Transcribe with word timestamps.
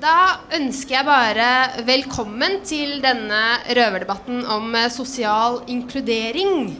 Da 0.00 0.40
ønsker 0.56 0.94
jeg 0.94 1.04
bare 1.04 1.48
velkommen 1.84 2.62
til 2.64 3.02
denne 3.04 3.40
røverdebatten 3.68 4.46
om 4.48 4.72
eh, 4.78 4.88
sosial 4.88 5.58
inkludering. 5.68 6.70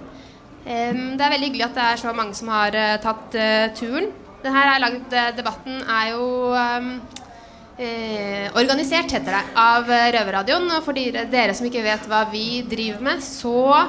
Det 0.64 1.20
er 1.20 1.32
veldig 1.34 1.50
hyggelig 1.50 1.66
at 1.66 1.76
det 1.76 1.84
er 1.84 2.00
så 2.00 2.14
mange 2.16 2.36
som 2.38 2.48
har 2.52 2.76
eh, 2.76 2.96
tatt 3.02 3.36
eh, 3.36 3.66
turen. 3.76 4.08
Denne 4.40 4.62
er 4.64 4.80
laget, 4.80 5.18
debatten 5.36 5.82
er 5.84 6.06
jo 6.14 6.56
eh, 6.56 8.46
organisert, 8.56 9.12
heter 9.12 9.36
det, 9.36 9.44
av 9.66 9.92
Røverradioen. 10.16 10.70
Og 10.78 10.84
for 10.86 10.96
dere, 10.96 11.26
dere 11.28 11.52
som 11.56 11.68
ikke 11.68 11.84
vet 11.84 12.08
hva 12.08 12.22
vi 12.32 12.62
driver 12.72 13.04
med, 13.04 13.20
så 13.20 13.84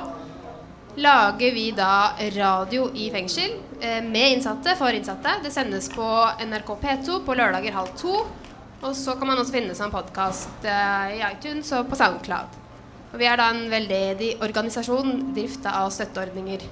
lager 1.00 1.56
vi 1.56 1.70
da 1.72 2.18
radio 2.36 2.90
i 3.00 3.08
fengsel 3.16 3.56
eh, 3.80 4.04
med 4.04 4.36
innsatte 4.36 4.76
for 4.76 4.92
innsatte. 4.92 5.40
Det 5.48 5.56
sendes 5.56 5.88
på 5.96 6.12
NRK 6.44 6.76
P2 6.84 7.24
på 7.24 7.40
lørdager 7.40 7.80
halv 7.80 7.96
to. 7.96 8.20
Og 8.82 8.96
så 8.98 9.14
kan 9.14 9.30
man 9.30 9.38
også 9.38 9.54
finne 9.54 9.76
som 9.78 9.92
podkast 9.94 10.64
eh, 10.66 11.18
i 11.20 11.22
iTunes 11.28 11.70
og 11.78 11.86
på 11.92 11.98
Soundcloud. 12.00 12.56
Og 13.12 13.20
vi 13.22 13.28
er 13.30 13.38
da 13.38 13.52
en 13.54 13.68
veldedig 13.70 14.32
organisasjon 14.42 15.34
drifta 15.36 15.76
av 15.84 15.92
støtteordninger. 15.94 16.64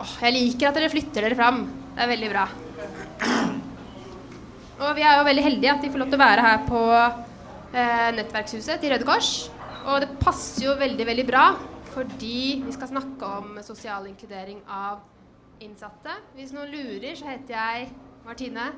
Åh, 0.00 0.14
jeg 0.24 0.34
liker 0.38 0.70
at 0.70 0.78
dere 0.78 0.88
flytter 0.92 1.26
dere 1.26 1.36
fram. 1.36 1.66
Det 1.92 2.00
er 2.04 2.08
veldig 2.14 2.30
bra. 2.32 2.46
Og 4.82 4.94
vi 4.96 5.04
er 5.04 5.18
jo 5.18 5.26
veldig 5.28 5.44
heldige 5.44 5.74
at 5.74 5.84
vi 5.84 5.90
får 5.92 6.00
lov 6.00 6.14
til 6.14 6.18
å 6.18 6.22
være 6.22 6.46
her 6.46 6.64
på 6.70 6.80
eh, 6.96 8.08
Nettverkshuset 8.16 8.80
til 8.80 8.94
Røde 8.94 9.08
Kors. 9.08 9.32
Og 9.82 10.00
det 10.00 10.14
passer 10.22 10.64
jo 10.70 10.78
veldig, 10.80 11.08
veldig 11.10 11.26
bra 11.28 11.44
fordi 11.92 12.62
vi 12.64 12.72
skal 12.72 12.88
snakke 12.88 13.34
om 13.36 13.58
sosial 13.60 14.06
inkludering 14.08 14.62
av 14.64 15.02
innsatte. 15.60 16.16
Hvis 16.38 16.54
noen 16.56 16.72
lurer, 16.72 17.12
så 17.18 17.28
heter 17.28 17.52
jeg 17.52 17.90
Martine, 18.24 18.70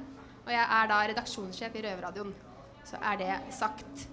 og 0.44 0.50
jeg 0.52 0.64
er 0.78 0.90
da 0.90 0.98
redaksjonssjef 1.08 1.78
i 1.78 1.84
Røverradioen. 1.86 2.34
Så 2.84 3.00
er 3.00 3.20
det 3.20 3.36
sagt. 3.56 4.06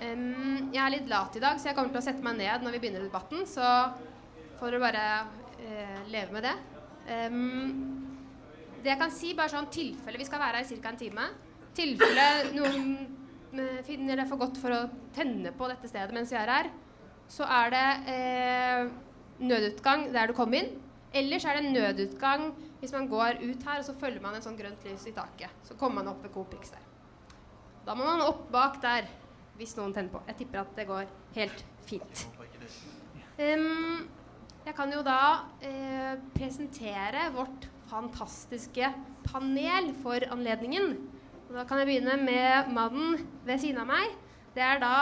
Um, 0.00 0.70
jeg 0.70 0.80
er 0.84 0.92
litt 0.94 1.08
lat 1.10 1.34
i 1.36 1.42
dag, 1.42 1.58
så 1.58 1.70
jeg 1.70 1.76
kommer 1.78 1.92
til 1.94 2.00
å 2.00 2.06
sette 2.06 2.24
meg 2.24 2.38
ned 2.38 2.62
når 2.64 2.76
vi 2.76 2.82
begynner 2.84 3.02
debatten. 3.02 3.42
Så 3.50 3.64
får 4.60 4.76
dere 4.76 4.82
bare 4.84 5.06
uh, 5.58 5.98
leve 6.12 6.36
med 6.36 6.46
det. 6.46 6.54
Um, 7.10 8.10
det 8.80 8.94
jeg 8.94 9.00
kan 9.00 9.12
si, 9.12 9.32
bare 9.36 9.50
sånn 9.52 9.66
tilfelle 9.72 10.20
Vi 10.20 10.26
skal 10.28 10.40
være 10.40 10.60
her 10.60 10.68
i 10.68 10.78
ca. 10.78 10.92
en 10.92 11.00
time. 11.00 11.26
Tilfelle 11.76 12.28
noen 12.54 12.86
uh, 13.56 13.80
finner 13.88 14.22
det 14.22 14.28
for 14.30 14.40
godt 14.40 14.60
for 14.62 14.76
å 14.76 14.84
tenne 15.16 15.52
på 15.56 15.70
dette 15.72 15.90
stedet 15.90 16.14
mens 16.14 16.30
vi 16.30 16.38
er 16.38 16.54
her, 16.54 16.70
så 17.30 17.46
er 17.58 17.74
det 17.74 17.86
uh, 18.06 18.94
nødutgang 19.42 20.08
der 20.14 20.30
du 20.30 20.36
kom 20.38 20.54
inn. 20.54 20.70
Ellers 21.16 21.44
er 21.44 21.58
det 21.58 21.72
nødutgang 21.72 22.50
hvis 22.80 22.92
man 22.94 23.08
går 23.10 23.40
ut 23.42 23.64
her 23.66 23.80
og 23.80 23.86
så 23.86 23.96
følger 23.98 24.22
man 24.22 24.36
en 24.36 24.44
sånn 24.44 24.58
grønt 24.58 24.84
lys 24.86 25.08
i 25.10 25.14
taket. 25.16 25.50
Så 25.66 25.74
kommer 25.78 26.00
man 26.00 26.12
opp 26.12 26.22
ved 26.24 26.32
Copix 26.34 26.70
der. 26.72 26.84
Da 27.86 27.96
må 27.98 28.06
man 28.06 28.22
opp 28.22 28.46
bak 28.52 28.78
der 28.82 29.08
hvis 29.58 29.74
noen 29.76 29.92
tenner 29.96 30.12
på. 30.12 30.22
Jeg 30.30 30.38
tipper 30.40 30.62
at 30.62 30.72
det 30.78 30.86
går 30.88 31.10
helt 31.36 31.64
fint. 31.88 32.24
Um, 33.40 34.06
jeg 34.64 34.76
kan 34.76 34.92
jo 34.94 35.02
da 35.04 35.20
uh, 35.64 36.14
presentere 36.36 37.28
vårt 37.34 37.66
fantastiske 37.90 38.92
panel 39.26 39.90
for 40.00 40.24
anledningen. 40.30 40.94
Og 41.48 41.56
da 41.58 41.66
kan 41.66 41.82
jeg 41.82 41.90
begynne 41.90 42.16
med 42.22 42.70
mannen 42.72 43.24
ved 43.44 43.60
siden 43.60 43.82
av 43.82 43.90
meg. 43.90 44.14
Det 44.54 44.62
er 44.62 44.80
da 44.82 44.94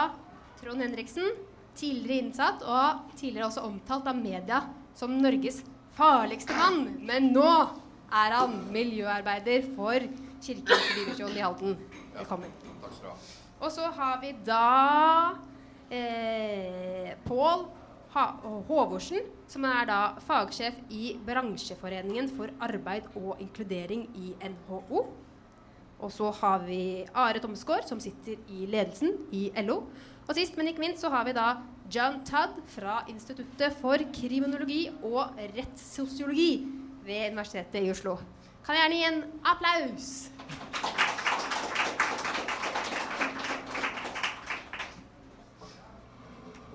Trond 0.59 0.81
Henriksen, 0.81 1.29
tidligere 1.77 2.25
innsatt 2.25 2.63
og 2.65 3.11
tidligere 3.15 3.47
også 3.47 3.67
omtalt 3.67 4.09
av 4.09 4.17
media 4.17 4.63
som 4.97 5.13
Norges 5.21 5.61
farligste 5.99 6.55
mann. 6.55 6.85
Men 7.07 7.31
nå 7.35 7.49
er 8.09 8.35
han 8.37 8.55
miljøarbeider 8.73 9.67
for 9.75 10.05
Kirkens 10.43 10.91
Bymisjon 10.95 11.35
i 11.35 11.43
Halden. 11.43 11.75
Velkommen. 12.15 12.53
Og 13.59 13.71
så 13.75 13.89
har 13.91 14.21
vi 14.21 14.31
da 14.47 15.35
eh, 15.91 17.11
Pål 17.25 17.65
Håvorsen, 18.69 19.27
som 19.51 19.65
er 19.67 19.89
da 19.89 19.97
fagsjef 20.25 20.79
i 20.95 21.11
Bransjeforeningen 21.25 22.29
for 22.31 22.53
arbeid 22.63 23.09
og 23.19 23.35
inkludering 23.43 24.07
i 24.15 24.31
NHO. 24.39 25.03
Og 25.99 26.13
så 26.15 26.31
har 26.39 26.63
vi 26.63 27.03
Are 27.11 27.43
Tomsgaard, 27.43 27.83
som 27.85 27.99
sitter 27.99 28.39
i 28.47 28.63
ledelsen 28.71 29.17
i 29.35 29.49
LO. 29.67 29.81
Og 30.29 30.35
sist, 30.37 30.55
men 30.57 30.71
ikke 30.71 30.85
minst, 30.85 31.03
så 31.03 31.11
har 31.11 31.27
vi 31.27 31.35
da 31.35 31.57
John 31.89 32.19
Tudd 32.21 32.59
fra 32.69 32.99
Instituttet 33.09 33.73
for 33.81 33.97
kriminologi 34.13 34.83
og 35.01 35.39
rettssosiologi 35.55 36.51
ved 37.01 37.31
Universitetet 37.31 37.81
i 37.81 37.89
Oslo. 37.89 38.19
Kan 38.65 38.77
jeg 38.77 38.83
gjerne 38.83 38.99
gi 38.99 39.07
en 39.07 39.23
applaus? 39.49 40.09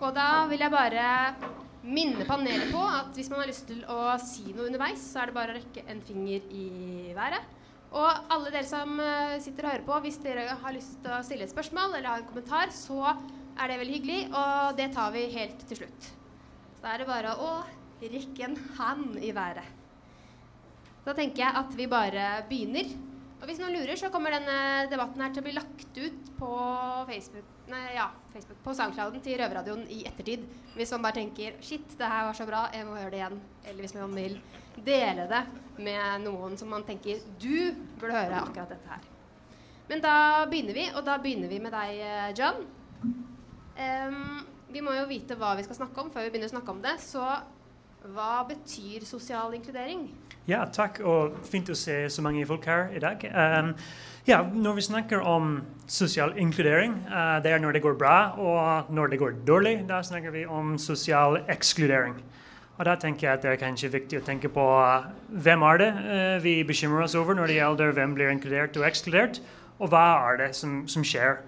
Og 0.02 0.10
da 0.16 0.28
vil 0.50 0.64
jeg 0.64 0.74
bare 0.74 1.06
minne 1.84 2.26
panelet 2.26 2.72
på 2.74 2.82
at 2.82 3.14
hvis 3.14 3.30
man 3.30 3.44
har 3.44 3.52
lyst 3.52 3.68
til 3.70 3.84
å 3.86 4.16
si 4.18 4.48
noe 4.50 4.66
underveis, 4.66 5.04
så 5.12 5.22
er 5.22 5.30
det 5.30 5.36
bare 5.38 5.54
å 5.54 5.60
rekke 5.60 5.86
en 5.94 6.02
finger 6.02 6.50
i 6.50 6.66
været. 7.14 7.46
Og 7.94 8.34
alle 8.34 8.50
dere 8.50 8.66
som 8.66 8.98
eh, 8.98 9.38
sitter 9.38 9.68
og 9.68 9.70
hører 9.76 9.86
på, 9.86 10.02
hvis 10.02 10.18
dere 10.24 10.58
har 10.58 10.74
lyst 10.74 10.98
til 11.04 11.14
å 11.14 11.22
stille 11.22 11.46
et 11.46 11.54
spørsmål 11.54 11.94
eller 11.94 12.10
har 12.10 12.24
en 12.24 12.30
kommentar, 12.32 12.74
så 12.74 13.14
er 13.54 13.70
det 13.70 13.78
veldig 13.80 13.96
hyggelig, 13.98 14.20
og 14.34 14.76
det 14.78 14.90
tar 14.94 15.14
vi 15.14 15.24
helt 15.34 15.64
til 15.68 15.82
slutt. 15.82 16.10
Så 16.80 16.90
er 16.90 17.00
det 17.00 17.08
bare 17.08 17.34
å 17.40 17.50
rekke 18.02 18.46
en 18.46 18.56
hand 18.78 19.18
i 19.22 19.32
været. 19.34 19.82
Da 21.04 21.12
tenker 21.16 21.44
jeg 21.44 21.60
at 21.60 21.74
vi 21.76 21.86
bare 21.90 22.28
begynner. 22.48 22.88
Og 23.40 23.48
hvis 23.50 23.58
noen 23.60 23.74
lurer, 23.76 23.96
så 24.00 24.08
kommer 24.12 24.32
denne 24.32 24.86
debatten 24.88 25.20
her 25.20 25.32
til 25.34 25.42
å 25.42 25.44
bli 25.44 25.52
lagt 25.52 25.98
ut 25.98 26.28
på 26.38 26.50
Facebook, 27.10 27.48
nei, 27.68 27.82
ja, 27.92 28.06
Facebook 28.32 28.62
på 28.64 28.72
SoundClouden 28.76 29.20
til 29.24 29.36
Røverradioen 29.36 29.82
i 29.92 30.00
ettertid. 30.08 30.46
Hvis 30.78 30.94
man 30.96 31.04
bare 31.04 31.18
tenker 31.18 31.58
'shit, 31.60 31.98
det 31.98 32.08
her 32.08 32.24
var 32.24 32.38
så 32.38 32.46
bra, 32.48 32.62
jeg 32.72 32.86
må 32.88 32.96
gjøre 32.96 33.10
det 33.10 33.20
igjen'. 33.20 33.42
Eller 33.66 33.80
hvis 33.84 33.94
man 33.94 34.16
vil 34.16 34.40
dele 34.86 35.28
det 35.28 35.42
med 35.76 36.24
noen 36.24 36.56
som 36.56 36.72
man 36.72 36.84
tenker 36.88 37.20
'du 37.38 37.74
burde 38.00 38.16
høre 38.16 38.40
akkurat 38.40 38.72
dette 38.72 38.88
her'. 38.88 39.10
Men 39.88 40.00
da 40.00 40.46
begynner 40.46 40.72
vi, 40.72 40.88
og 40.96 41.04
da 41.04 41.18
begynner 41.18 41.48
vi 41.48 41.58
med 41.60 41.72
deg, 41.72 42.00
eh, 42.00 42.32
John. 42.32 42.64
Em, 43.74 44.44
vi 44.70 44.82
må 44.84 44.94
jo 44.94 45.06
vite 45.10 45.36
hva 45.38 45.54
vi 45.58 45.64
skal 45.66 45.78
snakke 45.82 46.02
om 46.02 46.10
før 46.14 46.26
vi 46.26 46.34
begynner 46.34 46.50
å 46.50 46.54
snakke 46.56 46.74
om 46.74 46.82
det. 46.84 46.96
Så 47.02 47.22
hva 48.14 48.44
betyr 48.48 49.06
sosial 49.08 49.54
inkludering? 49.56 50.08
Ja, 50.44 50.66
takk, 50.68 50.98
og 51.00 51.38
fint 51.48 51.70
å 51.72 51.76
se 51.78 52.02
så 52.12 52.22
mange 52.24 52.44
folk 52.44 52.66
her 52.68 52.90
i 52.92 53.00
dag. 53.00 53.22
Um, 53.32 53.70
ja, 54.28 54.42
når 54.44 54.76
vi 54.76 54.84
snakker 54.84 55.24
om 55.24 55.54
sosial 55.88 56.34
inkludering, 56.40 56.98
uh, 57.08 57.40
det 57.40 57.54
er 57.54 57.62
når 57.64 57.78
det 57.78 57.82
går 57.86 57.96
bra, 57.96 58.18
og 58.36 58.92
når 58.92 59.14
det 59.14 59.20
går 59.22 59.38
dårlig, 59.48 59.78
da 59.88 60.02
snakker 60.04 60.34
vi 60.36 60.44
om 60.44 60.76
sosial 60.76 61.40
ekskludering. 61.48 62.18
Og 62.76 62.84
da 62.84 62.98
tenker 63.00 63.28
jeg 63.28 63.38
at 63.38 63.46
det 63.46 63.52
er 63.54 63.62
kanskje 63.62 63.92
viktig 63.94 64.20
å 64.20 64.26
tenke 64.26 64.52
på 64.52 64.68
uh, 64.68 65.08
hvem 65.32 65.64
er 65.70 65.80
det 65.80 65.90
uh, 65.96 66.36
vi 66.44 66.58
bekymrer 66.68 67.06
oss 67.06 67.16
over 67.16 67.38
når 67.38 67.48
det 67.48 67.60
gjelder 67.62 67.96
hvem 67.96 68.16
blir 68.18 68.34
inkludert 68.34 68.76
og 68.76 68.84
ekskludert, 68.90 69.40
og 69.80 69.94
hva 69.94 70.06
er 70.28 70.42
det 70.42 70.52
som, 70.60 70.82
som 70.90 71.06
skjer. 71.06 71.40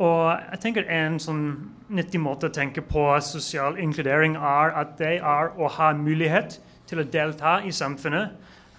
Og 0.00 0.32
jeg 0.32 0.60
tenker 0.62 0.88
En 0.88 1.18
sånn 1.20 1.44
nyttig 1.92 2.20
måte 2.22 2.48
å 2.48 2.54
tenke 2.54 2.82
på 2.86 3.04
sosial 3.24 3.78
inkludering 3.82 4.36
er 4.38 4.72
at 4.78 4.96
det 5.00 5.18
er 5.18 5.50
å 5.58 5.68
ha 5.76 5.90
mulighet 5.96 6.60
til 6.88 7.02
å 7.02 7.06
delta 7.06 7.58
i 7.66 7.72
samfunnet 7.74 8.30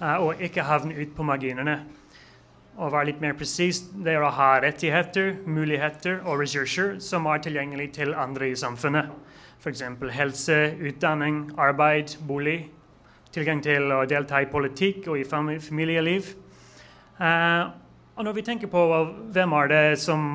eh, 0.02 0.16
og 0.16 0.40
ikke 0.42 0.66
havne 0.66 0.96
ut 0.96 1.12
på 1.16 1.26
marginene. 1.28 1.78
Å 2.80 2.88
være 2.90 3.10
litt 3.12 3.22
mer 3.22 3.36
presis, 3.38 3.82
det 3.92 4.16
er 4.16 4.24
å 4.24 4.32
ha 4.32 4.54
rettigheter, 4.64 5.34
muligheter 5.46 6.22
og 6.24 6.40
ressurser 6.42 6.96
som 7.04 7.28
er 7.28 7.44
tilgjengelig 7.44 7.90
til 8.00 8.16
andre 8.16 8.50
i 8.54 8.56
samfunnet. 8.58 9.12
F.eks. 9.62 9.84
helse, 10.16 10.58
utdanning, 10.80 11.44
arbeid, 11.60 12.16
bolig. 12.28 12.64
Tilgang 13.36 13.62
til 13.64 13.92
å 13.94 14.02
delta 14.10 14.42
i 14.42 14.50
politikk 14.50 15.12
og 15.12 15.20
i 15.20 15.28
familieliv. 15.28 16.34
Eh, 17.20 17.64
og 18.16 18.26
når 18.26 18.40
vi 18.40 18.48
tenker 18.48 18.72
på 18.72 18.88
hvem 19.36 19.60
er 19.60 19.72
det 19.72 19.86
som 20.02 20.26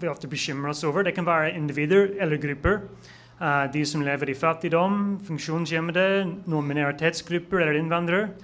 vi 0.00 0.10
ofte 0.10 0.28
bekymrer 0.30 0.72
oss 0.72 0.84
over, 0.84 1.04
det 1.06 1.14
kan 1.14 1.26
være 1.26 1.52
individer 1.56 2.14
eller 2.20 2.40
grupper. 2.40 2.80
Uh, 3.40 3.64
de 3.72 3.84
som 3.88 4.02
lever 4.04 4.28
i 4.30 4.36
fattigdom, 4.36 5.20
funksjonshemmede, 5.24 6.26
noen 6.46 6.66
minoritetsgrupper 6.68 7.62
eller 7.62 7.78
innvandrere. 7.80 8.34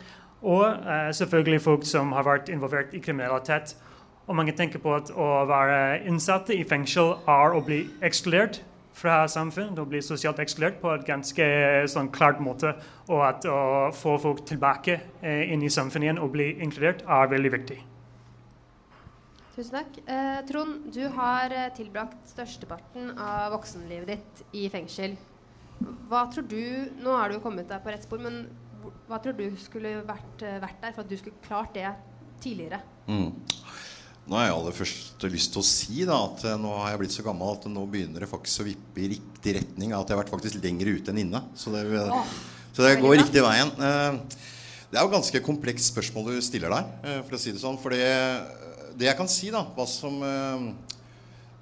Og 0.42 0.64
uh, 0.64 1.10
selvfølgelig 1.12 1.60
folk 1.64 1.84
som 1.84 2.14
har 2.16 2.24
vært 2.24 2.48
involvert 2.48 2.94
i 2.96 3.02
kriminalitet. 3.04 3.76
Og 4.26 4.36
mange 4.36 4.54
tenker 4.56 4.80
på 4.82 4.94
at 4.96 5.12
å 5.14 5.44
være 5.46 6.06
innsatte 6.08 6.56
i 6.56 6.64
fengsel 6.66 7.12
er 7.30 7.54
å 7.54 7.60
bli 7.64 7.84
ekskludert 8.04 8.62
fra 8.96 9.18
samfunnet, 9.28 9.78
å 9.78 9.88
bli 9.88 10.00
sosialt 10.02 10.40
ekskludert 10.42 10.80
på 10.80 10.94
et 10.94 11.04
ganske 11.06 11.48
sånn, 11.92 12.08
klart 12.14 12.40
måte. 12.42 12.72
Og 13.10 13.22
at 13.26 13.46
å 13.46 13.90
få 13.94 14.16
folk 14.22 14.46
tilbake 14.48 14.98
eh, 15.20 15.52
inn 15.52 15.62
i 15.62 15.72
samfunnet 15.72 16.08
igjen 16.08 16.22
og 16.22 16.32
bli 16.34 16.54
inkludert 16.64 17.04
er 17.04 17.30
veldig 17.36 17.52
viktig. 17.58 17.78
Tusen 19.56 19.72
takk. 19.78 19.94
Eh, 20.04 20.42
Trond, 20.50 20.90
du 20.92 21.06
har 21.16 21.52
eh, 21.54 21.70
tilbrakt 21.76 22.28
størsteparten 22.28 23.14
av 23.16 23.54
voksenlivet 23.54 24.10
ditt 24.10 24.42
i 24.60 24.66
fengsel. 24.72 25.14
Hva 26.10 26.26
tror 26.32 26.44
du 26.48 26.92
Nå 27.04 27.12
har 27.16 27.32
du 27.32 27.38
kommet 27.44 27.68
deg 27.68 27.80
på 27.84 27.92
rett 27.92 28.04
spor, 28.04 28.20
men 28.20 28.42
hva 29.08 29.18
tror 29.22 29.36
du 29.38 29.46
skulle 29.60 29.94
vært, 30.06 30.44
eh, 30.44 30.58
vært 30.62 30.82
der 30.84 30.92
for 30.92 31.04
at 31.06 31.08
du 31.12 31.16
skulle 31.16 31.40
klart 31.46 31.72
det 31.76 31.88
tidligere? 32.44 32.82
Mm. 33.08 33.30
Nå 34.26 34.34
har 34.36 34.48
jeg 34.48 34.56
aller 34.58 34.74
først 34.76 35.24
lyst 35.30 35.52
til 35.54 35.62
å 35.62 35.66
si 35.70 36.04
da, 36.04 36.18
at 36.26 36.44
eh, 36.50 36.58
nå 36.60 36.74
har 36.82 36.92
jeg 36.92 37.00
blitt 37.06 37.16
så 37.16 37.24
gammel 37.24 37.56
at 37.56 37.64
nå 37.72 37.86
begynner 37.88 38.26
det 38.26 38.28
faktisk 38.28 38.60
å 38.60 38.68
vippe 38.68 39.04
i 39.06 39.08
riktig 39.14 39.56
retning. 39.56 39.96
At 39.96 40.04
jeg 40.04 40.18
har 40.18 40.24
vært 40.24 40.34
faktisk 40.34 40.60
lenger 40.60 40.92
ute 40.98 41.14
enn 41.14 41.22
inne. 41.24 41.40
Så 41.56 41.72
det, 41.72 41.86
Åh, 42.04 42.36
så 42.76 42.84
det 42.84 42.98
går 43.00 43.22
riktig 43.22 43.40
veien. 43.46 43.72
Eh, 43.80 44.20
Det 44.86 45.00
er 45.00 45.02
jo 45.02 45.10
ganske 45.16 45.40
komplekst 45.42 45.88
spørsmål 45.90 46.28
du 46.30 46.44
stiller 46.44 46.70
der, 46.70 47.22
for 47.26 47.34
å 47.34 47.40
si 47.40 47.50
det 47.50 47.58
sånn. 47.58 47.74
For 47.82 47.90
det, 47.90 48.04
det 48.96 49.10
jeg 49.10 49.18
kan 49.18 49.28
si, 49.28 49.50
da, 49.52 49.62
hva 49.76 49.84
som, 49.88 50.16
eh, 50.24 51.02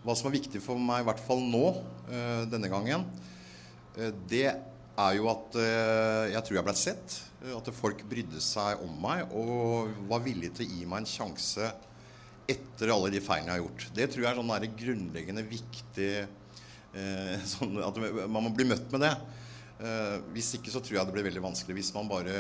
hva 0.05 0.15
som 0.15 0.29
er 0.29 0.37
viktig 0.37 0.63
for 0.63 0.79
meg, 0.79 1.03
i 1.03 1.09
hvert 1.09 1.23
fall 1.27 1.43
nå, 1.43 1.67
eh, 2.09 2.45
denne 2.51 2.71
gangen, 2.71 3.07
eh, 3.99 4.13
det 4.31 4.47
er 4.95 5.17
jo 5.17 5.27
at 5.27 5.57
jeg 6.31 6.41
tror 6.47 6.55
jeg 6.55 6.65
ble 6.69 6.75
sett. 6.79 7.15
At 7.51 7.67
folk 7.75 8.05
brydde 8.07 8.39
seg 8.41 8.79
om 8.85 8.93
meg 9.03 9.27
og 9.35 9.91
var 10.07 10.23
villige 10.23 10.55
til 10.55 10.69
å 10.69 10.71
gi 10.71 10.85
meg 10.87 11.03
en 11.03 11.09
sjanse 11.11 11.73
etter 12.47 12.93
alle 12.95 13.11
de 13.11 13.19
feilene 13.19 13.51
jeg 13.51 13.59
har 13.59 13.65
gjort. 13.65 13.89
Det 13.97 14.07
tror 14.13 14.23
jeg 14.23 14.31
er 14.31 14.39
sånn 14.39 14.77
grunnleggende 14.85 15.45
viktig 15.51 16.13
sånn 17.57 17.75
At 17.83 17.99
man 18.31 18.47
må 18.47 18.55
bli 18.55 18.69
møtt 18.71 18.87
med 18.95 19.03
det. 19.03 19.13
Eh, 19.75 20.21
hvis 20.31 20.53
ikke 20.55 20.71
så 20.71 20.79
tror 20.79 21.01
jeg 21.01 21.09
det 21.09 21.15
blir 21.17 21.27
veldig 21.27 21.43
vanskelig. 21.43 21.75
Hvis 21.81 21.95
man 21.97 22.11
bare 22.11 22.35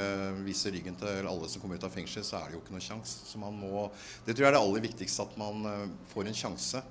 viser 0.46 0.75
ryggen 0.75 0.94
til 1.00 1.26
alle 1.26 1.48
som 1.50 1.62
kommer 1.62 1.81
ut 1.81 1.86
av 1.86 1.94
fengsel, 1.94 2.22
så 2.26 2.38
er 2.38 2.50
det 2.50 2.56
jo 2.58 2.62
ikke 2.62 2.76
noen 2.76 2.84
sjanse. 2.84 3.25
Så 3.26 3.40
man 3.42 3.56
må 3.58 3.88
Det 4.25 4.36
tror 4.36 4.46
jeg 4.46 4.52
er 4.52 4.56
det 4.56 4.62
aller 4.62 4.84
viktigste, 4.86 5.26
at 5.26 5.40
man 5.40 5.66
eh, 5.70 5.88
får 6.12 6.31
en 6.31 6.38
sjanse. 6.42 6.82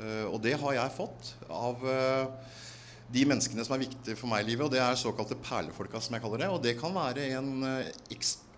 Eh, 0.00 0.26
og 0.26 0.40
det 0.42 0.56
har 0.58 0.74
jeg 0.74 0.96
fått 0.96 1.34
av 1.50 1.86
de 3.10 3.24
menneskene 3.26 3.64
som 3.66 3.74
er 3.74 3.82
viktige 3.82 4.18
for 4.18 4.30
meg 4.30 4.44
i 4.44 4.50
livet, 4.52 4.66
og 4.66 4.74
det 4.74 4.82
er 4.82 4.98
såkalte 4.98 5.38
perlefolka, 5.38 5.98
som 6.02 6.14
jeg 6.14 6.22
kaller 6.22 6.44
det. 6.44 6.50
Og 6.50 6.62
det 6.62 6.76
kan 6.78 6.94
være 6.94 7.30
en 7.38 7.64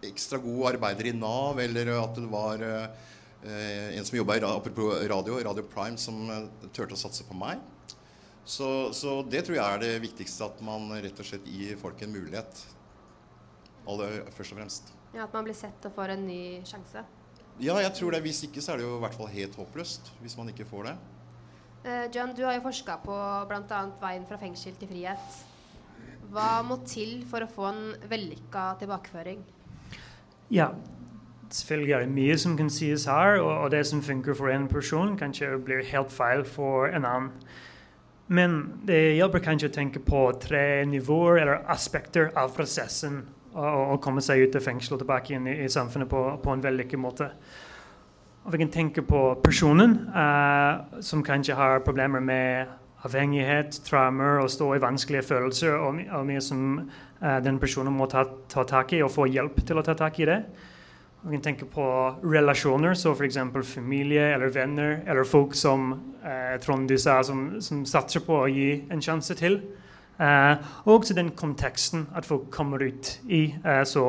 ekstra 0.04 0.40
god 0.40 0.74
arbeider 0.74 1.08
i 1.08 1.14
Nav, 1.16 1.60
eller 1.60 1.88
at 1.96 2.18
det 2.20 2.28
var 2.28 2.60
en 2.62 4.04
som 4.04 4.18
jobba 4.18 4.36
i 4.36 4.42
radio, 4.44 5.38
Radio 5.48 5.64
Prime, 5.72 5.96
som 5.96 6.20
turte 6.68 6.92
å 6.92 7.00
satse 7.00 7.24
på 7.24 7.36
meg. 7.36 7.64
Så, 8.44 8.92
så 8.92 9.20
det 9.22 9.44
tror 9.46 9.56
jeg 9.56 9.64
er 9.64 9.82
det 9.82 9.92
viktigste, 10.02 10.48
at 10.48 10.62
man 10.66 10.90
rett 10.90 11.18
og 11.18 11.26
slett 11.26 11.46
gir 11.46 11.78
folk 11.78 12.00
en 12.02 12.14
mulighet. 12.14 12.64
Aller, 13.88 14.22
først 14.34 14.54
og 14.54 14.58
fremst. 14.58 14.92
Ja, 15.12 15.26
At 15.26 15.34
man 15.34 15.46
blir 15.46 15.56
sett 15.56 15.86
og 15.86 15.94
får 15.94 16.14
en 16.16 16.26
ny 16.26 16.42
sjanse. 16.66 17.04
Ja, 17.60 17.76
jeg 17.78 17.92
tror 17.94 18.14
det. 18.14 18.22
Hvis 18.24 18.42
ikke 18.46 18.62
så 18.64 18.72
er 18.72 18.80
det 18.80 18.86
jo 18.86 18.96
i 18.96 19.02
hvert 19.02 19.16
fall 19.16 19.30
helt 19.30 19.56
håpløst. 19.58 20.12
Hvis 20.22 20.36
man 20.38 20.48
ikke 20.50 20.66
får 20.66 20.88
det. 20.88 20.94
Eh, 21.84 22.04
John, 22.14 22.34
du 22.34 22.44
har 22.46 22.56
jo 22.56 22.64
forska 22.64 22.96
på 23.04 23.16
bl.a. 23.50 23.80
veien 24.00 24.26
fra 24.26 24.38
fengsel 24.40 24.74
til 24.78 24.90
frihet. 24.90 25.40
Hva 26.32 26.62
må 26.64 26.78
til 26.88 27.20
for 27.28 27.44
å 27.44 27.50
få 27.50 27.68
en 27.68 27.82
vellykka 28.08 28.72
tilbakeføring? 28.80 29.42
Ja, 30.52 30.70
selvfølgelig 31.52 31.92
er 31.92 32.06
det 32.06 32.14
mye 32.14 32.38
som 32.40 32.56
kan 32.56 32.70
sies 32.72 33.04
her, 33.10 33.40
og, 33.42 33.50
og 33.66 33.70
det 33.74 33.82
som 33.88 34.02
funker 34.02 34.36
for 34.38 34.52
en 34.52 34.68
person, 34.70 35.16
kanskje 35.20 35.50
blir 35.66 35.84
helt 35.92 36.14
feil 36.14 36.46
for 36.48 36.88
en 36.88 37.04
annen. 37.04 37.30
Men 38.32 38.58
det 38.88 39.00
hjelper 39.18 39.44
kanskje 39.44 39.68
å 39.68 39.74
tenke 39.74 40.00
på 40.04 40.24
tre 40.40 40.84
nivåer 40.88 41.42
eller 41.42 41.64
aspekter 41.72 42.30
av 42.38 42.54
prosessen 42.56 43.22
å 43.52 43.98
komme 44.00 44.22
seg 44.24 44.46
ut 44.46 44.54
av 44.56 44.64
fengsel 44.64 44.96
og 44.96 45.02
tilbake 45.02 45.34
inn 45.36 45.48
i, 45.50 45.58
i 45.66 45.68
samfunnet 45.68 46.08
på, 46.08 46.22
på 46.40 46.54
en 46.54 46.62
vellykket 46.64 47.00
måte. 47.00 47.28
Og 48.42 48.54
vi 48.54 48.62
kan 48.62 48.72
tenke 48.72 49.04
på 49.06 49.20
personen 49.44 49.98
uh, 50.16 51.00
som 51.04 51.22
kanskje 51.22 51.58
har 51.58 51.84
problemer 51.84 52.24
med 52.24 52.72
avhengighet, 53.04 53.82
traumer 53.86 54.40
og 54.42 54.50
stå 54.50 54.72
i 54.74 54.82
vanskelige 54.82 55.26
følelser, 55.28 55.76
og, 55.76 56.00
og 56.10 56.26
mye 56.26 56.42
som 56.42 56.64
uh, 56.80 57.38
den 57.44 57.60
personen 57.62 57.94
må 57.94 58.08
ta, 58.10 58.24
ta 58.50 58.64
tak 58.66 58.96
i 58.96 59.02
og 59.04 59.12
få 59.14 59.28
hjelp 59.30 59.60
til 59.66 59.78
å 59.78 59.84
ta 59.86 59.94
tak 59.98 60.18
i 60.22 60.30
det. 60.32 60.40
Vi 61.22 61.36
kan 61.36 61.42
tenke 61.42 61.66
på 61.70 61.84
relasjoner, 62.24 62.94
så 62.94 63.12
f.eks. 63.14 63.36
familie 63.74 64.34
eller 64.34 64.50
venner, 64.50 65.00
eller 65.06 65.24
folk 65.24 65.54
som 65.54 65.92
eh, 66.24 66.58
Trond 66.60 66.90
sa, 66.98 67.20
som, 67.22 67.60
som 67.60 67.84
satser 67.86 68.24
på 68.26 68.40
å 68.42 68.48
gi 68.50 68.82
en 68.90 69.02
sjanse 69.02 69.36
til. 69.38 69.60
Eh, 70.18 70.54
og 70.84 70.96
også 70.96 71.14
den 71.14 71.30
konteksten 71.38 72.08
at 72.18 72.26
folk 72.26 72.50
kommer 72.50 72.82
ut 72.82 73.20
i. 73.28 73.54
Eh, 73.64 73.84
så 73.84 74.06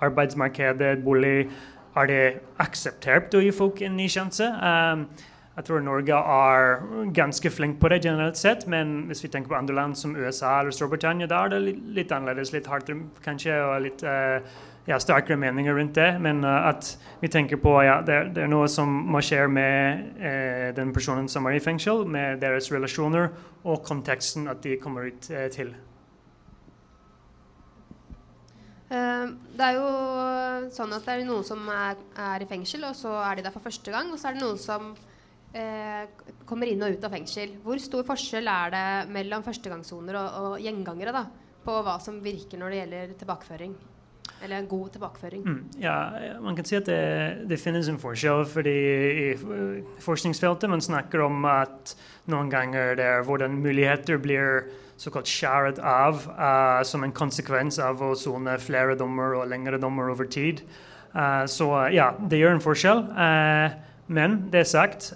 arbeidsmarkedet, 0.00 1.04
bolig 1.04 1.50
Er 1.98 2.06
det 2.06 2.40
akseptert 2.62 3.32
å 3.34 3.40
gi 3.42 3.50
folk 3.50 3.80
en 3.82 3.96
ny 3.98 4.06
sjanse? 4.08 4.46
Eh, 4.46 5.24
jeg 5.58 5.66
tror 5.66 5.80
Norge 5.82 6.14
er 6.14 6.76
ganske 7.12 7.50
flink 7.50 7.80
på 7.80 7.88
det 7.90 8.04
generelt 8.04 8.38
sett, 8.38 8.68
men 8.70 9.08
hvis 9.08 9.24
vi 9.24 9.28
tenker 9.28 9.50
på 9.50 9.56
andre 9.58 9.74
land 9.74 9.96
som 9.98 10.14
USA 10.16 10.60
eller 10.60 10.70
Storbritannia, 10.70 11.26
da 11.26 11.40
er 11.44 11.48
det 11.48 11.58
litt, 11.64 11.80
litt 11.96 12.12
annerledes, 12.14 12.52
litt 12.54 12.68
hardere 12.70 13.08
kanskje, 13.24 13.56
og 13.66 13.82
litt 13.82 14.04
eh, 14.06 14.38
ja, 14.88 14.96
sterkere 15.02 15.36
meninger 15.40 15.76
rundt 15.76 15.94
det. 15.98 16.08
Men 16.24 16.42
eh, 16.44 16.68
at 16.70 16.92
vi 17.22 17.28
tenker 17.32 17.60
på 17.60 17.74
ja, 17.84 17.98
det, 18.02 18.14
er- 18.16 18.30
det 18.34 18.44
er 18.46 18.52
noe 18.52 18.68
som 18.72 18.88
må 19.12 19.20
skje 19.24 19.44
med 19.52 20.20
eh, 20.20 20.70
den 20.76 20.94
personen 20.96 21.28
som 21.28 21.46
er 21.50 21.58
i 21.58 21.62
fengsel, 21.64 22.06
med 22.08 22.40
deres 22.44 22.70
relasjoner 22.72 23.28
og 23.68 23.82
konteksten 23.86 24.48
at 24.48 24.62
de 24.64 24.78
kommer 24.80 25.10
ut 25.10 25.28
eh, 25.30 25.48
til. 25.52 25.74
Eh, 28.88 29.26
det 29.58 29.66
er 29.66 29.76
jo 29.76 29.88
sånn 30.72 30.94
at 30.96 31.04
det 31.04 31.18
er 31.18 31.26
noen 31.28 31.44
som 31.44 31.66
er, 31.72 31.98
er 32.30 32.44
i 32.44 32.48
fengsel, 32.48 32.86
og 32.88 32.96
så 32.96 33.12
er 33.26 33.36
de 33.38 33.44
der 33.48 33.54
for 33.54 33.64
første 33.68 33.92
gang. 33.92 34.08
Og 34.14 34.20
så 34.20 34.30
er 34.30 34.38
det 34.38 34.44
noen 34.46 34.60
som 34.62 34.88
eh, 35.52 36.08
kommer 36.48 36.70
inn 36.70 36.82
og 36.86 36.96
ut 36.96 37.04
av 37.04 37.12
fengsel. 37.18 37.58
Hvor 37.64 37.80
stor 37.82 38.06
forskjell 38.08 38.48
er 38.48 38.72
det 38.72 38.86
mellom 39.12 39.44
førstegangssoner 39.44 40.16
og, 40.22 40.40
og 40.54 40.64
gjengangere 40.64 41.12
da, 41.20 41.26
på 41.66 41.76
hva 41.84 41.98
som 42.00 42.22
virker 42.24 42.60
når 42.62 42.72
det 42.72 42.82
gjelder 42.82 43.16
tilbakeføring? 43.20 43.76
Eller 44.44 44.58
en 44.58 44.68
god 44.70 44.90
tilbakeføring? 44.94 45.42
Mm, 45.44 45.62
ja, 45.82 45.96
man 46.40 46.56
kan 46.56 46.66
si 46.68 46.76
at 46.78 46.86
det, 46.86 47.48
det 47.50 47.58
finnes 47.60 47.88
en 47.90 47.98
forskjell, 47.98 48.44
fordi 48.46 48.74
i 49.24 49.30
forskningsfeltet 50.04 50.70
man 50.70 50.84
snakker 50.84 51.24
om 51.26 51.46
at 51.50 51.94
noen 52.30 52.50
ganger 52.52 52.94
det 52.98 53.06
er 53.06 53.24
hvordan 53.26 53.58
muligheter 53.58 54.20
blir 54.22 54.68
såkalt 54.98 55.30
skjæret 55.30 55.78
av 55.78 56.24
uh, 56.30 56.82
som 56.86 57.04
en 57.06 57.14
konsekvens 57.14 57.78
av 57.82 58.02
å 58.02 58.14
sone 58.18 58.56
flere 58.62 58.96
dommer 58.98 59.36
og 59.38 59.50
lengre 59.50 59.78
dommer 59.80 60.10
over 60.12 60.26
tid. 60.30 60.64
Uh, 61.14 61.46
så 61.50 61.70
ja, 61.94 62.12
det 62.18 62.40
gjør 62.40 62.56
en 62.56 62.64
forskjell. 62.64 63.04
Uh, 63.14 63.78
men 64.08 64.42
det 64.52 64.64
er 64.64 64.70
sagt 64.70 65.12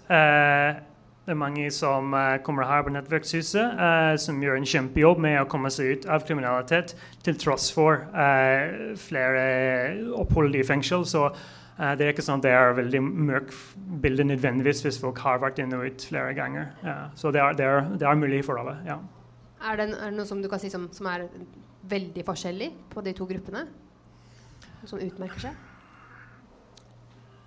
det 1.22 1.30
er 1.30 1.38
mange 1.38 1.68
som 1.70 2.14
eh, 2.18 2.40
kommer 2.42 2.66
her 2.66 2.82
på 2.82 2.90
Nettverkshuset, 2.90 3.78
eh, 3.78 4.12
som 4.18 4.40
gjør 4.42 4.58
en 4.58 4.66
kjempejobb 4.66 5.20
med 5.22 5.38
å 5.38 5.48
komme 5.50 5.70
seg 5.70 5.92
ut 5.92 6.06
av 6.10 6.24
kriminalitet, 6.26 6.96
til 7.22 7.38
tross 7.38 7.68
for 7.74 8.08
eh, 8.10 8.92
flere 8.98 9.44
opphold 10.18 10.58
i 10.58 10.64
fengsel. 10.66 11.06
Så 11.06 11.28
det 11.82 12.04
er 12.04 12.12
ikke 12.12 12.22
sånn 12.22 12.42
at 12.42 12.44
det 12.44 12.50
er 12.52 12.74
veldig 12.76 13.00
mørkt 13.02 13.54
bilde 14.02 14.26
nødvendigvis 14.28 14.82
hvis 14.84 14.98
folk 15.02 15.18
har 15.24 15.40
vært 15.42 15.62
inn 15.62 15.72
og 15.74 15.86
ut 15.88 16.04
flere 16.10 16.34
ganger. 16.36 16.68
Ja. 16.84 16.98
Så 17.18 17.32
det 17.34 17.40
er, 17.42 17.56
det, 17.58 17.66
er, 17.66 17.88
det 17.98 18.06
er 18.06 18.18
mulig 18.20 18.42
for 18.46 18.60
alle. 18.60 18.76
ja. 18.86 18.98
Er, 19.62 19.78
det, 19.78 19.88
er 19.94 20.10
det 20.10 20.18
noe 20.18 20.26
som 20.28 20.42
du 20.42 20.50
kan 20.50 20.60
si 20.62 20.70
som, 20.70 20.88
som 20.94 21.06
er 21.10 21.28
veldig 21.90 22.26
forskjellig 22.26 22.68
på 22.92 23.02
de 23.06 23.14
to 23.14 23.26
gruppene? 23.30 23.64
Som 24.84 25.00
utmerker 25.02 25.46
seg? 25.48 25.71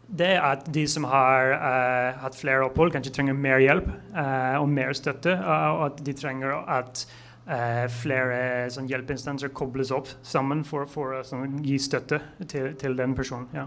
Det 0.08 0.28
er 0.36 0.42
at 0.46 0.68
de 0.70 0.84
som 0.88 1.06
har 1.10 1.54
uh, 1.58 2.18
hatt 2.22 2.36
flere 2.38 2.68
opphold, 2.68 2.92
kanskje 2.94 3.14
trenger 3.16 3.34
mer 3.34 3.58
hjelp 3.64 3.88
uh, 4.14 4.60
og 4.62 4.68
mer 4.70 4.94
støtte. 4.94 5.34
eh, 5.34 5.70
og 5.74 5.86
at 5.88 6.04
de 6.06 6.14
trenger 6.14 6.54
at 6.70 7.02
uh, 7.50 7.86
flere 7.90 8.68
sånn, 8.70 8.86
hjelpeinstanser 8.92 9.50
kobles 9.50 9.90
opp 9.96 10.12
sammen 10.22 10.62
for, 10.68 10.86
for 10.86 11.18
å 11.18 11.24
sånn, 11.26 11.58
gi 11.66 11.80
støtte 11.82 12.22
til, 12.46 12.76
til 12.78 12.96
den 13.00 13.18
personen. 13.18 13.50
Ja. 13.56 13.66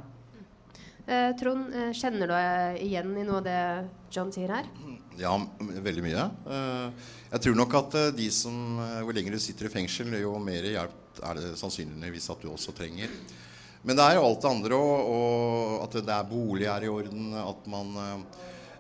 Eh, 1.09 1.31
Trond, 1.41 1.73
kjenner 1.97 2.29
du 2.29 2.35
deg 2.35 2.81
igjen 2.85 3.15
i 3.17 3.23
noe 3.25 3.39
av 3.41 3.45
det 3.47 3.61
John 4.13 4.29
sier 4.29 4.51
her? 4.53 4.67
Ja, 5.17 5.33
veldig 5.59 6.05
mye. 6.05 6.27
Eh, 6.45 7.07
Jeg 7.33 7.45
tror 7.47 7.57
nok 7.57 7.75
at 7.81 7.97
de 8.17 8.27
som 8.33 8.77
Jo 9.01 9.15
lenger 9.17 9.33
du 9.33 9.41
sitter 9.41 9.71
i 9.71 9.73
fengsel, 9.73 10.13
jo 10.21 10.35
mer 10.39 10.69
hjelp 10.69 11.23
er 11.25 11.41
det 11.41 11.55
sannsynligvis 11.59 12.29
at 12.31 12.45
du 12.45 12.51
også 12.53 12.77
trenger. 12.77 13.09
Men 13.89 13.97
det 13.97 14.05
er 14.05 14.19
jo 14.19 14.25
alt 14.27 14.43
det 14.45 14.49
andre 14.51 14.79
òg, 14.79 15.77
at 15.87 15.95
det 16.05 16.13
er 16.13 16.27
bolig 16.29 16.67
er 16.69 16.85
i 16.85 16.91
orden. 16.93 17.31
At 17.41 17.69
man 17.73 17.95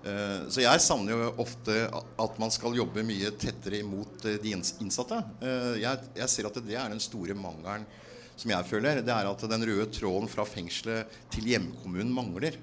eh, 0.04 0.42
Så 0.52 0.60
jeg 0.60 0.82
savner 0.84 1.14
jo 1.14 1.30
ofte 1.40 1.78
at 1.88 2.36
man 2.42 2.52
skal 2.52 2.76
jobbe 2.76 3.06
mye 3.08 3.30
tettere 3.40 3.80
imot 3.80 4.26
eh, 4.28 4.36
de 4.42 4.52
innsatte. 4.52 5.22
Eh, 5.40 5.78
Jeg, 5.80 6.10
jeg 6.20 6.28
ser 6.34 6.50
at 6.50 6.60
det 6.60 6.76
er 6.76 6.92
den 6.92 7.00
store 7.00 7.38
mangelen 7.38 7.88
som 8.36 8.52
jeg 8.52 8.68
føler. 8.68 9.00
Det 9.00 9.14
er 9.14 9.30
at 9.30 9.48
den 9.48 9.64
røde 9.70 9.88
tråden 9.96 10.28
fra 10.28 10.44
fengselet 10.44 11.16
til 11.32 11.48
hjemkommunen 11.54 12.12
mangler. 12.12 12.60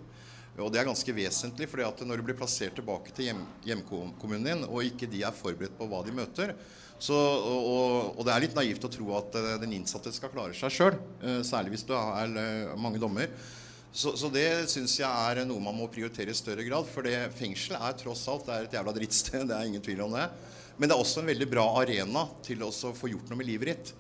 Og 0.62 0.70
det 0.72 0.80
er 0.80 0.88
ganske 0.88 1.18
vesentlig, 1.18 1.66
fordi 1.68 1.84
at 1.84 2.06
når 2.06 2.22
du 2.22 2.30
blir 2.30 2.38
plassert 2.38 2.78
tilbake 2.78 3.12
til 3.12 3.32
hjem, 3.32 3.42
hjemkommunen 3.66 4.46
din, 4.46 4.62
og 4.70 4.86
ikke 4.86 5.10
de 5.12 5.25
er 5.25 5.36
forberedt 5.36 5.75
på 5.75 5.90
hva 5.90 6.06
de 6.06 6.14
møter, 6.16 6.54
så, 7.00 7.16
og, 7.16 8.16
og, 8.16 8.24
det 8.24 8.32
er 8.34 8.44
litt 8.46 8.56
naivt 8.56 8.86
å 8.88 8.92
tro 8.92 9.12
at 9.18 9.36
eh, 9.36 9.52
den 9.62 9.75
innsatte 9.75 10.14
skal 10.16 10.32
klare 10.32 10.56
seg 10.56 10.72
sjøl, 10.72 10.98
særlig 11.44 11.75
hvis 11.75 11.88
du 11.90 11.94
har 11.98 12.32
eh, 12.32 12.72
mange 12.80 13.02
dommer. 13.02 13.32
Så, 13.96 14.12
så 14.20 14.28
det 14.28 14.68
syns 14.68 14.98
jeg 15.00 15.08
er 15.08 15.46
noe 15.48 15.64
man 15.64 15.78
må 15.78 15.86
prioritere 15.88 16.34
i 16.34 16.36
større 16.36 16.66
grad. 16.68 16.88
For 16.92 17.08
det 17.08 17.30
fengsel 17.38 17.78
er 17.80 17.96
tross 17.96 18.25
alt 18.32 18.50
er 18.52 18.66
et 18.66 18.75
jævla 18.75 18.94
drittsted, 18.96 19.46
det 19.50 19.56
er 19.56 19.70
ingen 19.70 19.84
tvil 19.84 20.04
om 20.08 20.18
det. 20.18 20.25
Men 20.75 20.92
det 20.92 20.98
er 20.98 21.04
også 21.04 21.22
en 21.22 21.32
veldig 21.32 21.48
bra 21.48 21.70
arena 21.80 22.25
til 22.44 22.66
å 22.66 22.72
få 22.72 23.08
gjort 23.12 23.30
noe 23.32 23.40
med 23.40 23.48
livet 23.48 23.72
ditt. 23.72 23.94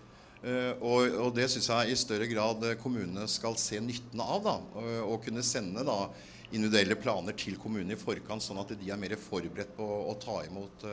Eh, 0.43 0.73
og, 0.83 1.15
og 1.23 1.31
det 1.37 1.47
syns 1.51 1.71
jeg 1.71 1.93
i 1.93 1.99
større 1.99 2.27
grad 2.27 2.67
eh, 2.67 2.75
kommunene 2.81 3.23
skal 3.31 3.55
se 3.59 3.79
nytten 3.79 4.19
av. 4.19 4.43
da, 4.43 4.57
og 5.07 5.23
kunne 5.23 5.45
sende 5.47 5.85
da 5.87 6.01
individuelle 6.51 6.99
planer 6.99 7.35
til 7.39 7.55
kommunene 7.59 7.95
i 7.95 7.99
forkant, 7.99 8.43
sånn 8.43 8.59
at 8.61 8.75
de 8.75 8.91
er 8.91 8.99
mer 8.99 9.15
forberedt 9.19 9.71
på 9.79 9.87
å 10.11 10.13
ta 10.19 10.41
imot 10.45 10.83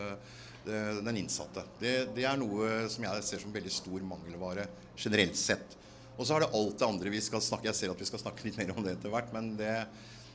den 0.64 1.18
innsatte. 1.18 1.64
Det, 1.80 1.94
det 2.16 2.26
er 2.28 2.38
noe 2.38 2.84
som 2.92 3.04
jeg 3.06 3.26
ser 3.26 3.42
som 3.42 3.54
veldig 3.54 3.72
stor 3.72 4.04
mangelvare 4.06 4.68
generelt 4.94 5.38
sett. 5.38 5.76
Og 6.14 6.26
så 6.28 6.36
er 6.36 6.44
det 6.44 6.52
alt 6.54 6.78
det 6.78 6.86
andre 6.86 7.10
vi 7.10 7.20
skal 7.24 7.40
snakke 7.42 7.70
Jeg 7.70 7.78
ser 7.78 7.92
at 7.94 8.00
vi 8.02 8.06
skal 8.06 8.20
snakke 8.20 8.44
litt 8.46 8.58
mer 8.60 8.74
om 8.74 8.84
det 8.84 8.98
etter 8.98 9.10
hvert, 9.10 9.32
men 9.34 9.54
det, 9.58 9.72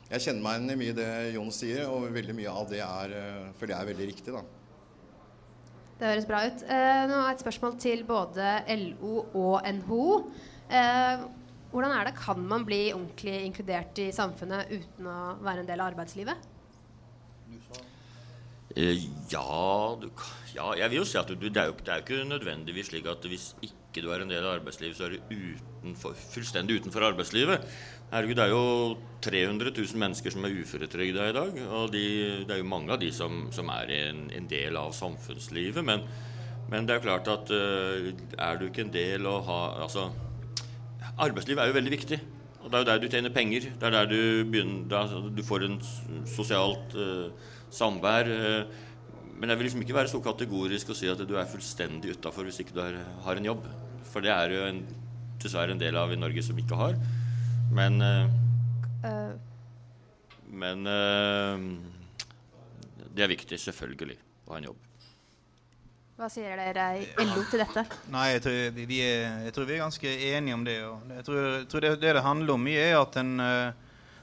jeg 0.09 0.25
kjenner 0.25 0.43
meg 0.43 0.57
igjen 0.57 0.73
i 0.73 0.79
mye 0.81 0.97
det 0.97 1.09
Jon 1.35 1.53
sier, 1.53 1.85
og 1.91 2.09
veldig 2.15 2.35
mye 2.37 2.53
av 2.59 2.69
det 2.71 2.81
er, 2.83 3.17
for 3.59 3.69
det 3.69 3.77
er 3.77 3.91
veldig 3.93 4.09
riktig. 4.09 4.35
da. 4.35 4.43
Det 5.97 6.05
høres 6.11 6.27
bra 6.29 6.43
ut. 6.45 6.61
Eh, 6.69 7.03
nå 7.09 7.17
er 7.23 7.31
et 7.33 7.41
spørsmål 7.41 7.77
til 7.81 8.03
både 8.05 8.51
LO 8.77 9.23
og 9.33 9.65
NHO. 9.65 10.05
Eh, 10.69 11.23
hvordan 11.71 11.93
er 11.95 12.05
det? 12.05 12.13
Kan 12.19 12.43
man 12.45 12.65
bli 12.67 12.91
ordentlig 12.93 13.39
inkludert 13.47 13.97
i 14.03 14.11
samfunnet 14.13 14.69
uten 14.75 15.09
å 15.09 15.17
være 15.41 15.63
en 15.63 15.69
del 15.69 15.81
av 15.81 15.89
arbeidslivet? 15.89 16.45
Eh, 17.49 17.86
ja, 18.77 19.97
du, 19.97 20.09
ja, 20.53 20.71
jeg 20.77 20.91
vil 20.91 20.99
jo 20.99 21.05
si 21.07 21.17
at 21.17 21.29
du, 21.29 21.47
det, 21.47 21.57
er 21.57 21.71
jo, 21.71 21.75
det 21.81 21.91
er 21.91 22.01
jo 22.01 22.05
ikke 22.05 22.29
nødvendigvis 22.29 22.91
slik 22.91 23.07
at 23.09 23.25
hvis 23.25 23.49
ikke 23.65 24.03
du 24.05 24.11
er 24.13 24.21
en 24.21 24.29
del 24.29 24.45
av 24.45 24.59
arbeidslivet, 24.59 24.97
så 24.97 25.07
er 25.07 25.15
du 25.15 25.33
utenfor, 25.33 26.13
fullstendig 26.35 26.77
utenfor 26.81 27.07
arbeidslivet. 27.07 27.65
Herregud, 28.11 28.37
det 28.37 28.45
er 28.45 28.53
jo 28.53 28.97
300 29.25 29.73
000 29.73 29.99
mennesker 30.03 30.31
som 30.31 30.45
er 30.47 30.53
uføretrygda 30.61 31.25
i 31.27 31.35
dag. 31.35 31.57
Og 31.79 31.89
de, 31.91 32.05
det 32.45 32.53
er 32.55 32.61
jo 32.61 32.69
mange 32.69 32.93
av 32.93 33.01
de 33.01 33.09
som, 33.11 33.47
som 33.51 33.67
er 33.73 33.91
en, 33.97 34.21
en, 34.31 34.47
del 34.47 34.77
av 34.79 34.93
samfunnslivet. 34.95 35.81
Men, 35.83 36.05
men, 36.69 36.87
det 36.87 36.95
er 36.95 37.01
jo 37.01 37.07
klart 37.09 37.33
at 37.33 37.51
uh, 37.51 38.07
er 38.37 38.61
du 38.61 38.69
ikke 38.69 38.85
en 38.85 38.93
del 38.93 39.27
å 39.27 39.41
ha 39.49 39.59
Altså, 39.83 40.07
arbeidslivet 41.17 41.63
er 41.63 41.73
jo 41.73 41.79
veldig 41.81 41.95
viktig. 41.97 42.21
Og 42.61 42.71
det 42.71 42.77
er 42.77 42.85
jo 42.85 42.91
der 42.93 43.03
du 43.03 43.09
tjener 43.11 43.35
penger. 43.35 43.69
Det 43.73 43.89
er 43.89 43.97
der 43.97 44.09
du, 44.13 44.21
begynner, 44.53 44.87
der 44.93 45.29
du 45.33 45.43
får 45.49 45.67
en 45.67 45.77
sosialt 46.29 46.95
uh, 46.95 47.53
samvær. 47.73 48.31
Uh, 48.31 48.85
men 49.37 49.51
jeg 49.51 49.59
vil 49.59 49.69
liksom 49.69 49.83
ikke 49.85 49.97
være 49.97 50.11
så 50.11 50.21
kategorisk 50.23 50.93
og 50.93 50.97
si 50.97 51.09
at 51.11 51.21
du 51.21 51.35
er 51.37 51.49
fullstendig 51.49 52.15
utafor 52.17 52.47
hvis 52.47 52.61
ikke 52.63 52.73
du 52.73 52.81
er, 52.85 53.01
har 53.25 53.37
en 53.37 53.51
jobb. 53.51 53.67
For 54.09 54.25
det 54.25 54.33
er 54.33 54.55
jo 54.55 54.63
en, 54.71 54.81
dessverre 55.41 55.75
en 55.75 55.81
del 55.81 55.97
av 55.99 56.13
i 56.13 56.19
Norge 56.19 56.41
som 56.45 56.57
ikke 56.57 56.79
har. 56.79 56.97
Men 57.73 58.01
uh. 58.01 58.25
Men 60.57 60.87
uh, 60.87 61.59
det 63.13 63.25
er 63.25 63.31
viktig, 63.31 63.59
selvfølgelig, 63.61 64.17
å 64.47 64.53
ha 64.53 64.61
en 64.61 64.69
jobb. 64.71 64.83
Hva 66.17 66.29
sier 66.33 66.57
dere 66.57 66.85
i 66.97 67.25
LO 67.29 67.43
til 67.45 67.61
dette? 67.61 67.83
Nei, 68.09 68.23
jeg 68.33 68.43
tror 68.47 68.55
vi, 68.73 69.01
er, 69.05 69.43
jeg 69.45 69.53
tror 69.53 69.67
vi 69.69 69.75
er, 69.75 69.83
ganske 69.83 70.13
enige 70.31 70.55
om 70.55 70.63
det. 70.65 70.77
jeg 70.79 71.25
tror, 71.27 71.37
jeg 71.43 71.67
tror 71.69 71.85
det, 71.85 71.91
det, 72.01 72.13
det 72.17 72.23
handler 72.25 72.55
om 72.55 72.63
mye, 72.65 72.87
er 72.87 72.97
at 72.97 73.19
en, 73.21 73.35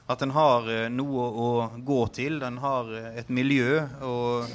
at 0.07 0.21
en 0.21 0.33
har 0.35 0.67
noe 0.93 1.25
å 1.25 1.49
gå 1.85 2.01
til. 2.13 2.39
Den 2.41 2.59
har 2.61 2.89
et 3.15 3.29
miljø 3.33 3.81
og 4.05 4.49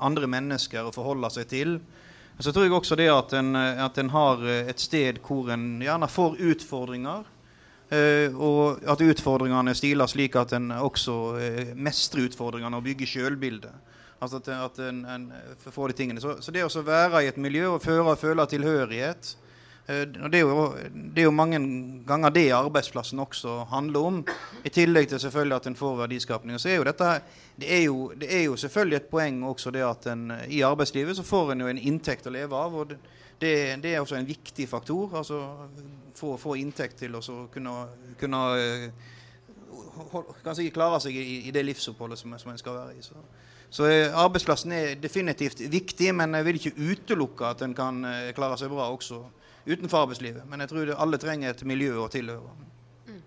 andre 0.00 0.30
mennesker 0.30 0.88
å 0.88 0.94
forholde 0.94 1.30
seg 1.34 1.50
til. 1.50 1.76
Så 2.40 2.54
tror 2.56 2.64
jeg 2.64 2.74
også 2.74 2.96
det 2.96 3.10
at 3.12 3.34
en, 3.36 3.52
at 3.54 3.98
en 4.00 4.10
har 4.14 4.42
et 4.48 4.80
sted 4.80 5.20
hvor 5.26 5.50
en 5.52 5.76
gjerne 5.84 6.08
får 6.08 6.40
utfordringer. 6.54 7.28
Og 8.38 8.86
at 8.88 9.02
utfordringene 9.02 9.74
stiler 9.76 10.10
slik 10.10 10.38
at 10.40 10.54
en 10.56 10.70
også 10.72 11.16
mestrer 11.76 12.30
utfordringene 12.30 12.78
og 12.78 12.86
bygger 12.86 13.12
sjølbildet. 13.12 13.90
Altså 14.20 14.40
at, 14.40 14.48
at 14.52 14.80
en, 14.84 15.04
en, 15.08 15.28
får 15.70 15.92
de 15.92 15.96
tingene. 15.96 16.22
Så, 16.22 16.36
så, 16.44 16.52
det 16.52 16.64
å 16.64 16.82
være 16.84 17.22
i 17.24 17.30
et 17.30 17.40
miljø 17.40 17.74
og 17.74 17.84
føle 17.84 18.46
tilhørighet 18.50 19.34
uh, 19.90 20.30
det, 20.30 20.38
er 20.38 20.44
jo, 20.44 20.66
det, 20.94 21.24
er 21.24 21.26
jo, 21.26 21.34
mange 21.34 21.60
ganger 22.06 22.34
det 22.34 22.46
arbeidsplassen 22.54 23.20
også 23.20 23.58
handler 23.70 24.08
om. 24.10 24.22
I 24.64 24.72
tillegg 24.72 25.10
til 25.10 25.20
selvfølgelig 25.20 25.56
at 25.56 25.70
en 25.70 25.76
får 25.76 25.96
verdiskapning. 26.04 26.58
Så 26.62 26.70
er 26.70 26.80
jo 26.80 26.88
dette, 26.88 27.12
det, 27.60 27.70
er 27.76 27.84
jo, 27.84 28.10
det 28.20 28.32
er 28.38 28.44
jo 28.46 28.56
selvfølgelig 28.56 28.96
et 28.96 29.12
poeng 29.12 29.44
også 29.50 29.74
det 29.74 29.84
at 29.86 30.10
en, 30.12 30.26
i 30.48 30.62
arbeidslivet 30.66 31.16
så 31.18 31.26
får 31.26 31.52
en 31.52 31.66
jo 31.66 31.72
en 31.72 31.84
inntekt 31.92 32.30
å 32.30 32.34
leve 32.34 32.56
av. 32.56 32.74
og 32.74 32.92
det, 33.40 33.54
det, 33.82 33.94
er 33.94 34.00
også 34.00 34.18
en 34.18 34.28
viktig 34.28 34.68
faktor. 34.68 35.16
altså 35.16 35.44
Få, 36.20 36.34
få 36.36 36.54
inntekt 36.60 36.98
til 37.00 37.14
å 37.16 37.20
kunne, 37.52 37.70
kunne 38.20 38.40
kan 40.44 40.56
sikkert 40.56 40.74
klare 40.74 41.00
seg 41.02 41.16
i, 41.16 41.38
i 41.48 41.54
det 41.54 41.62
livsoppholdet 41.64 42.20
som, 42.20 42.34
som 42.40 42.52
en 42.52 42.60
skal 42.60 42.76
være 42.76 42.96
i. 42.98 43.04
Så, 43.04 43.16
så, 43.70 43.86
eh, 43.86 44.16
arbeidsplassen 44.18 44.72
er 44.74 44.94
definitivt 45.00 45.62
viktig, 45.70 46.10
men 46.16 46.34
jeg 46.38 46.46
vil 46.48 46.60
ikke 46.60 46.88
utelukke 46.90 47.52
at 47.52 47.62
en 47.66 47.76
kan 47.76 48.04
eh, 48.08 48.32
klare 48.36 48.58
seg 48.60 48.72
bra 48.72 48.88
også 48.90 49.22
utenfor 49.66 50.04
arbeidslivet. 50.04 50.46
Men 50.48 50.60
jeg 50.60 50.72
tror 50.72 50.94
alle 50.96 51.20
trenger 51.20 51.50
et 51.50 51.64
miljø 51.68 51.96
å 52.02 52.08
tilhøre. 52.12 52.54
Mm. 53.08 53.20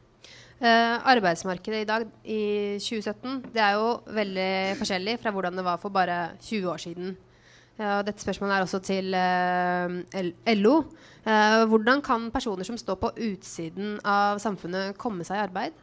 Eh, 0.64 0.96
arbeidsmarkedet 1.14 1.84
i 1.84 1.90
dag, 1.90 2.08
i 2.26 2.42
2017, 2.80 3.44
det 3.54 3.62
er 3.62 3.78
jo 3.78 3.94
veldig 4.16 4.52
forskjellig 4.80 5.20
fra 5.22 5.34
hvordan 5.36 5.60
det 5.60 5.68
var 5.68 5.82
for 5.82 5.94
bare 5.94 6.20
20 6.42 6.74
år 6.74 6.84
siden. 6.84 7.16
Ja, 7.80 8.02
dette 8.06 8.22
spørsmålet 8.22 8.56
er 8.56 8.68
også 8.68 8.80
til 8.86 9.16
eh, 9.18 10.54
LO. 10.56 10.76
Eh, 11.26 11.64
hvordan 11.70 12.04
kan 12.06 12.30
personer 12.32 12.68
som 12.68 12.78
står 12.78 13.00
på 13.02 13.16
utsiden 13.32 13.98
av 14.06 14.38
samfunnet, 14.44 14.98
komme 14.98 15.26
seg 15.26 15.40
i 15.40 15.46
arbeid? 15.48 15.83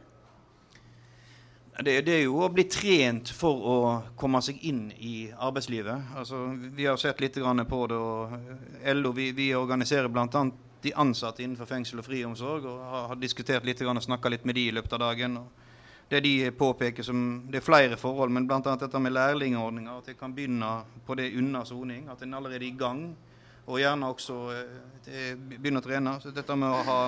Det, 1.79 2.01
det, 2.01 2.11
er 2.11 2.25
jo 2.25 2.41
å 2.43 2.49
bli 2.51 2.65
trent 2.67 3.31
for 3.31 3.63
å 3.63 3.75
komme 4.19 4.41
seg 4.43 4.59
inn 4.67 4.89
i 4.99 5.31
arbeidslivet. 5.31 6.11
Altså, 6.19 6.43
vi 6.75 6.85
har 6.85 6.99
sett 6.99 7.21
litt 7.23 7.39
på 7.39 7.79
det. 7.87 7.95
og 7.95 8.91
LO 8.95 9.11
vi, 9.15 9.31
vi 9.31 9.53
organiserer 9.55 10.07
bl.a. 10.11 10.45
de 10.81 10.93
ansatte 10.93 11.43
innenfor 11.43 11.65
fengsel 11.65 11.99
og 11.99 12.05
friomsorg. 12.05 12.65
og 12.65 12.83
Har, 12.91 13.07
har 13.07 13.15
diskutert 13.15 13.65
litt 13.65 13.81
og 13.81 14.03
snakka 14.03 14.29
litt 14.29 14.45
med 14.45 14.55
de 14.55 14.67
i 14.67 14.71
løpet 14.75 14.93
av 14.93 14.99
dagen. 14.99 15.39
det 16.09 16.19
de 16.19 16.51
påpeker 16.51 17.03
som 17.03 17.47
Det 17.49 17.57
er 17.57 17.63
flere 17.63 17.97
forhold, 17.97 18.31
men 18.31 18.47
bl.a. 18.47 18.75
dette 18.75 18.99
med 18.99 19.13
lærlingordninger. 19.13 19.97
At 19.97 20.05
de 20.05 20.13
kan 20.13 20.35
begynne 20.35 20.83
på 21.07 21.15
det 21.15 21.31
under 21.37 21.63
soning. 21.63 22.09
At 22.09 22.21
en 22.21 22.33
allerede 22.33 22.65
er 22.65 22.67
i 22.67 22.77
gang. 22.77 23.15
Og 23.67 23.79
gjerne 23.79 24.11
også 24.11 24.51
eh, 25.07 25.35
begynne 25.37 25.79
å 25.79 25.87
trene. 25.87 26.19
Så 26.19 26.35
dette 26.35 26.55
med 26.55 26.67
å 26.67 26.83
ha 26.83 26.99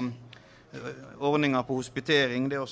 ordninger 1.19 1.63
på 1.63 1.75
hospitering, 1.77 2.47
det 2.49 2.57
å 2.59 2.65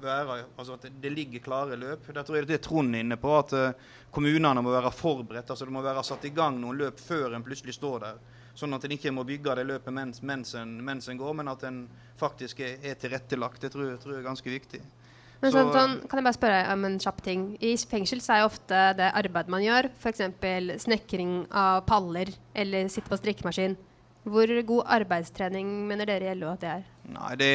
være 0.00 0.38
altså 0.56 0.76
at 0.76 0.86
det 1.02 1.12
ligger 1.12 1.44
klare 1.44 1.76
løp. 1.76 2.08
Der 2.08 2.24
tror 2.24 2.38
jeg 2.38 2.48
det 2.48 2.56
er 2.56 2.64
Trond 2.64 2.96
inne 2.96 3.18
på, 3.20 3.32
at 3.36 3.52
uh, 3.52 3.94
kommunene 4.14 4.62
må 4.64 4.72
være 4.72 4.92
forberedt. 4.94 5.50
altså 5.50 5.68
Det 5.68 5.76
må 5.76 5.84
være 5.84 6.04
satt 6.06 6.24
i 6.24 6.32
gang 6.36 6.60
noen 6.60 6.80
løp 6.80 7.00
før 7.00 7.36
en 7.36 7.44
plutselig 7.44 7.76
står 7.76 7.98
der. 8.06 8.20
Sånn 8.56 8.72
at 8.72 8.86
en 8.88 8.94
ikke 8.96 9.12
må 9.12 9.26
bygge 9.28 9.58
det 9.58 9.66
løpet 9.68 9.92
mens, 9.92 10.22
mens, 10.24 10.54
en, 10.56 10.78
mens 10.84 11.08
en 11.12 11.20
går, 11.20 11.34
men 11.36 11.52
at 11.52 11.66
en 11.68 11.82
faktisk 12.16 12.62
er, 12.64 12.78
er 12.80 12.96
tilrettelagt. 13.00 13.60
Det 13.60 13.74
tror, 13.74 13.98
tror 14.00 14.16
jeg 14.16 14.22
er 14.22 14.30
ganske 14.30 14.54
viktig. 14.54 14.80
Men 15.42 15.52
sånn, 15.52 15.68
sånn, 15.74 15.98
kan 16.08 16.16
jeg 16.16 16.24
bare 16.24 16.36
spørre 16.38 16.60
om 16.72 16.86
en 16.88 16.96
kjapp 17.02 17.18
ting? 17.26 17.42
I 17.60 17.74
fengsel 17.76 18.22
så 18.24 18.32
er 18.32 18.40
jo 18.40 18.48
ofte 18.48 18.78
det 18.96 19.10
arbeidet 19.20 19.52
man 19.52 19.64
gjør, 19.64 19.90
f.eks. 20.00 20.22
snekring 20.86 21.42
av 21.52 21.82
paller 21.88 22.32
eller 22.56 22.88
sitte 22.92 23.12
på 23.12 23.20
strikkemaskin. 23.20 23.76
Hvor 24.26 24.50
god 24.66 24.88
arbeidstrening 24.98 25.68
mener 25.86 26.08
dere 26.08 26.34
LO 26.34 26.50
at 26.52 26.64
det 26.64 26.72
er? 26.72 26.88
Nei, 27.14 27.34
det 27.38 27.52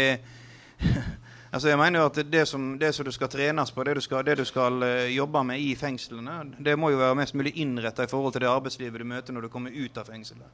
Altså 1.51 1.67
jeg 1.67 1.77
mener 1.77 1.99
jo 1.99 2.05
at 2.07 2.19
Det 2.31 2.45
som, 2.47 2.77
det 2.79 2.93
som 2.95 3.05
du 3.05 3.11
skal 3.11 3.27
trenes 3.27 3.71
på, 3.71 3.83
det 3.83 3.95
du 3.95 4.01
skal, 4.01 4.23
det 4.25 4.37
du 4.39 4.45
skal 4.47 4.83
uh, 4.83 5.15
jobbe 5.15 5.43
med 5.43 5.59
i 5.59 5.75
fengslene, 5.75 6.37
det 6.63 6.77
må 6.79 6.93
jo 6.93 7.01
være 7.01 7.17
mest 7.19 7.35
mulig 7.35 7.51
innretta 7.59 8.05
i 8.07 8.07
forhold 8.07 8.33
til 8.33 8.45
det 8.45 8.47
arbeidslivet 8.47 9.03
du 9.03 9.05
møter 9.05 9.35
når 9.35 9.41
du 9.41 9.49
kommer 9.51 9.75
ut 9.75 9.97
av 9.97 10.07
fengselet. 10.07 10.47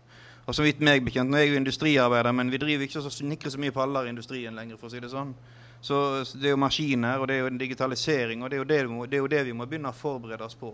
Og 0.48 0.56
så 0.56 0.64
vidt 0.64 0.82
meg 0.82 1.06
bekjent, 1.06 1.30
Nå 1.30 1.38
er 1.38 1.46
jeg 1.46 1.54
jo 1.54 1.62
industriarbeider, 1.62 2.32
men 2.32 2.50
vi 2.50 2.58
driver 2.58 2.88
ikke 2.88 3.04
så 3.04 3.14
snikrer 3.14 3.54
så 3.54 3.62
mye 3.62 3.76
paller 3.76 4.08
i 4.08 4.10
industrien 4.16 4.56
lenger. 4.56 4.78
for 4.78 4.88
å 4.88 4.90
si 4.90 5.00
det 5.00 5.12
sånn. 5.12 5.36
Så 5.82 6.24
det 6.34 6.50
er 6.50 6.56
jo 6.56 6.64
maskiner, 6.66 7.20
og 7.20 7.28
det 7.28 7.36
er 7.36 7.40
jo 7.44 7.52
en 7.52 7.60
digitalisering, 7.62 8.42
og 8.42 8.50
det 8.50 8.58
er 8.58 8.64
jo 8.64 8.68
det, 8.68 9.10
det, 9.12 9.18
er 9.18 9.22
jo 9.22 9.34
det 9.36 9.46
vi 9.46 9.54
må 9.54 9.68
begynne 9.68 9.92
å 9.94 10.02
forberede 10.02 10.44
oss 10.44 10.56
på. 10.56 10.72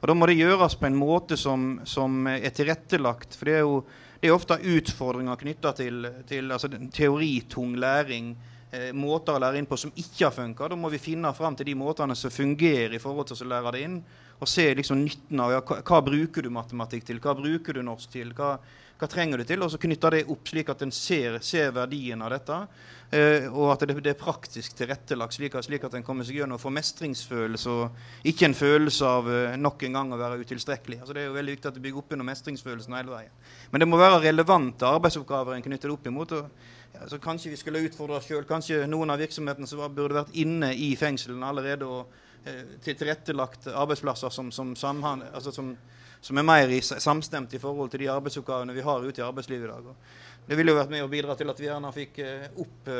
Og 0.00 0.08
Da 0.08 0.14
må 0.14 0.26
det 0.26 0.40
gjøres 0.40 0.74
på 0.74 0.88
en 0.88 0.96
måte 0.96 1.36
som, 1.36 1.80
som 1.84 2.26
er 2.26 2.50
tilrettelagt. 2.56 3.36
For 3.36 3.44
det 3.44 3.54
er 3.54 3.66
jo 3.68 3.84
det 4.20 4.28
er 4.28 4.36
ofte 4.36 4.58
utfordringer 4.60 5.38
knytta 5.40 5.72
til, 5.78 6.08
til 6.28 6.52
altså, 6.52 6.68
teoritung 6.92 7.72
læring. 7.80 8.34
Eh, 8.70 8.90
måter 8.94 9.34
å 9.34 9.40
lære 9.42 9.58
inn 9.58 9.66
på 9.66 9.78
som 9.80 9.90
ikke 9.96 10.26
har 10.26 10.34
funka. 10.34 10.68
Da 10.68 10.76
må 10.78 10.90
vi 10.92 11.00
finne 11.02 11.32
fram 11.34 11.56
til 11.58 11.70
de 11.70 11.76
måtene 11.78 12.14
som 12.14 12.30
fungerer 12.30 12.94
i 12.94 13.00
forhold 13.02 13.30
til 13.30 13.46
å 13.46 13.48
lære 13.54 13.72
det 13.74 13.80
inn. 13.86 13.96
Og 14.40 14.48
se 14.48 14.68
liksom 14.76 15.00
nytten 15.00 15.40
av 15.42 15.54
ja, 15.56 15.62
hva, 15.64 15.80
hva, 15.80 16.02
bruker 16.04 16.44
du 16.44 16.52
matematikk 16.52 17.08
til, 17.08 17.18
hva 17.24 17.34
bruker 17.38 17.76
du 17.76 17.82
norsk 17.84 18.12
til, 18.12 18.30
hva, 18.36 18.58
hva 19.00 19.08
trenger 19.08 19.40
du 19.40 19.46
til? 19.48 19.62
Og 19.64 19.70
så 19.72 19.78
knytte 19.80 20.10
det 20.12 20.26
opp 20.28 20.50
slik 20.50 20.68
at 20.68 20.82
en 20.84 20.90
ser, 20.92 21.38
ser 21.44 21.70
verdien 21.72 22.20
av 22.20 22.34
dette. 22.34 22.56
Eh, 23.16 23.46
og 23.48 23.72
at 23.72 23.86
det, 23.88 23.96
det, 24.04 24.12
er 24.12 24.18
praktisk 24.20 24.74
tilrettelagt, 24.76 25.34
slik, 25.34 25.56
slik 25.64 25.86
at 25.88 25.94
en 25.96 26.04
kommer 26.04 26.26
seg 26.26 26.36
gjennom 26.36 26.58
og 26.58 26.62
får 26.62 26.74
mestringsfølelse. 26.76 27.72
Og 27.72 28.28
ikke 28.28 28.50
en 28.50 28.56
følelse 28.58 29.08
av 29.08 29.30
eh, 29.32 29.56
nok 29.56 29.86
en 29.88 29.96
gang 29.96 30.12
å 30.12 30.20
være 30.20 30.42
utilstrekkelig. 30.44 31.00
Altså, 31.00 31.16
det 31.16 31.22
er 31.24 31.30
jo 31.30 31.38
veldig 31.38 31.54
viktig 31.56 31.70
at 31.70 31.78
du 31.78 31.82
bygger 31.86 32.02
opp 32.02 32.12
under 32.16 32.28
mestringsfølelsen 32.28 32.98
hele 32.98 33.14
veien. 33.14 33.38
Men 33.72 33.84
det 33.84 33.88
må 33.88 34.00
være 34.02 34.20
relevante 34.26 34.90
arbeidsoppgaver 34.90 35.56
en 35.56 35.64
knytter 35.64 35.88
det 35.88 35.96
opp 35.96 36.10
imot. 36.12 36.36
Og, 36.36 36.66
ja, 36.98 37.20
kanskje 37.24 37.54
vi 37.54 37.60
skulle 37.62 37.82
utfordre 37.86 38.18
oss 38.20 38.28
sjøl. 38.28 38.44
Kanskje 38.48 38.82
noen 38.90 39.14
av 39.14 39.24
virksomhetene 39.24 39.70
som 39.70 39.80
burde 39.88 40.20
vært 40.20 40.36
inne 40.44 40.74
i 40.76 40.92
fengslene 41.00 41.48
allerede 41.48 41.88
og 41.88 42.18
til 42.80 42.94
tilrettelagt 42.96 43.66
arbeidsplasser 43.68 44.32
som, 44.32 44.46
som, 44.48 44.70
samhand, 44.72 45.26
altså 45.36 45.52
som, 45.52 45.74
som, 46.20 46.38
er 46.38 46.46
mer 46.46 46.72
i, 46.72 46.80
samstemt 46.80 47.54
i 47.56 47.60
forhold 47.62 47.92
til 47.92 48.04
de 48.04 48.10
arbeidsoppgavene 48.12 48.76
vi 48.76 48.84
har 48.84 49.06
ute 49.06 49.22
i 49.22 49.24
arbeidslivet 49.24 49.68
i 49.68 49.72
dag. 49.72 49.94
det 50.46 50.58
ville 50.58 50.74
jo 50.74 50.80
vært 50.80 50.92
med 50.92 51.04
å 51.04 51.08
bidra 51.12 51.36
til 51.38 51.50
at 51.50 51.60
vi 51.60 51.68
gjerne 51.68 51.92
fikk 51.94 52.20
opp 52.64 52.92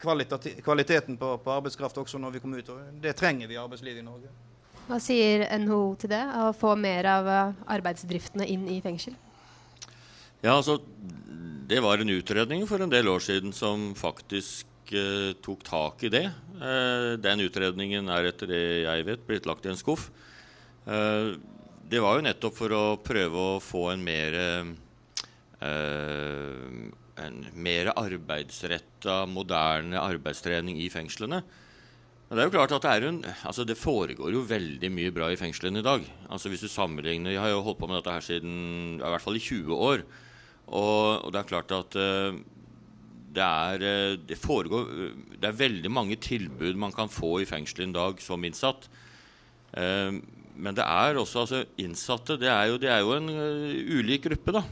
kvaliteten 0.00 1.18
på, 1.20 1.36
på, 1.44 1.54
arbeidskraft 1.58 1.98
også 2.04 2.18
når 2.22 2.36
vi 2.36 2.40
kommer 2.44 2.62
ut. 2.62 2.72
og 2.72 3.02
Det 3.02 3.16
trenger 3.16 3.50
vi 3.50 3.58
i 3.58 3.60
arbeidslivet 3.60 4.00
i 4.00 4.06
Norge. 4.06 4.32
Hva 4.84 5.00
sier 5.00 5.46
NHO 5.60 5.82
til 6.00 6.12
det, 6.12 6.24
å 6.40 6.52
få 6.56 6.74
mer 6.76 7.08
av 7.08 7.30
arbeidsdriftene 7.72 8.48
inn 8.52 8.68
i 8.68 8.80
fengsel? 8.84 9.16
Ja, 10.44 10.58
altså, 10.58 10.78
Det 11.64 11.80
var 11.80 11.96
en 11.96 12.12
utredning 12.12 12.66
for 12.68 12.82
en 12.84 12.90
del 12.92 13.08
år 13.08 13.22
siden 13.24 13.54
som 13.56 13.94
faktisk 13.96 14.92
eh, 14.92 15.32
tok 15.40 15.62
tak 15.64 16.02
i 16.04 16.10
det. 16.12 16.26
Eh, 16.60 17.16
den 17.16 17.40
utredningen 17.40 18.10
er 18.12 18.28
etter 18.28 18.50
det 18.52 18.64
jeg 18.84 19.06
vet 19.06 19.22
blitt 19.24 19.48
lagt 19.48 19.64
i 19.64 19.72
en 19.72 19.80
skuff. 19.80 20.10
Eh, 21.84 21.90
det 21.90 22.00
var 22.00 22.16
jo 22.16 22.26
nettopp 22.26 22.56
for 22.56 22.72
å 22.72 22.96
prøve 23.04 23.36
å 23.54 23.60
få 23.62 23.90
en 23.92 24.04
mer 24.04 24.34
eh, 24.34 24.64
en 27.24 27.36
mer 27.54 27.92
arbeidsretta, 27.94 29.24
moderne 29.30 30.00
arbeidstrening 30.00 30.80
i 30.82 30.90
fengslene. 30.90 31.42
Men 32.24 32.36
det 32.36 32.42
er 32.42 32.48
jo 32.48 32.54
klart 32.56 32.72
at 32.74 32.86
det, 32.86 33.08
en, 33.08 33.20
altså 33.46 33.64
det, 33.68 33.76
foregår 33.78 34.32
jo 34.32 34.42
veldig 34.48 34.90
mye 34.90 35.12
bra 35.14 35.28
i 35.30 35.38
fengslene 35.38 35.80
i 35.82 35.86
dag. 35.86 36.04
Altså 36.32 36.50
hvis 36.50 36.64
du 36.64 36.68
sammenligner, 36.68 37.30
Jeg 37.30 37.40
har 37.40 37.50
jo 37.52 37.62
holdt 37.62 37.78
på 37.78 37.88
med 37.88 38.00
dette 38.00 38.14
her 38.16 38.24
siden 38.24 38.98
i 38.98 39.04
hvert 39.04 39.22
fall 39.22 39.36
i 39.36 39.44
20 39.44 39.74
år. 39.76 40.04
Og, 40.66 41.24
og 41.24 41.32
det 41.32 41.40
er 41.40 41.50
klart 41.50 41.74
at 41.76 41.96
uh, 42.00 42.32
det 43.36 43.44
er, 43.44 43.84
uh, 43.84 44.16
det, 44.18 44.38
foregår, 44.40 44.88
uh, 44.88 45.36
det 45.36 45.50
er 45.50 45.60
veldig 45.60 45.90
mange 45.92 46.16
tilbud 46.16 46.74
man 46.80 46.96
kan 46.96 47.12
få 47.12 47.36
i 47.42 47.48
fengselet 47.48 47.92
i 47.92 47.98
dag 47.98 48.20
som 48.24 48.44
innsatt. 48.44 48.88
Men 50.54 50.76
det 50.76 50.84
er 50.86 51.18
også 51.18 51.44
altså, 51.44 51.60
innsatte 51.82 52.38
det 52.40 52.50
er, 52.50 52.70
jo, 52.70 52.78
det 52.80 52.90
er 52.92 53.02
jo 53.02 53.14
en 53.16 53.30
ulik 53.98 54.26
gruppe, 54.28 54.54
da. 54.54 54.64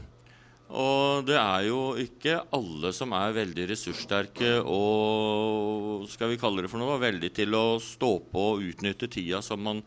Og 0.73 1.25
det 1.27 1.35
er 1.37 1.67
jo 1.67 1.81
ikke 2.01 2.39
alle 2.55 2.89
som 2.95 3.11
er 3.13 3.35
veldig 3.35 3.67
ressurssterke 3.69 4.55
og 4.63 6.07
skal 6.09 6.31
vi 6.31 6.39
kalle 6.41 6.63
det 6.65 6.71
for 6.71 6.81
noe, 6.81 6.97
veldig 7.01 7.29
til 7.35 7.53
å 7.57 7.77
stå 7.83 8.15
på 8.31 8.45
og 8.55 8.63
utnytte 8.71 9.11
tida 9.11 9.43
som 9.45 9.61
man 9.61 9.83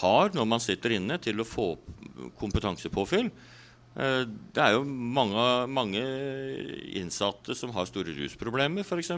har 0.00 0.32
når 0.32 0.46
man 0.48 0.62
sitter 0.62 0.96
inne, 0.96 1.18
til 1.20 1.42
å 1.42 1.48
få 1.48 1.74
kompetansepåfyll. 2.40 3.28
Eh, 3.98 4.22
det 4.54 4.62
er 4.62 4.76
jo 4.76 4.84
mange, 4.86 5.44
mange 5.68 6.04
innsatte 7.00 7.56
som 7.58 7.74
har 7.74 7.88
store 7.90 8.14
rusproblemer, 8.16 8.86
f.eks. 8.86 9.12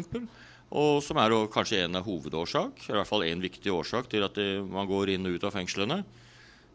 Og 0.73 1.03
som 1.05 1.19
er 1.21 1.35
kanskje 1.53 1.83
en 1.85 1.99
av 2.01 2.07
hovedårsak, 2.07 2.87
i 2.89 2.95
hvert 2.97 3.09
fall 3.09 3.27
en 3.27 3.45
viktig 3.45 3.73
årsak 3.73 4.09
til 4.13 4.25
at 4.25 4.39
man 4.73 4.89
går 4.89 5.15
inn 5.15 5.29
og 5.29 5.37
ut 5.37 5.45
av 5.45 5.53
fengslene. 5.55 6.01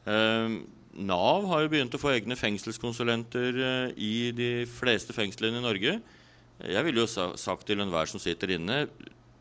Eh, 0.05 0.57
Nav 0.97 1.47
har 1.49 1.63
jo 1.63 1.71
begynt 1.73 1.93
å 1.93 2.01
få 2.01 2.13
egne 2.13 2.37
fengselskonsulenter 2.37 3.57
eh, 3.57 3.97
i 3.97 4.29
de 4.37 4.51
fleste 4.69 5.13
fengslene 5.17 5.61
i 5.61 5.65
Norge. 5.65 5.97
Jeg 6.57 6.85
ville 6.85 7.03
jo 7.03 7.27
sagt 7.37 7.67
til 7.69 7.81
enhver 7.81 8.09
som 8.09 8.21
sitter 8.21 8.55
inne, 8.55 8.85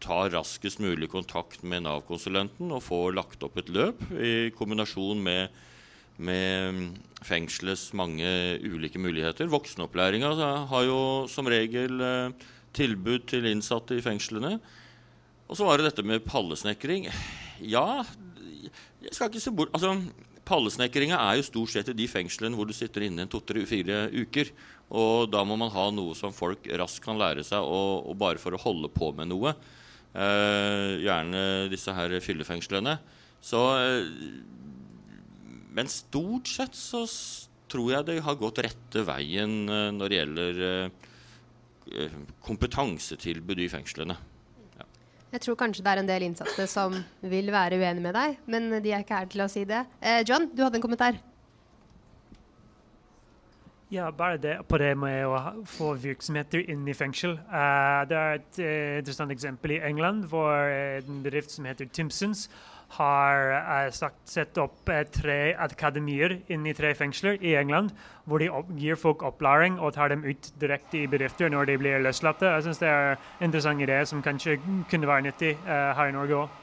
ta 0.05 0.27
raskest 0.29 0.81
mulig 0.85 1.09
kontakt 1.13 1.63
med 1.65 1.87
Nav-konsulenten 1.87 2.73
og 2.77 2.85
få 2.85 3.07
lagt 3.17 3.45
opp 3.45 3.57
et 3.61 3.73
løp 3.73 4.03
i 4.21 4.53
kombinasjon 4.57 5.23
med 5.25 5.65
med 6.17 6.73
mm, 6.73 6.85
fengselets 7.27 7.91
mange 7.97 8.27
ulike 8.65 9.01
muligheter. 9.01 9.51
Voksenopplæringa 9.53 10.33
har 10.71 10.85
jo 10.89 11.01
som 11.29 11.49
regel 11.51 12.01
eh, 12.01 12.47
tilbud 12.77 13.27
til 13.31 13.49
innsatte 13.51 13.97
i 13.97 14.05
fengslene. 14.05 14.57
Og 15.47 15.59
så 15.59 15.67
var 15.67 15.79
det 15.79 15.91
dette 15.91 16.05
med 16.07 16.25
pallesnekring. 16.27 17.09
Ja, 17.65 18.05
jeg 19.03 19.15
skal 19.15 19.31
ikke 19.31 19.43
se 19.45 19.53
bort 19.55 19.75
altså, 19.77 19.95
Pallesnekringa 20.47 21.19
er 21.19 21.41
jo 21.41 21.47
stort 21.47 21.73
sett 21.73 21.89
i 21.91 21.97
de 21.99 22.05
fengslene 22.07 22.55
hvor 22.55 22.69
du 22.69 22.75
sitter 22.77 23.03
inne 23.03 23.25
en 23.25 23.31
to-tre-fire 23.31 24.05
uker. 24.15 24.53
Og 24.95 25.27
da 25.33 25.41
må 25.43 25.57
man 25.59 25.73
ha 25.75 25.89
noe 25.91 26.15
som 26.15 26.35
folk 26.35 26.69
raskt 26.79 27.03
kan 27.03 27.19
lære 27.19 27.43
seg, 27.47 27.67
og, 27.67 28.07
og 28.07 28.15
bare 28.21 28.39
for 28.39 28.55
å 28.55 28.61
holde 28.63 28.93
på 28.95 29.11
med 29.19 29.33
noe. 29.33 29.57
Eh, 30.15 31.03
gjerne 31.03 31.43
disse 31.73 31.91
her 31.97 32.15
fyllefengslene. 32.23 32.95
Så 33.43 33.65
eh, 33.81 34.07
men 35.77 35.91
stort 35.93 36.49
sett 36.49 36.79
så 36.79 37.03
tror 37.69 37.91
jeg 37.93 38.07
det 38.09 38.21
har 38.25 38.39
gått 38.41 38.63
rette 38.65 39.03
veien 39.05 39.67
eh, 39.69 39.91
når 39.93 40.09
det 40.09 40.21
gjelder 40.21 40.63
eh, 40.69 41.11
kompetansetilbud 42.47 43.61
i 43.63 43.69
fengslene. 43.71 44.17
Ja. 44.79 44.89
Jeg 45.37 45.45
tror 45.47 45.59
kanskje 45.61 45.85
det 45.87 45.93
er 45.93 46.03
en 46.03 46.11
del 46.11 46.27
innsatte 46.27 46.67
som 46.71 46.97
vil 47.23 47.53
være 47.55 47.79
uenig 47.79 48.05
med 48.05 48.17
deg, 48.17 48.37
men 48.47 48.69
de 48.83 48.93
er 48.93 49.05
ikke 49.05 49.23
her 49.23 49.33
til 49.33 49.47
å 49.47 49.49
si 49.51 49.65
det. 49.69 49.85
Eh, 50.01 50.23
John, 50.29 50.51
du 50.53 50.65
hadde 50.65 50.81
en 50.81 50.85
kommentar? 50.85 51.19
Ja, 53.91 54.11
bare 54.11 54.37
det 54.37 54.57
på 54.67 54.79
det 54.83 54.97
med 54.99 55.29
å 55.31 55.63
få 55.71 55.93
virksomheter 56.03 56.65
inn 56.73 56.83
i 56.91 56.95
fengsel. 56.95 57.37
Uh, 57.47 58.03
det 58.11 58.17
er 58.19 58.41
et 58.41 58.59
uh, 58.59 58.97
interessant 58.99 59.31
eksempel 59.31 59.77
i 59.77 59.83
England, 59.87 60.25
hvor 60.33 60.51
en 60.67 61.21
bedrift 61.23 61.55
som 61.55 61.69
heter 61.71 61.87
Timpsons, 61.87 62.49
har 62.97 63.53
uh, 63.53 63.93
sagt, 63.95 64.21
sett 64.31 64.59
opp 64.63 64.89
uh, 64.89 65.03
tre 65.11 65.55
akademier 65.59 66.39
inne 66.53 66.71
i 66.71 66.77
tre 66.77 66.93
fengsler 66.95 67.41
i 67.43 67.57
England, 67.59 67.91
hvor 68.25 68.43
de 68.43 68.51
opp, 68.53 68.71
gir 68.79 68.99
folk 69.01 69.25
opplæring 69.27 69.81
og 69.81 69.95
tar 69.97 70.13
dem 70.15 70.25
ut 70.27 70.53
direkte 70.61 71.03
i 71.03 71.09
bedrifter 71.11 71.51
når 71.53 71.73
de 71.73 71.79
blir 71.83 72.05
løslatt. 72.05 72.45
Jeg 72.47 72.67
syns 72.67 72.83
det 72.83 72.93
er 72.93 73.17
en 73.17 73.49
interessant 73.49 73.83
idé 73.83 73.99
som 74.07 74.23
kanskje 74.23 74.59
kunne 74.91 75.11
være 75.11 75.27
nyttig 75.29 75.57
uh, 75.67 75.93
her 75.99 76.13
i 76.13 76.17
Norge 76.17 76.45
òg. 76.45 76.63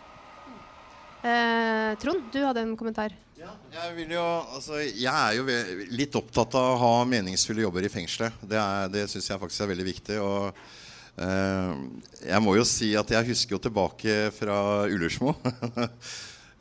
Trond, 1.24 2.26
du 2.34 2.42
hadde 2.44 2.60
en 2.66 2.74
kommentar. 2.76 3.14
Ja, 3.40 3.54
jeg, 3.72 4.10
jo, 4.12 4.24
altså, 4.58 4.82
jeg, 4.84 5.08
er 5.08 5.38
jo 5.38 5.46
litt 5.96 6.16
opptatt 6.20 6.58
av 6.60 6.74
å 6.74 6.80
ha 6.82 7.06
meningsfulle 7.08 7.64
jobber 7.64 7.88
i 7.88 7.92
fengselet. 7.92 8.36
Det, 8.44 8.60
er, 8.60 8.92
det 8.92 9.06
syns 9.12 9.30
jeg 9.32 9.40
faktisk 9.40 9.64
er 9.64 9.72
veldig 9.72 9.86
viktig. 9.88 10.18
og 10.20 10.52
Eh, 10.52 10.83
jeg 11.14 12.42
må 12.42 12.56
jo 12.58 12.64
si 12.66 12.96
at 12.98 13.12
jeg 13.14 13.28
husker 13.28 13.54
jo 13.54 13.62
tilbake 13.62 14.32
fra 14.34 14.60
Ullersmo. 14.90 15.36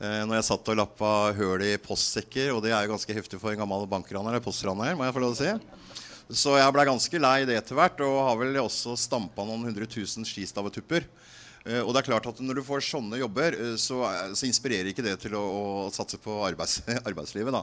Eh, 0.03 0.23
når 0.27 0.41
jeg 0.41 0.47
satt 0.49 0.69
og 0.73 0.79
lappa 0.81 1.09
høl 1.37 1.62
i 1.62 1.77
postsekker, 1.79 2.49
og 2.51 2.65
det 2.65 2.73
er 2.75 2.83
jo 2.83 2.91
ganske 2.91 3.15
heftig 3.15 3.38
for 3.38 3.53
en 3.53 3.61
gammel 3.61 3.85
bankraner 3.87 4.35
eller 4.35 4.43
postraner, 4.43 4.97
må 4.99 5.07
jeg 5.07 5.15
få 5.15 5.23
lov 5.23 5.37
til 5.38 5.47
å 5.47 5.61
si. 5.61 6.41
Så 6.43 6.57
jeg 6.59 6.75
blei 6.75 6.87
ganske 6.88 7.21
lei 7.23 7.37
det 7.47 7.61
etter 7.61 7.79
hvert, 7.79 8.03
og 8.03 8.17
har 8.27 8.41
vel 8.41 8.59
også 8.65 8.97
stampa 8.99 9.47
noen 9.47 9.69
hundre 9.69 9.87
tusen 9.87 10.27
skistavetupper. 10.27 11.07
Uh, 11.62 11.85
og 11.85 11.93
det 11.95 12.01
er 12.01 12.09
klart 12.09 12.27
at 12.27 12.41
Når 12.43 12.59
du 12.59 12.65
får 12.67 12.83
sånne 12.83 13.21
jobber, 13.21 13.55
så, 13.79 14.01
så, 14.35 14.47
inspirerer 14.49 14.91
ikke 14.91 15.07
det 15.07 15.15
til 15.23 15.37
å, 15.38 15.45
å 15.87 15.91
satse 15.95 16.19
på 16.19 16.41
arbeids, 16.49 16.81
arbeidslivet. 17.09 17.55
da. 17.55 17.62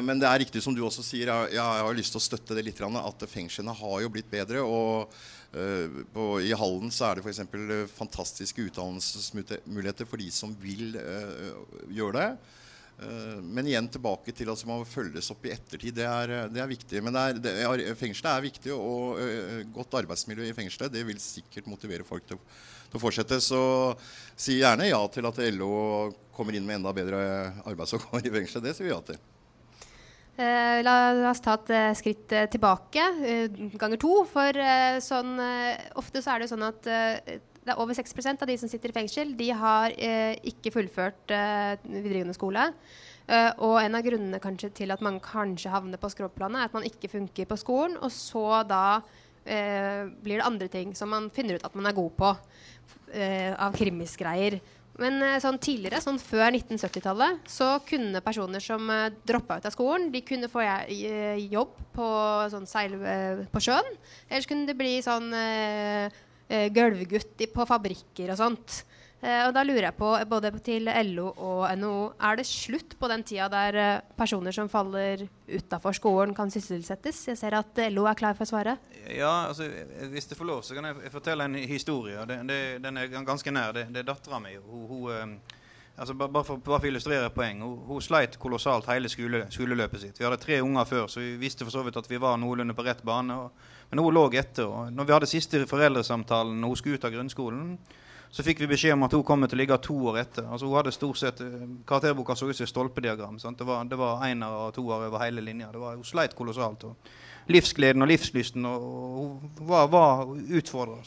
Men 0.00 0.18
det 0.18 0.26
er 0.26 0.40
riktig 0.42 0.58
som 0.64 0.74
du 0.74 0.80
også 0.82 1.04
sier, 1.06 1.28
jeg, 1.28 1.52
jeg 1.54 1.82
har 1.84 1.94
lyst 1.94 2.10
til 2.10 2.18
å 2.18 2.24
støtte 2.24 2.56
det 2.56 2.64
litt, 2.66 2.80
at 2.80 3.26
fengslene 3.30 3.76
har 3.76 4.00
jo 4.02 4.08
blitt 4.10 4.32
bedre. 4.32 4.64
og 4.64 5.12
Eh, 5.12 5.37
på, 6.12 6.24
I 6.44 6.52
Hallen 6.52 6.92
så 6.92 7.08
er 7.08 7.18
det 7.18 7.24
f.eks. 7.24 7.40
Eh, 7.40 7.90
fantastiske 7.96 8.66
utdannelsesmuligheter 8.68 10.08
for 10.08 10.20
de 10.20 10.28
som 10.34 10.52
vil 10.60 10.98
uh, 11.00 11.62
gjøre 11.88 12.16
det. 12.18 12.30
Men 13.46 13.68
igjen 13.70 13.86
tilbake 13.94 14.32
til 14.34 14.48
at 14.50 14.62
man 14.66 14.80
følges 14.82 15.28
opp 15.30 15.44
i 15.46 15.52
ettertid. 15.54 15.94
Det 16.00 16.02
er, 16.02 16.32
det 16.50 16.58
er 16.58 16.66
viktig. 16.66 16.98
Men 17.06 17.14
er, 17.14 17.84
fengselet 17.94 18.32
er 18.32 18.42
viktig, 18.48 18.72
og 18.74 19.20
uh, 19.22 19.60
godt 19.76 20.00
arbeidsmiljø 20.00 20.48
i 20.48 20.56
fengselet 20.56 20.96
det 20.96 21.06
vil 21.06 21.22
sikkert 21.22 21.70
motivere 21.70 22.06
folk 22.06 22.26
til, 22.26 22.42
til 22.90 22.98
å 22.98 23.04
fortsette. 23.06 23.38
Så 23.38 23.62
si 24.34 24.58
gjerne 24.58 24.90
ja 24.90 25.00
til 25.14 25.30
at 25.30 25.42
LO 25.54 25.72
kommer 26.34 26.58
inn 26.58 26.66
med 26.66 26.80
enda 26.80 26.92
bedre 26.96 27.22
arbeidsoppgaver 27.62 28.26
i 28.26 28.34
fengselet. 28.40 28.66
Det 28.66 28.76
sier 28.76 28.90
vi 28.90 28.96
ja 28.96 29.02
til. 29.12 29.22
Eh, 30.38 30.80
la, 30.86 30.94
la, 31.18 31.32
oss 31.32 31.40
ta 31.42 31.56
et 31.58 31.70
uh, 31.74 31.90
skritt 31.98 32.30
uh, 32.30 32.44
tilbake, 32.46 33.02
ganger 33.74 33.98
to. 33.98 34.22
For 34.30 34.62
sånn, 35.02 35.34
ofte 35.98 36.22
så 36.22 36.36
er 36.36 36.44
det 36.44 36.50
sånn 36.52 36.62
at 36.68 36.86
det 36.86 37.74
er 37.74 37.80
over 37.82 37.96
6% 37.96 38.44
av 38.44 38.48
de 38.48 38.56
som 38.60 38.70
sitter 38.70 38.92
i 38.92 38.96
fengsel, 38.96 39.34
de 39.36 39.50
har 39.52 39.92
ikke 40.46 40.72
fullført 40.72 41.34
videregående 41.84 42.36
skole. 42.36 42.62
og 43.60 43.74
en 43.82 43.98
av 43.98 44.06
grunnene 44.06 44.40
kanskje 44.40 44.70
til 44.78 44.94
at 44.94 45.02
man 45.04 45.18
kanskje 45.20 45.72
havner 45.74 46.00
på 46.00 46.08
skråplanet, 46.14 46.62
er 46.62 46.70
at 46.70 46.76
man 46.78 46.86
ikke 46.88 47.10
funker 47.12 47.44
på 47.50 47.58
skolen. 47.60 47.98
Og 48.00 48.08
så 48.14 48.62
da 48.64 49.02
blir 49.44 50.38
det 50.38 50.46
andre 50.46 50.70
ting 50.72 50.94
som 50.96 51.12
man 51.12 51.28
finner 51.34 51.58
ut 51.58 51.66
at 51.68 51.76
man 51.76 51.90
er 51.90 51.98
god 51.98 52.16
på 52.16 52.32
av 53.58 53.76
krimisgreier. 53.76 54.62
Men 54.98 55.20
eh, 55.22 55.38
sånn 55.42 55.60
tidligere, 55.62 56.00
sånn 56.02 56.18
før 56.18 56.50
1970-tallet, 56.50 57.44
så 57.50 57.76
kunne 57.86 58.22
personer 58.24 58.62
som 58.62 58.88
uh, 58.90 59.06
eh, 59.06 59.18
droppa 59.30 59.60
ut 59.60 59.68
av 59.68 59.74
skolen, 59.74 60.08
de 60.14 60.22
kunne 60.26 60.50
få 60.50 60.64
uh, 60.64 61.38
jobb 61.38 61.76
på, 61.94 62.08
sånn 62.50 62.66
seil, 62.70 62.96
på 63.52 63.62
sjøen. 63.62 63.92
Ellers 64.26 64.48
kunne 64.50 64.66
det 64.68 64.76
bli 64.78 64.98
sånn 65.02 65.30
gulvgutt 66.48 67.42
på 67.52 67.66
fabrikker 67.68 68.30
og 68.32 68.38
sånt. 68.40 68.76
Eh, 69.18 69.40
og 69.48 69.50
da 69.50 69.64
lurer 69.66 69.88
jeg 69.88 69.96
på, 69.98 70.08
både 70.30 70.52
til 70.62 70.86
LO 71.10 71.32
og 71.42 71.62
NHO, 71.80 71.94
er 72.22 72.38
det 72.38 72.44
slutt 72.46 72.94
på 73.00 73.08
den 73.10 73.24
tida 73.26 73.48
der 73.50 73.78
eh, 73.82 74.02
personer 74.14 74.54
som 74.54 74.70
faller 74.70 75.24
utafor 75.50 75.96
skolen, 75.98 76.36
kan 76.36 76.52
sysselsettes? 76.54 77.24
Jeg 77.32 77.40
ser 77.40 77.56
at 77.58 77.82
LO 77.90 78.06
er 78.06 78.18
klar 78.18 78.38
for 78.38 78.46
å 78.46 78.52
svare. 78.52 78.76
Ja, 79.10 79.48
altså, 79.48 79.66
hvis 80.12 80.30
det 80.30 80.38
får 80.38 80.46
lov, 80.46 80.62
så 80.62 80.78
kan 80.78 80.86
jeg 80.86 81.10
fortelle 81.10 81.48
en 81.50 81.58
historie. 81.58 82.22
Det, 82.30 82.38
det, 82.46 82.60
den 82.84 83.02
er 83.02 83.10
ganske 83.26 83.50
nær. 83.50 83.74
Det, 83.74 83.88
det 83.90 84.04
er 84.04 84.08
dattera 84.12 84.38
mi. 84.44 84.54
Hun, 84.62 85.34
altså 85.98 86.14
bare, 86.14 86.46
for, 86.46 86.62
bare 86.62 86.78
for 86.78 86.86
å 86.86 86.92
illustrere 86.92 87.34
poeng. 87.34 87.66
Hun, 87.66 87.76
hun 87.90 88.04
sleit 88.04 88.38
kolossalt 88.38 88.86
hele 88.92 89.10
skole, 89.10 89.48
skoleløpet 89.50 90.04
sitt. 90.04 90.22
Vi 90.22 90.30
hadde 90.30 90.38
tre 90.44 90.62
unger 90.62 90.86
før, 90.86 91.08
så 91.10 91.24
vi 91.24 91.34
visste 91.42 91.66
for 91.66 91.74
så 91.74 91.82
vidt 91.82 91.98
at 91.98 92.06
vi 92.06 92.22
var 92.22 92.38
noenlunde 92.38 92.78
på 92.78 92.86
rett 92.86 93.02
bane. 93.02 93.34
Og, 93.34 93.70
men 93.90 94.04
hun 94.04 94.14
lå 94.14 94.28
etter. 94.38 94.68
Og 94.70 94.92
når 94.94 95.10
vi 95.10 95.18
hadde 95.18 95.34
siste 95.34 95.66
foreldresamtalen 95.66 96.62
og 96.62 96.76
hun 96.76 96.78
skulle 96.78 97.02
ut 97.02 97.08
av 97.08 97.18
grunnskolen, 97.18 97.80
så 98.30 98.44
fikk 98.44 98.60
vi 98.60 98.68
beskjed 98.68 98.92
om 98.92 99.06
at 99.06 99.14
hun 99.16 99.24
kommer 99.24 99.48
til 99.48 99.56
å 99.56 99.62
ligge 99.62 99.78
to 99.84 99.94
år 100.10 100.18
etter. 100.22 100.44
Altså 100.44 100.68
Hun 100.68 100.76
hadde 100.76 100.92
stort 100.92 101.20
sett 101.20 101.40
eh, 101.40 101.62
Karakterboka 101.88 102.36
så 102.36 102.48
ut 102.48 102.56
som 102.56 102.66
et 102.66 102.72
stolpediagram. 102.72 103.38
Sant? 103.40 103.58
Det 103.58 103.66
var, 103.68 103.86
det 103.88 103.96
var 103.96 104.24
einer 104.26 104.58
og 104.66 104.74
toer 104.76 105.06
over 105.08 105.24
hele 105.24 105.44
linja. 105.44 105.70
Det 105.72 105.80
var, 105.80 105.96
hun 105.96 106.04
sleit 106.04 106.36
kolossalt. 106.36 106.84
Og 106.84 107.48
livsgleden 107.48 108.04
og 108.04 108.10
livslysten 108.12 108.68
og, 108.68 108.84
og 108.84 109.62
hun 109.62 109.70
var, 109.70 109.88
var 109.92 110.28
utfordra. 110.60 111.00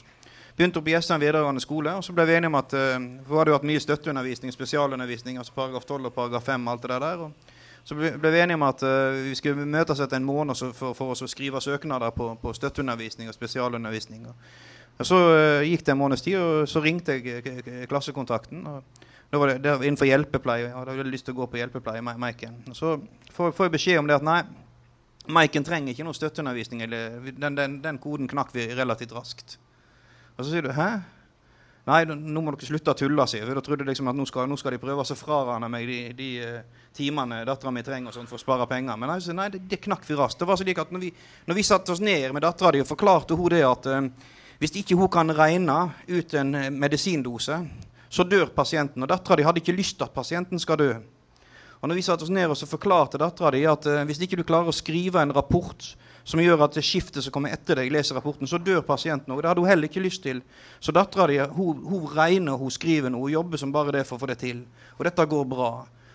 Begynte 0.58 0.82
oppe 0.82 0.92
i 0.92 0.94
Jessheim 0.94 1.22
videregående 1.22 1.62
skole, 1.64 1.94
og 1.96 2.04
så 2.04 2.14
ble 2.14 2.26
vi 2.28 2.34
enige 2.36 2.52
om 2.52 2.58
at 2.60 2.74
uh, 2.76 2.98
vi 3.00 3.38
hadde 3.38 3.54
hatt 3.56 3.64
mye 3.66 3.82
støtteundervisning, 3.82 4.52
spesialundervisning, 4.54 5.38
altså 5.40 5.56
paragraf 5.56 5.86
12 5.88 6.10
og 6.10 6.14
paragraf 6.14 6.44
5, 6.50 6.68
alt 6.68 6.84
det 6.84 6.98
der. 7.02 7.24
Og 7.24 7.88
så 7.88 7.96
ble, 7.98 8.12
ble, 8.20 8.34
vi 8.34 8.42
enige 8.44 8.60
om 8.60 8.66
at 8.68 8.84
uh, 8.84 9.16
vi 9.30 9.38
skulle 9.40 9.66
møtes 9.66 10.04
etter 10.04 10.20
en 10.20 10.28
måned 10.28 10.60
for, 10.76 10.94
for 10.98 11.16
oss 11.16 11.24
å 11.24 11.30
skrive 11.32 11.62
søknader 11.64 12.12
på, 12.14 12.34
på 12.42 12.54
støtteundervisning 12.58 13.32
og 13.32 13.38
spesialundervisning. 13.38 14.28
Og 14.28 14.36
så 15.00 15.18
uh, 15.18 15.64
gikk 15.66 15.86
det 15.86 15.94
en 15.96 16.02
måneds 16.02 16.26
tid, 16.26 16.36
og 16.38 16.68
så 16.70 16.82
ringte 16.84 17.16
jeg 17.18 17.88
klassekontakten. 17.90 18.66
og 18.68 19.08
da 19.32 19.40
var 19.40 19.48
det, 19.48 19.62
det 19.64 19.78
innenfor 19.88 20.10
hjelpepleie. 20.10 20.74
og 20.74 20.86
da 20.86 20.92
hadde 20.92 21.06
jeg 21.06 21.14
lyst 21.14 21.26
til 21.30 21.38
å 21.38 21.40
gå 21.40 21.48
på 21.54 21.62
hjelpepleie. 21.62 22.04
Maiken. 22.04 22.58
Så 22.76 22.98
får, 23.32 23.54
får 23.56 23.70
jeg 23.70 23.76
beskjed 23.78 24.02
om 24.02 24.10
det 24.10 24.20
at 24.20 24.28
nei, 24.28 24.42
Maiken 25.32 25.64
trenger 25.64 25.94
ikke 25.94 26.04
noe 26.04 26.18
støtteundervisning. 26.18 26.84
Den, 26.90 27.56
den, 27.56 27.80
den 27.84 28.00
koden 28.02 28.28
knakk 28.28 28.52
vi 28.56 28.66
relativt 28.76 29.14
raskt. 29.16 29.58
Og 30.36 30.44
så 30.44 30.50
sier 30.50 30.66
du 30.66 30.72
'hæ'? 30.74 31.02
Nei, 31.90 32.04
nå 32.06 32.42
må 32.44 32.52
dere 32.54 32.68
slutte 32.68 32.94
å 32.94 32.98
tulle, 32.98 33.24
sier 33.26 33.48
vi 33.48 33.56
Da 33.58 33.62
trodde 33.66 33.82
jeg 33.82 33.90
liksom 33.90 34.10
at 34.12 34.18
nå 34.18 34.26
skal, 34.30 34.46
nå 34.50 34.58
skal 34.60 34.76
de 34.76 34.82
prøve 34.82 35.02
å 35.02 35.18
frarane 35.18 35.70
meg 35.72 35.88
de, 35.90 36.00
de 36.14 36.28
uh, 36.46 36.84
timene 36.94 37.40
dattera 37.48 37.72
mi 37.74 37.82
trenger 37.82 38.14
sånt, 38.14 38.30
for 38.30 38.38
å 38.38 38.44
spare 38.44 38.68
penger. 38.70 39.00
Men 39.02 39.10
nei, 39.10 39.18
nei 39.40 39.48
det, 39.50 39.64
det, 39.72 39.82
knakk 39.82 40.06
vi 40.06 40.18
raskt. 40.20 40.40
Det 40.40 40.50
var 40.50 40.60
slik 40.62 40.78
at 40.78 40.92
når 40.94 41.08
vi, 41.08 41.10
når 41.48 41.58
vi 41.58 41.66
satte 41.66 41.96
oss 41.96 42.04
ned 42.04 42.28
med 42.34 42.46
dattera 42.46 42.76
di 42.76 42.84
og 42.84 42.90
forklarte 42.92 43.38
hun 43.38 43.50
det 43.50 43.64
at 43.66 43.90
uh, 43.90 44.30
hvis 44.62 44.76
ikke 44.78 44.96
hun 45.00 45.10
kan 45.12 45.34
regne 45.34 45.78
ut 46.06 46.36
en 46.38 46.54
uh, 46.56 46.68
medisindose, 46.70 47.58
så 48.12 48.28
dør 48.28 48.52
pasienten. 48.54 49.02
Og 49.02 49.10
dattera 49.10 49.40
di 49.40 49.48
hadde 49.48 49.64
ikke 49.64 49.76
lyst 49.76 49.98
til 49.98 50.06
at 50.06 50.14
pasienten 50.14 50.62
skal 50.62 50.80
dø. 50.80 50.94
Og 51.82 51.90
når 51.90 51.98
vi 51.98 52.06
satte 52.06 52.28
oss 52.28 52.34
ned 52.34 52.52
og 52.52 52.60
så 52.60 52.70
forklarte 52.70 53.18
dattera 53.18 53.50
di 53.56 53.64
at 53.66 53.88
hvis 54.06 54.20
ikke 54.22 54.38
du 54.38 54.46
klarer 54.46 54.70
å 54.70 54.76
skrive 54.76 55.24
en 55.24 55.34
rapport 55.34 55.88
som 56.24 56.42
gjør 56.42 56.66
at 56.66 56.76
det 56.78 56.84
skiftet 56.86 57.24
som 57.26 57.34
kommer 57.34 57.54
etter 57.56 57.80
deg, 57.80 57.90
leser 57.94 58.18
rapporten, 58.18 58.50
så 58.50 58.60
dør 58.62 58.84
pasienten 58.86 59.34
òg. 59.34 59.42
Det 59.42 59.50
hadde 59.50 59.64
hun 59.64 59.72
heller 59.72 59.90
ikke 59.90 60.04
lyst 60.04 60.22
til. 60.26 60.44
Så 60.80 60.94
dattera 60.94 61.28
di 61.32 61.40
hun, 61.42 61.82
hun, 61.88 62.06
regner, 62.14 62.60
hun 62.60 62.74
skriver 62.74 63.10
noe, 63.10 63.26
hun 63.26 63.34
jobber 63.34 63.62
som 63.62 63.74
bare 63.74 63.96
det 63.98 64.06
for 64.06 64.20
å 64.20 64.22
få 64.22 64.30
det 64.30 64.38
til. 64.44 64.62
Og 65.00 65.08
dette 65.08 65.26
går 65.34 65.50
bra. 65.50 65.72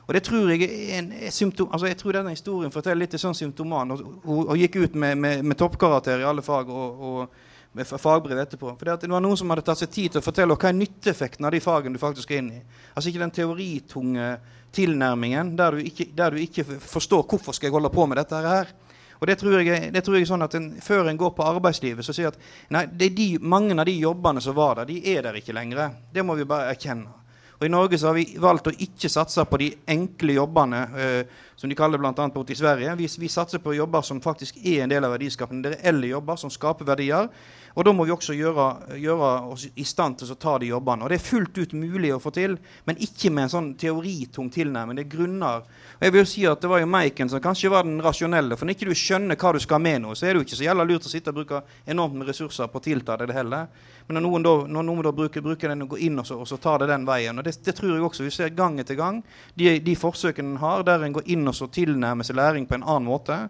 Og 0.06 0.14
det 0.14 0.22
tror 0.22 0.52
jeg 0.52 0.68
er 0.68 1.00
en 1.00 1.10
symptom, 1.34 1.72
altså 1.72 1.88
jeg 1.90 1.98
tror 1.98 2.14
denne 2.14 2.34
historien 2.36 2.70
forteller 2.70 3.02
litt 3.02 3.18
sånn 3.18 3.34
symptoman. 3.34 3.96
Hun, 3.96 4.20
hun, 4.22 4.54
gikk 4.60 4.78
ut 4.84 4.94
med, 4.94 5.18
med, 5.18 5.42
med 5.42 5.58
toppkarakter 5.58 6.22
i 6.22 6.28
alle 6.28 6.44
fag 6.46 6.70
og, 6.70 7.02
og, 7.10 7.42
med 7.76 7.88
fagbrev 7.88 8.40
etterpå. 8.40 8.72
For 8.78 8.88
det, 8.88 9.10
var 9.12 9.22
noen 9.22 9.38
som 9.38 9.50
hadde 9.52 9.64
tatt 9.66 9.82
seg 9.82 9.92
tid 9.92 10.14
til 10.14 10.22
å 10.22 10.24
fortelle 10.24 10.56
hva 10.56 10.70
er 10.70 10.78
nytteeffekten 10.78 11.46
av 11.46 11.52
de 11.54 11.60
fagene 11.64 11.98
du 11.98 12.02
faktisk 12.02 12.32
er 12.32 12.40
inne 12.42 12.60
i. 12.60 12.80
Altså 12.94 13.10
ikke 13.10 13.22
den 13.22 13.34
teoritunge 13.36 14.30
tilnærmingen 14.76 15.54
der 15.58 15.76
du 15.76 15.84
ikke, 15.84 16.08
der 16.16 16.34
du 16.34 16.40
ikke 16.42 16.64
forstår 16.64 17.26
hvorfor 17.28 17.56
skal 17.56 17.68
jeg 17.68 17.76
holde 17.76 17.92
på 17.92 18.08
med 18.08 18.20
dette 18.20 18.42
her. 18.46 18.72
Og 19.16 19.28
det 19.28 19.38
tror 19.40 19.60
jeg, 19.60 19.92
det 19.94 20.02
tror 20.04 20.18
jeg 20.18 20.28
sånn 20.28 20.44
at 20.44 20.56
en, 20.58 20.72
Før 20.84 21.08
en 21.08 21.20
går 21.20 21.30
på 21.36 21.44
arbeidslivet, 21.46 22.04
så 22.04 22.12
sier 22.16 22.32
at 22.32 22.40
nei, 22.72 22.84
de, 22.86 23.30
mange 23.40 23.76
av 23.76 23.86
de 23.88 23.94
jobbene 23.96 24.42
som 24.44 24.56
var 24.56 24.80
der, 24.80 24.90
de 24.90 24.98
er 25.14 25.22
der 25.24 25.38
ikke 25.40 25.56
lenger. 25.56 25.94
Det 26.12 26.24
må 26.24 26.36
vi 26.36 26.48
bare 26.48 26.74
erkjenne. 26.74 27.22
Og 27.56 27.64
I 27.64 27.72
Norge 27.72 27.96
så 27.96 28.10
har 28.10 28.16
vi 28.18 28.36
valgt 28.40 28.68
å 28.68 28.74
ikke 28.84 29.08
satse 29.08 29.40
på 29.48 29.58
de 29.62 29.70
enkle 29.88 30.34
jobbene, 30.36 30.80
eh, 31.00 31.44
som 31.56 31.70
de 31.70 31.78
kaller 31.78 32.00
bl.a. 32.00 32.12
borte 32.12 32.52
i 32.52 32.58
Sverige. 32.58 32.92
Vi, 32.98 33.08
vi, 33.22 33.30
satser 33.32 33.62
på 33.64 33.72
jobber 33.72 34.04
som 34.04 34.20
faktisk 34.20 34.58
er 34.60 34.82
en 34.84 34.92
del 34.92 35.06
av 35.08 35.14
verdiskapningen. 35.14 35.62
Det 35.64 35.78
reelle 35.78 36.10
jobber 36.10 36.36
som 36.36 36.52
skaper 36.52 36.84
verdier. 36.84 37.30
Og 37.76 37.84
da 37.84 37.92
må 37.92 38.06
vi 38.08 38.12
også 38.14 38.32
gjøre, 38.32 38.66
gjøre, 38.96 39.30
oss 39.52 39.66
i 39.76 39.84
stand 39.84 40.16
til 40.16 40.30
å 40.32 40.38
ta 40.40 40.54
de 40.62 40.70
jobbene. 40.70 41.04
Og 41.04 41.12
det 41.12 41.18
er 41.18 41.26
fullt 41.26 41.58
ut 41.60 41.74
mulig 41.76 42.14
å 42.14 42.20
få 42.22 42.32
til, 42.32 42.54
men 42.88 43.02
ikke 43.04 43.28
med 43.28 43.46
en 43.46 43.52
sånn 43.52 43.68
teoritung 43.76 44.48
tilnærming. 44.52 44.96
Det 44.96 45.04
er 45.04 45.10
grunner. 45.12 45.66
Og 45.98 46.06
jeg 46.06 46.14
vil 46.14 46.22
jo 46.22 46.30
si 46.30 46.46
at 46.48 46.62
Det 46.64 46.70
var 46.72 46.80
jo 46.80 46.88
Maiken 46.88 47.28
som 47.28 47.42
kanskje 47.44 47.70
var 47.70 47.84
den 47.84 48.00
rasjonelle. 48.00 48.56
For 48.56 48.64
når 48.64 48.78
ikke 48.78 48.88
du 48.88 48.96
skjønner 48.96 49.36
hva 49.36 49.52
du 49.52 49.60
skal 49.60 49.82
med 49.84 50.00
noe, 50.06 50.16
så 50.16 50.24
er 50.24 50.32
det 50.32 50.40
jo 50.40 50.46
ikke 50.48 50.60
så 50.62 50.66
jævla 50.70 50.88
lurt 50.88 51.04
å 51.04 51.12
sitte 51.12 51.34
og 51.34 51.36
bruke 51.42 51.60
enormt 51.84 52.16
med 52.16 52.30
ressurser 52.30 52.72
på 52.72 52.80
å 52.80 52.86
tilta 52.88 53.18
det 53.20 53.36
heller. 53.36 53.68
Men 54.06 54.20
når 54.20 54.24
noen 54.24 54.44
da, 54.46 54.56
når 54.70 54.86
noen 54.86 55.04
da 55.04 55.12
bruker, 55.12 55.44
bruker, 55.44 55.68
den 55.68 55.84
og 55.84 55.94
går 55.94 56.04
inn 56.06 56.20
og 56.22 56.26
så, 56.28 56.40
og 56.40 56.48
så 56.48 56.56
tar 56.62 56.80
det 56.80 56.92
den 56.92 57.06
veien 57.08 57.36
og 57.36 57.44
det, 57.44 57.56
det, 57.66 57.74
tror 57.74 57.90
jeg 57.90 58.04
også 58.06 58.24
vi 58.24 58.34
ser 58.34 58.52
gang 58.56 58.78
etter 58.80 58.96
gang. 58.98 59.18
De, 59.58 59.72
de 59.82 59.96
forsøkene 59.98 60.54
en 60.54 60.60
har, 60.62 60.84
der 60.86 61.02
en 61.02 61.16
går 61.16 61.26
inn 61.34 61.44
og 61.50 61.56
så 61.58 61.68
tilnærmer 61.68 62.26
seg 62.26 62.38
læring 62.38 62.68
på 62.70 62.78
en 62.78 62.86
annen 62.86 63.10
måte 63.10 63.40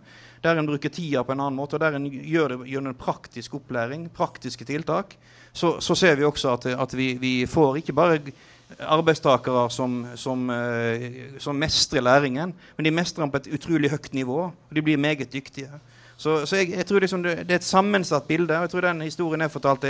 der 0.45 0.59
en 0.59 0.69
bruker 0.69 0.93
tida 0.93 1.23
på 1.25 1.35
en 1.35 1.41
annen 1.41 1.59
måte, 1.59 1.77
og 1.77 1.83
der 1.83 1.97
en 1.97 2.09
gjør 2.11 2.55
det 2.55 2.69
gjennom 2.71 2.97
praktisk 2.99 3.55
opplæring, 3.59 4.09
praktiske 4.15 4.67
tiltak, 4.69 5.17
så, 5.57 5.79
så 5.81 5.97
ser 5.97 6.19
vi 6.19 6.27
også 6.29 6.53
at, 6.53 6.67
at 6.77 6.97
vi, 6.97 7.15
vi, 7.21 7.33
får 7.49 7.81
ikke 7.81 7.97
bare 7.97 8.21
arbeidstakere 8.81 9.71
som, 9.71 10.03
som, 10.19 10.49
uh, 10.51 11.07
som, 11.39 11.57
mestrer 11.57 12.05
læringen, 12.05 12.53
men 12.77 12.85
de 12.85 12.93
mestrer 12.93 13.25
den 13.25 13.33
på 13.33 13.41
et 13.41 13.53
utrolig 13.55 13.91
høyt 13.91 14.13
nivå. 14.15 14.41
og 14.51 14.75
De 14.75 14.83
blir 14.83 15.01
meget 15.01 15.33
dyktige. 15.33 15.71
Så, 16.17 16.47
så 16.47 16.57
jeg, 16.57 16.71
jeg, 16.71 16.87
tror 16.87 17.01
liksom 17.01 17.23
det, 17.23 17.35
det, 17.45 17.51
er 17.51 17.61
et 17.61 17.65
sammensatt 17.65 18.25
bilde. 18.29 18.57
og 18.57 18.63
jeg 18.63 18.71
tror 18.71 18.81
den 18.81 19.01
historien 19.01 19.41
jeg 19.41 19.51
fortalte, 19.51 19.89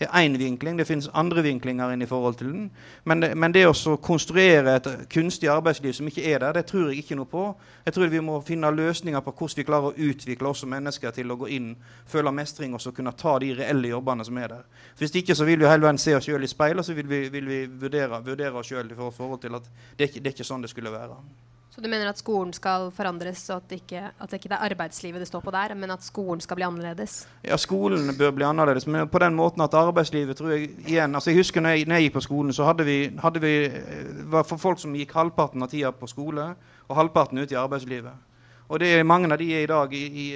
er 0.00 0.06
én 0.24 0.38
vinkling. 0.38 0.78
Det 0.78 0.86
finnes 0.86 1.10
andre 1.14 1.42
vinklinger 1.42 1.92
inn 1.92 2.02
i 2.02 2.06
forhold 2.06 2.34
til 2.34 2.52
den. 2.52 2.70
Men 3.04 3.22
det, 3.22 3.36
men 3.36 3.52
det 3.52 3.66
å 3.68 3.96
konstruere 3.96 4.76
et 4.76 4.88
kunstig 5.12 5.50
arbeidsliv 5.52 5.92
som 5.92 6.08
ikke 6.08 6.24
er 6.32 6.38
der, 6.38 6.52
det 6.52 6.64
tror 6.66 6.88
jeg 6.88 7.04
ikke 7.04 7.16
noe 7.16 7.28
på. 7.28 7.44
Jeg 7.84 7.92
tror 7.94 8.08
vi 8.08 8.22
må 8.24 8.40
finne 8.40 8.70
løsninger 8.72 9.20
på 9.20 9.34
hvordan 9.36 9.56
vi 9.56 9.66
klarer 9.68 9.92
å 9.92 10.08
utvikle 10.10 10.48
oss 10.48 10.64
som 10.64 10.72
mennesker 10.72 11.12
til 11.16 11.32
å 11.32 11.36
gå 11.36 11.48
inn, 11.52 11.74
føle 12.08 12.32
mestring 12.32 12.74
og 12.74 12.80
så 12.80 12.92
kunne 12.96 13.12
ta 13.12 13.36
de 13.38 13.52
reelle 13.58 13.92
jobbene 13.92 14.24
som 14.24 14.38
er 14.38 14.54
der. 14.54 14.64
Hvis 14.98 15.12
ikke 15.20 15.36
så 15.36 15.44
vil 15.44 15.60
vi 15.60 15.68
hele 15.68 15.84
veien 15.84 16.00
se 16.00 16.16
oss 16.16 16.24
sjøl 16.24 16.44
i 16.44 16.48
speilet, 16.48 16.86
så 16.86 16.96
vil 16.96 17.08
vi, 17.08 17.26
vil 17.32 17.52
vi 17.52 17.60
vurdere, 17.68 18.22
vurdere 18.24 18.56
oss 18.56 18.72
sjøl 18.72 18.88
i 18.88 18.96
forhold 18.96 19.44
til 19.44 19.60
at 19.60 19.68
det, 19.98 20.08
det 20.16 20.24
er 20.24 20.32
ikke 20.38 20.48
sånn 20.48 20.64
det 20.64 20.72
skulle 20.72 20.92
være. 20.92 21.20
Så 21.76 21.82
du 21.82 21.90
mener 21.92 22.08
at 22.08 22.16
skolen 22.16 22.54
skal 22.56 22.86
forandres, 22.96 23.42
og 23.52 23.58
at 23.58 23.72
ikke, 23.76 24.00
at 24.08 24.30
det 24.30 24.38
ikke 24.38 24.48
er 24.54 24.62
arbeidslivet 24.64 25.20
det 25.20 25.26
står 25.28 25.42
på 25.44 25.52
der, 25.52 25.74
men 25.76 25.90
at 25.92 26.04
skolen 26.04 26.40
skal 26.40 26.56
bli 26.56 26.64
annerledes? 26.64 27.16
Ja, 27.44 27.58
skolen 27.60 28.14
bør 28.16 28.30
bli 28.32 28.46
annerledes, 28.48 28.86
men 28.86 29.10
på 29.12 29.20
den 29.20 29.36
måten 29.36 29.60
at 29.60 29.76
arbeidslivet 29.76 30.38
tror 30.38 30.54
jeg 30.54 30.70
igjen 30.86 31.14
altså 31.14 31.30
Jeg 31.30 31.42
husker 31.42 31.60
når 31.60 31.76
jeg, 31.76 31.84
når 31.86 31.94
jeg 31.94 32.06
gikk 32.06 32.14
på 32.14 32.22
skolen, 32.24 32.52
så 32.52 32.64
hadde 32.64 32.86
vi, 32.88 32.96
hadde 33.20 33.42
vi 33.44 33.52
eh, 33.66 34.08
var 34.32 34.48
for 34.48 34.56
folk 34.56 34.80
som 34.80 34.96
gikk 34.96 35.12
halvparten 35.12 35.62
av 35.62 35.68
tida 35.68 35.92
på 35.92 36.08
skole, 36.08 36.48
og 36.88 36.96
halvparten 36.96 37.44
ut 37.44 37.52
i 37.52 37.60
arbeidslivet. 37.60 38.24
Og 38.68 38.80
det 38.80 38.94
er 38.96 39.04
mange 39.04 39.28
av 39.28 39.36
de 39.38 39.50
er 39.52 39.66
i 39.66 39.68
dag 39.68 39.92
i, 39.94 40.02
i, 40.06 40.26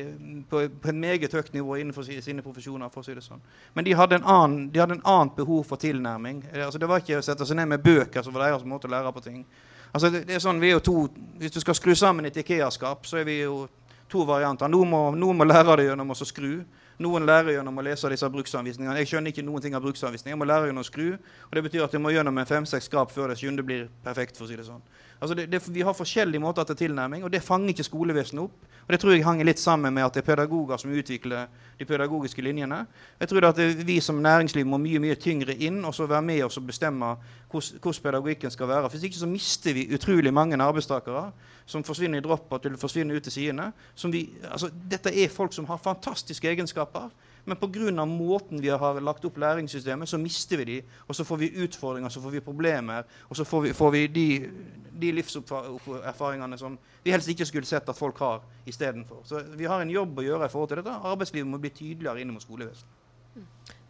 på, 0.50 0.60
på, 0.82 0.92
et 0.92 0.94
meget 0.94 1.32
høyt 1.32 1.52
nivå 1.56 1.80
innenfor 1.80 2.04
sine 2.04 2.44
profesjoner. 2.44 2.92
for 2.92 3.00
å 3.00 3.08
si 3.08 3.16
det 3.16 3.24
sånn. 3.24 3.40
Men 3.74 3.88
de 3.88 3.96
hadde 3.96 4.20
en 4.20 4.28
annen, 4.28 4.68
de 4.70 4.78
hadde 4.78 5.00
en 5.00 5.08
annen 5.08 5.32
behov 5.36 5.64
for 5.72 5.80
tilnærming. 5.80 6.44
Altså, 6.52 6.78
det 6.78 6.88
var 6.88 7.00
ikke 7.00 7.18
å 7.18 7.24
sette 7.24 7.48
seg 7.48 7.56
ned 7.56 7.72
med 7.72 7.82
bøker 7.82 8.22
som 8.22 8.36
var 8.36 8.50
deres 8.50 8.68
måte 8.68 8.86
å 8.86 8.92
lære 8.92 9.16
på 9.16 9.24
ting. 9.24 9.44
Altså, 9.92 10.10
det, 10.10 10.24
det, 10.28 10.36
er 10.36 10.42
sånn, 10.42 10.60
vi 10.62 10.70
er 10.70 10.78
jo 10.78 10.84
to, 10.86 10.96
Hvis 11.40 11.56
du 11.56 11.60
skal 11.60 11.74
skru 11.74 11.94
sammen 11.98 12.28
et 12.28 12.36
Ikea-skap, 12.36 13.06
så 13.06 13.20
er 13.20 13.24
vi 13.26 13.40
jo 13.40 13.64
to 14.10 14.24
varianter. 14.26 14.70
Noen 14.70 14.90
må, 14.90 15.00
noen 15.16 15.38
må 15.38 15.46
lære 15.46 15.78
det 15.80 15.90
gjennom 15.90 16.12
å 16.12 16.18
skru. 16.18 16.60
Noen 17.00 17.24
lærer 17.24 17.54
gjennom 17.54 17.78
å 17.80 17.82
lese 17.84 18.10
disse 18.12 18.28
bruksanvisningene. 18.28 18.98
Jeg 19.00 19.08
skjønner 19.08 19.32
ikke 19.32 19.44
noen 19.46 19.62
ting 19.64 19.76
av 19.76 19.80
bruksanvisninger. 19.86 20.34
Jeg 20.34 20.40
må 20.40 20.48
lære 20.48 20.68
gjennom 20.68 20.84
å 20.84 20.88
skru. 20.88 21.06
Og 21.46 21.54
det 21.56 21.62
betyr 21.64 21.84
at 21.86 21.94
jeg 21.96 22.02
må 22.04 22.12
gjennom 22.12 22.36
en 22.42 22.48
fem-seks 22.48 22.90
skrap 22.90 23.14
før 23.14 23.32
det 23.32 23.38
sjuende 23.40 23.64
blir 23.64 23.86
perfekt. 24.04 24.36
for 24.36 24.44
å 24.44 24.50
si 24.50 24.58
det 24.58 24.66
sånn. 24.66 24.82
Altså 25.16 25.38
det, 25.38 25.46
det, 25.52 25.62
vi 25.72 25.86
har 25.86 25.96
forskjellige 25.96 26.42
måter 26.44 26.68
til 26.68 26.76
tilnærming, 26.82 27.24
og 27.24 27.32
det 27.32 27.40
fanger 27.44 27.72
ikke 27.72 27.88
skolevesenet 27.88 28.42
opp. 28.44 28.68
Og 28.84 28.92
Det 28.92 29.00
tror 29.00 29.14
jeg 29.14 29.24
henger 29.24 29.48
litt 29.48 29.62
sammen 29.62 29.94
med 29.94 30.04
at 30.04 30.18
det 30.18 30.20
er 30.24 30.28
pedagoger 30.28 30.80
som 30.82 30.92
utvikler 30.92 31.48
de 31.80 31.86
pedagogiske 31.88 32.42
linjene. 32.44 32.82
Jeg 33.20 33.28
tror 33.30 33.46
at 33.48 33.60
vi 33.86 33.96
som 34.04 34.20
næringsliv 34.20 34.66
må 34.68 34.78
mye 34.78 35.00
mye 35.00 35.16
tyngre 35.16 35.56
inn 35.56 35.80
og 35.88 35.94
så 35.96 36.06
være 36.10 36.26
med 36.26 36.42
oss 36.44 36.60
og 36.60 36.66
bestemme 36.68 37.14
hvordan 37.50 38.02
pedagogikken 38.04 38.52
skal 38.52 38.68
være. 38.68 38.90
Hvis 38.92 39.06
ikke 39.08 39.22
så 39.22 39.28
mister 39.28 39.74
vi 39.74 39.88
utrolig 39.94 40.32
mange 40.34 40.60
arbeidstakere 40.60 41.30
som 41.66 41.84
forsvinner 41.86 42.20
i 42.20 42.24
dropper 42.24 42.60
til 42.60 42.76
forsvinner 42.76 43.16
ut 43.16 43.24
til 43.24 43.32
sidene. 43.32 43.70
Altså, 43.96 44.70
dette 44.90 45.14
er 45.24 45.32
folk 45.32 45.56
som 45.56 45.66
har 45.70 45.80
fantastiske 45.80 46.48
egenskaper. 46.48 47.08
Men 47.44 47.56
pga. 47.56 48.04
måten 48.04 48.60
vi 48.60 48.68
har 48.68 49.00
lagt 49.00 49.24
opp 49.24 49.38
læringssystemet, 49.38 50.08
så 50.08 50.18
mister 50.18 50.56
vi 50.56 50.64
de. 50.64 50.82
Og 51.08 51.16
så 51.16 51.24
får 51.24 51.36
vi 51.36 51.52
utfordringer, 51.64 52.08
så 52.08 52.20
får 52.20 52.30
vi 52.30 52.40
problemer. 52.40 53.04
Og 53.28 53.36
så 53.36 53.44
får 53.44 53.60
vi, 53.60 53.72
får 53.72 53.90
vi 53.90 54.06
de, 54.06 54.50
de 54.92 55.12
livserfaringene 55.12 56.58
som 56.58 56.78
vi 57.02 57.12
helst 57.12 57.28
ikke 57.28 57.46
skulle 57.46 57.66
sett 57.66 57.88
at 57.88 57.96
folk 57.98 58.18
har 58.18 58.42
istedenfor. 58.66 59.22
Så 59.24 59.42
vi 59.56 59.64
har 59.64 59.80
en 59.80 59.90
jobb 59.90 60.18
å 60.18 60.26
gjøre 60.26 60.46
i 60.46 60.52
forhold 60.52 60.68
til 60.68 60.82
dette. 60.82 60.98
Arbeidslivet 61.12 61.48
må 61.48 61.58
bli 61.58 61.70
tydeligere 61.70 62.20
inn 62.20 62.34
mot 62.34 62.44
skolevesenet. 62.44 62.98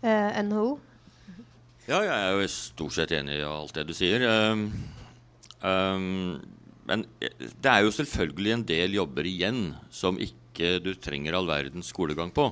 Uh, 0.01 0.09
eh, 0.09 0.41
NHO? 0.45 0.79
Ja, 1.89 2.01
jeg 2.05 2.15
er 2.15 2.37
jo 2.37 2.49
stort 2.53 2.95
sett 2.95 3.13
enig 3.17 3.41
i 3.41 3.47
alt 3.47 3.75
det 3.75 3.87
du 3.89 3.95
sier. 3.97 4.23
Um, 4.23 4.67
um, 5.67 6.37
men 6.87 7.07
det 7.19 7.71
er 7.71 7.85
jo 7.85 7.95
selvfølgelig 7.95 8.53
en 8.55 8.67
del 8.69 8.95
jobber 8.99 9.27
igjen 9.27 9.73
som 9.95 10.19
ikke 10.21 10.77
du 10.85 10.93
trenger 10.99 11.37
all 11.39 11.49
verdens 11.49 11.91
skolegang 11.91 12.33
på. 12.35 12.51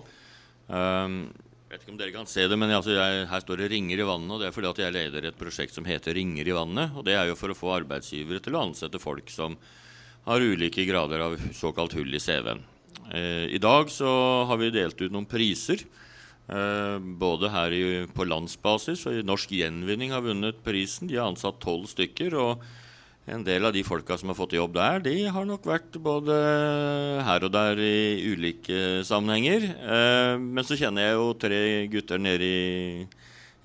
Um, 0.69 1.21
vet 1.69 1.83
ikke 1.83 1.93
om 1.93 2.01
dere 2.01 2.15
kan 2.15 2.29
se 2.29 2.45
det, 2.49 2.57
men 2.61 2.73
altså 2.73 2.95
jeg, 2.97 3.27
her 3.29 3.45
står 3.45 3.61
det 3.61 3.71
'ringer 3.73 4.01
i 4.01 4.09
vannet'. 4.09 4.33
og 4.33 4.41
Det 4.41 4.49
er 4.49 4.57
fordi 4.57 4.71
at 4.71 4.79
jeg 4.79 4.93
leder 4.93 5.29
et 5.29 5.39
prosjekt 5.39 5.75
som 5.75 5.85
heter 5.85 6.15
'Ringer 6.15 6.47
i 6.47 6.57
vannet'. 6.57 6.97
og 6.97 7.05
Det 7.05 7.15
er 7.15 7.29
jo 7.29 7.37
for 7.37 7.49
å 7.49 7.59
få 7.59 7.81
arbeidsgivere 7.81 8.41
til 8.41 8.57
å 8.57 8.65
ansette 8.69 9.01
folk 9.01 9.29
som 9.31 9.57
har 10.27 10.41
ulike 10.41 10.85
grader 10.87 11.21
av 11.21 11.37
såkalt 11.53 11.93
hull 11.93 12.15
i 12.15 12.21
CV-en. 12.21 12.61
Eh, 13.13 13.55
I 13.55 13.59
dag 13.59 13.89
så 13.89 14.45
har 14.47 14.57
vi 14.59 14.71
delt 14.71 15.01
ut 15.01 15.13
noen 15.13 15.29
priser. 15.29 15.85
Eh, 16.49 16.99
både 16.99 17.51
her 17.51 17.73
i, 17.73 18.07
på 18.07 18.25
landsbasis 18.25 19.07
og 19.07 19.13
i 19.13 19.23
Norsk 19.23 19.51
Gjenvinning 19.51 20.13
har 20.13 20.25
vunnet 20.25 20.63
prisen. 20.65 21.09
De 21.09 21.17
har 21.17 21.29
ansatt 21.29 21.61
tolv 21.61 21.89
stykker. 21.89 22.35
og 22.35 22.63
en 23.29 23.45
del 23.45 23.67
av 23.69 23.75
de 23.75 23.85
folka 23.85 24.17
som 24.19 24.31
har 24.33 24.37
fått 24.39 24.57
jobb 24.57 24.75
der, 24.77 25.03
de 25.05 25.15
har 25.33 25.47
nok 25.47 25.67
vært 25.69 25.99
både 26.03 26.35
her 27.27 27.45
og 27.47 27.53
der 27.55 27.81
i 27.83 28.25
ulike 28.33 29.05
sammenhenger. 29.07 29.67
Eh, 29.77 30.35
men 30.41 30.67
så 30.67 30.79
kjenner 30.79 31.07
jeg 31.07 31.19
jo 31.19 31.29
tre 31.41 31.61
gutter 31.93 32.23
nede 32.23 32.49
i, 32.49 33.07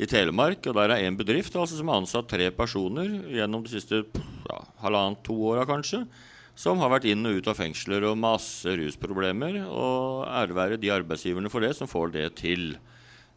i 0.04 0.10
Telemark, 0.10 0.66
og 0.68 0.78
der 0.78 0.96
er 0.96 1.08
én 1.08 1.18
bedrift 1.20 1.56
altså, 1.56 1.80
som 1.80 1.92
har 1.92 2.02
ansatt 2.02 2.30
tre 2.32 2.50
personer 2.56 3.20
gjennom 3.32 3.64
de 3.66 3.74
siste 3.74 4.04
ja, 4.04 4.60
halvannet, 4.84 5.24
to 5.26 5.38
åra 5.54 5.68
kanskje. 5.70 6.04
Som 6.60 6.84
har 6.84 6.92
vært 6.94 7.08
inn 7.10 7.26
og 7.26 7.40
ut 7.40 7.48
av 7.50 7.58
fengsler 7.58 8.04
og 8.06 8.20
masse 8.22 8.70
rusproblemer. 8.78 9.64
Og 9.66 10.28
ære 10.28 10.58
være 10.58 10.82
de 10.82 10.92
arbeidsgiverne 10.94 11.50
for 11.50 11.66
det 11.66 11.72
som 11.80 11.90
får 11.90 12.14
det 12.14 12.28
til. 12.44 12.76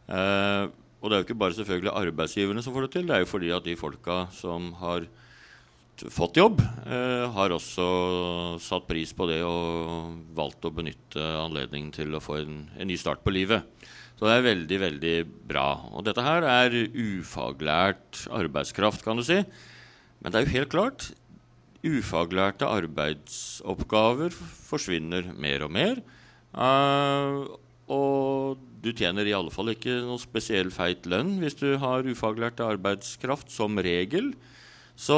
Eh, 0.05 0.67
og 1.01 1.09
det 1.09 1.15
er 1.15 1.23
jo 1.23 1.27
ikke 1.27 1.39
bare 1.39 1.57
selvfølgelig 1.57 1.93
arbeidsgiverne 1.93 2.61
som 2.65 2.75
får 2.75 2.85
det 2.85 2.91
til, 2.93 3.07
det 3.07 3.15
er 3.15 3.23
jo 3.23 3.29
fordi 3.29 3.49
at 3.53 3.65
de 3.65 3.77
folka 3.79 4.25
som 4.33 4.71
har 4.81 5.07
fått 6.13 6.37
jobb, 6.37 6.61
eh, 6.61 7.25
har 7.33 7.53
også 7.53 8.59
satt 8.61 8.87
pris 8.89 9.13
på 9.17 9.27
det 9.29 9.41
og 9.45 10.17
valgt 10.37 10.65
å 10.67 10.73
benytte 10.73 11.21
anledningen 11.41 11.91
til 11.95 12.13
å 12.13 12.21
få 12.23 12.41
en, 12.41 12.59
en, 12.77 12.87
ny 12.87 12.97
start 12.99 13.23
på 13.25 13.33
livet. 13.33 13.65
Så 14.17 14.25
det 14.25 14.35
er 14.35 14.47
veldig, 14.47 14.79
veldig 14.81 15.15
bra. 15.49 15.67
Og 15.93 16.05
dette 16.07 16.23
her 16.25 16.45
er 16.45 16.73
ufaglært 16.93 18.25
arbeidskraft, 18.33 19.03
kan 19.05 19.17
du 19.17 19.25
si. 19.25 19.43
Men 20.21 20.33
det 20.33 20.39
er 20.39 20.47
jo 20.47 20.55
helt 20.55 20.73
klart 20.73 21.09
ufaglærte 21.85 22.67
arbeidsoppgaver 22.67 24.33
forsvinner 24.33 25.29
mer 25.37 25.65
og 25.67 25.73
mer. 25.75 26.01
Uh, 26.57 27.45
og 27.87 28.63
du 28.83 28.89
tjener 28.91 29.27
i 29.29 29.35
alle 29.35 29.53
fall 29.53 29.71
ikke 29.71 30.01
noe 30.07 30.19
spesiell 30.21 30.71
feit 30.73 31.05
lønn 31.09 31.37
hvis 31.41 31.57
du 31.59 31.69
har 31.81 32.07
ufaglært 32.07 32.61
arbeidskraft, 32.63 33.51
som 33.53 33.77
regel. 33.79 34.33
Så 34.97 35.17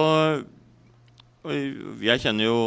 jeg 1.40 2.20
kjenner 2.20 2.50
jo 2.50 2.58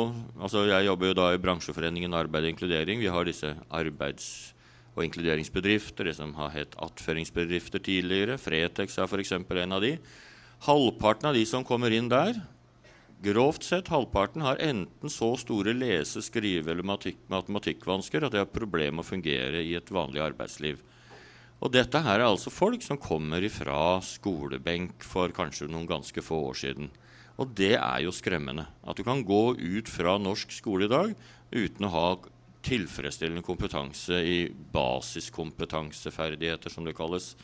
Altså, 0.41 0.65
jeg 0.65 0.87
jobber 0.87 1.11
jo 1.11 1.17
da 1.19 1.27
i 1.35 1.41
bransjeforeningen 1.41 2.15
Arbeid 2.17 2.47
og 2.49 2.55
inkludering. 2.55 3.01
Vi 3.01 3.11
har 3.13 3.25
disse 3.25 3.55
arbeids- 3.71 4.53
og 4.97 5.05
inkluderingsbedrifter, 5.07 6.05
det 6.05 6.17
som 6.17 6.35
har 6.37 6.51
hett 6.53 6.75
attføringsbedrifter 6.77 7.81
tidligere. 7.81 8.37
Fretex 8.37 8.99
er 8.99 9.09
f.eks. 9.09 9.33
en 9.33 9.73
av 9.73 9.81
de. 9.81 9.97
Halvparten 10.67 11.31
av 11.31 11.35
de 11.35 11.45
som 11.49 11.65
kommer 11.65 11.91
inn 11.91 12.11
der, 12.13 12.37
grovt 13.25 13.65
sett 13.65 13.89
halvparten, 13.89 14.43
har 14.45 14.61
enten 14.61 15.09
så 15.09 15.33
store 15.41 15.73
lese-, 15.73 16.21
skrive- 16.21 16.71
eller 16.71 16.85
matematikkvansker 16.85 18.25
at 18.25 18.33
de 18.33 18.43
har 18.43 18.53
problemer 18.53 18.99
med 18.99 19.07
å 19.07 19.09
fungere 19.09 19.63
i 19.65 19.75
et 19.75 19.91
vanlig 19.91 20.21
arbeidsliv. 20.21 20.83
Og 21.63 21.73
dette 21.73 22.01
her 22.03 22.21
er 22.21 22.27
altså 22.27 22.51
folk 22.51 22.83
som 22.83 23.01
kommer 23.01 23.43
ifra 23.43 23.97
skolebenk 24.05 25.05
for 25.07 25.33
kanskje 25.33 25.71
noen 25.71 25.89
ganske 25.89 26.21
få 26.21 26.41
år 26.51 26.59
siden. 26.59 26.91
Og 27.41 27.49
det 27.57 27.77
er 27.79 28.03
jo 28.05 28.13
skremmende. 28.15 28.67
At 28.85 28.99
du 28.99 29.05
kan 29.07 29.25
gå 29.25 29.55
ut 29.57 29.89
fra 29.89 30.19
norsk 30.21 30.53
skole 30.53 30.85
i 30.89 30.93
dag 30.93 31.15
uten 31.53 31.87
å 31.89 31.93
ha 31.93 32.07
tilfredsstillende 32.63 33.43
kompetanse 33.45 34.15
i 34.23 34.53
basiskompetanseferdigheter, 34.75 36.71
som 36.71 36.85
det 36.87 36.95
kalles. 36.97 37.37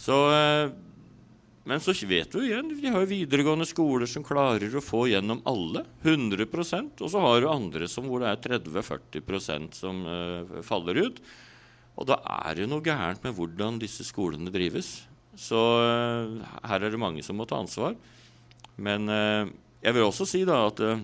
Så, 0.00 0.16
eh, 0.32 0.70
men 1.64 1.80
så 1.80 1.92
vet 2.08 2.32
du 2.32 2.40
igjen 2.40 2.80
vi 2.80 2.88
har 2.88 3.04
videregående 3.06 3.66
skoler 3.68 4.06
som 4.08 4.24
klarer 4.24 4.72
å 4.74 4.80
få 4.84 5.08
gjennom 5.10 5.42
alle. 5.44 5.84
100% 6.02 7.02
Og 7.04 7.10
så 7.12 7.20
har 7.20 7.40
du 7.40 7.48
andre 7.50 7.88
som, 7.88 8.04
hvor 8.08 8.20
det 8.24 8.30
er 8.32 8.60
30-40% 8.60 9.74
som 9.76 10.00
uh, 10.06 10.62
faller 10.64 10.96
ut. 11.04 11.20
Og 12.00 12.06
da 12.08 12.16
er 12.46 12.54
det 12.56 12.70
noe 12.70 12.80
gærent 12.80 13.22
med 13.22 13.36
hvordan 13.36 13.78
disse 13.78 14.04
skolene 14.08 14.50
drives. 14.50 15.04
Så 15.36 15.60
uh, 15.84 16.40
her 16.64 16.80
er 16.80 16.90
det 16.90 16.98
mange 16.98 17.22
som 17.22 17.36
må 17.36 17.44
ta 17.44 17.60
ansvar. 17.60 17.94
Men 18.80 19.08
eh, 19.12 19.50
jeg 19.84 19.96
vil 19.96 20.06
også 20.06 20.26
si 20.28 20.42
da 20.48 20.62
at 20.70 20.80
eh, 20.84 21.02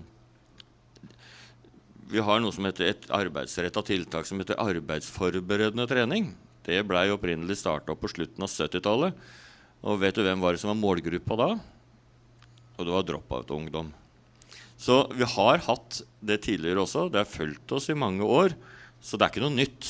vi 2.10 2.22
har 2.22 2.40
noe 2.40 2.54
som 2.54 2.66
heter 2.68 2.90
et 2.90 3.08
arbeidsretta 3.12 3.82
tiltak 3.86 4.28
som 4.28 4.40
heter 4.40 4.60
arbeidsforberedende 4.62 5.88
trening. 5.90 6.30
Det 6.66 6.80
blei 6.86 7.08
opprinnelig 7.14 7.60
starta 7.60 7.94
opp 7.94 8.02
på 8.02 8.10
slutten 8.12 8.46
av 8.46 8.50
70-tallet. 8.50 9.14
Og 9.86 10.00
vet 10.02 10.16
du 10.16 10.24
hvem 10.24 10.42
var 10.42 10.54
det 10.54 10.62
som 10.62 10.72
var 10.72 10.80
målgruppa 10.80 11.38
da? 11.38 11.50
Og 12.76 12.86
det 12.86 12.94
var 12.94 13.06
drop-out-ungdom. 13.08 13.92
Så 14.76 15.06
vi 15.16 15.26
har 15.28 15.62
hatt 15.66 16.02
det 16.20 16.42
tidligere 16.46 16.82
også. 16.84 17.06
Det 17.12 17.22
har 17.22 17.30
fulgt 17.30 17.72
oss 17.76 17.88
i 17.90 17.96
mange 17.96 18.26
år. 18.26 18.54
Så 19.00 19.16
det 19.16 19.26
er 19.26 19.34
ikke 19.34 19.44
noe 19.46 19.56
nytt. 19.56 19.88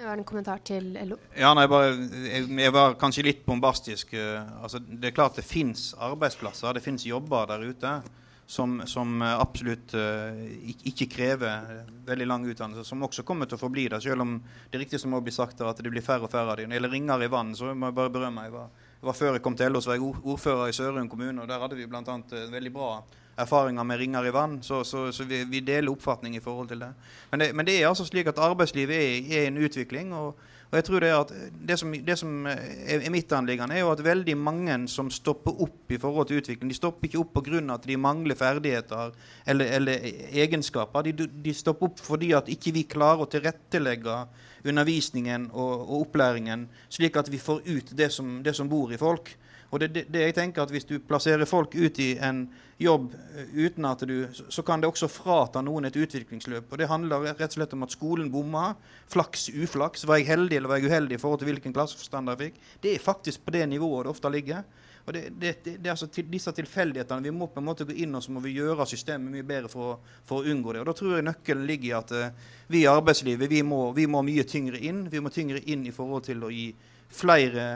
Det 0.00 0.06
var 0.06 0.16
en 0.16 0.24
kommentar 0.24 0.62
til 0.64 0.94
LO. 0.96 1.18
Ja, 1.36 1.50
nei, 1.52 1.66
bare, 1.68 1.90
jeg, 2.24 2.46
jeg, 2.48 2.72
var 2.72 2.94
kanskje 2.96 3.24
litt 3.26 3.42
bombastisk. 3.44 4.14
Uh, 4.16 4.62
altså, 4.64 4.78
det 4.80 5.10
er 5.10 5.12
klart 5.12 5.36
det 5.36 5.44
fins 5.44 5.90
arbeidsplasser, 6.00 6.72
det 6.72 6.80
fins 6.80 7.04
jobber 7.04 7.50
der 7.50 7.66
ute 7.68 7.90
som, 8.48 8.78
som 8.88 9.20
uh, 9.20 9.34
absolutt 9.34 9.92
uh, 9.92 10.40
ikke 10.88 11.10
krever 11.18 11.84
veldig 12.08 12.30
lang 12.30 12.48
utdannelse. 12.48 12.86
Som 12.88 13.04
også 13.04 13.26
kommer 13.28 13.50
til 13.50 13.58
å 13.58 13.60
forbli 13.60 13.90
det, 13.92 14.00
selv 14.06 14.24
om 14.24 14.38
det 14.40 14.78
er 14.78 14.86
riktig 14.86 15.02
som 15.02 15.12
det 15.18 15.20
blir 15.26 15.36
sagt 15.36 15.60
at 15.60 15.84
det 15.84 15.92
blir 15.92 16.06
færre 16.06 16.24
og 16.24 16.32
færre 16.32 16.54
av 16.54 16.62
dem. 16.62 16.70
Når 16.70 16.78
det 16.78 16.80
gjelder 16.80 16.96
ringer 16.96 17.26
i 17.26 17.32
vann, 17.36 17.52
så 17.60 17.74
må 17.74 17.92
jeg 17.92 17.98
bare 18.00 18.14
berømme. 18.16 18.48
Jeg 18.48 18.56
var, 18.56 18.86
var 19.04 19.20
før 19.20 19.36
jeg 19.36 19.44
kom 19.44 19.60
til 19.60 19.68
LO, 19.68 19.84
så 19.84 19.92
var 19.92 20.00
jeg 20.00 20.14
ordfører 20.24 20.72
i 20.72 20.78
Sørum 20.80 21.12
kommune, 21.12 21.42
og 21.44 21.52
der 21.52 21.60
hadde 21.60 21.76
vi 21.76 21.90
bl.a. 21.92 22.16
veldig 22.56 22.72
bra 22.72 22.94
erfaringer 23.38 23.82
med 23.86 23.98
ringer 23.98 24.26
i 24.26 24.32
vann, 24.34 24.62
så, 24.62 24.82
så, 24.84 25.12
så 25.12 25.24
vi, 25.24 25.44
vi, 25.44 25.60
deler 25.60 25.92
oppfatning 25.92 26.36
i 26.36 26.40
forhold 26.40 26.68
til 26.68 26.80
det. 26.80 26.92
Men 27.30 27.40
det, 27.40 27.50
men 27.54 27.66
det 27.66 27.76
er 27.78 27.88
altså 27.88 28.04
slik 28.04 28.26
at 28.26 28.38
arbeidslivet 28.38 28.96
er, 28.96 29.36
er 29.38 29.46
en 29.48 29.60
utvikling. 29.64 30.14
og, 30.14 30.36
og 30.70 30.76
jeg 30.76 30.84
tror 30.84 31.00
Det 31.00 31.10
at 31.10 31.32
det 31.68 31.78
som, 31.78 31.92
det 31.92 32.18
som 32.18 32.46
er, 32.46 33.00
er 33.00 33.10
mitt 33.10 33.32
anliggende, 33.32 33.74
er 33.74 33.80
jo 33.80 33.90
at 33.90 34.04
veldig 34.04 34.36
mange 34.38 34.76
som 34.88 35.10
stopper 35.10 35.62
opp 35.62 35.90
i 35.90 35.98
forhold 35.98 36.28
til 36.28 36.38
utvikling, 36.38 36.70
de 36.70 36.76
stopper 36.78 37.08
ikke 37.08 37.18
opp 37.18 37.34
pga. 37.34 37.74
at 37.74 37.86
de 37.86 37.96
mangler 37.96 38.34
ferdigheter 38.34 39.10
eller, 39.46 39.66
eller 39.66 39.98
egenskaper. 40.30 41.02
De, 41.02 41.26
de, 41.26 41.54
stopper 41.54 41.86
opp 41.86 41.98
fordi 41.98 42.32
at 42.32 42.48
ikke 42.48 42.72
vi 42.72 42.82
klarer 42.82 43.24
å 43.24 43.30
tilrettelegge 43.30 44.26
undervisningen 44.64 45.48
og, 45.52 45.74
og 45.80 45.94
opplæringen 46.06 46.68
slik 46.88 47.16
at 47.16 47.30
vi 47.32 47.38
får 47.38 47.62
ut 47.66 47.94
det 47.96 48.10
som, 48.12 48.40
det 48.42 48.54
som 48.56 48.68
bor 48.68 48.92
i 48.92 49.00
folk. 49.00 49.32
Og 49.70 49.80
det, 49.80 49.92
det, 49.94 50.04
det, 50.10 50.24
jeg 50.24 50.34
tenker 50.34 50.64
at 50.64 50.72
Hvis 50.74 50.88
du 50.88 50.98
plasserer 50.98 51.46
folk 51.46 51.74
ut 51.78 51.98
i 52.02 52.16
en 52.18 52.42
jobb 52.80 53.12
eh, 53.14 53.52
uten 53.54 53.86
at 53.86 54.02
du 54.08 54.26
Så 54.50 54.64
kan 54.66 54.82
det 54.82 54.90
også 54.90 55.08
frata 55.08 55.62
noen 55.62 55.86
et 55.86 55.96
utviklingsløp. 55.96 56.72
Og 56.72 56.78
Det 56.78 56.88
handler 56.90 57.28
rett 57.30 57.46
og 57.46 57.58
slett 57.58 57.76
om 57.76 57.86
at 57.86 57.94
skolen 57.94 58.32
bomma. 58.32 58.74
Flaks, 59.10 59.48
uflaks. 59.54 60.06
Var 60.06 60.20
jeg 60.20 60.30
heldig 60.32 60.58
eller 60.58 60.72
var 60.72 60.82
jeg 60.82 60.90
uheldig 60.90 61.18
i 61.18 61.22
forhold 61.22 61.42
til 61.42 61.52
hvilken 61.52 61.74
klasseforstander 61.76 62.34
jeg 62.34 62.50
fikk? 62.50 62.60
Det 62.82 62.94
er 62.94 63.04
faktisk 63.04 63.44
på 63.46 63.54
det 63.54 63.66
nivået 63.68 64.06
det 64.06 64.14
ofte 64.16 64.32
ligger. 64.34 64.64
Og 65.06 65.14
det, 65.16 65.22
det, 65.40 65.52
det, 65.64 65.78
er 65.86 65.94
altså 65.94 66.10
til, 66.12 66.26
disse 66.30 66.52
tilfeldighetene 66.54 67.24
Vi 67.24 67.32
må 67.34 67.48
på 67.50 67.62
en 67.62 67.66
måte 67.66 67.86
gå 67.88 67.94
inn 68.04 68.14
og 68.14 68.22
så 68.24 68.34
må 68.34 68.42
vi 68.44 68.52
gjøre 68.58 68.86
systemet 68.86 69.32
mye 69.32 69.46
bedre 69.46 69.70
for, 69.72 70.00
for 70.28 70.40
å 70.40 70.52
unngå 70.52 70.74
det. 70.74 70.82
Og 70.82 70.90
Da 70.90 70.96
tror 70.96 71.16
jeg 71.16 71.26
nøkkelen 71.26 71.64
ligger 71.68 71.88
i 71.88 71.96
at 71.96 72.12
uh, 72.16 72.50
vi 72.70 72.84
i 72.84 72.90
arbeidslivet 72.90 73.50
vi 73.50 73.62
må, 73.66 73.80
vi 73.96 74.06
må 74.10 74.22
mye 74.26 74.44
tyngre 74.48 74.78
inn. 74.78 75.06
Vi 75.10 75.22
må 75.22 75.32
tyngre 75.34 75.62
inn 75.72 75.86
i 75.88 75.94
forhold 75.94 76.28
til 76.28 76.44
å 76.44 76.52
gi 76.52 76.68
flere 77.10 77.70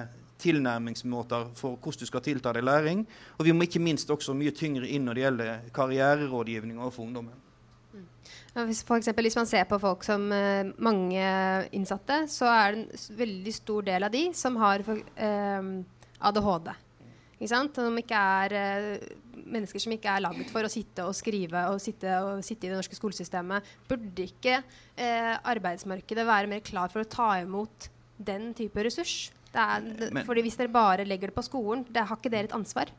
tilnærmingsmåter 0.44 1.48
for 1.56 1.78
hvordan 1.78 2.00
du 2.00 2.08
skal 2.08 2.22
tilta 2.24 2.52
deg 2.54 2.66
læring. 2.66 3.04
Og 3.38 3.48
vi 3.48 3.54
må 3.56 3.66
ikke 3.66 3.82
minst 3.82 4.10
også 4.10 4.36
mye 4.36 4.54
tyngre 4.54 4.88
inn 4.90 5.06
når 5.08 5.16
det 5.16 5.24
gjelder 5.24 5.72
karriererådgivning 5.74 6.80
overfor 6.82 7.06
ungdommen. 7.06 7.40
Mm. 7.94 8.06
Ja, 8.54 8.64
hvis, 8.68 8.84
for 8.86 9.00
eksempel, 9.00 9.28
hvis 9.28 9.38
man 9.38 9.48
ser 9.50 9.64
på 9.70 9.78
folk 9.82 10.04
som 10.06 10.26
eh, 10.32 10.70
mange 10.78 11.26
innsatte, 11.72 12.24
så 12.30 12.50
er 12.52 12.74
det 12.74 12.84
en 12.84 13.18
veldig 13.18 13.54
stor 13.54 13.86
del 13.90 14.08
av 14.08 14.14
de 14.14 14.24
som 14.36 14.58
har 14.62 14.84
eh, 14.90 15.70
ADHD. 16.20 16.74
Ikke 17.36 17.50
sant? 17.50 17.76
Som 17.76 17.98
ikke 18.00 18.24
er 18.40 18.56
uh, 18.56 19.44
mennesker 19.44 19.82
som 19.82 19.94
ikke 19.94 20.12
er 20.16 20.24
laget 20.24 20.50
for 20.52 20.66
å 20.66 20.72
sitte 20.72 21.06
og 21.06 21.16
skrive 21.16 21.66
og 21.72 21.80
sitte, 21.82 22.18
og 22.24 22.44
sitte 22.46 22.68
i 22.68 22.72
det 22.72 22.78
norske 22.78 22.96
skolesystemet. 22.96 23.72
Burde 23.90 24.28
ikke 24.28 24.62
arbeidsmarkedet 24.94 26.24
være 26.26 26.48
mer 26.48 26.62
klar 26.64 26.92
for 26.92 27.02
å 27.02 27.10
ta 27.10 27.32
imot 27.42 27.90
den 28.16 28.52
type 28.56 28.84
ressurs? 28.86 29.32
Det 29.54 29.62
er, 29.62 29.84
men, 30.10 30.24
fordi 30.26 30.42
Hvis 30.42 30.56
dere 30.58 30.72
bare 30.72 31.04
legger 31.06 31.30
det 31.30 31.36
på 31.36 31.44
skolen, 31.46 31.84
det 31.94 32.02
har 32.08 32.18
ikke 32.18 32.30
dere 32.32 32.48
et 32.48 32.56
ansvar? 32.56 32.90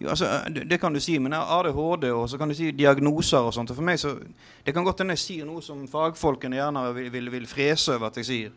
Jo, 0.00 0.10
altså, 0.12 0.28
det, 0.52 0.66
det, 0.70 0.80
kan 0.80 0.92
du 0.92 1.00
si, 1.00 1.16
men 1.18 1.32
ADHD 1.32 2.10
og 2.10 2.28
så 2.28 2.38
kan 2.38 2.50
du 2.50 2.54
si 2.54 2.70
diagnoser 2.76 3.46
og 3.46 3.54
sånt. 3.54 3.72
For 3.72 3.84
meg 3.86 4.00
så, 4.00 4.16
Det 4.64 4.74
kan 4.74 4.84
godt 4.84 5.00
hende 5.00 5.16
jeg 5.16 5.24
sier 5.24 5.48
noe 5.48 5.62
som 5.64 5.86
fagfolkene 5.88 6.58
gjerne 6.58 6.84
vil, 6.98 7.10
vil, 7.12 7.30
vil 7.32 7.46
frese 7.48 7.96
over 7.96 8.10
at 8.10 8.20
jeg 8.20 8.28
sier. 8.28 8.52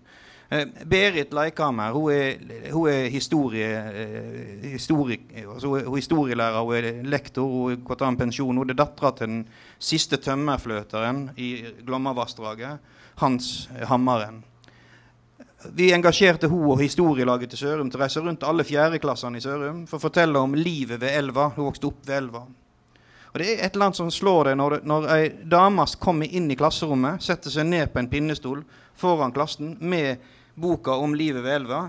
Eh, 0.50 0.66
Berit 0.86 1.34
Leikhammer 1.34 1.94
hun 1.96 2.12
er, 2.14 2.36
hun 2.70 2.90
er 2.90 3.08
historie, 3.10 3.70
eh, 3.90 4.72
historik, 4.76 5.22
altså 5.42 5.72
hun 5.72 5.80
er 5.80 5.96
historielærer, 5.96 6.62
hun 6.62 6.76
er 6.76 7.04
lektor, 7.04 7.48
hun 7.50 7.72
er 7.72 7.80
gått 7.82 8.02
av 8.02 8.12
en 8.12 8.20
pensjon. 8.20 8.58
Hun 8.58 8.70
er 8.70 8.78
dattera 8.78 9.12
til 9.18 9.32
den 9.32 9.46
siste 9.80 10.18
tømmerfløteren 10.22 11.32
i 11.38 11.50
Glomma-vassdraget, 11.86 12.78
Hans 13.18 13.70
Hammaren. 13.90 14.44
vi 15.74 15.92
engasjerte 15.94 16.48
hun 16.48 16.72
og 16.72 16.80
historielaget 16.80 17.50
til 17.50 17.58
Sørum 17.58 17.90
til 17.90 17.98
å 17.98 18.04
reise 18.04 18.22
rundt 18.22 18.44
alle 18.44 18.64
fjerdeklassene 18.64 19.38
i 19.38 19.42
Sørum 19.42 19.88
for 19.88 19.98
å 19.98 20.02
fortelle 20.02 20.38
om 20.38 20.54
livet 20.54 21.02
ved 21.02 21.10
elva. 21.10 21.50
Hun 21.56 21.66
vokste 21.66 21.88
opp 21.88 22.06
ved 22.06 22.18
elva. 22.18 22.44
Og 23.36 23.40
Det 23.42 23.50
er 23.52 23.66
et 23.66 23.74
eller 23.76 23.90
annet 23.90 23.98
som 24.00 24.08
slår 24.16 24.48
deg 24.48 24.54
når, 24.56 24.74
når 24.88 25.06
ei 25.12 25.24
dame 25.52 25.84
kommer 26.00 26.38
inn 26.40 26.46
i 26.48 26.56
klasserommet, 26.56 27.20
setter 27.20 27.52
seg 27.52 27.66
ned 27.68 27.90
på 27.92 28.00
en 28.00 28.08
pinnestol 28.08 28.62
foran 28.96 29.34
klassen 29.36 29.74
med 29.84 30.22
boka 30.56 30.96
om 30.96 31.12
livet 31.20 31.44
ved 31.44 31.58
elva, 31.58 31.82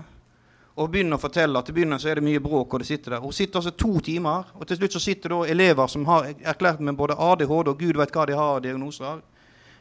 og 0.75 0.89
begynner 0.91 1.15
å 1.15 1.21
fortelle 1.23 1.55
at 1.55 1.69
til 1.69 1.77
begynnelsen 1.77 2.03
så 2.03 2.09
er 2.11 2.19
det 2.19 2.25
mye 2.25 2.41
bråk. 2.43 2.73
og 2.73 2.83
det 2.83 2.89
sitter 2.89 3.15
der. 3.15 3.23
Hun 3.23 3.31
sitter 3.31 3.61
altså 3.61 3.71
to 3.71 3.93
timer, 4.03 4.51
og 4.59 4.67
til 4.67 4.81
slutt 4.81 4.97
så 4.97 4.99
sitter 5.05 5.29
da 5.29 5.37
elever 5.53 5.87
som 5.87 6.03
har 6.05 6.27
erklært 6.43 6.83
med 6.83 6.99
både 6.99 7.15
ADHD 7.15 7.71
og 7.71 7.79
gud 7.79 7.95
vet 7.95 8.11
hva 8.11 8.27
de 8.27 8.35
har 8.35 8.57
av 8.57 8.61
diagnoser. 8.67 9.23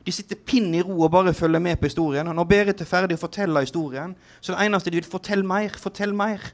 De 0.06 0.14
sitter 0.14 0.38
pinn 0.38 0.70
i 0.70 0.84
ro 0.86 1.00
og 1.02 1.10
bare 1.10 1.34
følger 1.34 1.58
med 1.58 1.80
på 1.80 1.90
historien. 1.90 2.30
Og 2.30 2.38
når 2.38 2.46
Berit 2.46 2.80
er 2.80 2.86
ferdig 2.86 3.18
å 3.18 3.24
fortelle 3.26 3.66
historien, 3.66 4.14
så 4.40 4.54
er 4.54 4.60
det 4.60 4.70
eneste 4.70 4.94
de 4.94 5.02
vil 5.02 5.10
fortelle 5.18 5.42
mer. 5.42 5.74
Fortell 5.82 6.14
mer. 6.14 6.46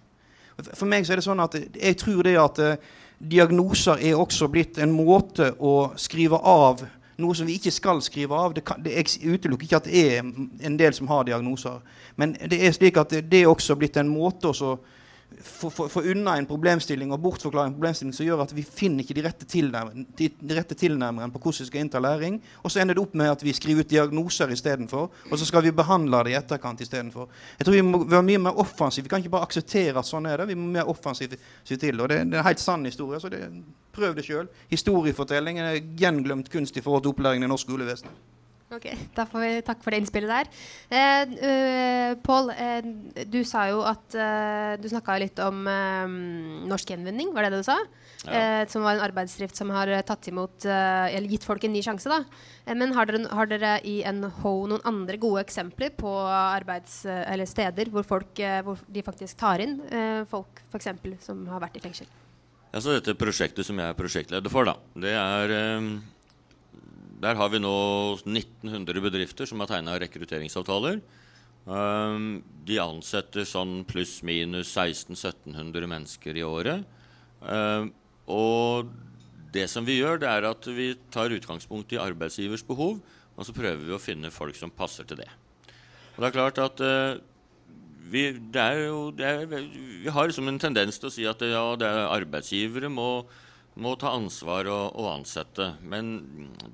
For 0.73 0.89
meg 0.89 1.05
så 1.05 1.13
er 1.13 1.21
det 1.21 1.29
sånn 1.29 1.45
at 1.45 1.61
jeg 1.61 2.01
tror 2.01 2.25
det 2.25 2.39
at 2.41 2.65
uh, 2.65 2.93
diagnoser 3.31 4.03
er 4.03 4.19
også 4.19 4.49
blitt 4.51 4.79
en 4.83 4.93
måte 4.95 5.53
å 5.63 5.93
skrive 6.01 6.39
av 6.39 6.83
noe 7.23 7.37
som 7.37 7.47
vi 7.47 7.57
ikke 7.59 7.73
skal 7.75 8.01
skrive 8.03 8.35
av. 8.35 8.55
Det, 8.57 8.65
kan, 8.67 8.83
det 8.83 8.97
utelukker 9.23 9.67
ikke 9.67 9.81
at 9.83 9.89
det 9.89 10.03
er 10.17 10.23
en 10.67 10.79
del 10.79 10.95
som 10.97 11.11
har 11.13 11.27
diagnoser. 11.29 11.79
Men 12.17 12.35
det 12.35 12.59
er 12.59 12.75
slik 12.75 12.99
at 12.99 13.13
det, 13.15 13.27
det 13.31 13.45
er 13.45 13.53
også 13.53 13.77
blitt 13.79 13.99
en 14.01 14.11
måte 14.11 14.51
å 14.51 14.75
få 15.43 16.03
unna 16.03 16.37
en 16.39 16.47
problemstilling 16.47 17.13
og 17.15 17.21
bortforklare 17.23 17.71
en 17.71 17.75
problemstilling 17.77 18.15
som 18.17 18.27
gjør 18.27 18.43
at 18.45 18.55
vi 18.57 18.65
finner 18.67 19.05
ikke 19.05 19.17
de 19.19 19.25
rette, 19.27 19.47
tilnærmeren, 19.49 20.07
de, 20.19 20.29
rette 20.57 20.77
tilnærmeren 20.79 21.33
på 21.35 21.41
hvordan 21.43 21.65
vi 21.65 21.69
skal 21.69 21.85
innta 21.85 22.03
læring. 22.03 22.41
Og 22.63 22.73
så 22.73 22.83
ender 22.83 22.99
det 22.99 23.05
opp 23.05 23.15
med 23.19 23.31
at 23.33 23.45
vi 23.45 23.55
skriver 23.57 23.85
ut 23.85 23.91
diagnoser 23.91 24.53
istedenfor. 24.55 25.09
Og 25.31 25.39
så 25.39 25.49
skal 25.49 25.65
vi 25.67 25.75
behandle 25.77 26.25
det 26.27 26.35
i 26.35 26.39
etterkant 26.41 26.81
istedenfor. 26.85 27.31
Jeg 27.59 27.69
tror 27.69 27.79
vi 27.79 27.87
må 27.87 28.03
være 28.05 28.27
mye 28.29 28.43
mer 28.49 28.61
offensive. 28.65 29.07
Vi 29.07 29.13
kan 29.13 29.23
ikke 29.23 29.37
bare 29.37 29.49
akseptere 29.49 29.99
at 29.99 30.09
sånn 30.09 30.27
er 30.31 30.43
det. 30.43 30.51
Vi 30.53 30.59
må 30.59 30.69
mer 30.79 30.91
offensivt 30.91 31.39
si 31.65 31.79
til. 31.81 32.01
Og 32.01 32.13
det, 32.13 32.21
er 32.21 32.29
en 32.29 32.47
helt 32.47 32.63
sann 32.63 32.85
historie. 32.89 33.21
så 33.21 33.33
det, 33.33 33.47
prøv 33.93 34.17
det 34.17 34.27
sjøl. 34.27 34.51
Historiefortelling 34.71 35.61
er 35.63 35.81
gjenglemt 35.99 36.51
kunst 36.53 36.77
i 36.77 36.85
forhold 36.85 37.05
til 37.05 37.15
opplæringen 37.17 37.49
i 37.49 37.53
norsk 37.53 37.69
skolevesen. 37.69 38.09
Ok, 38.73 38.87
da 39.13 39.27
får 39.29 39.43
vi 39.43 39.51
Takk 39.67 39.83
for 39.85 39.93
det 39.93 40.01
innspillet 40.01 40.31
der. 40.33 40.49
Eh, 40.97 41.33
uh, 41.43 42.13
Pål, 42.25 42.53
eh, 42.57 42.87
du 43.29 43.43
sa 43.45 43.67
jo 43.69 43.83
at 43.85 44.17
uh, 44.17 44.81
Du 44.81 44.89
snakka 44.89 45.19
litt 45.21 45.41
om 45.45 45.67
uh, 45.69 46.15
norsk 46.71 46.95
gjenvinning, 46.95 47.35
var 47.37 47.45
det 47.45 47.53
det 47.53 47.63
du 47.63 47.69
sa? 47.69 47.83
Ja. 48.23 48.63
som 48.71 48.85
var 48.85 48.95
en 48.95 49.03
arbeidsdrift 49.03 49.59
som 49.59 49.73
har 49.75 49.91
tatt 50.07 50.29
imot 50.31 50.63
Eller 50.63 51.27
gitt 51.27 51.43
folk 51.43 51.65
en 51.67 51.73
ny 51.75 51.81
sjanse, 51.83 52.07
da. 52.07 52.21
men 52.79 52.95
har 52.95 53.09
dere, 53.11 53.25
har 53.35 53.49
dere, 53.51 53.73
i 53.83 53.97
NHO 54.07 54.53
noen 54.71 54.85
andre 54.87 55.19
gode 55.19 55.43
eksempler 55.43 55.91
på 55.99 56.13
arbeids, 56.31 57.01
eller 57.03 57.51
steder 57.51 57.91
hvor, 57.91 58.07
folk, 58.07 58.39
hvor 58.63 58.79
de 58.87 59.03
faktisk 59.03 59.41
tar 59.43 59.65
inn 59.65 59.75
folk 60.31 60.63
f.eks. 60.71 60.93
som 61.27 61.43
har 61.51 61.65
vært 61.67 61.81
i 61.81 61.83
fengsel? 61.83 62.07
Altså 62.71 62.95
dette 62.95 63.19
prosjektet 63.19 63.67
som 63.67 63.83
jeg 63.83 63.91
er 63.91 63.99
prosjektleder 63.99 64.55
for, 64.55 64.71
da, 64.71 64.79
det 65.03 65.17
er 65.19 65.57
der 67.23 67.39
har 67.39 67.51
vi 67.53 67.61
nå 67.63 67.75
1900 68.27 69.05
bedrifter 69.05 69.47
som 69.47 69.63
har 69.63 69.71
tegna 69.71 69.95
rekrutteringsavtaler. 70.03 70.99
Um, 71.63 72.43
de 72.67 72.81
ansetter 72.83 73.47
sånn 73.47 73.85
pluss-minus 73.87 74.73
1600-1700 74.75 75.91
mennesker 75.93 76.41
i 76.41 76.43
året. 76.43 76.83
Um, 77.39 77.93
og 78.27 78.91
det 79.55 79.69
som 79.71 79.87
vi 79.87 80.01
gjør, 80.01 80.19
det 80.23 80.31
er 80.33 80.49
at 80.49 80.67
vi 80.67 80.93
tar 81.15 81.35
utgangspunkt 81.35 81.95
i 81.95 82.01
arbeidsgivers 82.03 82.67
behov, 82.67 82.99
og 83.37 83.47
så 83.47 83.55
prøver 83.55 83.85
vi 83.87 83.95
å 83.95 84.03
finne 84.03 84.33
folk 84.35 84.59
som 84.59 84.75
passer 84.75 85.07
til 85.07 85.23
det. 85.23 85.31
Og 86.17 86.25
det 86.25 86.29
er 86.29 86.35
klart 86.35 86.59
at 86.63 86.83
uh, 86.83 87.23
vi, 88.13 88.27
jo, 88.35 88.99
er, 89.23 89.47
vi 89.47 90.11
har 90.11 90.27
liksom 90.29 90.51
en 90.51 90.61
tendens 90.61 90.99
til 90.99 91.09
å 91.09 91.15
si 91.15 91.25
at 91.29 91.47
ja, 91.47 91.63
arbeidsgivere 92.11 92.91
må 92.93 93.23
må 93.81 93.95
ta 93.97 94.13
ansvar 94.13 94.69
og, 94.69 94.99
og, 94.99 95.09
ansette. 95.15 95.73
Men 95.81 96.15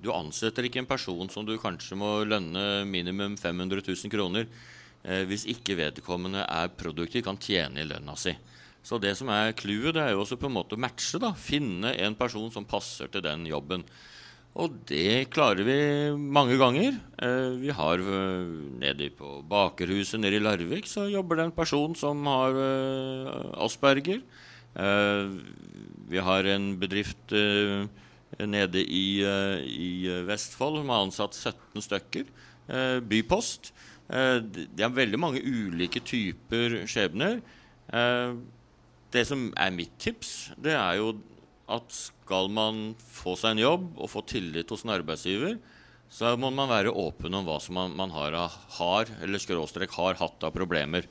du 0.02 0.10
ansetter 0.14 0.66
ikke 0.66 0.82
en 0.82 0.90
person 0.90 1.30
som 1.30 1.46
du 1.46 1.54
kanskje 1.60 1.98
må 1.98 2.24
lønne 2.26 2.84
minimum 2.88 3.36
500 3.38 3.84
000 3.86 4.12
kroner 4.12 4.46
eh, 5.04 5.24
hvis 5.28 5.46
ikke 5.50 5.78
vedkommende 5.78 6.44
er 6.44 6.72
produktiv, 6.74 7.24
kan 7.26 7.38
tjene 7.38 7.84
i 7.84 7.88
lønna 7.88 8.16
si. 8.18 8.34
Så 8.82 8.98
det 9.02 9.14
som 9.18 9.30
er 9.32 9.56
clouet, 9.58 9.94
det 9.96 10.04
er 10.04 10.14
jo 10.14 10.22
også 10.22 10.38
på 10.40 10.48
en 10.48 10.56
måte 10.56 10.78
å 10.78 10.80
matche. 10.80 11.20
da, 11.20 11.34
Finne 11.36 11.92
en 11.98 12.16
person 12.18 12.50
som 12.54 12.66
passer 12.68 13.10
til 13.12 13.24
den 13.24 13.46
jobben. 13.48 13.84
Og 14.58 14.74
det 14.88 15.28
klarer 15.30 15.62
vi 15.66 15.78
mange 16.18 16.56
ganger. 16.58 16.96
Eh, 17.22 17.50
vi 17.60 17.70
har 17.74 18.00
eh, 18.02 18.48
Nede 18.80 19.10
på 19.14 19.38
Bakerhuset 19.46 20.18
nede 20.18 20.40
i 20.40 20.42
Larvik 20.42 20.88
så 20.90 21.06
jobber 21.10 21.38
det 21.38 21.48
en 21.48 21.54
person 21.54 21.94
som 21.98 22.26
har 22.26 22.58
eh, 22.58 23.36
asperger. 23.66 24.22
Eh, 26.08 26.10
vi 26.10 26.18
har 26.18 26.44
en 26.44 26.78
bedrift 26.78 27.32
eh, 27.32 27.86
nede 28.46 28.78
i, 28.80 29.22
eh, 29.22 29.60
i, 29.64 30.24
Vestfold 30.26 30.80
som 30.80 30.88
har 30.88 31.04
ansatt 31.04 31.34
17 31.34 31.82
stykker. 31.82 32.24
Bypost. 33.00 33.72
det 34.08 34.82
er 34.84 34.92
veldig 34.92 35.18
mange 35.18 35.40
ulike 35.40 36.00
typer 36.04 36.84
skjebner. 36.84 37.40
det 39.10 39.24
som 39.24 39.54
er 39.56 39.70
mitt 39.72 39.96
tips, 39.98 40.52
det 40.60 40.74
er 40.76 40.98
jo 40.98 41.14
at 41.66 41.88
skal 41.88 42.50
man 42.52 42.94
få 42.98 43.36
seg 43.40 43.56
en 43.56 43.64
jobb 43.64 43.86
og 43.96 44.10
få 44.10 44.20
tillit 44.20 44.68
hos 44.68 44.84
en 44.84 44.92
arbeidsgiver, 44.92 45.56
så 46.10 46.36
må 46.36 46.50
man 46.50 46.68
være 46.68 46.92
åpen 46.92 47.32
om 47.32 47.46
hva 47.48 47.56
som 47.58 47.74
man, 47.74 47.96
man 47.96 48.10
har, 48.10 48.36
har, 48.76 49.08
eller 49.22 49.40
skråstrek 49.40 49.96
har 49.96 50.20
hatt 50.20 50.44
av 50.44 50.52
problemer. 50.52 51.08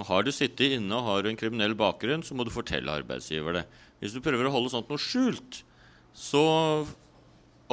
Har 0.00 0.24
du 0.24 0.32
sittet 0.32 0.78
inne 0.78 0.96
og 0.96 1.04
har 1.04 1.28
en 1.28 1.36
kriminell 1.36 1.76
bakgrunn, 1.76 2.24
så 2.24 2.32
må 2.32 2.44
du 2.44 2.52
fortelle 2.52 2.92
arbeidsgiver 3.04 3.60
det. 3.60 3.66
Hvis 4.00 4.14
du 4.14 4.22
prøver 4.24 4.48
å 4.48 4.54
holde 4.54 4.72
sånt 4.72 4.90
noe 4.92 5.00
skjult, 5.00 5.62
så 6.16 6.44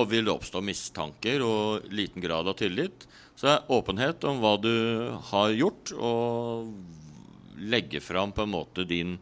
vil 0.10 0.26
det 0.26 0.34
oppstå 0.34 0.62
mistanker 0.66 1.44
og 1.46 1.90
liten 1.94 2.24
grad 2.24 2.48
av 2.50 2.58
tillit. 2.60 3.08
Så 3.36 3.50
er 3.52 3.72
åpenhet 3.74 4.24
om 4.30 4.40
hva 4.44 4.56
du 4.62 4.74
har 5.32 5.54
gjort, 5.56 5.94
og 5.98 6.74
legge 7.64 8.02
fram 8.04 8.34
på 8.36 8.46
en 8.46 8.54
måte 8.54 8.86
din 8.88 9.18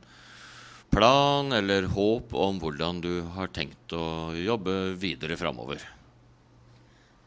plan 0.92 1.52
eller 1.56 1.88
håp 1.88 2.34
om 2.36 2.60
hvordan 2.60 3.00
du 3.04 3.12
har 3.36 3.52
tenkt 3.56 3.94
å 3.96 4.34
jobbe 4.36 4.94
videre 5.00 5.38
framover. 5.40 5.84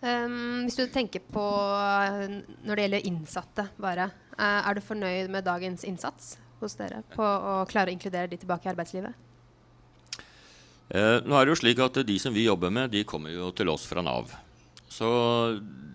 Um, 0.05 0.67
hvis 0.67 0.77
du 0.77 0.85
tenker 0.93 1.23
på 1.33 1.45
når 2.65 2.75
det 2.75 2.85
gjelder 2.85 3.07
innsatte, 3.09 3.69
bare. 3.81 4.11
Uh, 4.37 4.61
er 4.61 4.77
du 4.77 4.85
fornøyd 4.85 5.31
med 5.33 5.47
dagens 5.47 5.87
innsats 5.89 6.35
hos 6.61 6.77
dere 6.77 7.01
på 7.15 7.25
å 7.25 7.63
klare 7.71 7.89
å 7.89 7.97
inkludere 7.97 8.29
de 8.29 8.41
tilbake 8.43 8.69
i 8.69 8.73
arbeidslivet? 8.75 9.24
Uh, 10.93 11.25
nå 11.25 11.37
er 11.39 11.47
det 11.47 11.55
jo 11.55 11.61
slik 11.63 11.81
at 11.81 11.97
De 12.05 12.17
som 12.21 12.35
vi 12.35 12.45
jobber 12.45 12.73
med, 12.75 12.93
de 12.93 13.07
kommer 13.09 13.33
jo 13.33 13.49
til 13.57 13.71
oss 13.73 13.87
fra 13.89 14.03
Nav. 14.05 14.33
Så 14.93 15.09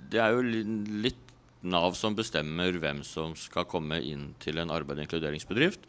det 0.10 0.22
er 0.22 0.34
jo 0.34 0.42
litt 1.04 1.26
Nav 1.70 1.94
som 2.00 2.16
bestemmer 2.18 2.78
hvem 2.80 3.04
som 3.06 3.36
skal 3.38 3.68
komme 3.70 4.00
inn 4.02 4.30
til 4.42 4.62
en 4.62 4.72
arbeid- 4.74 5.02
og 5.02 5.06
inkluderingsbedrift. 5.06 5.84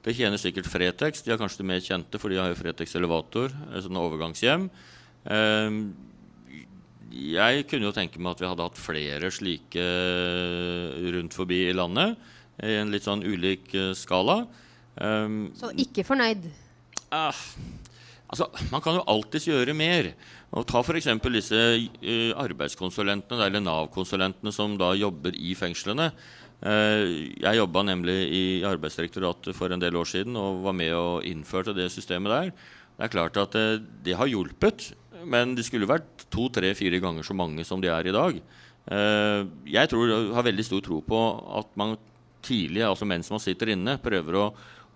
Det 0.00 0.14
tjener 0.16 0.40
sikkert 0.40 0.68
Fretex. 0.70 1.20
De 1.22 1.32
er 1.32 1.38
kanskje 1.40 1.60
de 1.60 1.68
mer 1.68 1.82
kjente, 1.84 2.18
for 2.18 2.32
de 2.32 2.38
har 2.40 2.48
jo 2.48 2.56
Fretex 2.56 2.96
Elevator, 2.96 3.52
et 3.68 3.84
sånt 3.84 4.00
overgangshjem. 4.00 4.70
Uh, 5.28 5.92
jeg 7.10 7.66
kunne 7.68 7.88
jo 7.88 7.94
tenke 7.94 8.22
meg 8.22 8.32
at 8.32 8.42
vi 8.42 8.48
hadde 8.48 8.64
hatt 8.64 8.80
flere 8.80 9.30
slike 9.34 9.84
rundt 11.16 11.36
forbi 11.36 11.64
i 11.68 11.76
landet. 11.76 12.16
I 12.62 12.78
en 12.80 12.92
litt 12.92 13.06
sånn 13.06 13.24
ulik 13.26 13.72
skala. 13.98 14.44
Så 14.94 15.70
ikke 15.80 16.04
fornøyd? 16.06 16.46
Uh, 17.10 17.34
altså, 18.30 18.48
man 18.72 18.82
kan 18.84 18.98
jo 18.98 19.06
alltids 19.10 19.48
gjøre 19.50 19.74
mer. 19.76 20.12
Og 20.56 20.66
Ta 20.68 20.82
f.eks. 20.82 21.08
disse 21.30 21.60
uh, 21.60 22.32
arbeidskonsulentene 22.42 23.46
eller 23.46 23.64
Nav-konsulentene 23.64 24.54
som 24.54 24.76
da 24.80 24.92
jobber 24.98 25.36
i 25.36 25.54
fengslene. 25.58 26.10
Uh, 26.60 27.34
jeg 27.40 27.60
jobba 27.60 27.84
nemlig 27.88 28.16
i 28.36 28.42
Arbeidsdirektoratet 28.68 29.56
for 29.56 29.72
en 29.72 29.80
del 29.80 29.96
år 29.96 30.08
siden 30.08 30.36
og 30.36 30.64
var 30.66 30.76
med 30.76 30.92
og 30.96 31.28
innførte 31.28 31.76
det 31.76 31.90
systemet 31.94 32.34
der. 32.34 32.50
Det 32.96 33.06
er 33.06 33.14
klart 33.14 33.38
at 33.40 33.56
uh, 33.58 33.78
det 34.04 34.18
har 34.18 34.30
hjulpet, 34.30 34.90
men 35.24 35.54
det 35.56 35.66
skulle 35.68 35.88
vært 35.88 36.26
to, 36.32 36.48
tre, 36.52 36.72
fire 36.76 37.00
ganger 37.02 37.26
så 37.26 37.36
mange 37.36 37.64
som 37.68 37.82
de 37.82 37.90
er 37.92 38.08
i 38.08 38.16
dag. 38.16 38.42
Jeg 38.90 39.90
tror, 39.92 40.08
har 40.34 40.42
veldig 40.42 40.64
stor 40.64 40.80
tro 40.82 40.96
på 41.04 41.18
at 41.60 41.68
man 41.78 41.92
tidlig, 42.42 42.82
altså 42.82 43.06
mens 43.06 43.28
man 43.30 43.42
sitter 43.42 43.74
inne, 43.74 43.98
prøver 44.02 44.38
å, 44.40 44.44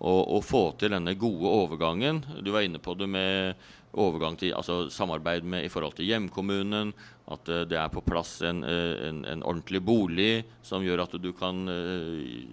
å, 0.05 0.41
få 0.45 0.67
til 0.79 0.93
denne 0.93 1.15
gode 1.17 1.49
overgangen. 1.49 2.21
Du 2.45 2.51
var 2.53 2.65
inne 2.65 2.81
på 2.81 2.93
det 2.99 3.07
med 3.09 3.61
overgang 3.95 4.35
til 4.37 4.53
altså 4.53 4.89
samarbeid 4.91 5.45
med, 5.47 5.65
i 5.65 5.71
forhold 5.71 5.95
til 5.97 6.09
hjemkommunen. 6.09 6.91
At 7.31 7.49
uh, 7.49 7.63
det 7.65 7.79
er 7.81 7.89
på 7.93 8.03
plass 8.05 8.37
en, 8.45 8.61
uh, 8.67 9.07
en, 9.07 9.23
en, 9.25 9.45
ordentlig 9.47 9.81
bolig 9.81 10.43
som 10.65 10.85
gjør 10.85 11.05
at 11.07 11.15
du 11.21 11.31
kan 11.37 11.63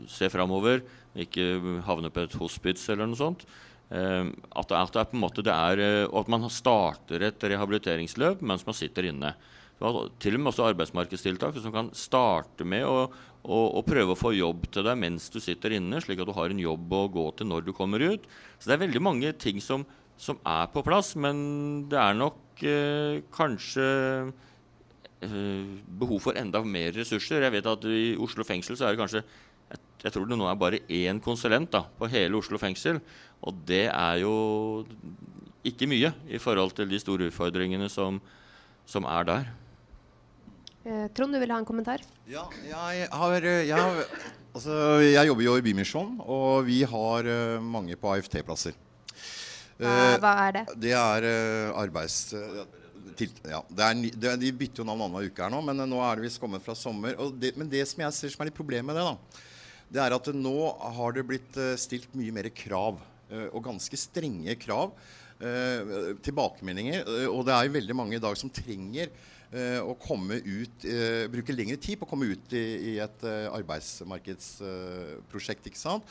se 0.08 0.30
framover. 0.32 0.80
Ikke 1.18 1.58
havne 1.84 2.12
på 2.12 2.24
et 2.24 2.40
hospits 2.40 2.88
eller 2.88 3.10
noe 3.10 3.20
sånt. 3.20 3.44
Uh, 3.92 4.30
at, 4.56 4.70
at, 4.72 4.92
det 4.94 5.02
er 5.02 5.10
på 5.10 5.18
en 5.18 5.24
måte 5.26 5.44
det 5.44 5.52
er, 5.52 5.80
eh, 5.84 6.04
og 6.06 6.22
at 6.22 6.30
man 6.32 6.46
starter 6.48 7.26
et 7.26 7.44
rehabiliteringsløp 7.44 8.40
mens 8.40 8.64
man 8.64 8.76
sitter 8.76 9.10
inne. 9.10 9.34
Så, 9.76 9.90
til 10.22 10.38
og 10.38 10.40
med 10.40 10.52
også 10.52 10.68
arbeidsmarkedstiltak 10.70 11.58
som 11.60 11.74
kan 11.74 11.90
starte 11.96 12.64
med 12.64 12.86
å, 12.88 13.10
å, 13.42 13.58
og, 13.74 13.82
prøve 13.86 14.14
å 14.14 14.18
få 14.18 14.32
jobb 14.36 14.68
til 14.72 14.86
deg 14.86 14.98
mens 15.00 15.26
du 15.32 15.40
sitter 15.42 15.74
inne, 15.78 16.00
slik 16.02 16.22
at 16.22 16.28
du 16.28 16.34
har 16.36 16.52
en 16.52 16.62
jobb 16.62 16.94
å 16.94 17.02
gå 17.10 17.26
til 17.38 17.50
når 17.50 17.66
du 17.66 17.72
kommer 17.74 18.02
ut. 18.02 18.26
Så 18.58 18.70
det 18.70 18.76
er 18.76 18.84
veldig 18.84 19.02
mange 19.02 19.32
ting 19.34 19.58
som, 19.62 19.86
som 20.16 20.38
er 20.46 20.68
på 20.72 20.84
plass, 20.86 21.14
men 21.18 21.86
det 21.90 21.98
er 21.98 22.18
nok 22.18 22.62
eh, 22.62 23.22
kanskje 23.34 23.86
eh, 25.26 25.72
behov 26.02 26.22
for 26.28 26.38
enda 26.38 26.62
mer 26.62 26.94
ressurser. 26.94 27.42
Jeg 27.42 27.56
vet 27.56 27.72
at 27.72 27.88
i 27.90 28.12
Oslo 28.22 28.46
fengsel 28.46 28.78
så 28.78 28.86
er 28.86 28.94
det 28.94 29.02
kanskje 29.02 29.24
jeg, 29.24 29.82
jeg 30.04 30.14
tror 30.14 30.28
det 30.28 30.38
nå 30.38 30.46
er 30.46 30.60
bare 30.60 30.82
én 30.92 31.18
konsulent 31.22 31.72
da, 31.74 31.86
på 31.98 32.10
hele 32.12 32.38
Oslo 32.38 32.60
fengsel. 32.62 33.00
Og 33.42 33.58
det 33.66 33.88
er 33.88 34.22
jo 34.22 34.36
ikke 35.66 35.88
mye 35.90 36.12
i 36.30 36.38
forhold 36.42 36.74
til 36.78 36.90
de 36.90 36.98
store 37.02 37.30
utfordringene 37.30 37.88
som, 37.90 38.20
som 38.86 39.06
er 39.10 39.26
der. 39.26 39.50
Eh, 40.82 41.06
Trond, 41.14 41.30
du 41.30 41.38
vil 41.38 41.52
ha 41.54 41.60
en 41.62 41.66
kommentar? 41.66 42.02
Ja, 42.26 42.48
jeg 42.66 43.06
har, 43.06 43.44
jeg, 43.44 43.76
har, 43.78 44.00
altså, 44.50 44.78
jeg 45.04 45.28
jobber 45.28 45.44
jo 45.46 45.54
i 45.54 45.62
Bymisjonen, 45.62 46.16
og 46.26 46.64
vi 46.66 46.80
har 46.88 47.28
uh, 47.28 47.62
mange 47.62 47.94
på 47.98 48.10
AFT-plasser. 48.10 48.74
Uh, 49.78 50.18
hva 50.22 50.32
er 50.48 50.56
det? 50.56 50.64
Det 50.82 50.96
er 50.98 51.28
uh, 51.28 51.78
arbeids... 51.84 52.24
Til, 53.12 53.28
ja, 53.44 53.58
det 53.68 53.84
er, 53.84 53.98
det, 54.16 54.30
de 54.40 54.50
bytter 54.56 54.80
jo 54.80 54.86
navn 54.88 55.02
annenhver 55.04 55.26
uke 55.28 55.42
her 55.44 55.50
nå, 55.52 55.58
men 55.66 55.82
nå 55.84 55.98
er 56.00 56.16
det 56.16 56.24
visst 56.24 56.40
kommet 56.40 56.64
fra 56.64 56.72
sommer. 56.78 57.18
Det, 57.36 57.50
men 57.60 57.68
det 57.70 57.82
som 57.90 58.00
jeg 58.00 58.16
ser 58.16 58.32
som 58.32 58.42
er 58.42 58.48
litt 58.48 58.56
problemet 58.56 58.88
med 58.88 58.96
det, 58.96 59.02
da, 59.04 59.42
det 59.92 60.00
er 60.00 60.16
at 60.16 60.30
nå 60.32 60.54
har 60.96 61.12
det 61.12 61.26
blitt 61.28 61.58
stilt 61.78 62.14
mye 62.16 62.32
mer 62.32 62.48
krav. 62.56 63.02
Og 63.52 63.60
ganske 63.64 63.96
strenge 64.00 64.56
krav 64.60 64.94
eh, 65.42 66.14
tilbakemeldinger. 66.24 67.02
Eh, 67.02 67.28
og 67.28 67.44
det 67.46 67.54
er 67.54 67.68
jo 67.68 67.76
veldig 67.76 67.96
mange 67.98 68.18
i 68.18 68.22
dag 68.22 68.36
som 68.38 68.52
trenger 68.52 69.08
eh, 69.08 69.31
å 69.84 69.92
komme 70.00 70.40
ut 70.40 70.84
eh, 70.88 71.28
Bruke 71.32 71.52
lengre 71.52 71.76
tid 71.76 71.98
på 72.00 72.06
å 72.06 72.08
komme 72.14 72.26
ut 72.32 72.52
i, 72.56 72.64
i 72.94 72.96
et 73.04 73.24
eh, 73.28 73.48
arbeidsmarkedsprosjekt. 73.52 75.66
ikke 75.68 75.80
sant? 75.80 76.04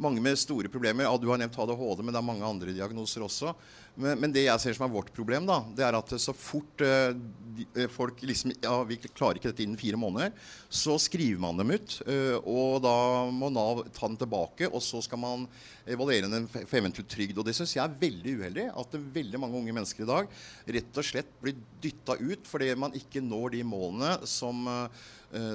Mange 0.00 0.22
med 0.24 0.38
store 0.40 0.70
problemer. 0.72 1.04
Ja, 1.04 1.16
du 1.20 1.28
har 1.28 1.40
nevnt 1.40 1.58
ADHD, 1.58 2.04
men 2.04 2.14
det 2.14 2.20
er 2.20 2.30
mange 2.30 2.46
andre 2.48 2.74
diagnoser 2.74 3.24
også. 3.26 3.52
Men, 3.94 4.16
men, 4.22 4.32
det 4.32 4.46
jeg 4.46 4.60
ser 4.62 4.76
som 4.76 4.86
er 4.86 4.94
vårt 4.94 5.10
problem, 5.12 5.44
da, 5.48 5.58
det 5.76 5.84
er 5.84 5.96
at 5.98 6.14
så 6.20 6.32
fort 6.32 6.80
uh, 6.80 7.12
de, 7.12 7.66
uh, 7.76 7.88
folk 7.92 8.22
liksom 8.24 8.54
Ja, 8.62 8.78
vi 8.88 8.96
klarer 9.04 9.36
ikke 9.36 9.50
dette 9.50 9.66
innen 9.66 9.80
fire 9.80 10.00
måneder. 10.00 10.32
Så 10.72 10.96
skriver 11.02 11.42
man 11.42 11.60
dem 11.60 11.74
ut, 11.74 11.98
uh, 12.08 12.38
og 12.40 12.80
da 12.86 12.94
må 13.28 13.50
Nav 13.52 13.84
ta 13.92 14.08
dem 14.08 14.16
tilbake. 14.20 14.70
Og 14.70 14.80
så 14.84 15.02
skal 15.04 15.20
man 15.20 15.44
evaluere 15.84 16.30
den 16.32 16.48
for 16.48 16.78
eventuelt 16.80 17.10
trygd. 17.12 17.36
Og 17.36 17.48
det 17.48 17.56
syns 17.58 17.76
jeg 17.76 17.84
er 17.84 18.00
veldig 18.00 18.36
uheldig. 18.40 18.66
At 18.80 18.96
veldig 19.18 19.42
mange 19.44 19.60
unge 19.60 19.76
mennesker 19.76 20.06
i 20.06 20.08
dag 20.08 20.32
rett 20.78 21.02
og 21.02 21.08
slett 21.08 21.36
blir 21.42 21.58
dytta 21.82 22.16
ut 22.22 22.48
fordi 22.48 22.70
man 22.78 22.94
ikke 22.96 23.20
når 23.24 23.56
de 23.56 23.62
målene 23.66 24.14
som, 24.30 24.62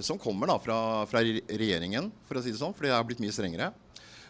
som 0.04 0.20
kommer 0.20 0.52
da 0.52 0.58
fra, 0.62 0.78
fra 1.10 1.22
regjeringen, 1.24 2.12
for 2.28 2.38
å 2.38 2.44
si 2.44 2.52
det 2.52 2.60
sånn. 2.60 2.76
For 2.76 2.86
det 2.86 2.94
er 2.94 3.08
blitt 3.08 3.24
mye 3.24 3.34
strengere. 3.34 3.72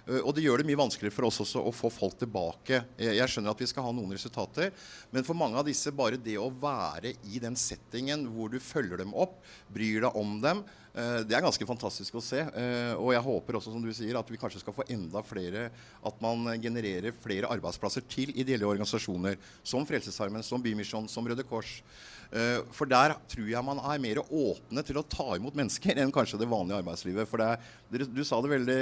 Eh, 0.07 0.23
og 0.23 0.33
det 0.35 0.45
gjør 0.45 0.61
det 0.61 0.69
mye 0.69 0.79
vanskeligere 0.79 1.15
for 1.15 1.27
oss 1.27 1.41
også 1.43 1.63
å 1.67 1.73
få 1.75 1.91
folk 1.93 2.17
tilbake. 2.21 2.81
Jeg 3.01 3.31
skjønner 3.31 3.53
at 3.53 3.61
vi 3.61 3.69
skal 3.69 3.87
ha 3.87 3.93
noen 3.95 4.15
resultater, 4.15 4.73
men 5.11 5.27
for 5.27 5.37
mange 5.37 5.59
av 5.59 5.67
disse, 5.67 5.93
bare 5.95 6.19
det 6.21 6.37
å 6.39 6.49
være 6.49 7.15
i 7.27 7.41
den 7.43 7.57
settingen 7.59 8.25
hvor 8.31 8.51
du 8.53 8.59
følger 8.63 9.03
dem 9.03 9.15
opp, 9.17 9.39
bryr 9.73 10.05
deg 10.07 10.19
om 10.19 10.37
dem, 10.43 10.63
eh, 10.95 11.21
det 11.27 11.37
er 11.37 11.45
ganske 11.45 11.69
fantastisk 11.69 12.19
å 12.19 12.23
se. 12.23 12.39
Eh, 12.39 12.93
og 12.95 13.11
jeg 13.15 13.25
håper 13.27 13.59
også, 13.59 13.73
som 13.75 13.83
du 13.83 13.91
sier, 13.95 14.17
at 14.19 14.31
vi 14.31 14.39
kanskje 14.39 14.63
skal 14.63 14.75
få 14.75 14.87
enda 14.93 15.23
flere 15.25 15.69
At 16.05 16.19
man 16.21 16.45
genererer 16.61 17.11
flere 17.11 17.49
arbeidsplasser 17.51 18.05
til 18.07 18.31
ideelle 18.37 18.67
organisasjoner 18.67 19.35
som 19.63 19.85
Frelsesarmen, 19.85 20.43
som 20.43 20.61
Bymisjon, 20.63 21.09
som 21.11 21.27
Røde 21.27 21.43
Kors. 21.47 21.81
Uh, 22.27 22.59
for 22.75 22.89
der 22.91 23.13
tror 23.31 23.47
jeg 23.47 23.63
man 23.63 23.79
er 23.79 24.01
mer 24.03 24.19
åpne 24.25 24.83
til 24.83 24.99
å 24.99 25.05
ta 25.07 25.29
imot 25.37 25.55
mennesker 25.55 25.95
enn 26.01 26.11
kanskje 26.11 26.39
det 26.41 26.49
vanlige 26.51 26.81
arbeidslivet. 26.81 27.29
For 27.29 27.39
det, 27.39 28.07
du 28.11 28.23
sa 28.27 28.41
det 28.43 28.51
veldig 28.51 28.81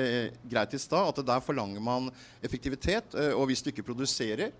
greit 0.50 0.74
i 0.74 0.82
stad, 0.82 1.12
at 1.12 1.28
der 1.28 1.44
forlanger 1.46 1.84
man 1.84 2.10
effektivitet. 2.42 3.14
Uh, 3.14 3.36
og 3.38 3.52
hvis 3.52 3.62
du 3.62 3.70
ikke 3.70 3.86
produserer, 3.86 4.56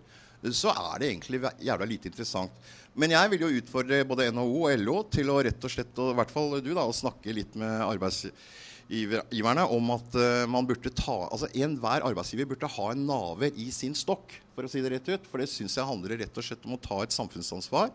så 0.54 0.70
er 0.70 1.00
det 1.02 1.10
egentlig 1.10 1.40
jævla 1.66 1.88
lite 1.90 2.12
interessant. 2.12 2.54
Men 2.94 3.16
jeg 3.16 3.32
vil 3.32 3.48
jo 3.48 3.56
utfordre 3.58 4.04
både 4.06 4.28
NHO 4.36 4.68
og 4.68 4.84
LO 4.84 5.00
til 5.10 5.32
å 5.34 5.40
rett 5.48 5.66
og 5.66 5.74
slett, 5.74 5.96
og 5.98 6.12
i 6.14 6.20
hvert 6.20 6.34
fall 6.36 6.60
du, 6.60 6.70
da, 6.76 6.84
å 6.86 6.94
snakke 6.94 7.34
litt 7.34 7.56
med 7.58 7.82
arbeidsgiverne 7.88 9.66
om 9.74 9.90
at 9.96 10.20
man 10.52 10.68
burde 10.70 10.94
ta 10.94 11.16
altså 11.26 11.50
Enhver 11.50 12.06
arbeidsgiver 12.06 12.52
burde 12.52 12.70
ha 12.76 12.92
en 12.92 13.04
naver 13.10 13.58
i 13.58 13.72
sin 13.74 13.98
stokk, 13.98 14.38
for 14.54 14.68
å 14.68 14.72
si 14.72 14.86
det 14.86 14.94
rett 14.94 15.10
ut. 15.16 15.26
For 15.32 15.42
det 15.42 15.50
syns 15.50 15.80
jeg 15.80 15.90
handler 15.90 16.20
rett 16.22 16.38
og 16.38 16.46
slett 16.46 16.70
om 16.70 16.78
å 16.78 16.84
ta 16.84 17.02
et 17.02 17.16
samfunnsansvar 17.16 17.90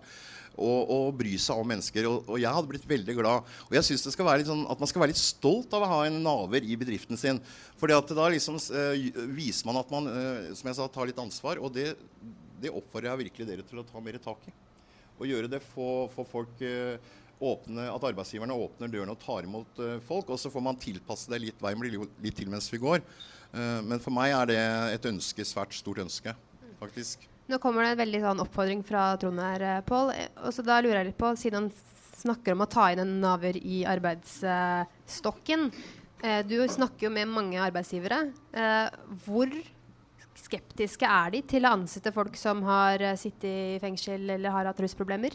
og, 0.59 0.91
og, 0.91 1.07
bry 1.19 1.35
seg 1.41 1.61
om 1.61 1.69
mennesker. 1.69 2.07
Og, 2.11 2.25
og, 2.27 2.39
jeg 2.41 2.53
hadde 2.57 2.71
blitt 2.73 2.89
veldig 2.89 3.17
glad. 3.19 3.53
Og 3.69 3.77
jeg 3.77 3.87
syns 3.87 4.07
sånn, 4.09 4.67
at 4.71 4.83
man 4.83 4.91
skal 4.91 5.05
være 5.05 5.13
litt 5.13 5.23
stolt 5.23 5.73
av 5.77 5.87
å 5.87 5.91
ha 5.93 6.01
en 6.09 6.21
naver 6.25 6.67
i 6.67 6.79
bedriften 6.81 7.21
sin. 7.21 7.41
For 7.81 7.91
da 7.91 8.29
liksom, 8.33 8.59
øh, 8.59 9.23
viser 9.37 9.71
man 9.71 9.81
at 9.81 9.93
man 9.93 10.11
øh, 10.11 10.51
som 10.59 10.71
jeg 10.71 10.79
sa, 10.81 10.91
tar 10.93 11.11
litt 11.11 11.23
ansvar. 11.23 11.63
Og 11.63 11.73
det, 11.75 11.95
det, 12.61 12.73
oppfordrer 12.73 13.13
jeg 13.13 13.25
virkelig 13.27 13.49
dere 13.53 13.67
til 13.67 13.83
å 13.83 13.87
ta 13.87 14.03
mer 14.05 14.21
tak 14.23 14.45
i. 14.51 14.55
Og 15.21 15.29
gjøre 15.29 15.51
det, 15.53 15.63
for, 15.73 16.09
for 16.15 16.29
folk 16.29 16.63
øh, 16.65 17.17
åpne, 17.41 17.89
At 17.89 18.05
arbeidsgiverne 18.05 18.57
åpner 18.57 18.93
dørene 18.93 19.15
og 19.17 19.23
tar 19.23 19.47
imot 19.49 19.83
folk. 20.05 20.29
Og 20.29 20.41
så 20.41 20.53
får 20.53 20.67
man 20.67 20.81
tilpasse 20.81 21.31
det 21.33 21.41
litt. 21.47 21.63
Veien 21.63 21.81
blir 21.81 22.03
litt 22.21 22.37
til 22.37 22.53
mens 22.53 22.69
vi 22.73 22.83
går. 22.83 23.01
men 23.83 23.99
for 23.99 24.15
meg 24.15 24.31
er 24.31 24.47
det 24.47 24.61
et 24.95 25.09
ønske, 25.11 25.43
svært 25.49 25.75
stort 25.75 26.05
ønske, 26.05 26.37
faktisk. 26.79 27.30
Nå 27.51 27.59
kommer 27.59 27.83
det 27.83 27.95
en 27.97 28.03
veldig 28.05 28.21
sånn 28.23 28.43
oppfordring 28.45 28.83
fra 28.87 29.09
Trond 29.19 29.43
her, 29.43 29.63
eh, 29.67 29.81
Pål. 29.83 30.13
Og 30.47 30.53
så 30.55 30.63
da 30.63 30.77
lurer 30.79 31.01
jeg 31.01 31.09
litt 31.11 31.19
på, 31.19 31.33
siden 31.35 31.65
han 31.65 31.73
snakker 32.21 32.55
om 32.55 32.63
å 32.63 32.71
ta 32.71 32.91
inn 32.93 33.03
en 33.03 33.17
naver 33.23 33.57
i 33.59 33.83
arbeidsstokken 33.89 35.67
eh, 36.23 36.41
Du 36.47 36.57
snakker 36.69 37.09
jo 37.09 37.13
med 37.15 37.31
mange 37.31 37.61
arbeidsgivere. 37.63 38.21
Eh, 38.53 39.17
hvor 39.25 39.51
skeptiske 40.41 41.09
er 41.09 41.35
de 41.35 41.43
til 41.55 41.67
å 41.67 41.75
ansette 41.79 42.13
folk 42.15 42.39
som 42.39 42.63
har 42.69 43.03
eh, 43.03 43.19
sittet 43.19 43.51
i 43.51 43.81
fengsel 43.83 44.37
eller 44.37 44.55
har 44.55 44.71
hatt 44.71 44.85
rusproblemer? 44.85 45.35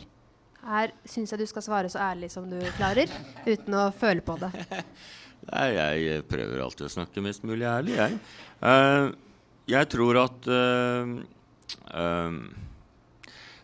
Her 0.66 0.96
syns 1.06 1.34
jeg 1.34 1.44
du 1.44 1.46
skal 1.50 1.66
svare 1.66 1.92
så 1.92 2.02
ærlig 2.08 2.32
som 2.34 2.48
du 2.50 2.58
klarer, 2.80 3.12
uten 3.46 3.76
å 3.78 3.90
føle 3.94 4.24
på 4.26 4.38
det. 4.42 4.50
Nei, 5.52 5.68
jeg 5.76 6.24
prøver 6.26 6.64
alltid 6.64 6.88
å 6.88 6.96
snakke 6.96 7.22
mest 7.22 7.44
mulig 7.46 7.68
ærlig, 7.70 8.00
jeg. 8.00 8.16
Uh, 8.64 9.12
jeg 9.70 9.90
tror 9.94 10.18
at 10.24 10.48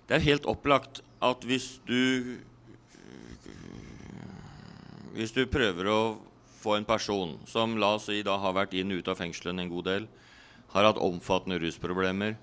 det 0.07 0.15
er 0.17 0.23
helt 0.25 0.45
opplagt 0.49 1.01
at 1.21 1.45
hvis 1.47 1.77
du 1.87 2.39
Hvis 5.11 5.33
du 5.35 5.43
prøver 5.51 5.89
å 5.91 6.01
få 6.61 6.77
en 6.77 6.87
person 6.87 7.33
som 7.49 7.73
la 7.81 7.97
oss 7.97 8.05
si 8.07 8.21
da 8.23 8.37
har 8.39 8.53
vært 8.55 8.77
inn 8.79 8.93
og 8.93 9.01
ut 9.01 9.09
av 9.11 9.17
fengselen 9.19 9.59
en 9.59 9.71
god 9.71 9.87
del, 9.89 10.05
har 10.71 10.87
hatt 10.87 11.01
omfattende 11.03 11.57
rusproblemer, 11.59 12.37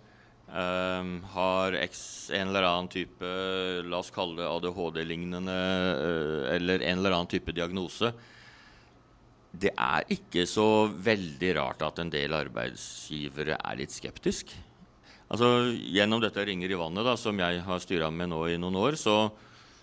um, 0.53 1.15
har 1.33 1.79
X, 1.87 2.03
en 2.37 2.51
eller 2.51 2.67
annen 2.69 2.91
type 2.93 3.31
La 3.89 4.03
oss 4.03 4.13
kalle 4.13 4.37
det 4.37 4.51
ADHD-lignende 4.51 5.57
uh, 5.57 6.43
eller 6.53 6.85
en 6.91 7.01
eller 7.01 7.17
annen 7.17 7.33
type 7.33 7.57
diagnose. 7.57 8.13
Det 9.49 9.73
er 9.73 10.05
ikke 10.13 10.45
så 10.45 10.91
veldig 10.93 11.55
rart 11.57 11.89
at 11.89 12.03
en 12.03 12.13
del 12.13 12.37
arbeidsgivere 12.37 13.57
er 13.57 13.81
litt 13.81 13.97
skeptiske. 13.97 14.68
Altså, 15.29 15.74
Gjennom 15.93 16.22
dette 16.24 16.47
Ringer 16.49 16.72
i 16.72 16.81
vannet, 16.81 17.05
da, 17.05 17.16
som 17.20 17.37
jeg 17.37 17.61
har 17.66 17.85
styra 17.85 18.09
med 18.12 18.33
nå 18.33 18.47
i 18.49 18.57
noen 18.61 18.79
år, 18.81 18.97
så, 18.97 19.29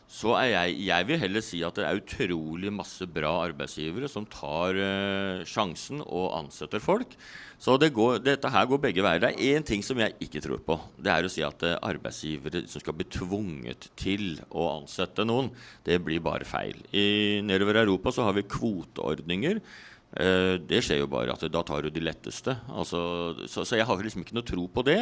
så, 0.09 0.33
er 0.39 0.49
jeg 0.55 0.79
Jeg 0.87 1.07
vil 1.09 1.21
heller 1.21 1.45
si 1.45 1.61
at 1.65 1.77
det 1.77 1.85
er 1.85 2.01
utrolig 2.01 2.73
masse 2.73 3.05
bra 3.05 3.33
arbeidsgivere 3.45 4.09
som 4.09 4.25
tar 4.25 4.79
uh, 4.79 5.45
sjansen 5.45 6.01
og 6.01 6.33
ansetter 6.41 6.81
folk. 6.81 7.13
Så 7.61 7.77
det 7.79 7.93
går, 7.95 8.19
dette 8.25 8.49
her 8.51 8.65
går 8.67 8.81
begge 8.83 9.05
veier. 9.05 9.21
Det 9.21 9.31
er 9.31 9.55
én 9.55 9.65
ting 9.65 9.85
som 9.85 10.01
jeg 10.01 10.17
ikke 10.25 10.41
tror 10.43 10.65
på. 10.65 10.79
Det 10.97 11.13
er 11.13 11.27
å 11.27 11.31
si 11.31 11.45
at 11.45 11.61
uh, 11.61 11.77
arbeidsgivere 11.77 12.65
som 12.71 12.81
skal 12.81 12.97
bli 12.97 13.07
tvunget 13.13 13.91
til 14.01 14.39
å 14.49 14.71
ansette 14.79 15.27
noen, 15.29 15.53
det 15.85 16.01
blir 16.01 16.25
bare 16.25 16.47
feil. 16.49 16.81
I, 16.89 17.41
nedover 17.45 17.85
Europa 17.85 18.17
så 18.17 18.25
har 18.25 18.33
vi 18.33 18.49
kvoteordninger. 18.49 19.61
Uh, 20.16 20.55
det 20.63 20.80
skjer 20.86 21.01
jo 21.01 21.09
bare 21.11 21.34
at 21.34 21.43
da 21.51 21.61
tar 21.68 21.84
du 21.84 21.91
de 21.91 22.03
letteste. 22.03 22.53
Altså, 22.72 22.99
så, 23.51 23.66
så, 23.66 23.76
jeg 23.76 23.88
har 23.88 23.99
liksom 23.99 24.24
ikke 24.24 24.38
noe 24.38 24.47
tro 24.47 24.68
på 24.72 24.84
det. 24.88 25.01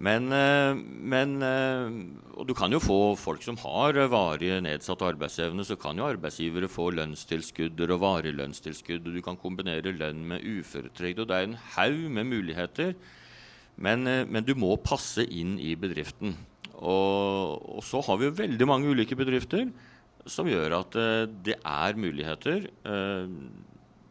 Men, 0.00 0.30
uh, 0.32 0.72
men 0.74 1.36
uh, 1.44 1.92
Og 2.40 2.48
du 2.48 2.54
kan 2.56 2.72
jo 2.72 2.80
få 2.82 3.14
folk 3.20 3.44
som 3.44 3.58
har 3.60 4.00
varig 4.10 4.56
nedsatt 4.64 5.04
arbeidsevne, 5.04 5.66
så 5.68 5.76
kan 5.78 6.00
jo 6.00 6.08
arbeidsgivere 6.08 6.70
få 6.72 6.88
lønnstilskudder 6.96 7.92
og 7.94 8.00
varig 8.02 8.32
lønnstilskudd, 8.38 9.04
og 9.04 9.18
du 9.18 9.20
kan 9.26 9.38
kombinere 9.38 9.92
lønn 9.92 10.24
med 10.32 10.42
uføretrygd, 10.42 11.20
og 11.20 11.28
det 11.28 11.36
er 11.36 11.50
en 11.50 11.60
haug 11.76 12.08
med 12.16 12.30
muligheter. 12.32 12.96
Men, 13.76 14.06
men, 14.06 14.44
du 14.46 14.54
må 14.56 14.76
passe 14.78 15.24
inn 15.26 15.58
i 15.58 15.74
bedriften. 15.76 16.36
Og, 16.78 17.60
og 17.76 17.82
så 17.84 18.00
har 18.06 18.18
vi 18.20 18.28
jo 18.28 18.38
veldig 18.38 18.68
mange 18.70 18.88
ulike 18.88 19.18
bedrifter 19.18 19.66
som 20.30 20.46
gjør 20.48 20.78
at 20.78 20.94
det 21.44 21.56
er 21.58 21.98
muligheter. 21.98 22.68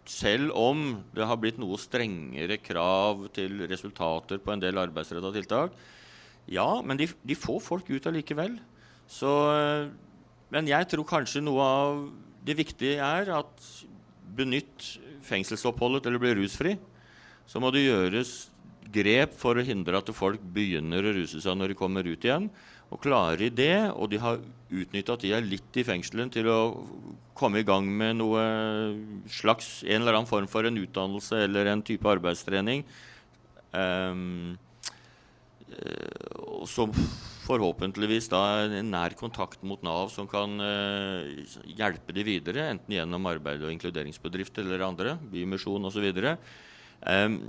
Selv 0.09 0.51
om 0.59 1.03
det 1.15 1.27
har 1.27 1.39
blitt 1.39 1.59
noe 1.61 1.79
strengere 1.79 2.57
krav 2.59 3.27
til 3.35 3.63
resultater 3.71 4.41
på 4.43 4.51
en 4.51 4.63
del 4.63 4.81
arbeidsretta 4.81 5.31
tiltak. 5.35 5.77
Ja, 6.51 6.81
men 6.83 6.99
de, 6.99 7.07
de, 7.23 7.37
får 7.39 7.61
folk 7.63 7.87
ut 7.87 8.07
allikevel. 8.09 8.57
Så, 9.07 9.31
men 10.51 10.67
jeg 10.67 10.89
tror 10.91 11.07
kanskje 11.07 11.43
noe 11.43 11.63
av 11.63 12.01
det 12.43 12.57
viktige 12.59 12.99
er 12.99 13.31
at 13.37 13.67
benytt 14.35 14.89
fengselsoppholdet 15.23 16.03
til 16.03 16.17
å 16.17 16.23
bli 16.23 16.33
rusfri. 16.41 16.75
Så 17.47 17.61
må 17.63 17.71
det 17.71 17.85
gjøres 17.85 18.33
grep 18.93 19.35
for 19.39 19.57
å 19.57 19.65
hindre 19.65 19.99
at 19.99 20.11
folk 20.15 20.41
begynner 20.53 21.05
å 21.05 21.15
ruse 21.15 21.39
seg 21.43 21.57
når 21.57 21.71
de 21.71 21.79
kommer 21.79 22.07
ut 22.07 22.27
igjen. 22.27 22.49
Og 22.91 22.99
klarer 23.01 23.39
de 23.39 23.49
det, 23.53 23.77
og 23.93 24.09
de 24.11 24.19
har 24.21 24.41
utnytta 24.73 25.15
tida 25.21 25.39
litt 25.43 25.77
i 25.79 25.85
fengselen 25.85 26.31
til 26.33 26.49
å 26.49 26.59
komme 27.37 27.61
i 27.61 27.67
gang 27.67 27.87
med 27.89 28.19
noe 28.19 28.43
slags, 29.31 29.81
en 29.85 30.01
eller 30.01 30.19
annen 30.19 30.29
form 30.29 30.49
for 30.49 30.67
en 30.67 30.77
utdannelse 30.81 31.43
eller 31.47 31.71
en 31.71 31.83
type 31.85 32.09
arbeidstrening, 32.09 32.83
um, 33.73 34.53
og 36.43 36.67
så 36.69 36.85
forhåpentligvis 37.43 38.29
da 38.31 38.41
en 38.63 38.91
nær 38.93 39.15
kontakt 39.19 39.63
mot 39.67 39.81
Nav 39.83 40.11
som 40.13 40.29
kan 40.29 40.53
uh, 40.61 41.25
hjelpe 41.67 42.15
de 42.15 42.25
videre, 42.27 42.69
enten 42.71 42.95
gjennom 42.95 43.31
arbeid- 43.31 43.65
og 43.65 43.73
inkluderingsbedrifter 43.73 44.63
eller 44.63 44.85
andre, 44.85 45.17
Bymisjon 45.33 45.89
osv. 45.89 46.07
Um, 47.03 47.39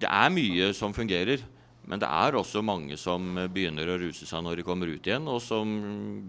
det 0.00 0.08
er 0.08 0.32
mye 0.32 0.70
som 0.76 0.94
fungerer. 0.96 1.42
Men 1.88 2.02
det 2.02 2.08
er 2.10 2.36
også 2.38 2.62
mange 2.64 2.98
som 3.00 3.32
begynner 3.52 3.88
å 3.88 3.98
ruse 4.02 4.28
seg 4.28 4.44
når 4.44 4.60
de 4.60 4.66
kommer 4.66 4.90
ut 4.90 5.06
igjen, 5.06 5.26
og 5.30 5.40
som 5.42 5.72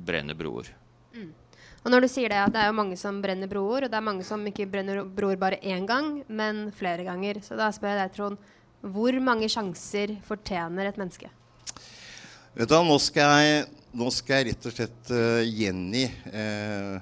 brenner 0.05 0.37
broer. 0.37 0.71
Mm. 1.15 1.31
Og 1.81 1.89
når 1.89 2.05
du 2.05 2.09
sier 2.13 2.29
det 2.29 2.37
at 2.37 2.53
det 2.53 2.61
er 2.61 2.69
jo 2.69 2.77
mange 2.77 2.97
som 2.99 3.17
brenner 3.23 3.49
broer, 3.49 3.85
og 3.85 3.91
det 3.91 3.97
er 3.97 4.05
mange 4.05 4.25
som 4.25 4.43
ikke 4.45 4.69
brenner 4.69 5.01
broer 5.05 5.39
bare 5.41 5.57
én 5.65 5.87
gang, 5.89 6.19
men 6.29 6.67
flere 6.77 7.05
ganger. 7.07 7.41
Så 7.41 7.57
da 7.57 7.71
spør 7.73 7.95
jeg 7.95 8.01
deg, 8.03 8.15
Trond, 8.17 8.49
hvor 8.81 9.17
mange 9.21 9.49
sjanser 9.49 10.13
fortjener 10.25 10.89
et 10.89 10.99
menneske? 11.01 11.31
Vet 12.53 12.69
du, 12.69 12.75
Nå 12.85 12.97
skal 13.01 13.41
jeg, 13.41 13.63
nå 13.97 14.11
skal 14.13 14.41
jeg 14.41 14.51
rett 14.51 14.67
og 14.67 14.75
slett 14.75 15.13
uh, 15.15 15.41
gjengi 15.45 16.05
uh, 16.33 16.99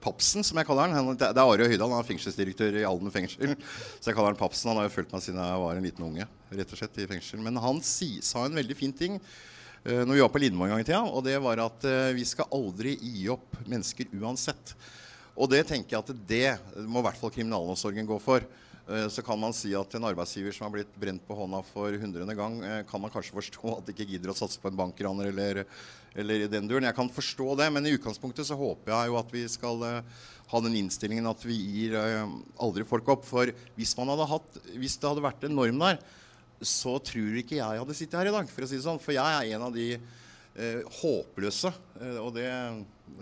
Papsen, 0.00 0.44
som 0.44 0.60
jeg 0.60 0.68
kaller 0.68 0.92
han. 0.92 1.12
Det 1.16 1.28
er 1.28 1.40
Are 1.44 1.70
Høydahl, 1.70 1.92
han 1.92 2.00
er 2.00 2.08
fengselsdirektør 2.08 2.78
i 2.80 2.86
Alden 2.88 3.12
fengsel. 3.12 3.56
Så 4.00 4.10
jeg 4.10 4.16
kaller 4.16 4.32
han 4.32 4.40
Papsen. 4.40 4.72
Han 4.72 4.80
har 4.80 4.88
jo 4.88 4.94
fulgt 4.94 5.12
meg 5.12 5.24
siden 5.24 5.40
jeg 5.44 5.64
var 5.64 5.76
en 5.76 5.88
liten 5.88 6.06
unge. 6.06 6.28
Rett 6.50 6.72
og 6.72 6.80
slett 6.80 7.00
i 7.02 7.08
fengsel. 7.10 7.42
Men 7.44 7.60
han 7.62 7.82
si, 7.84 8.18
sa 8.24 8.44
en 8.46 8.58
veldig 8.58 8.76
fin 8.78 8.94
ting 8.96 9.18
uh, 9.20 10.02
når 10.04 10.14
vi 10.14 10.22
var 10.24 10.32
på 10.32 10.42
Lindmo 10.42 10.66
en 10.66 10.74
gang 10.74 10.82
i 10.84 10.88
tida. 10.88 11.02
Og 11.06 11.24
det 11.26 11.36
var 11.42 11.62
at 11.66 11.86
uh, 11.86 12.14
vi 12.16 12.26
skal 12.28 12.50
aldri 12.56 12.96
gi 12.98 13.28
opp 13.32 13.60
mennesker 13.66 14.10
uansett. 14.20 14.74
Og 15.40 15.48
det 15.52 15.62
tenker 15.68 15.96
jeg 15.96 16.02
at 16.02 16.26
det 16.28 16.88
må 16.90 17.00
i 17.00 17.06
hvert 17.06 17.20
fall 17.20 17.32
kriminalomsorgen 17.34 18.08
gå 18.08 18.18
for. 18.22 18.44
Uh, 18.90 19.06
så 19.12 19.22
kan 19.24 19.38
man 19.40 19.54
si 19.56 19.72
at 19.78 19.94
en 19.96 20.08
arbeidsgiver 20.10 20.56
som 20.56 20.66
har 20.66 20.74
blitt 20.74 20.98
brent 21.00 21.24
på 21.26 21.38
hånda 21.38 21.62
for 21.70 21.94
hundrede 22.02 22.36
gang, 22.38 22.58
kan 22.90 23.02
man 23.02 23.12
kanskje 23.14 23.38
forstå 23.38 23.78
at 23.78 23.86
de 23.86 23.94
ikke 23.94 24.10
gidder 24.12 24.34
å 24.34 24.38
satse 24.38 24.60
på 24.60 24.70
en 24.72 24.78
bankraner 24.84 25.32
eller 25.32 25.64
eller 26.10 26.42
i 26.42 26.48
den 26.50 26.66
duren. 26.66 26.82
Jeg 26.88 26.96
kan 26.96 27.06
forstå 27.06 27.52
det, 27.60 27.68
men 27.70 27.84
i 27.86 27.92
utgangspunktet 27.94 28.48
så 28.48 28.56
håper 28.58 28.90
jeg 28.90 29.10
jo 29.12 29.18
at 29.20 29.28
vi 29.30 29.44
skal 29.46 29.84
ha 30.50 30.60
den 30.64 30.74
innstillingen 30.80 31.28
at 31.30 31.44
vi 31.46 31.54
gir 31.54 31.94
aldri 32.58 32.86
folk 32.88 33.08
opp. 33.14 33.28
For 33.28 33.52
hvis, 33.76 33.94
hadde 33.94 34.26
hatt, 34.32 34.58
hvis, 34.74 34.96
det 34.98 35.06
hadde 35.06 35.22
vært 35.22 35.46
en 35.46 35.54
norm 35.54 35.78
der, 35.84 36.00
så 36.60 36.96
tror 37.04 37.38
ikke 37.40 37.58
jeg 37.58 37.82
hadde 37.82 37.96
sittet 37.96 38.18
her 38.20 38.30
i 38.30 38.34
dag. 38.34 38.48
For 38.52 38.66
å 38.66 38.70
si 38.70 38.78
det 38.78 38.86
sånn. 38.86 39.00
For 39.02 39.16
jeg 39.16 39.36
er 39.36 39.54
en 39.56 39.66
av 39.68 39.74
de 39.74 39.92
eh, 39.96 40.98
håpløse, 41.00 41.72
og 42.22 42.32
det, 42.36 42.48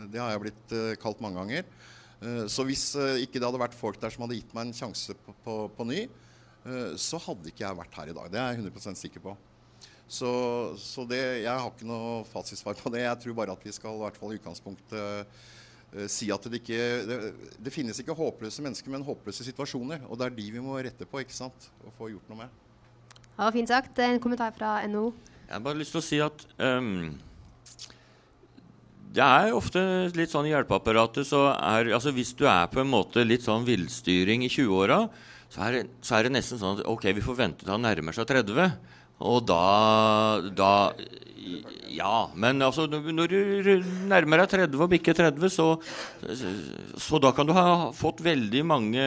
det, 0.07 0.21
har 0.21 0.33
jeg 0.35 0.45
blitt 0.47 0.79
kalt 1.03 1.23
mange 1.25 1.43
ganger. 1.43 1.69
så 2.51 2.65
hvis 2.67 2.93
ikke 3.23 3.39
det 3.39 3.47
hadde 3.47 3.61
vært 3.63 3.77
folk 3.79 4.01
der 4.03 4.11
som 4.11 4.25
hadde 4.25 4.41
gitt 4.41 4.55
meg 4.57 4.67
en 4.67 4.75
sjanse 4.75 5.15
på, 5.23 5.35
på, 5.45 5.59
på 5.77 5.87
ny, 5.87 6.01
så 6.99 7.21
hadde 7.23 7.53
ikke 7.53 7.63
jeg 7.63 7.79
vært 7.79 7.95
her 8.01 8.11
i 8.11 8.17
dag. 8.17 8.33
Det 8.33 8.41
er 8.43 8.51
jeg 8.57 8.65
100% 8.65 8.99
sikker 8.99 9.23
på. 9.23 9.37
Så, 10.09 10.31
så 10.81 11.05
det, 11.05 11.21
jeg 11.45 11.53
har 11.53 11.69
ikke 11.69 11.87
noe 11.87 12.25
fasitsvar 12.31 12.79
på 12.81 12.91
det. 12.95 13.05
Jeg 13.05 13.23
tror 13.23 13.39
bare 13.39 13.55
at 13.55 13.65
vi 13.65 13.75
skal 13.77 13.99
i 13.99 14.03
hvert 14.03 14.19
fall 14.19 14.35
i 14.35 14.41
utgangspunktet 14.41 15.39
si 16.13 16.29
at 16.33 16.45
det 16.45 16.61
ikke 16.61 16.79
det, 17.09 17.17
det, 17.57 17.73
finnes 17.73 17.97
ikke 18.01 18.17
håpløse 18.17 18.65
mennesker, 18.65 18.93
men 18.93 19.05
håpløse 19.05 19.45
situasjoner. 19.47 20.05
Og 20.09 20.19
det 20.19 20.29
er 20.29 20.37
de 20.37 20.49
vi 20.53 20.65
må 20.65 20.77
rette 20.81 21.09
på 21.09 21.23
ikke 21.23 21.37
sant? 21.37 21.69
og 21.85 21.95
få 21.97 22.11
gjort 22.13 22.33
noe 22.33 22.43
med. 22.45 22.65
Ja, 23.39 23.53
Fint 23.55 23.71
sagt. 23.71 23.99
En 24.03 24.19
kommentar 24.19 24.51
fra 24.57 24.81
NHO. 24.91 25.13
Jeg 25.47 25.55
har 25.55 25.63
bare 25.63 25.79
lyst 25.79 25.95
til 25.95 26.01
å 26.01 26.05
si 26.05 26.19
at 26.21 26.41
um, 26.59 27.13
det 29.15 29.23
er 29.25 29.55
ofte 29.55 29.81
litt 30.19 30.33
sånn 30.33 30.49
i 30.49 30.51
hjelpeapparatet 30.51 31.27
så 31.27 31.45
er 31.55 31.93
altså 31.97 32.11
Hvis 32.13 32.35
du 32.37 32.45
er 32.51 32.67
på 32.69 32.83
en 32.83 32.91
måte 32.91 33.23
litt 33.25 33.47
sånn 33.47 33.65
villstyring 33.65 34.43
i 34.45 34.51
20-åra, 34.51 35.05
så, 35.49 35.71
så, 36.03 36.19
er 36.19 36.27
det 36.27 36.35
nesten 36.35 36.61
sånn 36.61 36.81
at 36.81 36.91
ok, 36.91 37.07
vi 37.17 37.25
får 37.25 37.39
vente 37.39 37.63
til 37.63 37.73
han 37.73 37.87
nærmer 37.87 38.17
seg 38.17 38.27
30. 38.29 38.75
Og 39.31 39.47
da, 39.47 39.63
da 40.53 40.73
Ja. 41.95 42.29
Men 42.35 42.61
altså, 42.67 42.89
når 42.91 43.31
du 43.31 43.87
nærmer 44.11 44.43
deg 44.43 44.67
30 44.67 44.83
og 44.83 44.91
bikker 44.93 45.17
30, 45.17 45.55
så, 45.55 45.69
så 46.99 47.23
da 47.23 47.33
kan 47.33 47.49
du 47.49 47.55
ha 47.57 47.95
fått 47.97 48.21
veldig 48.27 48.67
mange, 48.67 49.07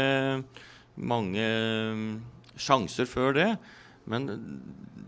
mange 0.96 1.46
sjanser 2.56 3.12
før 3.12 3.38
det. 3.38 3.52
Men 4.10 4.30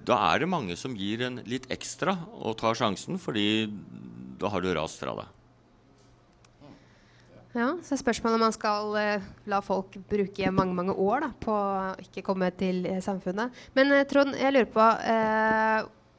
da 0.06 0.18
er 0.34 0.44
det 0.44 0.50
mange 0.52 0.76
som 0.80 0.96
gir 0.98 1.24
en 1.26 1.40
litt 1.48 1.70
ekstra 1.74 2.18
og 2.36 2.58
tar 2.60 2.78
sjansen, 2.78 3.20
fordi 3.22 3.70
da 4.42 4.52
har 4.52 4.64
du 4.64 4.74
rast 4.76 5.00
fra 5.02 5.16
deg. 5.22 5.32
Ja, 7.54 7.68
så 7.86 7.94
spørsmålet 8.00 8.40
om 8.40 8.42
man 8.48 8.56
skal 8.56 8.96
uh, 8.98 9.26
la 9.50 9.60
folk 9.62 9.94
bruke 10.10 10.50
mange 10.50 10.74
mange 10.74 10.96
år 10.98 11.22
da, 11.22 11.30
på 11.38 11.54
å 11.54 11.92
ikke 12.02 12.24
komme 12.26 12.50
til 12.58 12.82
uh, 12.90 12.98
samfunnet. 13.06 13.54
Men 13.78 13.94
uh, 13.94 14.02
Trond, 14.10 14.34
jeg 14.40 14.56
lurer 14.56 14.72
på 14.74 14.88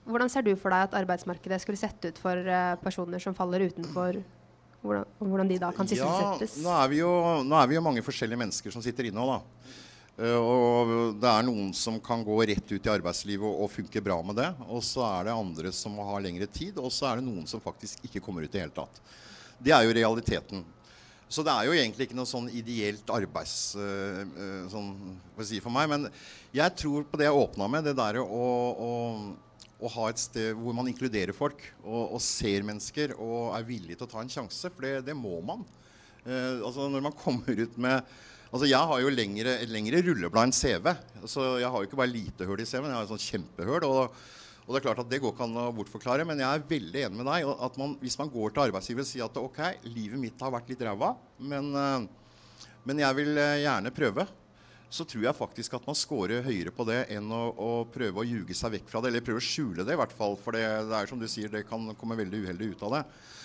hvordan 0.05 0.29
ser 0.29 0.45
du 0.45 0.53
for 0.61 0.68
deg 0.68 0.85
at 0.85 0.95
arbeidsmarkedet 1.01 1.59
skulle 1.62 1.81
sett 1.81 2.03
ut 2.05 2.18
for 2.20 2.37
personer 2.83 3.22
som 3.25 3.35
faller 3.35 3.64
utenfor? 3.64 4.18
Hvordan, 4.85 5.07
hvordan 5.16 5.49
de 5.49 5.57
da 5.62 5.70
kan 5.72 5.89
sysselsettes? 5.89 6.59
Ja, 6.61 6.66
nå 6.66 6.75
er, 6.77 6.93
jo, 6.99 7.12
nå 7.49 7.57
er, 7.57 7.70
vi 7.70 7.79
jo, 7.79 7.83
mange 7.87 8.05
forskjellige 8.05 8.43
mennesker 8.43 8.75
som 8.75 8.85
sitter 8.85 9.09
inne 9.09 9.25
òg, 9.25 9.33
da. 9.33 9.79
Og 10.15 11.17
det 11.19 11.27
er 11.27 11.43
noen 11.43 11.73
som 11.75 11.97
kan 12.03 12.21
gå 12.23 12.37
rett 12.47 12.69
ut 12.71 12.87
i 12.87 12.93
arbeidslivet 12.93 13.49
og, 13.49 13.67
funke 13.73 14.03
bra 14.05 14.21
med 14.23 14.39
det. 14.39 14.51
Og 14.69 14.83
så 14.87 15.03
er 15.09 15.27
det 15.27 15.35
andre 15.35 15.73
som 15.75 15.97
må 15.97 16.07
ha 16.07 16.21
lengre 16.23 16.47
tid. 16.47 16.79
Og 16.79 16.93
så 16.95 17.09
er 17.11 17.19
det 17.19 17.27
noen 17.27 17.49
som 17.51 17.62
faktisk 17.62 18.05
ikke 18.07 18.23
kommer 18.23 18.47
ut 18.47 18.53
i 18.53 18.55
det 18.55 18.62
hele 18.62 18.77
tatt. 18.77 19.01
Det 19.59 19.75
er 19.75 19.83
jo 19.83 19.97
realiteten. 19.97 20.62
Så 21.27 21.43
det 21.43 21.51
er 21.51 21.67
jo 21.67 21.75
egentlig 21.75 22.07
ikke 22.07 22.19
noe 22.19 22.31
sånn 22.31 22.51
ideelt 22.55 23.09
arbeids... 23.11 23.75
Uh, 23.75 24.23
å 25.35 25.47
si 25.47 25.59
for 25.62 25.75
meg. 25.75 25.89
Men 25.91 26.07
jeg 26.55 26.77
tror 26.79 27.09
på 27.09 27.19
det 27.19 27.27
jeg 27.27 27.41
åpna 27.41 27.67
med, 27.73 27.89
det 27.89 27.97
der 27.99 28.21
å, 28.23 28.27
å, 28.29 28.93
å, 29.81 29.91
ha 29.97 30.05
et 30.12 30.23
sted 30.23 30.55
hvor 30.55 30.77
man 30.77 30.91
inkluderer 30.91 31.35
folk 31.35 31.59
og, 31.83 32.15
og, 32.15 32.21
ser 32.23 32.62
mennesker 32.67 33.17
og 33.19 33.57
er 33.57 33.67
villig 33.67 33.99
til 33.99 34.07
å 34.07 34.12
ta 34.12 34.23
en 34.23 34.31
sjanse. 34.31 34.71
For 34.71 34.87
det, 34.87 35.01
det 35.09 35.19
må 35.19 35.41
man. 35.43 35.67
Eh, 36.23 36.62
altså 36.62 36.87
Når 36.93 37.09
man 37.09 37.19
kommer 37.25 37.65
ut 37.65 37.83
med 37.83 38.15
Altså 38.55 38.71
Jeg 38.71 38.87
har 38.87 39.03
jo 39.03 39.11
lengre, 39.11 39.59
lengre 39.67 40.01
rulleblad 40.07 40.47
enn 40.47 40.55
CV. 40.55 40.93
Så 41.27 41.57
jeg 41.59 41.67
har 41.67 41.83
jo 41.83 41.89
ikke 41.89 41.99
bare 41.99 42.13
lite 42.13 42.47
hull 42.47 42.63
i 42.63 42.67
CV-en, 42.69 42.93
jeg 42.93 43.01
har 43.01 43.09
et 43.09 43.15
sånt 43.15 43.29
kjempehull. 43.33 43.87
Og 43.91 44.17
og 44.65 44.73
det 44.73 44.79
er 44.79 44.85
klart 44.87 45.01
at 45.03 45.09
det 45.11 45.19
går 45.21 45.35
ikke 45.35 45.45
an 45.45 45.59
å 45.61 45.73
bortforklare, 45.77 46.25
men 46.25 46.39
jeg 46.41 46.49
er 46.49 46.69
veldig 46.69 47.01
enig 47.05 47.19
med 47.19 47.27
deg. 47.29 47.49
at 47.67 47.75
man, 47.77 47.99
Hvis 48.01 48.17
man 48.17 48.31
går 48.33 48.55
til 48.55 48.63
arbeidsgiver 48.63 49.05
og 49.05 49.09
sier 49.11 49.27
at 49.27 49.37
ok, 49.37 49.61
livet 49.93 50.21
mitt 50.21 50.41
har 50.41 50.55
vært 50.55 50.71
litt 50.73 50.85
ræva, 50.87 51.11
men, 51.39 51.69
uh, 51.77 52.07
men, 52.89 53.03
jeg 53.05 53.19
vil 53.19 53.37
uh, 53.37 53.61
gjerne 53.61 53.93
prøve, 53.93 54.25
så 54.89 55.05
tror 55.05 55.27
jeg 55.27 55.37
faktisk 55.37 55.77
at 55.77 55.85
man 55.85 55.99
scorer 55.99 56.47
høyere 56.47 56.73
på 56.73 56.87
det 56.89 57.03
enn 57.13 57.29
å, 57.35 57.43
å, 57.53 57.71
prøve 57.93 58.23
å 58.23 58.25
ljuge 58.25 58.57
seg 58.57 58.79
vekk 58.79 58.89
fra 58.89 59.03
det. 59.03 59.11
Eller 59.11 59.27
prøve 59.27 59.43
å 59.43 59.45
skjule 59.45 59.85
det, 59.85 59.99
i 59.99 60.01
hvert 60.01 60.17
fall. 60.17 60.39
For 60.41 60.57
det, 60.57 60.65
det, 60.89 60.97
er 60.97 61.13
som 61.13 61.21
du 61.21 61.29
sier, 61.29 61.53
det 61.53 61.67
kan 61.69 61.91
komme 62.01 62.17
veldig 62.23 62.45
uheldig 62.47 62.73
ut 62.73 62.89
av 62.89 62.97
det. 62.97 63.05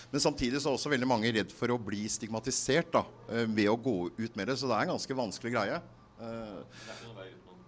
Men 0.09 0.23
samtidig 0.23 0.61
så 0.61 0.71
er 0.71 0.79
også 0.79 0.91
veldig 0.93 1.09
mange 1.09 1.31
redd 1.35 1.51
for 1.53 1.73
å 1.73 1.81
bli 1.81 2.07
stigmatisert 2.09 2.89
da, 2.95 3.03
uh, 3.29 3.45
ved 3.45 3.69
å 3.69 3.77
gå 3.77 3.97
ut 4.17 4.39
med 4.39 4.49
det. 4.49 4.57
Så 4.57 4.69
det 4.69 4.77
er 4.77 4.87
en 4.87 4.95
ganske 4.95 5.19
vanskelig 5.21 5.53
greie. 5.53 5.81
Uh, 6.19 6.63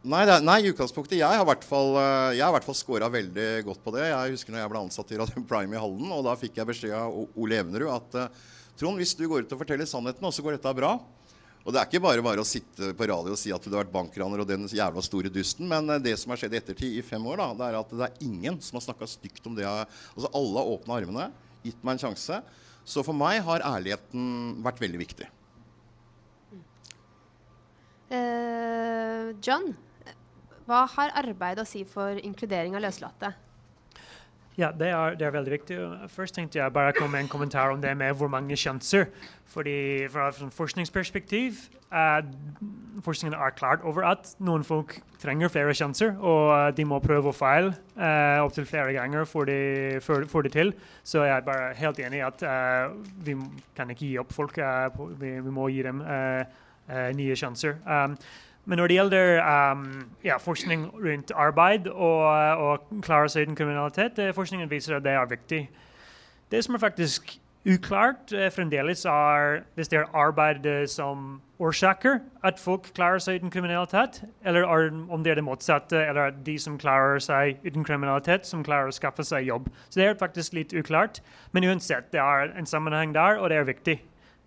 Nei, 0.02 0.24
nei, 0.42 0.56
i 0.64 0.70
utgangspunktet. 0.72 1.20
Jeg 1.20 1.30
har 1.30 1.44
i 1.44 1.46
hvert 1.46 1.66
fall, 1.66 1.92
eh, 2.02 2.39
jeg 2.39 2.74
scora 2.74 3.06
veldig 3.08 3.64
godt 3.68 3.84
på 3.86 3.92
det. 3.94 4.08
Jeg 4.10 4.32
husker 4.34 4.52
når 4.52 4.64
jeg 4.64 4.72
ble 4.72 4.80
ansatt 4.82 5.12
i 5.12 5.18
Radio 5.20 5.44
Prime 5.46 5.76
i 5.76 5.78
Halden, 5.80 6.10
og 6.10 6.24
da 6.26 6.34
fikk 6.34 6.58
jeg 6.58 6.66
beskjed 6.66 6.96
av 6.98 7.14
Ole 7.38 7.60
Evnerud 7.62 7.94
at 7.94 8.16
eh, 8.18 8.39
Trond, 8.80 8.98
hvis 8.98 9.14
du 9.14 9.28
går 9.30 9.46
ut 9.46 9.54
og 9.54 9.62
forteller 9.62 9.86
sannheten, 9.86 10.26
og 10.26 10.34
så 10.34 10.42
går 10.42 10.58
dette 10.58 10.74
bra 10.74 10.96
Og 11.62 11.70
det 11.70 11.78
er 11.78 11.86
ikke 11.86 12.02
bare 12.02 12.24
bare 12.26 12.42
å 12.42 12.48
sitte 12.48 12.96
på 12.98 13.06
radio 13.06 13.36
og 13.36 13.38
si 13.38 13.52
at 13.54 13.62
du 13.62 13.70
har 13.76 13.84
vært 13.84 13.94
bankraner 13.94 14.42
og 14.42 14.48
den 14.50 14.66
jævla 14.66 15.04
store 15.06 15.30
dusten, 15.30 15.70
men 15.70 15.86
eh, 15.94 16.02
det 16.02 16.18
som 16.18 16.34
har 16.34 16.42
skjedd 16.42 16.58
i 16.58 16.62
ettertid 16.64 16.98
i 16.98 17.06
fem 17.06 17.22
år, 17.22 17.38
da, 17.38 17.54
det 17.54 17.68
er 17.70 17.78
at 17.84 17.94
det 17.94 18.08
er 18.08 18.26
ingen 18.26 18.58
som 18.58 18.80
har 18.80 18.88
snakka 18.88 19.06
stygt 19.06 19.46
om 19.46 19.54
det. 19.54 19.70
Altså 19.70 20.34
Alle 20.34 20.58
har 20.58 20.74
åpna 20.80 20.98
armene, 20.98 21.30
gitt 21.66 21.84
meg 21.84 21.97
en 21.97 22.03
sjanse. 22.07 22.41
Så 22.88 23.03
for 23.05 23.18
meg 23.18 23.43
har 23.45 23.64
ærligheten 23.66 24.64
vært 24.66 24.82
veldig 24.82 25.01
viktig. 25.01 25.30
Uh, 28.12 29.32
John, 29.39 29.72
hva 30.68 30.84
har 30.97 31.14
arbeid 31.22 31.62
å 31.62 31.68
si 31.68 31.86
for 31.88 32.20
inkludering 32.20 32.76
av 32.76 32.84
løslatte? 32.84 33.32
Ja, 34.58 34.72
det 34.80 34.88
er, 34.88 35.16
det 35.16 35.28
er, 35.28 35.32
veldig 35.32 35.52
viktig. 35.52 35.78
Først 36.12 36.36
tenkte 36.36 36.60
jeg 36.60 36.74
bare 36.74 36.93
komme 36.93 37.12
med 37.12 37.20
en 37.26 37.32
kommentar 37.32 37.72
om 37.72 37.82
det 37.82 37.97
med 37.97 38.14
hvor 38.14 38.28
mange 38.28 38.56
sjanser. 38.56 39.06
Fordi 39.45 40.08
Fra 40.10 40.28
et 40.30 40.54
forskningsperspektiv 40.54 41.54
er 41.91 42.22
forskningen 43.04 43.39
er 43.39 43.49
klart 43.49 43.82
over 43.84 44.04
at 44.08 44.36
noen 44.39 44.64
folk 44.64 44.99
trenger 45.20 45.47
flere 45.47 45.74
sjanser, 45.74 46.14
og 46.20 46.78
de 46.78 46.86
må 46.86 46.99
prøve 46.99 47.28
og 47.28 47.36
feile 47.36 47.74
uh, 47.97 48.43
opptil 48.45 48.66
flere 48.66 48.93
ganger 48.93 49.26
for 49.26 49.43
de, 49.45 49.99
for 50.02 50.41
det 50.41 50.52
til. 50.52 50.74
Så 51.04 51.24
jeg 51.24 51.36
er 51.36 51.41
bare 51.41 51.74
helt 51.76 51.99
enig 51.99 52.22
i 52.22 52.26
at 52.28 52.43
uh, 52.43 52.95
vi 53.26 53.36
kan 53.76 53.89
ikke 53.89 54.06
gi 54.06 54.18
opp 54.18 54.32
folk. 54.34 54.58
Uh, 54.58 55.12
vi, 55.20 55.39
vi, 55.39 55.52
må 55.52 55.68
gi 55.68 55.84
dem 55.84 56.04
nye 57.16 57.36
sjanser. 57.36 57.78
Um, 57.86 58.18
men 58.66 58.78
når 58.78 58.88
det 58.88 58.95
gjelder 58.95 59.30
um, 59.72 59.86
ja, 60.24 60.38
forskning 60.38 60.88
rundt 60.93 61.32
arbeid 61.36 61.88
og, 61.88 62.26
og 62.62 63.01
klare 63.01 63.30
seg 63.30 63.47
uten 63.47 63.57
kriminalitet, 63.57 64.20
eh, 64.20 64.34
forskningen 64.38 64.70
viser 64.70 64.99
at 64.99 65.05
det 65.05 65.16
er 65.18 65.30
viktig. 65.30 65.62
Det 66.51 66.64
som 66.64 66.76
er 66.76 66.84
faktisk 66.84 67.39
uklart 67.66 68.34
eh, 68.34 68.51
fremdeles, 68.53 69.05
er 69.05 69.64
hvis 69.76 69.89
det 69.89 69.99
er 69.99 70.14
arbeid 70.14 70.68
som 70.89 71.41
årsaker 71.62 72.20
at 72.45 72.59
folk 72.59 72.89
klarer 72.95 73.22
seg 73.22 73.41
uten 73.41 73.53
kriminalitet, 73.53 74.22
eller 74.45 74.66
om 74.66 75.24
det 75.24 75.34
er 75.34 75.41
det 75.41 75.45
motsatte, 75.45 75.97
eller 75.97 76.32
at 76.32 76.39
de 76.45 76.57
som 76.59 76.78
klarer 76.82 77.22
seg 77.22 77.62
uten 77.66 77.86
kriminalitet, 77.86 78.45
som 78.49 78.66
klarer 78.66 78.89
å 78.89 78.95
skaffe 78.95 79.26
seg 79.26 79.49
jobb. 79.49 79.70
Så 79.89 80.01
det 80.01 80.07
er 80.07 80.22
faktisk 80.22 80.57
litt 80.57 80.74
uklart. 80.74 81.22
Men 81.51 81.66
uansett, 81.70 82.12
det 82.14 82.22
er 82.22 82.53
en 82.57 82.70
sammenheng 82.70 83.14
der, 83.18 83.41
og 83.41 83.49
det 83.49 83.57
er 83.62 83.70
viktig. 83.70 83.99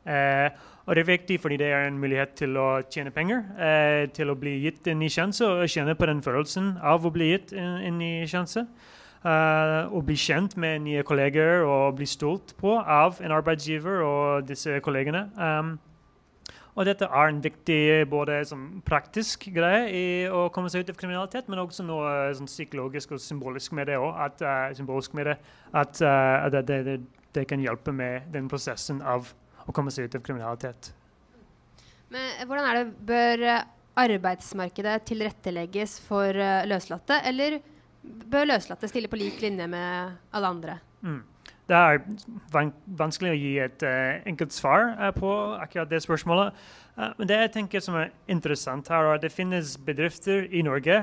Eh, 0.04 0.48
og 0.84 0.96
det 0.96 1.04
er 1.04 1.08
viktig 1.08 1.38
fordi 1.40 1.56
det 1.62 1.70
er 1.72 1.86
en 1.88 1.98
mulighet 2.00 2.34
til 2.36 2.58
å 2.60 2.82
tjene 2.92 3.12
penger, 3.14 3.44
eh, 3.56 4.06
til 4.12 4.30
å 4.30 4.36
bli 4.36 4.58
gitt 4.66 4.86
en 4.92 5.00
ny 5.00 5.08
sjanse 5.08 5.46
og 5.46 5.64
kjenne 5.68 5.96
på 5.96 6.06
den 6.10 6.20
følelsen 6.22 6.74
av 6.82 7.06
å 7.06 7.12
bli 7.14 7.30
gitt 7.32 7.54
en, 7.56 7.80
en 7.88 7.98
ny 7.98 8.12
sjanse. 8.28 8.66
Uh, 9.24 9.88
bli 10.04 10.18
kjent 10.20 10.52
med 10.60 10.82
nye 10.84 11.02
kolleger 11.02 11.62
og 11.64 11.94
bli 11.96 12.04
stolt 12.04 12.52
på 12.58 12.74
av 12.76 13.22
en 13.24 13.32
arbeidsgiver 13.32 14.02
og 14.04 14.44
disse 14.44 14.76
kollegene. 14.84 15.22
Um, 15.40 15.78
og 16.74 16.84
dette 16.84 17.06
er 17.06 17.30
en 17.30 17.38
viktig 17.40 18.04
både 18.10 18.42
praktisk 18.84 19.46
greie 19.54 19.86
i 19.94 20.04
å 20.28 20.50
komme 20.52 20.68
seg 20.68 20.84
ut 20.84 20.92
av 20.92 20.98
kriminalitet, 21.00 21.48
men 21.48 21.62
også 21.62 21.86
noe 21.86 22.34
sånn, 22.36 22.50
psykologisk 22.50 23.14
og 23.14 23.22
symbolisk 23.22 23.72
med 23.78 23.88
det 23.88 23.96
òg. 23.96 24.12
At, 24.26 24.44
uh, 24.44 25.08
med 25.16 25.30
det, 25.30 25.38
at, 25.72 26.02
uh, 26.04 26.50
det, 26.52 26.64
det, 26.68 26.98
det, 27.32 27.46
kan 27.48 27.64
hjelpe 27.64 27.96
med 27.96 28.28
den 28.34 28.50
prosessen 28.52 29.00
av 29.00 29.32
å 29.64 29.72
komme 29.74 29.92
seg 29.94 30.08
ut 30.08 30.18
av 30.18 30.24
kriminalitet. 30.24 30.92
Men 32.12 32.30
eh, 32.38 32.44
hvordan 32.46 32.68
er 32.68 32.80
det, 32.80 32.86
Bør 33.08 33.46
eh, 33.48 33.62
arbeidsmarkedet 33.94 35.04
tilrettelegges 35.06 36.00
for 36.08 36.34
uh, 36.34 36.64
løslatte, 36.66 37.20
eller 37.26 37.60
bør 38.02 38.48
løslatte 38.50 38.90
stille 38.90 39.10
på 39.10 39.20
lik 39.20 39.38
linje 39.44 39.68
med 39.70 40.16
alle 40.34 40.50
andre? 40.50 40.78
Mm. 41.04 41.22
Det 41.64 41.76
er 41.78 42.00
van 42.52 42.72
vanskelig 42.98 43.30
å 43.32 43.38
gi 43.38 43.52
et 43.64 43.84
uh, 43.86 44.24
enkelt 44.28 44.52
svar 44.52 44.90
uh, 44.98 45.12
på 45.16 45.30
akkurat 45.62 45.88
det 45.90 46.02
spørsmålet. 46.04 46.66
men 47.18 47.26
det 47.26 47.38
jeg 47.40 47.50
tenker 47.54 47.80
som 47.82 47.96
er 47.98 48.12
interessant 48.30 48.88
her, 48.88 49.02
er 49.02 49.16
at 49.16 49.22
det 49.22 49.32
finnes 49.34 49.76
bedrifter 49.82 50.44
i 50.54 50.62
Norge 50.62 50.94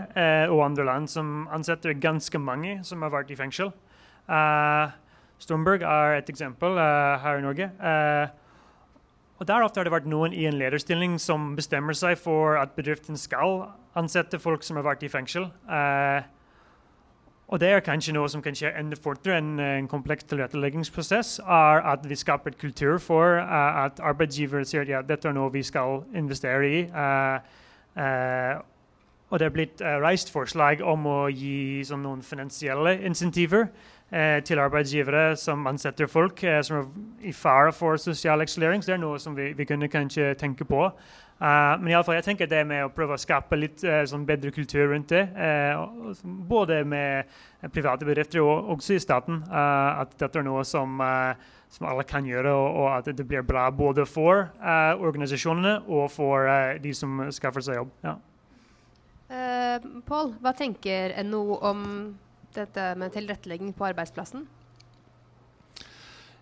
og 0.48 0.62
andre 0.64 0.86
land 0.88 1.10
som 1.12 1.50
ansetter 1.52 1.92
ganske 1.92 2.40
mange 2.40 2.78
som 2.88 3.02
har 3.04 3.12
vært 3.12 3.32
i 3.32 3.36
fengsel. 3.36 3.74
Stormberg 5.44 5.84
er 5.84 6.16
et 6.22 6.30
eksempel 6.32 6.80
her 6.80 7.42
i 7.42 7.44
Norge. 7.44 7.68
Og 9.42 9.48
Der 9.48 9.64
ofte 9.64 9.80
har 9.80 9.88
det 9.88 9.92
vært 9.92 10.06
noen 10.06 10.36
i 10.38 10.44
en 10.46 10.54
lederstilling 10.54 11.16
som 11.20 11.56
bestemmer 11.58 11.96
seg 11.98 12.20
for 12.22 12.60
at 12.62 12.76
bedriften 12.78 13.18
skal 13.18 13.64
ansette 13.98 14.38
folk 14.40 14.62
som 14.62 14.78
har 14.78 14.86
vært 14.86 15.02
i 15.02 15.10
fengsel. 15.10 15.48
Uh, 15.66 16.22
og 17.50 17.60
det 17.60 17.72
er 17.74 17.82
kanskje 17.82 18.14
noe 18.14 18.30
som 18.30 18.44
kan 18.46 18.54
skje 18.54 18.70
enda 18.78 19.00
fortere 19.02 19.40
enn 19.42 19.56
en 19.60 19.88
kompleks 19.90 20.30
tilretteleggingsprosess. 20.30 21.40
er 21.42 21.82
At 21.82 22.06
vi 22.06 22.16
skaper 22.16 22.54
et 22.54 22.60
kultur 22.62 23.00
for 23.02 23.42
uh, 23.42 23.86
at 23.86 23.98
arbeidsgiver 24.00 24.62
sier 24.62 24.86
at 24.86 24.94
ja, 24.94 25.02
dette 25.02 25.28
er 25.28 25.34
noe 25.34 25.50
vi 25.50 25.64
skal 25.66 26.04
investere 26.14 26.70
i. 26.70 26.84
Uh, 26.94 28.62
og 29.32 29.40
det 29.40 29.48
er 29.48 29.56
blitt 29.56 29.82
reist 29.82 30.30
forslag 30.30 30.84
om 30.84 31.08
å 31.08 31.18
gi 31.32 31.82
sånn, 31.88 32.04
noen 32.04 32.22
finansielle 32.22 32.98
insentiver 33.08 33.64
eh, 33.64 33.91
til 34.12 34.60
arbeidsgivere 34.60 35.38
som 35.40 35.68
ansetter 35.70 36.10
folk 36.12 36.42
eh, 36.44 36.58
som 36.68 36.82
er 36.82 37.30
i 37.30 37.32
fare 37.32 37.72
for 37.72 37.96
sosial 37.96 38.44
ekskludering. 38.44 38.84
Så 38.84 38.92
det 38.92 38.98
er 38.98 39.06
noe 39.06 39.20
som 39.24 39.38
vi, 39.38 39.54
vi 39.56 39.68
kunne 39.70 39.88
kanskje 39.88 40.34
tenke 40.36 40.68
på. 40.68 40.90
Uh, 41.42 41.74
men 41.82 41.88
i 41.90 41.94
alle 41.98 42.06
fall, 42.06 42.20
jeg 42.20 42.28
tenker 42.28 42.46
det 42.46 42.60
med 42.70 42.84
å 42.86 42.92
prøve 42.94 43.16
å 43.18 43.22
skape 43.22 43.58
litt 43.58 43.82
uh, 43.82 44.04
sånn 44.06 44.28
bedre 44.30 44.52
kultur 44.54 44.92
rundt 44.92 45.10
det, 45.10 45.24
uh, 45.34 46.14
både 46.46 46.84
med 46.86 47.32
private 47.74 48.06
bedrifter 48.06 48.44
og 48.46 48.70
også 48.76 48.94
i 48.94 49.02
staten, 49.02 49.40
at 49.50 50.14
dette 50.22 50.38
er 50.38 50.46
noe 50.46 50.62
som, 50.66 51.02
som 51.70 51.88
alle 51.90 52.06
kan 52.10 52.26
gjøre, 52.26 52.54
og, 52.54 52.78
og, 52.82 52.88
at 52.96 53.10
det 53.18 53.26
blir 53.26 53.46
bra 53.46 53.68
både 53.74 54.06
for 54.10 54.48
organisasjonene 54.62 55.76
og 55.86 56.08
for 56.10 56.50
de 56.82 56.94
som 56.98 57.22
skaffer 57.30 57.66
seg 57.66 57.78
jobb. 57.78 57.92
Ja. 58.06 58.16
Pål, 60.10 60.34
hva 60.42 60.56
tenker 60.58 61.14
NHO 61.22 61.60
om 61.70 61.86
dette 62.56 62.88
med 63.00 63.14
tilrettelegging 63.16 63.72
på 63.78 63.88
arbeidsplassen? 63.92 64.48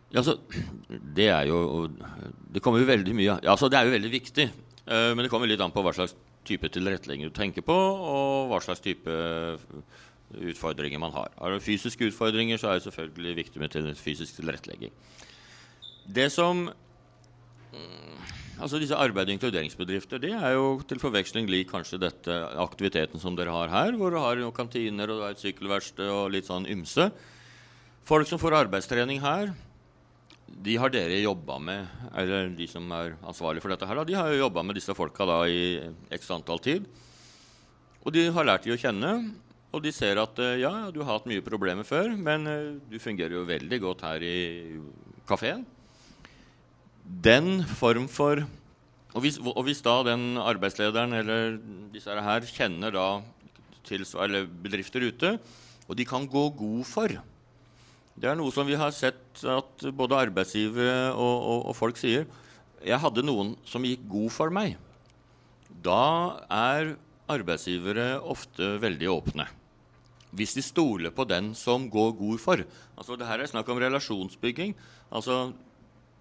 Ja, 0.10 0.24
altså, 0.24 0.40
det 0.90 1.28
er 1.30 1.44
jo 1.46 1.86
Det 2.50 2.64
kommer 2.66 2.82
jo 2.82 2.88
veldig 2.90 3.14
mye 3.14 3.36
altså, 3.44 3.68
Det 3.70 3.78
er 3.78 3.86
jo 3.86 3.94
veldig 3.94 4.12
viktig. 4.12 4.48
Uh, 4.90 5.14
men 5.14 5.22
det 5.22 5.30
kommer 5.30 5.50
litt 5.50 5.62
an 5.62 5.74
på 5.74 5.84
hva 5.86 5.94
slags 5.94 6.16
type 6.48 6.70
tilrettelegging 6.74 7.30
du 7.30 7.36
tenker 7.36 7.62
på, 7.62 7.76
og 7.76 8.50
hva 8.50 8.58
slags 8.64 8.82
type 8.82 9.14
utfordringer 10.50 11.02
man 11.02 11.14
har. 11.14 11.30
Har 11.38 11.54
du 11.54 11.62
fysiske 11.62 12.08
utfordringer, 12.10 12.58
så 12.58 12.72
er 12.72 12.80
det 12.80 12.88
selvfølgelig 12.88 13.36
viktig 13.44 13.62
med 13.62 13.74
til 13.74 13.90
fysisk 13.98 14.40
tilrettelegging. 14.40 14.94
Det 16.10 16.32
som 16.34 16.70
Altså 18.60 18.80
disse 18.82 18.98
arbeid- 18.98 19.30
og 19.30 19.38
inkluderingsbedrifter 19.38 20.20
det 20.20 20.34
er 20.36 20.58
jo 20.58 20.82
til 20.84 21.00
forveksling 21.00 21.48
lik 21.48 21.70
kanskje 21.72 22.02
dette 22.02 22.34
aktiviteten 22.60 23.22
som 23.22 23.38
dere 23.38 23.54
har 23.56 23.72
her, 23.72 23.96
hvor 23.96 24.12
du 24.12 24.20
har 24.20 24.36
jo 24.42 24.52
kantiner 24.52 25.14
og 25.14 25.24
et 25.30 25.40
sykkelverksted 25.40 26.12
og 26.12 26.34
litt 26.34 26.50
sånn 26.50 26.68
ymse. 26.68 27.08
Folk 28.04 28.28
som 28.28 28.42
får 28.42 28.58
arbeidstrening 28.66 29.24
her, 29.24 29.54
de 30.50 30.76
har 30.82 30.92
dere 30.92 31.22
jobba 31.22 31.56
med, 31.64 31.88
eller 32.20 32.52
de 32.58 32.68
som 32.68 32.84
er 32.92 33.16
ansvarlige 33.24 33.64
for 33.64 33.72
dette 33.72 33.88
her, 33.88 34.04
de 34.04 34.20
har 34.20 34.34
jo 34.34 34.44
jobba 34.44 34.66
med 34.66 34.76
disse 34.76 34.96
folka 34.98 35.30
da 35.30 35.40
i 35.48 35.80
x 36.20 36.32
antall 36.36 36.60
tid. 36.60 36.90
Og 38.04 38.12
de 38.12 38.28
har 38.28 38.48
lært 38.48 38.68
de 38.68 38.76
å 38.76 38.82
kjenne, 38.82 39.16
og 39.72 39.84
de 39.86 39.92
ser 39.96 40.20
at 40.20 40.40
eh, 40.42 40.60
ja, 40.66 40.90
du 40.92 41.00
har 41.06 41.14
hatt 41.16 41.30
mye 41.30 41.46
problemer 41.46 41.88
før, 41.88 42.12
men 42.18 42.48
eh, 42.50 42.72
du 42.92 43.00
fungerer 43.00 43.38
jo 43.38 43.48
veldig 43.48 43.84
godt 43.88 44.08
her 44.10 44.26
i 44.26 44.40
kafeen 45.30 45.64
den 47.10 47.64
form 47.66 48.08
for 48.12 48.46
og 49.18 49.24
hvis, 49.26 49.40
og 49.42 49.64
hvis, 49.66 49.82
da 49.82 49.96
den 50.06 50.38
arbeidslederen 50.38 51.16
eller 51.18 51.56
disse 51.94 52.14
her 52.14 52.46
kjenner 52.46 52.94
da 52.94 53.08
til, 53.88 54.06
bedrifter 54.62 55.08
ute, 55.10 55.32
og 55.90 55.98
de 55.98 56.06
kan 56.06 56.28
gå 56.30 56.44
god 56.54 56.84
for 56.86 57.18
Det 58.20 58.28
er 58.30 58.36
noe 58.38 58.52
som 58.54 58.68
vi 58.68 58.78
har 58.78 58.92
sett 58.94 59.42
at 59.48 59.86
både 59.96 60.20
arbeidsgivere 60.28 61.14
og, 61.16 61.36
og, 61.40 61.60
og 61.72 61.76
folk 61.78 61.98
sier. 61.98 62.28
Jeg 62.86 63.00
hadde 63.00 63.24
noen 63.24 63.54
som 63.66 63.86
gikk 63.88 64.04
god 64.12 64.34
for 64.36 64.54
meg. 64.54 64.76
Da 65.72 66.44
er 66.52 66.98
arbeidsgivere 67.32 68.20
ofte 68.20 68.76
veldig 68.84 69.10
åpne. 69.10 69.48
Hvis 70.36 70.54
de 70.54 70.62
stoler 70.62 71.16
på 71.16 71.26
den 71.26 71.54
som 71.58 71.88
går 71.90 72.12
god 72.20 72.44
for. 72.44 72.66
Altså, 73.00 73.16
det 73.18 73.26
her 73.26 73.40
er 73.40 73.50
snakk 73.50 73.72
om 73.72 73.80
relasjonsbygging. 73.82 74.76
Altså, 75.10 75.54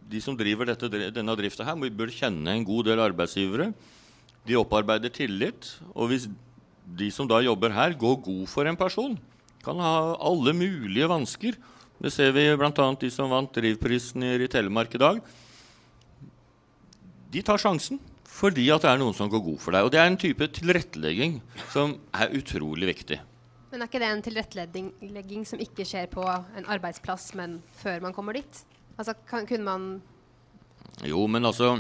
de 0.09 0.21
som 0.25 0.37
driver 0.37 0.71
dette, 0.71 0.89
denne 1.13 1.37
drifta 1.37 1.67
her, 1.67 1.77
bør 1.77 2.13
kjenne 2.13 2.55
en 2.55 2.67
god 2.67 2.89
del 2.89 3.03
arbeidsgivere. 3.05 3.73
De 4.49 4.57
opparbeider 4.57 5.13
tillit. 5.13 5.75
Og 5.93 6.13
hvis 6.13 6.29
de 6.99 7.11
som 7.13 7.29
da 7.29 7.43
jobber 7.45 7.75
her, 7.77 7.97
går 7.99 8.23
god 8.25 8.47
for 8.49 8.69
en 8.69 8.79
person, 8.79 9.19
kan 9.65 9.83
ha 9.83 10.17
alle 10.17 10.55
mulige 10.57 11.11
vansker. 11.11 11.59
Det 11.99 12.13
ser 12.15 12.33
vi 12.33 12.47
bl.a. 12.57 12.71
de 12.73 13.11
som 13.11 13.31
vant 13.31 13.53
Drivprisen 13.53 14.25
i 14.25 14.49
Telemark 14.49 14.95
i 14.95 15.03
dag. 15.03 15.19
De 17.29 17.43
tar 17.45 17.61
sjansen 17.61 18.01
fordi 18.39 18.69
at 18.71 18.85
det 18.85 18.93
er 18.93 19.01
noen 19.01 19.17
som 19.17 19.27
går 19.31 19.43
god 19.43 19.59
for 19.59 19.75
deg. 19.75 19.87
Og 19.89 19.91
det 19.91 19.99
er 19.99 20.07
en 20.07 20.21
type 20.21 20.47
tilrettelegging 20.55 21.41
som 21.73 21.97
er 22.15 22.31
utrolig 22.39 22.87
viktig. 22.93 23.19
Men 23.73 23.83
er 23.83 23.91
ikke 23.91 24.01
det 24.01 24.09
en 24.09 24.23
tilrettelegging 24.25 25.43
som 25.49 25.61
ikke 25.61 25.85
skjer 25.89 26.07
på 26.13 26.23
en 26.25 26.69
arbeidsplass, 26.71 27.33
men 27.37 27.59
før 27.83 28.07
man 28.07 28.15
kommer 28.17 28.39
dit? 28.39 28.63
Altså, 28.99 29.15
kan, 29.29 29.47
kunne 29.47 29.67
man 29.67 29.87
Jo, 31.07 31.23
men 31.31 31.47
altså 31.47 31.77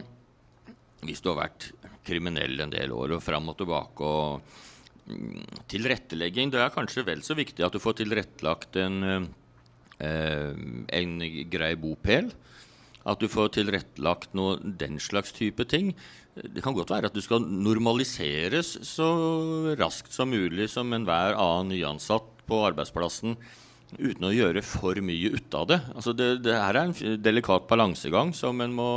Hvis 1.03 1.23
du 1.23 1.33
har 1.33 1.43
vært 1.43 1.71
kriminell 2.07 2.62
en 2.62 2.73
del 2.73 2.95
år 2.95 3.16
og 3.19 3.25
fram 3.25 3.51
og 3.51 3.59
tilbake 3.59 4.07
og 4.07 4.41
mm, 5.11 5.64
Tilrettelegging 5.71 6.55
Det 6.55 6.62
er 6.62 6.75
kanskje 6.75 7.07
vel 7.09 7.25
så 7.27 7.37
viktig 7.39 7.66
at 7.66 7.75
du 7.75 7.83
får 7.83 7.99
tilrettelagt 8.01 8.79
en, 8.81 9.29
eh, 9.99 10.55
en 11.01 11.19
grei 11.53 11.75
bopel. 11.81 12.31
At 13.09 13.21
du 13.21 13.29
får 13.31 13.53
tilrettelagt 13.59 14.35
noe, 14.37 14.57
den 14.61 14.99
slags 15.01 15.33
type 15.37 15.64
ting. 15.69 15.93
Det 16.39 16.62
kan 16.64 16.77
godt 16.77 16.93
være 16.93 17.11
at 17.11 17.16
du 17.16 17.23
skal 17.25 17.43
normaliseres 17.43 18.77
så 18.87 19.09
raskt 19.81 20.12
som 20.14 20.31
mulig 20.31 20.69
som 20.71 20.93
enhver 20.95 21.35
annen 21.35 21.73
nyansatt 21.75 22.45
på 22.49 22.61
arbeidsplassen 22.69 23.37
uten 23.97 24.28
å 24.28 24.34
gjøre 24.34 24.62
for 24.66 24.99
mye 25.01 25.32
ut 25.39 25.55
av 25.57 25.66
det. 25.70 25.80
Altså 25.95 26.12
det, 26.16 26.30
det 26.45 26.55
her 26.59 26.76
er 26.76 26.91
en 26.91 27.18
delikat 27.24 27.68
balansegang 27.70 28.34
som 28.36 28.61
en 28.61 28.74
må 28.76 28.91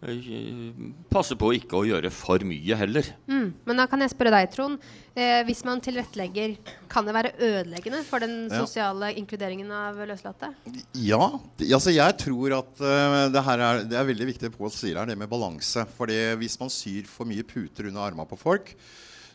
eh, 0.00 0.72
passe 1.12 1.36
på 1.38 1.50
ikke 1.58 1.82
å 1.82 1.84
gjøre 1.86 2.10
for 2.14 2.40
mye 2.48 2.78
heller. 2.80 3.10
Mm. 3.28 3.52
Men 3.68 3.82
da 3.82 3.86
kan 3.90 4.00
jeg 4.00 4.14
spørre 4.14 4.32
deg, 4.34 4.48
Trond. 4.54 4.80
Eh, 5.12 5.42
hvis 5.44 5.60
man 5.68 5.82
tilrettelegger, 5.84 6.56
kan 6.88 7.04
det 7.04 7.12
være 7.18 7.34
ødeleggende 7.36 8.00
for 8.08 8.24
den 8.24 8.48
Ja. 8.48 8.62
sosiale 8.64 9.12
inkluderingen 9.20 9.70
av 9.76 10.00
løslatte? 10.08 10.54
Ja. 10.96 11.20
Altså 11.68 11.92
jeg 11.92 12.16
tror 12.24 12.56
at 12.62 12.80
uh, 12.80 13.28
det 13.28 13.44
her 13.50 13.66
er, 13.68 13.84
det 13.84 14.00
er 14.00 14.08
veldig 14.08 14.30
viktig 14.32 14.54
på 14.56 14.66
å 14.66 14.72
si 14.72 14.94
her, 14.94 15.04
det 15.06 15.18
med 15.20 15.28
balanse. 15.28 15.84
Fordi 15.98 16.18
hvis 16.40 16.56
man 16.60 16.72
syr 16.72 17.04
for 17.10 17.28
mye 17.28 17.44
puter 17.44 17.92
under 17.92 18.08
armene 18.08 18.28
på 18.30 18.40
folk, 18.40 18.72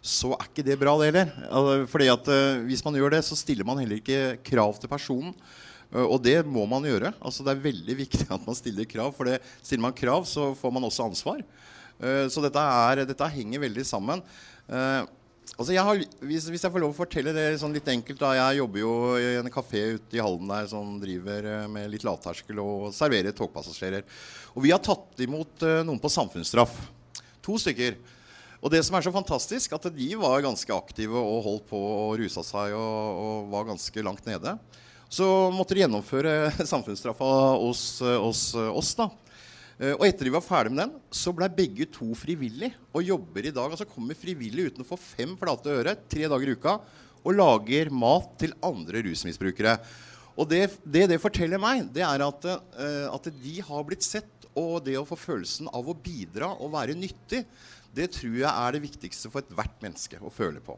så 0.07 0.31
er 0.37 0.47
ikke 0.47 0.65
det 0.65 0.77
bra, 0.79 0.93
det 0.99 1.09
heller. 1.09 1.31
Altså, 1.51 1.73
fordi 1.91 2.07
at 2.11 2.29
eh, 2.31 2.61
Hvis 2.69 2.83
man 2.85 2.95
gjør 2.95 3.17
det, 3.17 3.23
så 3.27 3.35
stiller 3.35 3.67
man 3.67 3.81
heller 3.81 3.99
ikke 3.99 4.37
krav 4.47 4.77
til 4.79 4.91
personen. 4.91 5.35
Eh, 5.91 6.03
og 6.05 6.21
det 6.23 6.39
må 6.47 6.63
man 6.69 6.87
gjøre. 6.87 7.11
Altså 7.19 7.43
Det 7.43 7.53
er 7.53 7.65
veldig 7.67 7.97
viktig 8.05 8.27
at 8.37 8.47
man 8.47 8.57
stiller 8.57 8.87
krav. 8.87 9.11
For 9.17 9.27
det, 9.27 9.41
stiller 9.59 9.83
man 9.89 9.97
krav, 9.97 10.23
så 10.29 10.53
får 10.57 10.73
man 10.73 10.87
også 10.87 11.09
ansvar. 11.09 11.43
Eh, 11.99 12.25
så 12.31 12.43
dette, 12.45 12.63
er, 12.63 13.03
dette 13.09 13.31
henger 13.35 13.63
veldig 13.67 13.87
sammen. 13.87 14.23
Altså 14.67 15.71
jeg 15.71 15.83
har, 15.87 16.01
hvis, 16.27 16.49
hvis 16.51 16.63
jeg 16.65 16.71
får 16.73 16.81
lov 16.83 16.91
å 16.91 16.97
fortelle 16.97 17.31
det 17.31 17.45
sånn 17.61 17.71
litt 17.71 17.87
enkelt 17.87 18.19
da, 18.19 18.33
Jeg 18.35 18.57
jobber 18.57 18.81
jo 18.81 18.91
i 19.15 19.29
en 19.39 19.47
kafé 19.49 19.85
ute 19.95 20.17
i 20.17 20.19
Halden 20.19 20.51
der 20.51 20.67
som 20.67 20.97
driver 20.99 21.47
med 21.71 21.87
litt 21.93 22.03
lavterskel 22.03 22.59
og 22.59 22.89
serverer 22.93 23.31
togpassasjerer. 23.33 24.03
Og 24.53 24.65
vi 24.67 24.73
har 24.75 24.83
tatt 24.83 25.23
imot 25.23 25.63
noen 25.87 26.03
på 26.03 26.11
samfunnsstraff. 26.11 26.75
To 27.47 27.55
stykker. 27.63 27.95
Og 28.57 28.73
det 28.73 28.81
som 28.85 28.97
er 28.97 29.05
så 29.05 29.13
fantastisk, 29.13 29.75
at 29.77 29.85
de 29.93 30.09
var 30.17 30.41
ganske 30.45 30.73
aktive 30.73 31.19
og 31.19 31.43
holdt 31.45 31.67
på 31.69 31.77
og 31.77 32.17
rusa 32.21 32.43
seg 32.45 32.73
og, 32.73 33.21
og 33.21 33.51
var 33.53 33.67
ganske 33.69 34.03
langt 34.05 34.25
nede. 34.25 34.55
Så 35.07 35.27
måtte 35.53 35.77
de 35.77 35.83
gjennomføre 35.85 36.49
samfunnsstraffa 36.73 37.31
hos, 37.61 37.83
hos 38.01 38.43
oss, 38.57 38.91
da. 38.97 39.11
Eh, 39.77 39.93
Og 39.93 40.07
etter 40.07 40.27
de 40.27 40.33
var 40.33 40.43
ferdig 40.45 40.73
med 40.73 40.83
den, 40.87 40.95
så 41.13 41.33
ble 41.37 41.47
begge 41.53 41.85
to 41.93 42.09
frivillig 42.17 42.71
og 42.91 43.05
jobber 43.05 43.45
i 43.45 43.53
dag. 43.53 43.69
Altså 43.71 43.87
kommer 43.89 44.17
frivillig 44.17 44.71
uten 44.71 44.83
å 44.83 44.89
få 44.89 44.97
fem 44.99 45.37
flate 45.39 45.77
øre 45.77 45.93
tre 46.09 46.25
dager 46.27 46.49
i 46.49 46.57
uka 46.57 46.79
og 47.27 47.35
lager 47.35 47.91
mat 47.93 48.33
til 48.41 48.55
andre 48.63 49.03
rusmisbrukere. 49.05 49.77
Og 50.37 50.49
det 50.49 50.63
det, 50.85 51.07
det 51.13 51.21
forteller 51.21 51.61
meg, 51.61 51.87
det 51.93 52.03
er 52.05 52.23
at, 52.25 52.49
eh, 52.49 53.05
at 53.09 53.29
de 53.41 53.55
har 53.69 53.85
blitt 53.87 54.05
sett, 54.05 54.33
og 54.57 54.79
det 54.85 54.95
å 54.97 55.05
få 55.05 55.13
følelsen 55.19 55.67
av 55.69 55.85
å 55.85 55.93
bidra 55.93 56.49
og 56.57 56.71
være 56.73 56.95
nyttig, 56.97 57.43
det 57.97 58.11
tror 58.15 58.37
jeg 58.39 58.49
er 58.49 58.77
det 58.77 58.85
viktigste 58.85 59.31
for 59.33 59.43
ethvert 59.43 59.81
menneske 59.83 60.21
å 60.21 60.33
føle 60.33 60.61
på. 60.63 60.77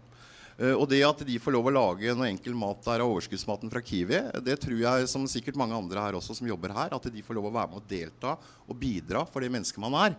Eh, 0.59 0.73
og 0.75 0.89
det 0.91 0.99
at 1.07 1.23
de 1.27 1.39
får 1.39 1.55
lov 1.55 1.69
å 1.69 1.75
lage 1.75 2.15
noe 2.17 2.27
enkel 2.27 2.57
mat 2.57 2.83
der 2.83 3.03
av 3.05 3.13
overskuddsmaten 3.13 3.71
fra 3.71 3.83
Kiwi, 3.85 4.19
det 4.43 4.57
tror 4.59 4.81
jeg, 4.81 5.07
som 5.11 5.27
sikkert 5.29 5.59
mange 5.59 5.77
andre 5.77 6.03
her 6.03 6.17
også 6.19 6.35
som 6.35 6.49
jobber 6.49 6.75
her, 6.75 6.95
at 6.95 7.09
de 7.13 7.23
får 7.23 7.37
lov 7.37 7.47
å 7.47 7.55
være 7.55 7.71
med 7.71 7.79
og 7.79 7.89
delta 7.89 8.35
og 8.67 8.79
bidra 8.79 9.23
for 9.29 9.45
det 9.45 9.51
mennesket 9.53 9.83
man 9.83 9.95
er. 10.01 10.17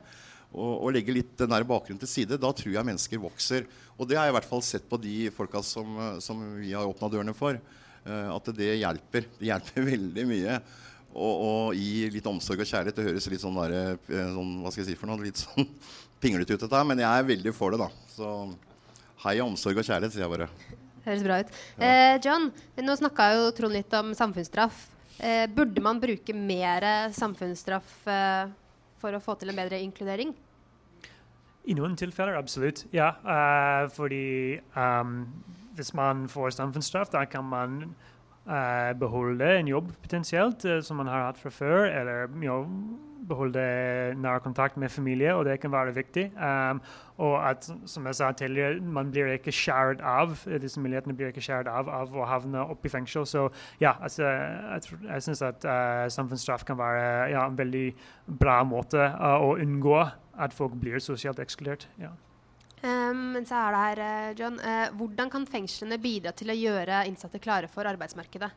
Og, 0.50 0.70
og 0.86 0.94
legge 0.96 1.14
litt 1.14 1.36
den 1.38 1.52
der 1.52 1.62
bakgrunnen 1.62 2.00
til 2.02 2.10
side. 2.10 2.40
Da 2.40 2.48
tror 2.56 2.72
jeg 2.74 2.88
mennesker 2.88 3.20
vokser. 3.22 3.68
Og 3.94 4.08
det 4.08 4.16
har 4.18 4.26
jeg 4.26 4.32
i 4.32 4.36
hvert 4.40 4.48
fall 4.50 4.64
sett 4.66 4.88
på 4.90 4.98
de 4.98 5.28
folka 5.30 5.60
som, 5.62 6.00
som 6.24 6.40
vi 6.58 6.72
har 6.74 6.88
åpna 6.88 7.10
dørene 7.12 7.36
for. 7.36 7.60
eh, 8.02 8.28
at 8.34 8.50
det 8.56 8.72
hjelper. 8.80 9.28
Det 9.38 9.46
hjelper 9.50 9.86
veldig 9.92 10.24
mye. 10.26 10.56
Og, 11.10 11.30
og 11.30 11.78
gi 11.78 12.08
litt 12.14 12.26
omsorg 12.30 12.64
og 12.64 12.70
kjærlighet. 12.70 12.98
Det 12.98 13.06
høres 13.08 13.30
litt 13.30 13.44
sånn, 13.44 13.60
der, 13.62 13.76
eh, 14.10 14.32
sånn 14.34 14.56
hva 14.64 14.72
skal 14.72 14.84
jeg 14.84 14.92
si 14.92 14.98
for 14.98 15.10
noe, 15.10 15.22
litt 15.22 15.42
sånn 15.42 15.68
pinglete 16.20 16.56
ut, 16.56 16.62
dette 16.62 16.76
her. 16.76 16.86
Men 16.88 17.02
jeg 17.02 17.08
er 17.10 17.30
veldig 17.30 17.54
for 17.56 17.74
det, 17.74 17.80
da. 17.82 17.88
Så 18.12 18.28
hei 19.24 19.38
omsorg 19.44 19.80
og 19.80 19.86
kjærlighet, 19.86 20.16
sier 20.16 20.26
jeg 20.26 20.32
bare. 20.32 20.50
Høres 21.06 21.24
bra 21.24 21.40
ut. 21.40 21.52
Eh, 21.80 22.16
John, 22.24 22.50
nå 22.84 22.96
snakka 23.00 23.30
jo 23.36 23.50
Trond 23.56 23.76
litt 23.76 23.94
om 23.96 24.12
samfunnsstraff. 24.16 24.84
Eh, 25.20 25.46
burde 25.52 25.82
man 25.84 26.00
bruke 26.00 26.36
mer 26.36 26.86
samfunnsstraff 27.16 27.96
eh, 28.08 28.52
for 29.00 29.16
å 29.16 29.22
få 29.24 29.36
til 29.40 29.52
en 29.52 29.60
bedre 29.60 29.80
inkludering? 29.80 30.32
I 31.68 31.76
noen 31.76 31.96
tilfeller, 31.98 32.38
absolutt. 32.40 32.86
Ja, 32.96 33.12
Uh, 33.20 33.88
fordi 33.92 34.60
um, 34.76 35.26
hvis 35.76 35.92
man 35.96 36.26
får 36.28 36.56
samfunnsstraff, 36.56 37.12
da 37.12 37.24
kan 37.28 37.44
man 37.44 37.94
beholde 38.98 39.58
en 39.58 39.68
jobb 39.68 39.92
potensielt 40.02 40.64
eh, 40.64 40.80
som 40.82 40.96
man 40.96 41.06
har 41.06 41.28
hatt 41.28 41.38
fra 41.38 41.50
før, 41.50 41.84
eller 41.84 42.26
you 42.42 42.48
know, 42.48 42.66
beholde 43.30 44.14
nær 44.16 44.38
kontakt 44.38 44.76
med 44.76 44.88
familie, 44.88 45.34
og 45.34 45.44
det 45.44 45.60
kan 45.60 45.72
være 45.72 45.94
viktig. 45.94 46.32
Um, 46.36 46.80
og 47.18 47.50
at, 47.50 47.70
som 47.86 48.06
jeg 48.06 48.14
sa 48.14 48.32
tidligere, 48.32 48.80
man 48.80 49.10
blir 49.10 49.26
ikke 49.26 49.52
skjæret 49.52 50.00
av, 50.00 50.32
eh, 50.46 50.60
disse 50.60 50.80
mulighetene 50.80 51.16
blir 51.16 51.30
ikke 51.30 51.60
av 51.68 51.88
av 51.88 52.16
å 52.16 52.24
havne 52.24 52.64
opp 52.64 52.86
i 52.86 52.88
fengsel. 52.88 53.26
Så 53.26 53.48
ja, 53.80 53.92
altså, 54.02 54.24
jeg, 54.24 54.98
jeg 55.08 55.22
syns 55.22 55.42
at 55.42 55.64
uh, 55.64 56.08
samfunnsstraff 56.08 56.64
kan 56.64 56.78
være 56.78 57.30
ja, 57.30 57.46
en 57.46 57.58
veldig 57.58 57.94
bra 58.40 58.62
måte 58.64 58.98
uh, 58.98 59.36
å 59.36 59.54
unngå 59.60 60.00
at 60.40 60.56
folk 60.56 60.72
blir 60.80 60.98
sosialt 60.98 61.38
ekskludert. 61.38 61.88
Ja. 62.00 62.14
Um, 62.82 63.32
men 63.34 63.44
så 63.44 63.58
er 63.60 63.74
det 63.74 63.80
her, 63.84 64.00
eh, 64.06 64.34
John. 64.38 64.56
Uh, 64.60 64.88
hvordan 64.96 65.30
kan 65.30 65.46
fengslene 65.46 65.98
bidra 66.00 66.32
til 66.32 66.48
å 66.52 66.56
gjøre 66.56 67.02
innsatte 67.10 67.38
klare 67.42 67.68
for 67.68 67.84
arbeidsmarkedet? 67.84 68.50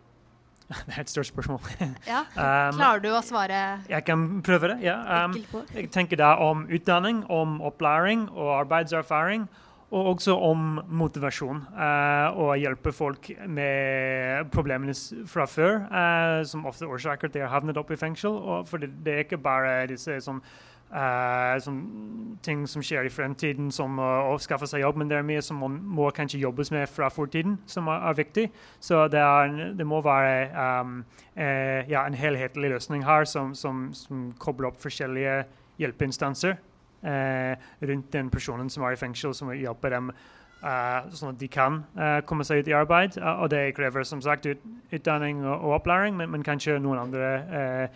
Det 0.88 0.94
er 0.96 1.02
et 1.04 1.10
stort 1.12 1.28
spørsmål. 1.28 1.60
Ja. 2.08 2.22
Um, 2.38 2.78
Klarer 2.80 3.04
du 3.04 3.10
å 3.12 3.20
svare 3.22 3.58
Jeg 3.90 4.06
kan 4.08 4.42
prøve 4.46 4.72
det. 4.72 4.78
ja. 4.86 5.26
Um, 5.26 5.36
jeg 5.76 5.92
tenker 5.92 6.18
da 6.22 6.38
om 6.40 6.64
utdanning, 6.72 7.26
om 7.30 7.60
opplæring 7.62 8.30
og 8.32 8.54
arbeidserfaring. 8.62 9.50
Og 9.94 10.08
også 10.16 10.34
om 10.42 10.80
motivasjon. 10.90 11.60
uh, 11.78 12.34
og 12.42 12.56
hjelpe 12.58 12.92
folk 12.92 13.28
med 13.46 14.48
problemene 14.50 14.96
fra 15.30 15.46
før, 15.46 15.84
uh, 15.92 16.40
som 16.50 16.66
ofte 16.66 16.88
årsaker 16.90 17.30
at 17.30 17.36
de 17.36 17.44
har 17.44 17.52
havnet 17.54 17.78
opp 17.78 17.92
i 17.94 18.00
fengsel. 18.00 18.40
For 18.66 18.82
det, 18.82 18.90
det 19.06 19.14
er 19.14 19.28
ikke 19.28 19.38
bare 19.38 19.84
disse 19.92 20.16
sånn, 20.26 20.40
eh, 20.94 21.60
som, 21.60 21.78
ting 22.44 22.68
som 22.68 22.84
skjer 22.86 23.08
i 23.08 23.12
fremtiden, 23.12 23.72
som 23.72 23.98
å- 24.00 24.38
skaffe 24.40 24.68
seg 24.70 24.82
jobb, 24.82 24.98
men 24.98 25.10
det 25.10 25.18
er 25.18 25.26
mye 25.28 25.42
som 25.42 25.58
man 25.62 25.80
må 25.82 26.10
kanskje 26.12 26.42
jobbes 26.42 26.72
med 26.72 26.90
fra 26.90 27.10
fortiden, 27.10 27.58
som 27.66 27.88
er, 27.88 28.02
er 28.10 28.14
viktig. 28.18 28.50
Så 28.80 29.08
det, 29.12 29.20
er, 29.20 29.74
det 29.78 29.88
må 29.88 30.02
være 30.02 30.50
um, 30.82 31.06
uh, 31.38 31.82
ja, 31.90 32.06
en 32.06 32.14
helhetlig 32.14 32.74
løsning 32.76 33.04
her, 33.06 33.26
som, 33.26 33.54
som, 33.56 33.90
som 33.94 34.34
kobler 34.40 34.72
opp 34.72 34.80
forskjellige 34.82 35.44
hjelpeinstanser 35.82 36.58
uh, 36.58 37.56
rundt 37.82 38.14
den 38.14 38.30
personen 38.30 38.70
som 38.70 38.84
er 38.84 38.96
i 38.96 39.02
fengsel, 39.02 39.34
som 39.34 39.52
hjelper 39.54 39.98
dem 39.98 40.14
sånn 40.64 41.34
at 41.34 41.40
de 41.42 41.48
kan 41.52 41.82
komme 42.24 42.46
seg 42.48 42.62
ut 42.64 42.70
i 42.72 42.76
arbeid. 42.78 43.18
Og 43.20 43.50
det 43.52 43.74
krever 43.76 44.06
som 44.08 44.22
sagt 44.24 44.46
ut, 44.48 44.62
utdanning 44.96 45.42
og, 45.44 45.58
og 45.58 45.74
opplæring, 45.82 46.16
men, 46.16 46.32
men 46.32 46.46
kanskje 46.48 46.78
noen 46.80 47.02
andre 47.02 47.90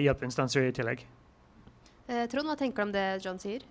hjelpeinstanser 0.00 0.70
i 0.70 0.72
tillegg. 0.72 1.04
Eh, 2.10 2.24
Trond, 2.30 2.48
hva 2.50 2.56
tenker 2.58 2.82
du 2.82 2.88
om 2.88 2.94
det 2.94 3.06
John 3.24 3.38
sier? 3.42 3.64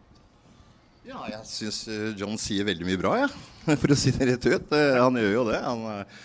Ja, 1.06 1.24
jeg 1.32 1.42
syns 1.50 1.80
John 2.20 2.38
sier 2.38 2.66
veldig 2.68 2.86
mye 2.86 3.00
bra, 3.02 3.16
jeg. 3.24 3.32
For 3.82 3.94
å 3.94 3.98
si 3.98 4.14
det 4.16 4.28
rett 4.34 4.46
ut. 4.52 4.76
Eh, 4.78 5.00
Han 5.02 5.18
gjør 5.18 5.34
jo 5.34 5.48
det. 5.50 5.58
Han 5.66 5.82
eh, 5.96 6.20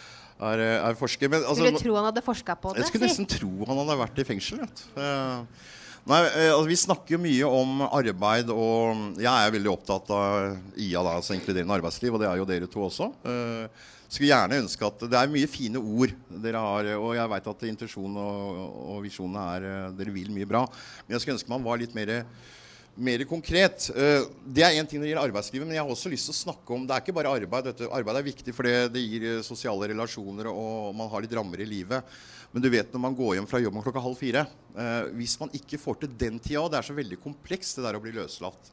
er, 0.50 0.62
er 0.90 0.98
forsker. 1.00 1.32
Men 1.32 1.46
altså, 1.46 1.64
Skulle 1.64 1.80
tro 1.82 1.96
han 1.96 2.10
hadde 2.10 2.24
forska 2.26 2.58
på 2.60 2.74
det. 2.74 2.84
jeg 2.84 2.92
skulle 2.92 3.08
si. 3.08 3.14
nesten 3.24 3.30
tro 3.38 3.54
han 3.70 3.80
hadde 3.82 3.98
vært 4.04 4.20
i 4.22 4.28
fengsel. 4.28 4.62
Vet. 4.66 4.84
Eh, 5.00 5.72
Nei, 6.06 6.20
eh, 6.28 6.52
altså, 6.52 6.68
Vi 6.70 6.76
snakker 6.78 7.16
jo 7.16 7.22
mye 7.24 7.48
om 7.50 7.80
arbeid, 7.88 8.52
og 8.54 9.16
jeg 9.18 9.26
er 9.48 9.54
veldig 9.56 9.72
opptatt 9.72 10.12
av 10.14 10.52
IA, 10.78 11.00
da, 11.02 11.16
altså 11.18 11.34
inkluderende 11.34 11.74
arbeidsliv, 11.80 12.14
og 12.14 12.22
det 12.22 12.28
er 12.30 12.38
jo 12.38 12.46
dere 12.46 12.68
to 12.70 12.84
også. 12.86 13.08
Eh, 13.26 13.88
skulle 14.08 14.30
gjerne 14.30 14.60
ønske 14.62 14.86
at 14.86 15.06
Det 15.10 15.18
er 15.18 15.32
mye 15.32 15.48
fine 15.50 15.80
ord 15.80 16.12
dere 16.42 16.62
har, 16.62 16.90
og 16.98 17.14
jeg 17.18 17.32
veit 17.32 17.48
at 17.52 17.64
intensjonen 17.70 18.20
og, 18.22 18.60
og 18.96 19.00
visjonene 19.06 19.46
er 19.56 19.66
eh, 19.70 19.88
Dere 19.98 20.14
vil 20.14 20.30
mye 20.34 20.48
bra. 20.48 20.62
Men 21.06 21.16
jeg 21.16 21.24
skulle 21.24 21.38
ønske 21.38 21.52
man 21.52 21.66
var 21.66 21.80
litt 21.80 21.96
mer 21.96 22.20
mer 22.96 23.24
konkret. 23.28 23.90
Eh, 23.92 24.22
det 24.56 24.64
er 24.64 24.78
én 24.80 24.86
ting 24.88 25.00
når 25.00 25.04
det 25.06 25.10
gjelder 25.12 25.28
arbeidslivet, 25.28 25.68
men 25.68 25.76
jeg 25.76 25.84
har 25.84 25.92
også 25.92 26.12
lyst 26.12 26.30
til 26.30 26.32
å 26.32 26.38
snakke 26.38 26.72
om 26.72 26.86
Det 26.86 26.94
er 26.94 27.04
ikke 27.04 27.16
bare 27.18 27.34
arbeid. 27.36 27.68
Dette. 27.68 27.90
Arbeid 27.92 28.20
er 28.20 28.28
viktig 28.30 28.54
fordi 28.56 28.74
det 28.94 29.04
gir 29.04 29.26
eh, 29.28 29.44
sosiale 29.44 29.90
relasjoner, 29.92 30.48
og 30.48 30.96
man 30.96 31.10
har 31.12 31.24
litt 31.24 31.36
rammer 31.36 31.60
i 31.60 31.68
livet. 31.68 32.16
Men 32.52 32.64
du 32.64 32.70
vet 32.72 32.92
når 32.94 33.02
man 33.02 33.16
går 33.16 33.34
hjem 33.36 33.48
fra 33.50 33.60
jobben 33.60 33.82
klokka 33.84 34.00
halv 34.00 34.16
fire 34.16 34.44
Hvis 35.18 35.34
man 35.40 35.50
ikke 35.52 35.80
får 35.82 35.96
til 36.00 36.12
den 36.16 36.38
tida, 36.38 36.62
og 36.62 36.70
det 36.72 36.78
er 36.78 36.86
så 36.86 36.94
veldig 36.96 37.18
komplekst 37.20 37.76
det 37.76 37.84
der 37.84 37.98
å 37.98 38.00
bli 38.00 38.14
løslatt 38.16 38.70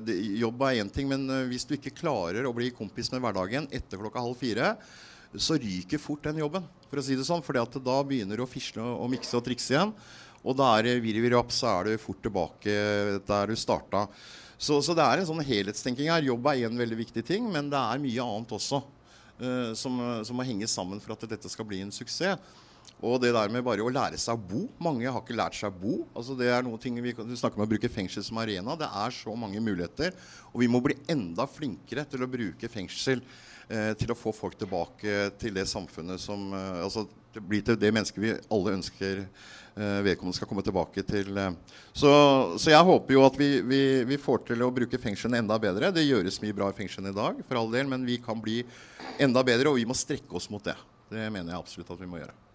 det, 0.00 0.14
Jobb 0.40 0.62
er 0.64 0.78
én 0.80 0.90
ting, 0.92 1.08
men 1.10 1.26
eh, 1.28 1.44
hvis 1.50 1.66
du 1.68 1.74
ikke 1.76 1.94
klarer 1.98 2.46
å 2.48 2.54
bli 2.56 2.70
kompis 2.74 3.10
med 3.12 3.20
hverdagen 3.24 3.68
etter 3.74 4.00
klokka 4.00 4.22
halv 4.24 4.38
fire, 4.40 4.72
så 5.36 5.58
ryker 5.60 6.00
fort 6.00 6.24
den 6.24 6.40
jobben, 6.40 6.64
for 6.88 7.00
å 7.00 7.04
si 7.04 7.16
det 7.18 7.26
sånn. 7.28 7.42
For 7.44 7.58
da 7.58 7.98
begynner 8.06 8.38
du 8.38 8.46
å 8.46 8.48
fisle 8.48 8.80
og, 8.80 9.10
mikse 9.12 9.36
og 9.36 9.44
trikse 9.44 9.74
igjen. 9.74 9.92
Og 10.46 10.56
da 10.56 10.70
er 10.78 10.86
det 11.02 11.34
opp, 11.36 11.50
så 11.52 11.68
er 11.74 11.90
du 11.90 12.00
fort 12.00 12.22
tilbake 12.22 12.72
der 13.26 13.50
du 13.50 13.56
starta. 13.58 14.06
Så, 14.56 14.78
så 14.80 14.94
det 14.96 15.04
er 15.04 15.20
en 15.20 15.28
sånn 15.28 15.44
helhetstenking 15.44 16.08
her. 16.08 16.24
Jobb 16.24 16.46
er 16.48 16.64
én 16.64 16.78
veldig 16.78 17.00
viktig 17.02 17.24
ting, 17.26 17.50
men 17.52 17.68
det 17.68 17.80
er 17.80 18.00
mye 18.00 18.24
annet 18.24 18.54
også 18.56 18.80
uh, 18.80 19.74
som, 19.76 19.98
som 20.24 20.38
må 20.38 20.46
henge 20.48 20.68
sammen 20.70 21.02
for 21.02 21.12
at 21.12 21.26
dette 21.28 21.50
skal 21.52 21.68
bli 21.68 21.82
en 21.84 21.92
suksess. 21.92 22.40
Og 23.04 23.18
det 23.20 23.34
der 23.36 23.52
med 23.52 23.64
bare 23.66 23.84
å 23.84 23.92
lære 23.92 24.16
seg 24.20 24.38
å 24.38 24.40
bo. 24.40 24.62
Mange 24.80 25.04
har 25.04 25.20
ikke 25.20 25.36
lært 25.36 25.58
seg 25.58 25.68
å 25.68 25.80
bo. 25.82 25.96
Altså 26.16 26.36
det 26.38 26.48
er 26.48 26.64
noen 26.64 26.80
ting 26.80 26.96
vi, 27.04 27.12
snakker 27.12 27.60
om 27.60 27.66
å 27.66 27.68
bruke 27.68 27.90
fengsel 27.92 28.24
som 28.24 28.40
arena. 28.40 28.76
Det 28.78 28.88
er 28.88 29.12
så 29.12 29.34
mange 29.36 29.60
muligheter. 29.60 30.16
Og 30.54 30.62
vi 30.64 30.70
må 30.72 30.80
bli 30.84 30.96
enda 31.12 31.44
flinkere 31.50 32.06
til 32.08 32.24
å 32.24 32.30
bruke 32.30 32.70
fengsel 32.72 33.20
eh, 33.68 33.92
til 34.00 34.14
å 34.14 34.18
få 34.18 34.32
folk 34.36 34.56
tilbake 34.56 35.28
til 35.40 35.58
det 35.58 35.66
samfunnet 35.68 36.22
som 36.22 36.48
eh, 36.56 36.86
altså, 36.86 37.04
blir 37.36 37.66
til 37.66 37.76
det 37.76 37.92
mennesket 37.92 38.22
vi 38.22 38.32
alle 38.32 38.78
ønsker 38.78 39.20
eh, 39.26 40.00
vedkommende 40.06 40.40
skal 40.40 40.48
komme 40.48 40.64
tilbake 40.64 41.04
til. 41.04 41.36
eh. 41.36 41.52
Så, 41.92 42.14
så 42.56 42.72
jeg 42.72 42.88
håper 42.88 43.18
jo 43.18 43.26
at 43.28 43.36
vi, 43.36 43.50
vi, 43.60 43.82
vi 44.08 44.20
får 44.20 44.46
til 44.48 44.64
å 44.64 44.72
bruke 44.72 45.02
fengslene 45.04 45.44
enda 45.44 45.60
bedre. 45.60 45.92
Det 45.92 46.06
gjøres 46.06 46.40
mye 46.40 46.56
bra 46.56 46.72
i 46.72 46.80
fengslene 46.80 47.12
i 47.12 47.20
dag, 47.20 47.44
for 47.44 47.60
all 47.60 47.68
del, 47.76 47.92
men 47.92 48.08
vi 48.08 48.16
kan 48.24 48.40
bli 48.40 48.62
enda 49.20 49.44
bedre, 49.44 49.68
og 49.68 49.76
vi 49.82 49.86
må 49.88 49.96
strekke 49.96 50.40
oss 50.40 50.48
mot 50.48 50.64
det. 50.64 50.78
Det 51.12 51.28
mener 51.28 51.52
jeg 51.52 51.60
absolutt 51.60 51.92
at 51.92 52.00
vi 52.00 52.08
må 52.08 52.24
gjøre. 52.24 52.45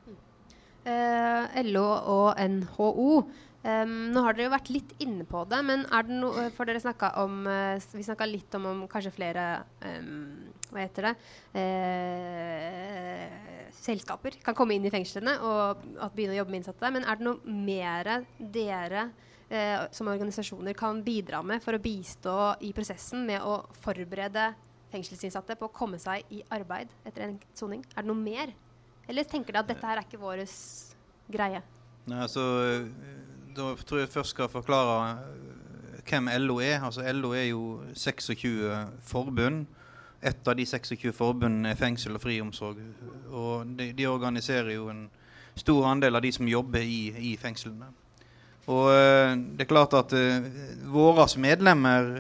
Eh, 0.81 1.63
LO 1.67 1.85
og 1.85 2.39
NHO. 2.41 3.21
Um, 3.61 4.09
nå 4.09 4.23
har 4.25 4.33
dere 4.33 4.47
jo 4.47 4.53
vært 4.55 4.69
litt 4.73 4.93
inne 5.05 5.21
på 5.29 5.43
det, 5.45 5.59
men 5.61 5.83
er 5.93 6.07
det 6.07 6.15
noe 6.17 6.47
For 6.55 6.65
dere 6.65 6.79
snakka 6.81 7.11
om 7.21 7.43
uh, 7.45 7.77
Vi 7.93 8.01
snakka 8.01 8.25
litt 8.25 8.55
om, 8.57 8.63
om 8.65 8.79
kanskje 8.89 9.11
flere 9.13 9.43
um, 9.85 10.49
Hva 10.71 10.79
heter 10.81 11.05
det? 11.05 11.11
Uh, 11.53 13.27
selskaper 13.77 14.39
kan 14.41 14.57
komme 14.57 14.73
inn 14.73 14.87
i 14.89 14.93
fengslene 14.93 15.35
og 15.45 15.85
at 16.01 16.15
begynne 16.15 16.33
å 16.33 16.39
jobbe 16.39 16.55
med 16.55 16.63
innsatte. 16.63 16.89
Men 16.97 17.05
er 17.05 17.21
det 17.21 17.27
noe 17.27 17.37
mer 17.69 18.25
dere 18.57 19.05
uh, 19.13 19.85
som 19.93 20.09
organisasjoner 20.09 20.73
kan 20.81 21.05
bidra 21.05 21.43
med 21.45 21.61
for 21.61 21.77
å 21.77 21.83
bistå 21.85 22.35
i 22.65 22.73
prosessen 22.73 23.29
med 23.29 23.45
å 23.45 23.59
forberede 23.85 24.55
fengselsinnsatte 24.89 25.53
på 25.61 25.69
å 25.69 25.75
komme 25.75 26.01
seg 26.01 26.25
i 26.33 26.41
arbeid 26.49 26.89
etter 27.05 27.29
en 27.29 27.37
soning? 27.53 27.85
Er 27.93 28.01
det 28.01 28.09
noe 28.09 28.25
mer? 28.25 28.57
Eller 29.11 29.27
tenker 29.27 29.51
du 29.51 29.59
at 29.59 29.67
dette 29.67 29.83
her 29.83 29.99
er 29.99 30.07
ikke 30.07 30.21
vår 30.21 30.45
greie? 31.31 31.59
Nei, 32.07 32.21
altså, 32.23 32.43
da 33.51 33.73
tror 33.83 33.99
jeg 33.99 34.11
først 34.13 34.31
skal 34.37 34.47
forklare 34.51 34.99
eh, 35.11 36.03
hvem 36.07 36.29
LO 36.45 36.61
er. 36.63 36.79
Altså, 36.79 37.03
LO 37.11 37.33
er 37.35 37.49
jo 37.49 37.81
26 37.91 38.71
forbund. 39.03 39.65
Et 40.23 40.47
av 40.47 40.55
de 40.55 40.65
26 40.65 41.11
forbundene 41.17 41.73
er 41.73 41.79
fengsel 41.79 42.15
og 42.15 42.23
friomsorg. 42.23 42.79
Og 43.33 43.73
de, 43.75 43.89
de 43.97 44.07
organiserer 44.07 44.71
jo 44.77 44.87
en 44.93 45.09
stor 45.59 45.89
andel 45.91 46.15
av 46.15 46.23
de 46.23 46.31
som 46.31 46.47
jobber 46.47 46.85
i, 46.85 47.33
i 47.33 47.35
fengslene. 47.41 47.91
Og 48.71 48.93
eh, 48.93 49.35
det 49.57 49.65
er 49.65 49.71
klart 49.73 49.97
at 49.97 50.15
uh, 50.15 50.47
våre 50.93 51.25
medlemmer 51.41 52.13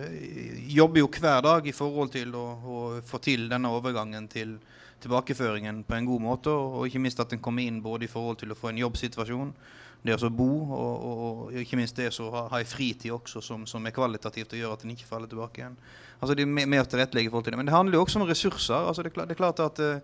jobber 0.67 1.05
jo 1.05 1.11
hver 1.13 1.39
dag 1.45 1.67
i 1.69 1.75
forhold 1.75 2.11
til 2.17 2.35
å, 2.35 2.45
å 2.51 2.77
få 3.07 3.21
til 3.23 3.47
denne 3.47 3.71
overgangen 3.71 4.27
til 4.27 4.57
tilbakeføringen 5.01 5.83
på 5.87 5.97
en 5.97 6.09
god 6.09 6.23
måte, 6.23 6.53
og, 6.53 6.85
ikke 6.87 7.01
minst 7.03 7.19
at 7.23 7.33
en 7.33 7.41
kommer 7.43 7.65
inn 7.65 7.81
både 7.83 8.07
i 8.07 8.11
forhold 8.11 8.41
til 8.41 8.53
å 8.53 8.57
få 8.57 8.71
en 8.71 8.81
jobbsituasjon, 8.81 9.53
det 10.01 10.17
å 10.17 10.29
bo, 10.33 10.49
og, 10.73 10.93
og, 11.05 11.19
og 11.25 11.59
ikke 11.61 11.77
minst 11.77 11.99
det 11.99 12.09
å 12.23 12.31
ha, 12.33 12.47
ha 12.49 12.61
en 12.61 12.69
fritid 12.69 13.13
også 13.13 13.41
som, 13.45 13.67
som 13.69 13.85
er 13.85 13.93
kvalitativt 13.93 14.55
og 14.55 14.61
gjør 14.61 14.73
at 14.73 14.85
en 14.85 14.93
ikke 14.95 15.09
faller 15.09 15.29
tilbake 15.29 15.61
igjen. 15.61 15.77
Altså 16.21 16.37
det 16.37 16.45
er 16.45 16.51
med 16.53 16.89
tilrettelegge 16.89 17.29
i 17.29 17.31
forhold 17.31 17.45
til 17.45 17.53
det. 17.53 17.59
Men 17.61 17.69
det 17.69 17.75
handler 17.75 17.97
jo 17.97 18.03
også 18.05 18.21
om 18.21 18.27
ressurser. 18.29 18.77
altså 18.77 19.05
Det 19.05 19.13
det 19.13 19.35
er 19.35 19.37
klart 19.37 19.61
at 19.61 19.79
uh, 19.81 19.99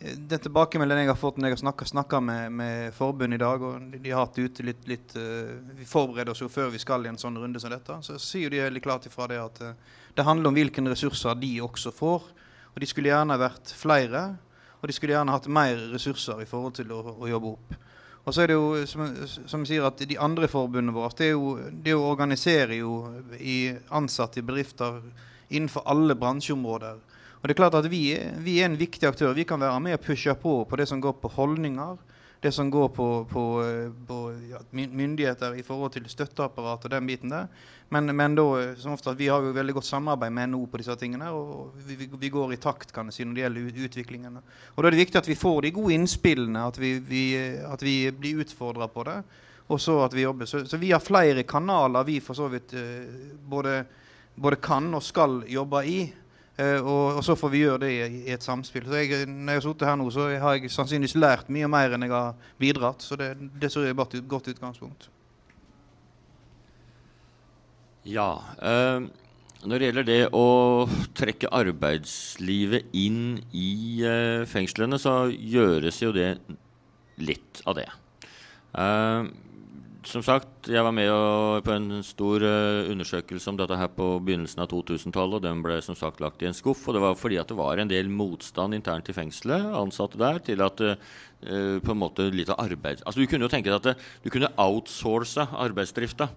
den 0.00 0.40
tilbakemeldingen 0.44 1.06
jeg 1.06 1.12
har 1.12 1.20
fått 1.20 1.38
når 1.40 1.54
jeg 1.54 1.64
har 1.64 1.88
snakka 1.88 2.20
med, 2.20 2.52
med 2.52 2.94
forbund 2.94 3.34
i 3.34 3.40
dag, 3.40 3.62
og 3.62 3.92
de, 3.92 4.10
har 4.10 4.26
hatt 4.26 4.38
ute 4.38 4.64
litt, 4.64 4.88
litt 4.88 5.16
uh, 5.16 5.56
Vi 5.78 5.88
forbereder 5.88 6.32
oss 6.32 6.40
jo 6.44 6.48
før 6.52 6.72
vi 6.72 6.80
skal 6.80 7.04
i 7.04 7.12
en 7.12 7.20
sånn 7.20 7.36
runde 7.40 7.60
som 7.60 7.72
dette. 7.72 8.00
Så 8.04 8.18
sier 8.20 8.52
de 8.52 8.60
veldig 8.60 8.84
klart 8.84 9.08
ifra 9.08 9.28
det 9.32 9.40
at 9.40 9.62
uh, 9.64 9.72
det 10.16 10.24
handler 10.24 10.52
om 10.52 10.56
hvilke 10.56 10.84
ressurser 10.84 11.36
de 11.40 11.54
også 11.64 11.92
får. 11.92 12.28
Og 12.76 12.82
de 12.84 12.86
skulle 12.90 13.08
gjerne 13.08 13.38
vært 13.40 13.72
flere, 13.72 14.22
og 14.76 14.88
de 14.88 14.92
skulle 14.92 15.14
gjerne 15.16 15.32
hatt 15.32 15.48
mer 15.48 15.78
ressurser 15.94 16.42
i 16.44 16.48
forhold 16.48 16.76
til 16.76 16.90
å, 16.92 17.00
å 17.16 17.30
jobbe 17.30 17.52
opp. 17.56 17.76
Og 18.26 18.34
så 18.34 18.42
er 18.42 18.50
det 18.50 18.56
jo, 18.58 18.82
som, 18.90 19.06
som 19.48 19.62
sier, 19.64 19.86
at 19.86 20.02
de 20.04 20.18
andre 20.20 20.48
forbundene 20.50 20.92
våre 20.92 21.14
det, 21.16 21.30
er 21.30 21.36
jo, 21.38 21.54
det 21.70 21.94
å 21.96 22.04
organisere 22.10 22.76
jo 22.76 22.98
i 23.38 23.70
ansatte 23.96 24.42
i 24.42 24.44
bedrifter 24.44 24.98
innenfor 25.48 25.86
alle 25.88 26.18
bransjeområder. 26.18 26.98
Og 27.38 27.46
det 27.46 27.54
er 27.54 27.60
klart 27.62 27.78
at 27.78 27.88
vi, 27.88 28.02
vi, 28.42 28.58
er 28.60 28.68
en 28.68 28.76
viktig 28.76 29.08
aktør. 29.08 29.32
Vi 29.36 29.46
kan 29.48 29.62
være 29.62 29.78
med 29.80 29.96
og 29.96 30.04
pushe 30.04 30.34
på 30.42 30.58
på 30.68 30.80
det 30.80 30.88
som 30.90 31.00
går 31.00 31.16
på 31.22 31.30
holdninger. 31.36 31.96
Det 32.46 32.52
som 32.54 32.68
går 32.70 32.92
på, 32.94 33.06
på, 33.26 33.44
på 34.06 34.16
ja, 34.50 34.60
myndigheter 34.72 35.56
i 35.58 35.64
forhold 35.66 35.96
til 35.96 36.04
støtteapparat 36.06 36.84
og 36.86 36.92
den 36.92 37.08
biten 37.08 37.32
der. 37.32 37.48
Men, 37.88 38.10
men 38.16 38.34
da, 38.38 38.44
som 38.78 38.94
ofte, 38.94 39.14
vi 39.18 39.26
har 39.30 39.42
jo 39.42 39.54
veldig 39.54 39.74
godt 39.74 39.86
samarbeid 39.86 40.34
med 40.34 40.52
NHO 40.52 40.66
på 40.70 40.78
disse 40.78 40.94
tingene. 40.98 41.32
Og 41.34 41.74
vi, 41.86 42.06
vi, 42.06 42.30
går 42.30 42.54
i 42.54 42.60
takt 42.62 42.94
kan 42.94 43.10
jeg 43.10 43.16
si, 43.16 43.26
når 43.26 43.34
det 43.34 43.44
gjelder 43.44 43.80
utviklingen. 43.88 44.38
Og 44.38 44.78
Da 44.78 44.86
er 44.86 44.94
det 44.94 45.02
viktig 45.02 45.18
at 45.18 45.30
vi 45.30 45.38
får 45.38 45.66
de 45.66 45.74
gode 45.74 45.94
innspillene, 45.94 46.64
at 46.70 46.78
vi, 46.78 46.92
vi, 47.02 47.24
at 47.66 47.82
vi 47.82 47.96
blir 48.14 48.44
utfordra 48.46 48.86
på 48.90 49.06
det. 49.06 49.16
Og 49.66 49.82
så 49.82 49.98
at 50.04 50.14
vi 50.14 50.22
jobber. 50.22 50.46
Så, 50.46 50.62
så, 50.70 50.78
vi 50.78 50.92
har 50.94 51.02
flere 51.02 51.42
kanaler 51.42 52.06
vi 52.06 52.20
for 52.22 52.38
så 52.38 52.46
vidt 52.50 52.74
eh, 52.78 53.10
både, 53.42 53.80
både 54.38 54.62
kan 54.62 54.86
og 54.94 55.02
skal 55.02 55.40
jobbe 55.50 55.82
i. 55.86 56.00
Uh, 56.56 56.80
og, 56.80 57.18
og, 57.18 57.20
så 57.24 57.34
får 57.36 57.52
vi 57.52 57.58
gjøre 57.66 57.82
det 57.82 57.90
i, 57.92 58.04
i 58.24 58.32
et 58.32 58.44
samspill. 58.44 58.86
Så 58.88 59.02
jeg, 59.02 59.26
når 59.28 59.58
jeg 59.58 59.66
har 59.66 59.90
her 59.90 59.98
nå, 60.00 60.06
så 60.14 60.30
har 60.40 60.56
jeg 60.56 60.72
sannsynligvis 60.72 61.18
lært 61.18 61.52
mye 61.52 61.68
mer 61.68 61.92
enn 61.92 62.06
jeg 62.06 62.14
har 62.14 62.48
bidratt. 62.60 63.04
Så 63.04 63.18
det, 63.20 63.34
det 63.60 63.72
tror 63.72 63.84
jeg 63.84 63.98
til 63.98 64.22
et 64.22 64.30
godt 64.30 64.48
utgangspunkt. 64.54 65.10
Ja. 68.08 68.30
Uh, 68.62 69.04
når 69.66 69.80
det 69.80 69.88
gjelder 69.88 70.06
det 70.06 70.20
å 70.36 70.46
trekke 71.18 71.50
arbeidslivet 71.54 72.92
inn 72.96 73.40
i 73.50 73.70
uh, 74.06 74.46
fengslene, 74.48 75.00
så 75.02 75.26
gjøres 75.32 76.00
jo 76.04 76.12
det 76.14 76.30
litt 77.18 77.62
av 77.66 77.80
det. 77.80 77.88
Uh, 78.76 79.26
som 80.06 80.22
sagt, 80.22 80.68
jeg 80.70 80.82
var 80.86 80.94
med 80.94 81.10
på 81.66 81.72
en 81.74 82.00
stor 82.06 82.42
uh, 82.44 82.88
undersøkelse 82.92 83.50
om 83.50 83.58
dette 83.58 83.76
her 83.78 83.90
på 83.92 84.06
begynnelsen 84.24 84.62
av 84.62 84.70
2000-tallet. 84.70 85.38
og 85.38 85.44
Den 85.44 85.62
ble 85.64 85.78
som 85.84 85.98
sagt 85.98 86.22
lagt 86.22 86.42
i 86.42 86.48
en 86.48 86.56
skuff. 86.56 86.84
og 86.86 86.96
Det 86.96 87.02
var 87.02 87.18
fordi 87.18 87.38
at 87.42 87.50
det 87.50 87.58
var 87.58 87.82
en 87.82 87.90
del 87.90 88.10
motstand 88.12 88.76
internt 88.76 89.10
i 89.10 89.16
fengselet, 89.16 89.66
ansatte 89.76 90.20
der, 90.20 90.38
til 90.46 90.62
at 90.64 90.82
uh, 90.82 90.96
på 91.82 91.94
en 91.94 92.00
måte 92.00 92.28
litt 92.32 92.52
av 92.54 92.62
arbeid... 92.64 93.02
Altså 93.04 93.20
Du 93.20 93.26
kunne 93.30 93.48
jo 93.48 93.52
tenke 93.52 93.70
deg 93.70 93.80
at 93.80 93.88
det, 93.90 93.96
du 94.24 94.30
kunne 94.34 94.52
outsource 94.56 95.48
arbeidsdrifta. 95.52 96.30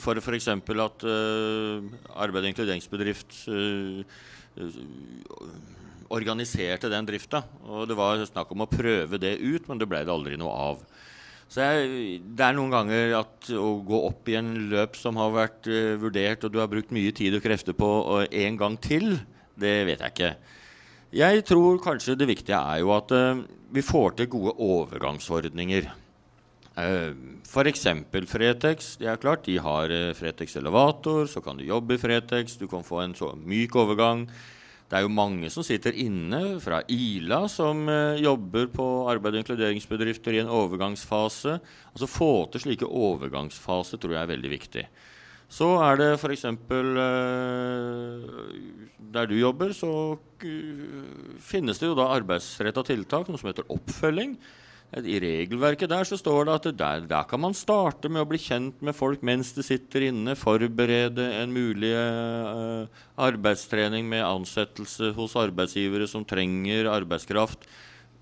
For 0.00 0.16
f.eks. 0.16 0.46
at 0.48 1.02
arbeid- 1.04 2.40
og 2.40 2.48
inkluderingsbedrift 2.48 3.34
organiserte 6.08 6.88
den 6.88 7.08
drifta. 7.08 7.42
Og 7.68 7.84
det 7.90 7.96
var 7.98 8.22
snakk 8.24 8.52
om 8.54 8.64
å 8.64 8.70
prøve 8.70 9.20
det 9.20 9.36
ut, 9.42 9.68
men 9.68 9.80
det 9.80 9.88
ble 9.90 10.00
det 10.06 10.14
aldri 10.14 10.38
noe 10.40 10.54
av. 10.70 10.80
Så 11.52 11.62
jeg, 11.62 12.20
Det 12.36 12.42
er 12.42 12.56
noen 12.56 12.74
ganger 12.74 13.14
at 13.20 13.50
å 13.54 13.76
gå 13.86 14.00
opp 14.08 14.28
i 14.30 14.36
en 14.38 14.52
løp 14.72 14.96
som 14.98 15.18
har 15.20 15.34
vært 15.34 15.68
uh, 15.70 15.94
vurdert, 16.00 16.44
og 16.44 16.52
du 16.52 16.58
har 16.60 16.70
brukt 16.70 16.94
mye 16.94 17.14
tid 17.14 17.38
og 17.38 17.44
krefter 17.44 17.76
på 17.76 17.90
uh, 18.02 18.24
en 18.26 18.58
gang 18.58 18.78
til, 18.82 19.14
det 19.56 19.76
vet 19.88 20.02
jeg 20.02 20.14
ikke. 20.14 20.32
Jeg 21.16 21.44
tror 21.48 21.78
kanskje 21.84 22.16
det 22.18 22.28
viktige 22.28 22.58
er 22.58 22.82
jo 22.82 22.90
at 22.96 23.14
uh, 23.14 23.44
vi 23.72 23.84
får 23.84 24.18
til 24.18 24.30
gode 24.34 24.56
overgangsordninger. 24.58 25.88
Uh, 26.76 27.14
F.eks. 27.46 27.86
Fretex. 28.28 28.96
Det 29.00 29.08
er 29.08 29.22
klart, 29.22 29.46
De 29.46 29.56
har 29.62 29.94
Fretex 30.18 30.58
elevator, 30.58 31.24
så 31.30 31.40
kan 31.40 31.56
du 31.56 31.64
jobbe 31.64 31.94
i 31.94 32.02
Fretex. 32.02 32.58
Du 32.58 32.66
kan 32.68 32.84
få 32.84 33.04
en 33.04 33.14
så 33.16 33.30
myk 33.38 33.78
overgang. 33.78 34.26
Det 34.86 34.94
er 34.94 35.02
jo 35.02 35.10
mange 35.10 35.48
som 35.50 35.64
sitter 35.66 35.96
inne 35.98 36.60
fra 36.62 36.78
Ila, 36.92 37.40
som 37.50 37.88
eh, 37.90 38.20
jobber 38.22 38.68
på 38.70 38.84
arbeid- 39.10 39.34
og 39.34 39.42
inkluderingsbedrifter 39.42 40.36
i 40.36 40.42
en 40.44 40.52
overgangsfase. 40.52 41.56
Altså 41.90 42.06
Få 42.10 42.30
til 42.52 42.62
slike 42.62 42.86
overgangsfaser 42.86 43.98
tror 43.98 44.14
jeg 44.14 44.22
er 44.22 44.30
veldig 44.30 44.52
viktig. 44.52 44.84
Så 45.50 45.72
er 45.82 45.98
det 45.98 46.08
f.eks. 46.18 46.44
Eh, 46.44 46.54
der 49.16 49.26
du 49.30 49.34
jobber, 49.38 49.74
så 49.74 49.90
finnes 51.42 51.82
det 51.82 51.90
jo 51.90 51.98
da 51.98 52.06
arbeidsretta 52.14 52.82
tiltak, 52.86 53.26
noe 53.26 53.42
som 53.42 53.50
heter 53.50 53.66
oppfølging. 53.72 54.36
I 54.94 55.18
regelverket 55.18 55.90
der 55.90 56.06
så 56.06 56.16
står 56.16 56.46
det 56.46 56.52
at 56.54 56.66
der, 56.78 57.00
der, 57.10 57.24
kan 57.26 57.40
man 57.42 57.56
starte 57.58 58.08
med 58.08 58.22
å 58.22 58.28
bli 58.30 58.38
kjent 58.38 58.78
med 58.86 58.94
folk 58.94 59.24
mens 59.26 59.50
de 59.56 59.64
sitter 59.66 60.06
inne, 60.08 60.36
forberede 60.38 61.26
en 61.40 61.50
mulig 61.52 61.90
uh, 61.90 62.86
arbeidstrening 63.18 64.06
med 64.08 64.22
ansettelse 64.24 65.10
hos 65.16 65.34
arbeidsgivere 65.36 66.06
som 66.08 66.24
trenger 66.24 66.86
arbeidskraft. 66.92 67.66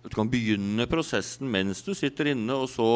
Du 0.09 0.11
kan 0.17 0.29
begynne 0.33 0.89
prosessen 0.89 1.53
mens 1.53 1.85
du 1.85 1.93
sitter 1.95 2.33
inne, 2.33 2.57
og 2.57 2.71
så, 2.73 2.89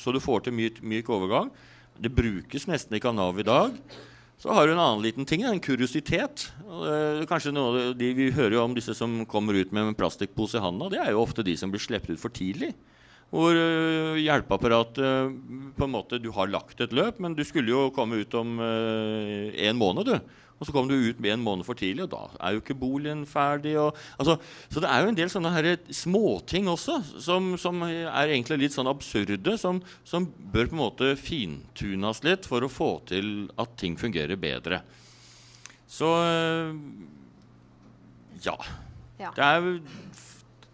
så 0.00 0.16
du 0.16 0.20
får 0.20 0.48
til 0.48 0.56
myk, 0.56 0.80
myk 0.80 1.12
overgang. 1.12 1.52
Det 2.00 2.10
brukes 2.12 2.66
nesten 2.66 2.96
ikke 2.96 3.12
av 3.12 3.18
Nav 3.20 3.38
i 3.38 3.46
dag. 3.46 3.76
Så 4.40 4.48
har 4.56 4.64
du 4.64 4.72
en 4.72 4.80
annen 4.80 5.04
liten 5.04 5.28
ting, 5.28 5.44
en 5.44 5.60
kuriositet. 5.60 6.48
Uh, 6.64 7.20
kanskje 7.28 7.52
noe, 7.52 7.90
de, 7.92 8.14
Vi 8.16 8.32
hører 8.32 8.56
jo 8.56 8.64
om 8.64 8.74
disse 8.74 8.96
som 8.96 9.20
kommer 9.28 9.60
ut 9.60 9.76
med 9.76 9.92
en 9.92 9.98
plastikkpose 9.98 10.56
i 10.56 10.64
handa. 10.64 10.88
Det 10.88 11.04
er 11.04 11.12
jo 11.12 11.20
ofte 11.20 11.44
de 11.44 11.52
som 11.60 11.70
blir 11.70 11.84
sluppet 11.84 12.16
ut 12.16 12.22
for 12.22 12.32
tidlig. 12.32 12.72
Hvor 13.30 13.54
uh, 13.54 14.18
hjelpeapparatet 14.18 14.98
uh, 14.98 15.32
på 15.76 15.86
en 15.86 15.94
måte, 15.94 16.18
Du 16.18 16.32
har 16.34 16.50
lagt 16.50 16.82
et 16.82 16.94
løp, 16.94 17.20
men 17.22 17.36
du 17.38 17.44
skulle 17.46 17.70
jo 17.70 17.90
komme 17.94 18.22
ut 18.24 18.34
om 18.34 18.58
uh, 18.58 19.50
en 19.54 19.78
måned. 19.78 20.10
du. 20.10 20.38
Og 20.60 20.68
så 20.68 20.74
kom 20.74 20.90
du 20.90 20.92
ut 20.92 21.20
med 21.22 21.32
en 21.32 21.44
måned 21.44 21.64
for 21.64 21.78
tidlig, 21.78 22.04
og 22.04 22.10
da 22.12 22.24
er 22.36 22.52
jo 22.52 22.60
ikke 22.60 22.76
boligen 22.76 23.22
ferdig. 23.24 23.78
Og, 23.80 23.96
altså, 24.20 24.34
så 24.68 24.82
det 24.82 24.90
er 24.90 25.00
jo 25.00 25.12
en 25.12 25.16
del 25.16 25.30
sånne 25.32 25.52
her 25.54 25.68
småting 25.88 26.68
også 26.68 26.98
som, 27.16 27.54
som, 27.56 27.80
er 27.86 28.34
egentlig 28.34 28.66
litt 28.66 28.76
sånn 28.76 28.90
absurde, 28.90 29.54
som, 29.56 29.80
som, 30.04 30.26
bør 30.52 30.68
på 30.68 30.76
en 30.76 30.82
måte 30.82 31.14
fintunes 31.16 32.20
litt 32.26 32.44
for 32.50 32.66
å 32.66 32.68
få 32.68 32.90
til 33.08 33.48
at 33.56 33.72
ting 33.80 33.96
fungerer 33.96 34.36
bedre. 34.36 34.82
Så 35.88 36.12
ja. 38.44 38.58
Ja. 39.20 39.32
Det 39.36 39.44
er, 39.44 39.72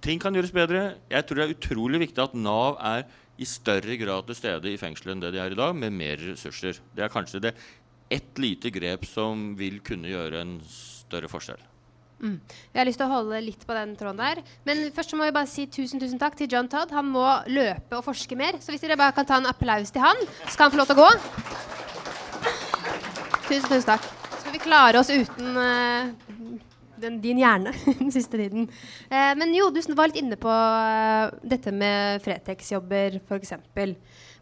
ting 0.06 0.22
kan 0.22 0.34
gjøres 0.36 0.54
bedre. 0.54 0.82
Jeg 1.10 1.26
tror 1.26 1.40
det 1.40 1.46
er 1.46 1.54
utrolig 1.56 2.02
viktig 2.04 2.22
at 2.22 2.34
Nav 2.38 2.78
er 2.78 3.06
i 3.36 3.46
større 3.48 3.96
grad 4.00 4.28
til 4.28 4.38
stede 4.38 4.70
i 4.70 4.80
fengselet 4.80 5.16
enn 5.16 5.22
det 5.24 5.32
de 5.34 5.40
er 5.42 5.52
i 5.52 5.58
dag, 5.58 5.74
med 5.76 5.94
mer 5.94 6.20
ressurser. 6.22 6.78
Det 6.94 7.04
er 7.04 7.12
kanskje 7.12 7.42
det 7.48 7.56
ett 8.12 8.38
lite 8.38 8.70
grep 8.70 9.04
som 9.08 9.56
vil 9.58 9.80
kunne 9.84 10.12
gjøre 10.12 10.44
en 10.44 10.60
større 10.70 11.30
forskjell. 11.30 11.62
Mm. 12.16 12.38
Jeg 12.72 12.80
har 12.80 12.86
lyst 12.88 13.00
til 13.02 13.10
å 13.10 13.12
holde 13.12 13.40
litt 13.44 13.64
på 13.68 13.74
den 13.76 13.92
tråden 13.98 14.22
der. 14.22 14.40
Men 14.64 14.86
først 14.96 15.12
må 15.18 15.26
vi 15.26 15.34
bare 15.36 15.50
si 15.50 15.66
tusen 15.68 16.00
tusen 16.00 16.20
takk 16.22 16.38
til 16.38 16.48
John 16.52 16.70
Todd. 16.72 16.94
Han 16.96 17.10
må 17.12 17.26
løpe 17.50 17.98
og 17.98 18.06
forske 18.06 18.38
mer. 18.38 18.60
Så 18.62 18.72
hvis 18.72 18.86
dere 18.86 18.96
bare 18.96 19.12
kan 19.16 19.28
ta 19.28 19.40
en 19.42 19.50
applaus 19.50 19.92
til 19.92 20.04
han, 20.04 20.22
så 20.46 20.54
skal 20.54 20.68
han 20.68 20.76
få 20.76 20.80
lov 20.80 20.88
til 20.88 20.96
å 20.96 21.02
gå. 21.02 21.10
Tusen, 23.50 23.68
tusen 23.68 23.90
takk. 23.90 24.08
Så 24.30 24.46
skal 24.46 24.56
vi 24.56 24.62
klare 24.64 25.02
oss 25.02 25.12
uten 25.12 25.60
uh, 25.60 26.25
den, 27.02 27.20
din 27.24 27.40
hjerne 27.42 27.74
den 28.00 28.12
siste 28.14 28.40
tiden. 28.40 28.70
Eh, 29.10 29.32
men 29.38 29.54
jo, 29.56 29.68
du 29.74 29.80
var 29.94 30.10
litt 30.10 30.22
inne 30.22 30.38
på 30.40 30.50
uh, 30.50 31.34
dette 31.42 31.74
med 31.74 32.24
Fretex-jobber, 32.24 33.20
f.eks. 33.26 33.54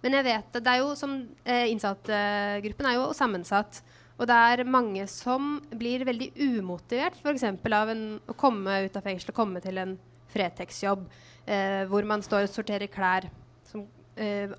Men 0.05 0.19
jeg 0.19 0.27
vet 0.27 0.57
det 0.61 0.69
er 0.69 0.83
jo 0.83 0.91
som 0.99 1.17
Innsattgruppen 1.49 2.89
er 2.91 2.99
jo 2.99 3.13
sammensatt. 3.17 3.81
Og 4.15 4.29
det 4.31 4.35
er 4.37 4.69
mange 4.69 5.07
som 5.11 5.57
blir 5.75 6.05
veldig 6.07 6.31
umotivert 6.39 7.17
f.eks. 7.19 7.47
av 7.75 7.91
en, 7.91 8.05
å 8.31 8.37
komme 8.39 8.85
ut 8.87 8.99
av 8.99 9.07
fengsel 9.07 9.33
og 9.33 9.39
komme 9.39 9.63
til 9.65 9.81
en 9.83 9.97
Fretex-jobb 10.35 11.07
eh, 11.47 11.83
hvor 11.91 12.07
man 12.09 12.23
står 12.25 12.47
og 12.47 12.53
sorterer 12.53 12.91
klær. 12.91 13.27
Som, 13.67 13.87
eh, 14.17 14.51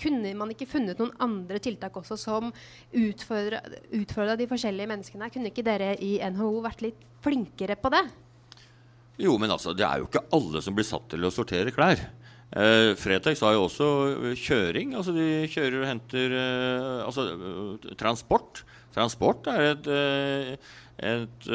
kunne 0.00 0.34
man 0.38 0.52
ikke 0.52 0.68
funnet 0.68 0.98
noen 1.00 1.14
andre 1.22 1.60
tiltak 1.62 1.96
også 1.96 2.18
som 2.18 2.52
utfordra 2.92 4.36
de 4.36 4.48
forskjellige 4.50 4.90
menneskene? 4.90 5.30
Kunne 5.32 5.52
ikke 5.52 5.66
dere 5.66 5.94
i 6.02 6.16
NHO 6.20 6.52
vært 6.64 6.84
litt 6.84 7.02
flinkere 7.24 7.78
på 7.80 7.92
det? 7.94 8.04
Jo, 9.22 9.38
men 9.40 9.52
altså, 9.52 9.72
det 9.72 9.86
er 9.86 10.02
jo 10.02 10.08
ikke 10.10 10.26
alle 10.36 10.60
som 10.64 10.76
blir 10.76 10.86
satt 10.86 11.08
til 11.12 11.24
å 11.24 11.32
sortere 11.32 11.72
klær. 11.72 12.02
Eh, 12.56 12.92
Fretex 12.98 13.40
har 13.42 13.56
jo 13.56 13.66
også 13.66 13.86
kjøring. 14.38 14.94
altså 14.94 15.14
De 15.16 15.46
kjører 15.50 15.80
og 15.80 15.88
henter 15.88 16.34
eh, 16.36 17.04
altså, 17.06 17.30
eh, 17.32 17.94
transport. 17.98 18.62
Transport 18.94 19.48
er 19.52 19.72
et, 19.72 19.88
eh, 19.92 20.74
et, 20.96 21.48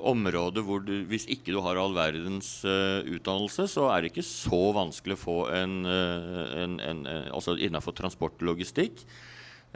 område 0.00 0.62
hvor 0.64 0.80
du, 0.80 0.94
hvis 1.10 1.26
ikke 1.28 1.52
du 1.52 1.60
har 1.64 1.76
all 1.76 1.92
verdens 1.96 2.48
uh, 2.64 3.04
utdannelse, 3.04 3.66
så 3.68 3.90
er 3.92 4.00
det 4.00 4.14
ikke 4.14 4.24
så 4.24 4.60
vanskelig 4.76 5.18
å 5.18 5.20
få 5.20 5.38
en, 5.52 5.78
en, 5.86 6.78
en 6.80 7.02
altså 7.06 7.58
innenfor 7.60 7.96
transportlogistikk. 7.98 9.04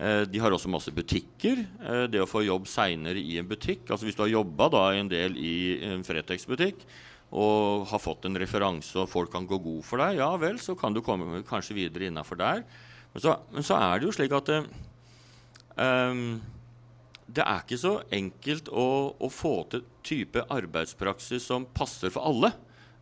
Uh, 0.01 0.24
de 0.24 0.41
har 0.41 0.55
også 0.55 0.70
masse 0.72 0.93
butikker. 0.97 1.61
Uh, 1.83 2.07
det 2.09 2.22
å 2.22 2.28
få 2.31 2.41
jobb 2.47 2.68
seinere 2.70 3.20
i 3.20 3.37
en 3.41 3.49
butikk 3.49 3.91
altså 3.91 4.07
Hvis 4.09 4.16
du 4.16 4.22
har 4.24 4.33
jobba 4.33 4.70
en 4.97 5.11
del 5.12 5.37
i 5.37 5.55
en 5.91 6.05
Fretex-butikk, 6.07 6.87
og 7.31 7.87
har 7.91 8.03
fått 8.03 8.24
en 8.26 8.39
referanse, 8.39 8.97
og 8.99 9.11
folk 9.11 9.31
kan 9.33 9.47
gå 9.47 9.61
god 9.62 9.83
for 9.87 10.03
deg, 10.03 10.18
ja 10.18 10.31
vel, 10.41 10.59
så 10.59 10.74
kan 10.78 10.95
du 10.95 11.03
komme 11.05 11.45
kanskje 11.47 11.76
videre 11.76 12.09
innafor 12.09 12.41
der. 12.41 12.64
Men 13.12 13.22
så, 13.22 13.37
men 13.55 13.66
så, 13.66 13.76
er 13.78 14.01
det 14.01 14.09
jo 14.09 14.14
slik 14.16 14.35
at 14.35 14.51
um, 15.76 16.24
det 17.37 17.45
er 17.45 17.62
ikke 17.62 17.78
så 17.81 17.95
enkelt 18.14 18.70
å, 18.72 18.89
å, 19.14 19.31
få 19.31 19.55
til 19.70 19.85
type 20.07 20.43
arbeidspraksis 20.51 21.47
som 21.51 21.68
passer 21.76 22.12
for 22.14 22.26
alle. 22.31 22.53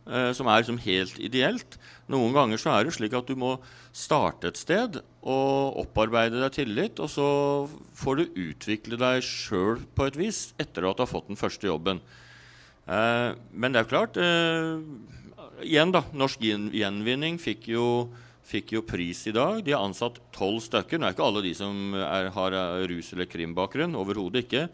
Eh, 0.09 0.31
som 0.33 0.47
er 0.49 0.63
som 0.65 0.79
helt 0.81 1.19
ideelt. 1.21 1.77
Noen 2.09 2.33
ganger 2.33 2.57
så 2.57 2.71
er 2.73 2.87
det 2.87 2.95
slik 2.95 3.13
at 3.17 3.27
du 3.29 3.35
må 3.37 3.57
starte 3.93 4.49
et 4.49 4.57
sted 4.57 4.97
og 5.21 5.77
opparbeide 5.83 6.39
deg 6.41 6.55
tillit, 6.55 7.01
og 7.03 7.11
så 7.13 7.27
får 7.99 8.17
du 8.17 8.39
utvikle 8.47 8.97
deg 8.97 9.21
sjøl 9.25 9.83
på 9.93 10.07
et 10.09 10.17
vis 10.17 10.47
etter 10.57 10.87
at 10.89 10.97
du 10.97 11.05
har 11.05 11.11
fått 11.11 11.29
den 11.29 11.39
første 11.39 11.69
jobben. 11.69 12.01
Eh, 12.89 13.37
men 13.53 13.69
det 13.75 13.81
er 13.81 13.85
jo 13.85 13.93
klart 13.93 14.19
eh, 14.23 14.81
Igjen, 15.59 15.91
da. 15.91 16.05
Norsk 16.15 16.39
Gjenvinning 16.39 17.35
fikk 17.35 17.65
jo, 17.73 17.85
fikk 18.49 18.73
jo, 18.77 18.85
pris 18.85 19.21
i 19.29 19.33
dag. 19.35 19.61
De 19.65 19.75
har 19.75 19.83
ansatt 19.85 20.17
tolv 20.35 20.61
stykker. 20.65 20.99
Nå 20.99 21.07
er 21.07 21.15
ikke 21.15 21.27
alle 21.27 21.43
de 21.45 21.51
som 21.57 21.93
er, 21.97 22.31
har 22.33 22.55
eh, 22.57 22.87
rus- 22.89 23.11
eller 23.13 23.29
krimbakgrunn. 23.29 23.97
Overhodet 23.99 24.45
ikke. 24.45 24.65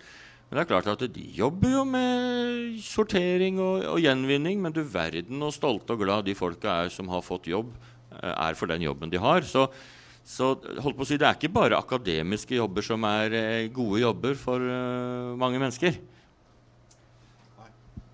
Men 0.45 0.57
det 0.57 0.63
er 0.63 0.69
klart 0.69 0.87
at 0.93 1.03
de 1.11 1.25
jobber 1.35 1.73
jo 1.73 1.83
med 1.89 2.79
sortering 2.85 3.59
og, 3.59 3.83
og 3.95 3.99
gjenvinning. 4.03 4.61
Men 4.63 4.75
du 4.75 4.83
verden 4.83 5.43
og 5.43 5.53
stolte 5.55 5.95
og 5.95 6.05
glad 6.05 6.27
de 6.27 6.37
folka 6.37 6.83
er 6.85 6.93
som 6.93 7.11
har 7.11 7.25
fått 7.25 7.51
jobb, 7.51 7.73
er 8.15 8.55
for 8.55 8.71
den 8.71 8.85
jobben 8.85 9.11
de 9.11 9.19
har. 9.19 9.43
Så, 9.49 9.67
så 10.23 10.53
holdt 10.55 10.95
på 10.95 11.03
å 11.03 11.09
si, 11.09 11.19
det 11.19 11.27
er 11.27 11.39
ikke 11.39 11.55
bare 11.55 11.79
akademiske 11.81 12.55
jobber 12.55 12.85
som 12.85 13.03
er 13.09 13.67
gode 13.75 14.05
jobber 14.05 14.37
for 14.39 14.63
uh, 14.63 15.33
mange 15.39 15.59
mennesker. 15.59 15.97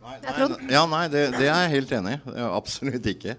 Nei, 0.01 0.15
nei, 0.23 0.47
ja, 0.73 0.81
nei 0.89 1.03
det, 1.13 1.27
det, 1.35 1.45
er 1.45 1.67
jeg 1.67 1.73
helt 1.75 1.91
enig 1.99 2.15
i. 2.17 2.21
Absolutt 2.47 3.05
ikke. 3.11 3.35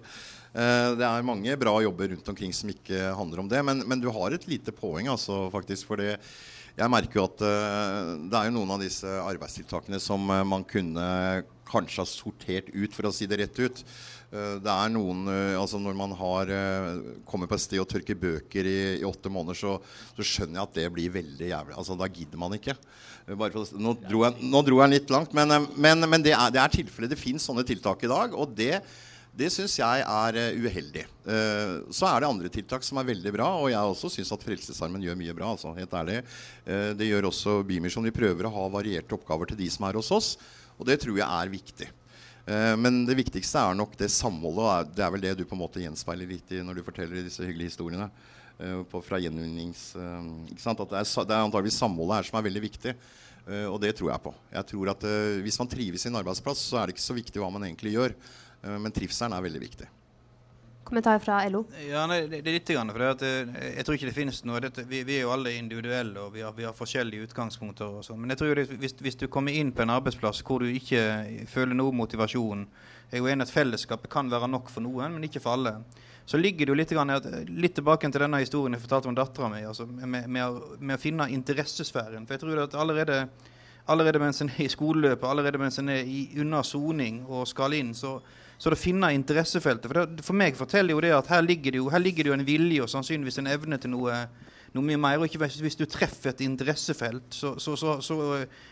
Uh, 0.53 0.93
det 0.99 1.05
er 1.07 1.25
mange 1.25 1.55
bra 1.57 1.73
jobber 1.81 2.11
rundt 2.13 2.27
omkring 2.29 2.51
som 2.53 2.69
ikke 2.69 3.09
handler 3.17 3.41
om 3.41 3.49
det. 3.49 3.61
Men, 3.65 3.81
men 3.89 4.01
du 4.01 4.09
har 4.13 4.35
et 4.35 4.47
lite 4.49 4.73
poeng, 4.75 5.09
altså, 5.09 5.47
faktisk. 5.53 5.89
For 5.89 6.03
jeg 6.03 6.93
merker 6.93 7.19
jo 7.19 7.25
at 7.25 7.41
uh, 7.41 8.13
det 8.29 8.37
er 8.37 8.49
jo 8.49 8.57
noen 8.59 8.75
av 8.75 8.83
disse 8.83 9.09
arbeidstiltakene 9.25 10.01
som 10.01 10.29
uh, 10.29 10.43
man 10.45 10.65
kunne 10.67 11.07
kanskje 11.69 12.03
ha 12.03 12.09
sortert 12.09 12.69
ut, 12.69 12.93
for 12.93 13.09
å 13.09 13.13
si 13.15 13.25
det 13.29 13.41
rett 13.41 13.63
ut. 13.63 13.85
Det 14.33 14.71
er 14.71 14.89
noen 14.89 15.27
altså 15.29 15.77
Når 15.77 15.93
man 15.93 16.13
har 16.17 16.49
kommer 17.29 17.45
på 17.45 17.53
et 17.53 17.61
sted 17.61 17.77
og 17.77 17.85
tørker 17.89 18.17
bøker 18.17 18.65
i, 18.65 18.79
i 18.97 19.05
åtte 19.05 19.29
måneder, 19.29 19.57
så, 19.57 19.75
så, 20.17 20.25
skjønner 20.25 20.57
jeg 20.57 20.63
at 20.63 20.79
det 20.79 20.85
blir 20.95 21.13
veldig 21.13 21.51
jævlig. 21.51 21.75
Altså 21.77 21.97
Da 21.97 22.07
gidder 22.09 22.41
man 22.41 22.55
ikke. 22.57 22.73
For, 23.27 23.59
nå, 23.79 23.93
dro 24.03 24.25
jeg, 24.25 24.49
nå, 24.49 24.61
dro 24.65 24.79
jeg, 24.81 24.91
litt 24.91 25.13
langt, 25.13 25.35
men, 25.37 25.53
eh, 25.53 25.67
men, 25.85 26.07
men 26.09 26.25
det 26.25 26.33
er, 26.35 26.49
det 26.51 26.59
er 26.59 26.73
tilfellet. 26.73 27.13
Det 27.13 27.19
fins 27.21 27.45
sånne 27.47 27.63
tiltak 27.67 28.03
i 28.03 28.11
dag. 28.11 28.33
Og 28.35 28.51
det, 28.57 28.81
det 29.33 29.49
syns 29.49 29.79
jeg 29.79 30.03
er 30.05 30.37
uh, 30.37 30.61
uheldig. 30.61 31.03
Uh, 31.25 31.89
så 31.93 32.05
er 32.09 32.21
det 32.21 32.29
andre 32.29 32.51
tiltak 32.53 32.85
som 32.85 32.99
er 33.01 33.07
veldig 33.07 33.33
bra. 33.33 33.47
Og 33.63 33.71
jeg 33.73 33.93
også 33.93 34.11
syns 34.13 34.33
at 34.35 34.45
Frelsesarmen 34.45 35.01
gjør 35.01 35.17
mye 35.19 35.33
bra. 35.33 35.53
Altså, 35.55 35.73
helt 35.77 35.95
ærlig. 35.97 36.19
Uh, 36.67 36.91
det 36.99 37.09
gjør 37.09 37.31
også 37.31 37.57
Bymisjonen. 37.65 38.11
Vi 38.11 38.19
prøver 38.19 38.49
å 38.49 38.53
ha 38.53 38.67
varierte 38.73 39.17
oppgaver 39.17 39.49
til 39.49 39.59
de 39.63 39.71
som 39.73 39.87
er 39.89 39.97
hos 39.97 40.11
oss. 40.13 40.35
Og 40.77 40.85
det 40.89 40.99
tror 41.01 41.17
jeg 41.17 41.27
er 41.27 41.53
viktig. 41.53 41.89
Men 42.43 43.05
det 43.07 43.15
viktigste 43.15 43.61
er 43.61 43.75
nok 43.77 43.93
det 43.95 44.09
samholdet. 44.11 44.89
Det 44.97 45.03
er 45.05 45.11
vel 45.13 45.21
det 45.23 45.29
du 45.39 45.45
på 45.47 45.55
en 45.55 45.61
måte 45.61 45.79
gjenspeiler 45.79 46.27
litt 46.27 46.49
i 46.51 46.57
når 46.65 46.75
du 46.75 46.81
forteller 46.83 47.23
disse 47.23 47.45
hyggelige 47.45 47.71
historiene. 47.71 48.09
Eh, 48.59 49.01
fra 49.01 49.19
gjenvinnings... 49.19 49.93
Eh, 49.95 50.71
at 50.73 50.81
det 50.81 50.99
er, 50.99 51.07
det 51.07 51.35
er 51.35 51.41
antageligvis 51.41 51.79
samholdet 51.81 52.19
her 52.19 52.27
som 52.27 52.39
er 52.39 52.47
veldig 52.49 52.63
viktig. 52.67 52.95
Og 53.67 53.75
det 53.83 53.89
tror 53.97 54.07
jeg 54.07 54.23
på. 54.23 54.31
Jeg 54.53 54.67
tror 54.69 54.89
at 54.93 55.01
Hvis 55.43 55.57
man 55.59 55.67
trives 55.67 56.05
i 56.05 56.07
en 56.07 56.15
arbeidsplass, 56.15 56.61
så 56.63 56.77
er 56.79 56.87
det 56.87 56.93
ikke 56.93 57.03
så 57.03 57.15
viktig 57.17 57.41
hva 57.41 57.49
man 57.51 57.65
egentlig 57.67 57.91
gjør. 57.91 58.13
Uh, 58.63 58.77
men 58.79 58.95
trivselen 58.95 59.35
er 59.35 59.45
veldig 59.45 59.61
viktig. 59.61 59.89
Kommentar 60.83 61.21
fra 61.23 61.37
LO? 61.47 61.63
Ja, 61.87 62.03
nei, 62.11 62.25
det, 62.27 62.41
det, 62.43 62.49
er 62.51 62.57
litt 62.57 62.71
grann, 62.75 62.91
for 62.91 63.05
at, 63.07 63.21
Jeg 63.23 63.85
tror 63.87 63.95
ikke 63.95 64.09
det 64.09 64.15
finnes 64.17 64.41
noe 64.43 64.59
Det, 64.59 64.83
vi, 64.89 64.99
vi, 65.07 65.15
er 65.15 65.23
jo 65.23 65.31
alle 65.31 65.53
individuelle 65.55 66.19
og 66.19 66.33
vi 66.35 66.43
har, 66.43 66.51
vi 66.57 66.65
har 66.67 66.75
forskjellige 66.75 67.29
utgangspunkter. 67.29 67.87
og 67.87 68.03
sånn, 68.03 68.19
Men 68.19 68.35
jeg 68.35 68.41
tror 68.41 68.59
det, 68.59 68.65
hvis, 68.81 68.97
hvis, 68.99 69.17
du 69.21 69.29
kommer 69.31 69.55
inn 69.55 69.71
på 69.71 69.85
en 69.85 69.93
arbeidsplass 69.95 70.43
hvor 70.43 70.59
du 70.59 70.67
ikke 70.67 70.99
føler 71.49 71.79
noe 71.79 71.95
motivasjon 71.95 72.67
Jeg 73.07 73.15
er 73.15 73.23
jo 73.23 73.31
enig 73.31 73.47
at 73.47 73.55
fellesskapet 73.55 74.11
kan 74.11 74.29
være 74.29 74.51
nok 74.51 74.73
for 74.73 74.83
noen, 74.83 75.15
men 75.15 75.29
ikke 75.29 75.41
for 75.45 75.55
alle 75.55 75.77
så 76.25 76.37
ligger 76.37 76.65
det 76.65 76.71
jo 76.71 76.77
litt, 76.77 76.93
litt 77.51 77.75
tilbake 77.75 78.07
til 78.07 78.23
denne 78.23 78.39
historien 78.39 78.77
jeg 78.77 78.83
fortalte 78.85 79.09
om 79.11 79.15
dattera 79.17 79.49
mi. 79.51 79.63
Altså 79.67 79.85
med, 79.89 80.29
med, 80.31 80.61
med, 80.79 80.95
å 80.95 81.01
finne 81.01 81.27
interessesfæren. 81.35 82.27
For 82.27 82.37
jeg 82.37 82.43
tror 82.45 82.61
at 82.63 82.77
allerede, 82.79 83.17
allerede 83.91 84.21
mens 84.23 84.39
en 84.41 84.51
er 84.53 84.63
i 84.63 84.71
skoleløpet, 84.71 85.27
allerede 85.27 85.59
mens 85.59 85.81
en 85.81 85.91
er 85.91 86.07
i, 86.07 86.29
under 86.39 86.63
soning 86.67 87.25
og 87.27 87.43
skal 87.51 87.75
inn, 87.75 87.91
så, 87.97 88.15
så 88.63 88.71
det 88.71 88.77
å 88.77 88.79
finne 88.79 89.09
interessefeltet. 89.11 89.89
For, 89.91 90.07
det, 90.07 90.23
for 90.23 90.39
meg 90.39 90.55
forteller 90.55 90.95
jo 90.95 91.01
det 91.03 91.09
at 91.11 91.27
her 91.33 91.41
ligger 91.43 91.75
det 91.75 91.81
jo, 91.81 91.89
ligger 91.99 92.23
det 92.23 92.31
jo 92.31 92.35
en 92.37 92.45
vilje 92.47 92.85
og 92.85 92.91
sannsynligvis 92.93 93.41
en 93.41 93.49
evne 93.51 93.79
til 93.81 93.91
noe 93.91 94.21
noe 94.73 94.85
mye 94.87 94.99
mer. 95.03 95.19
Og 95.19 95.27
ikke 95.27 95.49
hvis 95.61 95.75
du 95.77 95.83
treffer 95.89 96.31
et 96.31 96.45
interessefelt, 96.45 97.27
så, 97.35 97.53
så, 97.59 97.75
så, 97.75 97.97
så, 97.99 98.17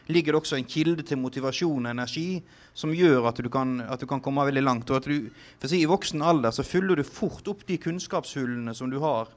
ligger 0.08 0.32
det 0.32 0.40
også 0.40 0.58
en 0.58 0.70
kilde 0.72 1.04
til 1.08 1.20
motivasjon 1.22 1.84
og 1.84 1.92
energi 1.92 2.40
som 2.74 2.96
gjør 2.96 3.28
at 3.34 3.44
du 3.44 3.52
kan, 3.52 3.82
at 3.84 4.00
du 4.00 4.08
kan 4.08 4.24
komme 4.24 4.48
veldig 4.48 4.64
langt. 4.64 4.90
Og 4.96 5.02
at 5.02 5.12
du, 5.12 5.28
for 5.60 5.68
å 5.68 5.74
si, 5.74 5.84
I 5.84 5.92
voksen 5.92 6.24
alder 6.24 6.56
så 6.56 6.66
fyller 6.66 7.00
du 7.00 7.06
fort 7.08 7.52
opp 7.52 7.68
de 7.68 7.78
kunnskapshullene 7.82 8.76
som 8.78 8.90
du 8.92 9.02
har 9.04 9.30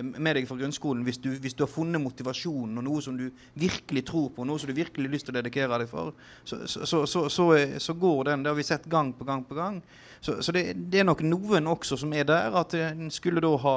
med 0.00 0.36
deg 0.38 0.46
fra 0.48 0.56
grunnskolen 0.56 1.04
hvis 1.04 1.18
du, 1.20 1.28
hvis 1.36 1.56
du 1.56 1.66
har 1.66 1.70
funnet 1.70 2.00
motivasjonen 2.00 2.80
og 2.80 2.86
noe 2.86 3.02
som 3.04 3.16
du 3.18 3.26
virkelig 3.60 4.06
tror 4.08 4.30
på, 4.32 4.46
noe 4.48 4.60
som 4.60 4.70
du 4.70 4.76
virkelig 4.76 5.08
har 5.08 5.12
lyst 5.12 5.28
til 5.28 5.34
å 5.34 5.38
dedikere 5.40 5.80
deg 5.82 5.90
for, 5.90 6.14
så, 6.48 6.62
så, 6.64 7.02
så, 7.06 7.48
så 7.76 7.96
går 8.00 8.30
den. 8.30 8.44
Det 8.44 8.52
har 8.52 8.56
vi 8.56 8.64
sett 8.66 8.88
gang 8.88 9.12
på 9.16 9.26
gang 9.28 9.44
på 9.44 9.58
gang. 9.58 9.82
Så, 10.22 10.38
det, 10.54 10.64
det, 10.78 11.02
er 11.02 11.08
nok 11.08 11.24
noen 11.26 11.68
også 11.68 11.98
som 12.00 12.12
er 12.16 12.24
der, 12.28 12.54
at 12.56 12.76
en 12.78 13.10
skulle 13.12 13.42
da 13.42 13.52
ha 13.66 13.76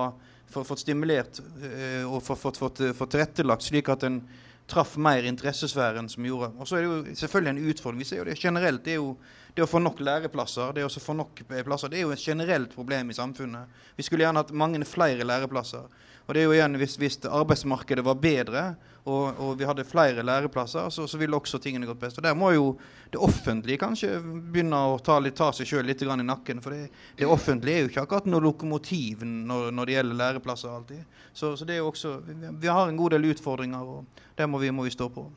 fått 0.55 0.85
stimulert 0.85 1.41
uh, 1.41 2.05
og 2.07 2.21
fått, 2.23 2.59
fått, 2.61 2.83
fått, 2.95 3.11
tilrettelagt 3.11 3.65
slik 3.65 3.89
at 3.91 4.05
en 4.07 4.21
traff 4.69 4.95
mer 4.97 5.25
interessesfæren 5.27 6.07
som 6.09 6.25
gjorde. 6.25 6.51
Og 6.57 6.67
så 6.67 6.77
er 6.77 6.85
det 6.85 6.87
jo 6.89 7.17
selvfølgelig 7.19 7.51
en 7.51 7.71
utfordring. 7.71 8.01
Vi 8.01 8.07
ser 8.09 8.21
jo 8.21 8.27
det 8.29 8.37
generelt. 8.39 8.83
Det 8.85 8.95
er 8.95 9.01
jo, 9.01 9.11
det 9.55 9.65
å 9.65 9.69
få 9.69 9.81
nok 9.81 10.01
læreplasser, 10.01 10.73
det 10.75 10.85
å 10.85 10.89
få 10.89 11.13
nok 11.17 11.43
plasser, 11.49 11.91
det 11.91 11.99
er 11.99 12.07
jo 12.07 12.15
et 12.15 12.23
generelt 12.23 12.73
problem 12.73 13.11
i 13.11 13.17
samfunnet. 13.17 13.77
Vi 13.95 14.05
skulle 14.07 14.25
gjerne 14.25 14.41
hatt 14.41 14.55
mange 14.57 14.81
flere 14.89 15.27
læreplasser. 15.27 15.85
Og 16.25 16.33
det 16.33 16.41
er 16.41 16.47
jo 16.47 16.55
igjen, 16.55 16.77
Hvis, 16.81 16.97
hvis 16.97 17.19
arbeidsmarkedet 17.29 18.05
var 18.05 18.17
bedre 18.17 18.63
og, 19.05 19.37
og, 19.37 19.51
vi 19.59 19.65
hadde 19.69 19.85
flere 19.85 20.23
læreplasser, 20.25 20.89
så, 20.89 21.05
så 21.07 21.17
ville 21.21 21.37
også 21.37 21.59
tingene 21.61 21.85
gått 21.85 21.99
best. 22.01 22.17
Og 22.17 22.23
Der 22.25 22.33
må 22.33 22.49
jo 22.55 22.71
det 23.13 23.21
offentlige 23.21 23.77
kanskje 23.77 24.17
begynne 24.23 24.79
å 24.89 24.95
ta, 24.97 25.19
ta 25.29 25.51
seg 25.53 25.69
sjøl 25.69 25.85
litt 25.85 26.01
i 26.01 26.07
nakken. 26.09 26.61
For 26.65 26.73
det, 26.73 26.89
det, 27.19 27.27
offentlige 27.29 27.77
er 27.77 27.85
jo 27.85 27.91
ikke 27.91 28.07
akkurat 28.07 28.25
noe 28.25 28.41
lokomotiv 28.41 29.21
når, 29.21 29.69
når 29.71 29.85
det 29.85 29.97
gjelder 29.97 30.21
læreplasser 30.23 30.73
alltid. 30.73 31.05
Så, 31.33 31.53
så, 31.53 31.65
det 31.65 31.77
er 31.77 31.83
jo 31.83 31.91
også, 31.91 32.15
vi, 32.25 32.35
vi 32.65 32.73
har 32.73 32.89
en 32.89 32.97
god 32.97 33.13
del 33.13 33.29
utfordringer, 33.29 33.85
og 33.85 34.25
der 34.37 34.49
må 34.49 34.63
vi, 34.63 34.73
må 34.73 34.87
vi 34.87 34.95
stå 34.95 35.11
på. 35.13 35.27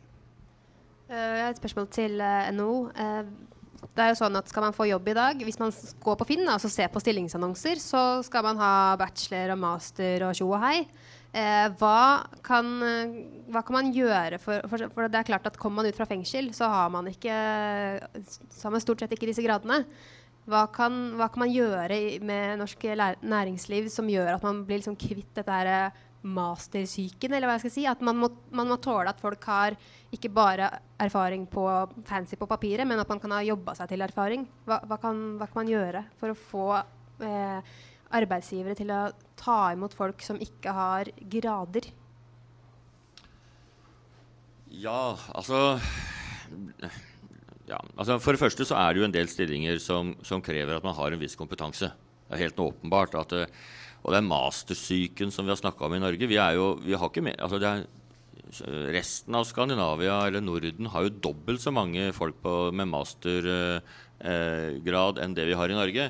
Uh, 1.09 1.13
jeg 1.13 1.45
har 1.45 1.53
et 1.53 1.61
spørsmål 1.61 1.93
til 1.93 2.21
eh, 2.25 2.51
NHO. 2.57 2.73
Det 3.79 4.03
er 4.05 4.13
jo 4.13 4.19
sånn 4.19 4.39
at 4.39 4.51
Skal 4.51 4.65
man 4.67 4.75
få 4.75 4.89
jobb 4.89 5.09
i 5.11 5.17
dag, 5.19 5.45
hvis 5.47 5.59
man 5.61 5.73
går 6.03 6.19
på 6.19 6.27
Finn 6.33 6.49
og 6.51 6.63
ser 6.65 6.91
på 6.93 7.03
stillingsannonser, 7.03 7.81
så 7.83 8.03
skal 8.27 8.47
man 8.47 8.61
ha 8.63 8.73
bachelor 8.99 9.55
og 9.55 9.63
master 9.63 10.27
og 10.29 10.35
tjo 10.39 10.51
og 10.51 10.63
hei. 10.63 10.83
Eh, 11.37 11.67
hva, 11.79 12.25
kan, 12.47 12.69
hva, 13.53 13.61
kan, 13.61 13.75
man 13.77 13.91
gjøre 13.93 14.39
for, 14.41 14.65
for, 14.71 14.87
for, 14.95 15.11
det 15.13 15.19
er 15.21 15.27
klart 15.29 15.45
at 15.51 15.59
Kommer 15.61 15.83
man 15.83 15.91
ut 15.93 15.99
fra 15.99 16.07
fengsel, 16.09 16.49
så 16.57 16.71
har 16.73 16.89
man, 16.95 17.11
ikke, 17.11 17.35
så 18.25 18.67
har 18.67 18.75
man 18.75 18.83
stort 18.83 19.05
sett 19.05 19.13
ikke 19.15 19.29
disse 19.29 19.45
gradene. 19.45 19.83
Hva 20.49 20.65
kan, 20.73 20.95
hva 21.19 21.29
kan 21.29 21.45
man 21.45 21.53
gjøre 21.53 21.99
med 22.25 22.57
norsk 22.63 22.87
næringsliv 23.21 23.91
som 23.93 24.09
gjør 24.09 24.39
at 24.39 24.47
man 24.47 24.63
blir 24.65 24.81
liksom 24.81 24.97
kvitt 24.97 25.29
dette 25.37 25.53
her 25.53 25.93
mastersyken, 26.23 27.33
eller 27.33 27.49
hva 27.49 27.57
jeg 27.57 27.67
skal 27.67 27.75
si. 27.75 27.85
At 27.91 28.03
man 28.05 28.19
må, 28.19 28.31
man 28.55 28.71
må, 28.71 28.79
tåle 28.83 29.13
at 29.13 29.21
folk 29.23 29.45
har 29.49 29.77
ikke 30.15 30.31
bare 30.35 30.71
erfaring 31.01 31.47
på 31.51 31.67
fancy 32.09 32.39
på 32.39 32.49
papiret, 32.51 32.87
men 32.89 33.01
at 33.01 33.11
man 33.11 33.23
kan 33.23 33.37
ha 33.37 33.45
jobba 33.47 33.77
seg 33.79 33.93
til 33.93 34.05
erfaring. 34.07 34.49
Hva, 34.67 34.81
hva, 34.89 34.99
kan, 35.03 35.23
hva, 35.39 35.47
kan, 35.47 35.61
man 35.63 35.73
gjøre 35.73 36.05
for 36.21 36.33
å 36.33 36.39
få 36.39 36.67
eh, 37.27 37.77
arbeidsgivere 38.19 38.79
til 38.79 38.93
å 38.95 39.03
ta 39.39 39.61
imot 39.77 39.97
folk 39.97 40.25
som 40.25 40.41
ikke 40.43 40.75
har 40.75 41.13
grader? 41.31 41.91
Ja, 44.69 45.17
altså 45.33 45.79
ja, 47.69 47.79
altså 47.97 48.19
For 48.21 48.33
det 48.33 48.41
første 48.41 48.65
så 48.69 48.77
er 48.81 48.93
det 48.93 49.01
jo 49.01 49.07
en 49.09 49.15
del 49.15 49.29
stillinger 49.29 49.81
som, 49.83 50.15
som 50.25 50.43
krever 50.45 50.77
at 50.77 50.85
man 50.85 50.97
har 50.97 51.13
en 51.13 51.21
viss 51.21 51.37
kompetanse. 51.37 51.91
Det 52.29 52.37
er 52.37 52.47
helt 52.47 52.61
åpenbart 52.61 53.17
at 53.17 53.35
uh, 53.37 53.67
og 54.05 54.15
den 54.15 54.29
mastersyken 54.29 55.33
som 55.35 55.47
vi 55.47 55.53
har 55.53 55.61
snakka 55.61 55.87
om 55.87 55.95
i 55.97 56.03
Norge 56.03 56.29
vi 56.31 56.39
er 56.41 56.53
jo, 56.59 56.75
vi 56.83 56.97
har 56.97 57.11
ikke 57.11 57.25
med, 57.27 57.37
altså 57.43 57.59
er, 57.63 57.87
Resten 58.49 59.37
av 59.37 59.45
Skandinavia 59.45 60.23
eller 60.25 60.41
Norden 60.41 60.89
har 60.95 61.05
jo 61.05 61.17
dobbelt 61.29 61.61
så 61.61 61.69
mange 61.75 62.13
folk 62.17 62.39
på, 62.41 62.73
med 62.73 62.89
mastergrad 62.89 63.83
eh, 64.25 65.25
enn 65.25 65.35
det 65.37 65.45
vi 65.51 65.57
har 65.59 65.69
i 65.69 65.77
Norge. 65.77 66.07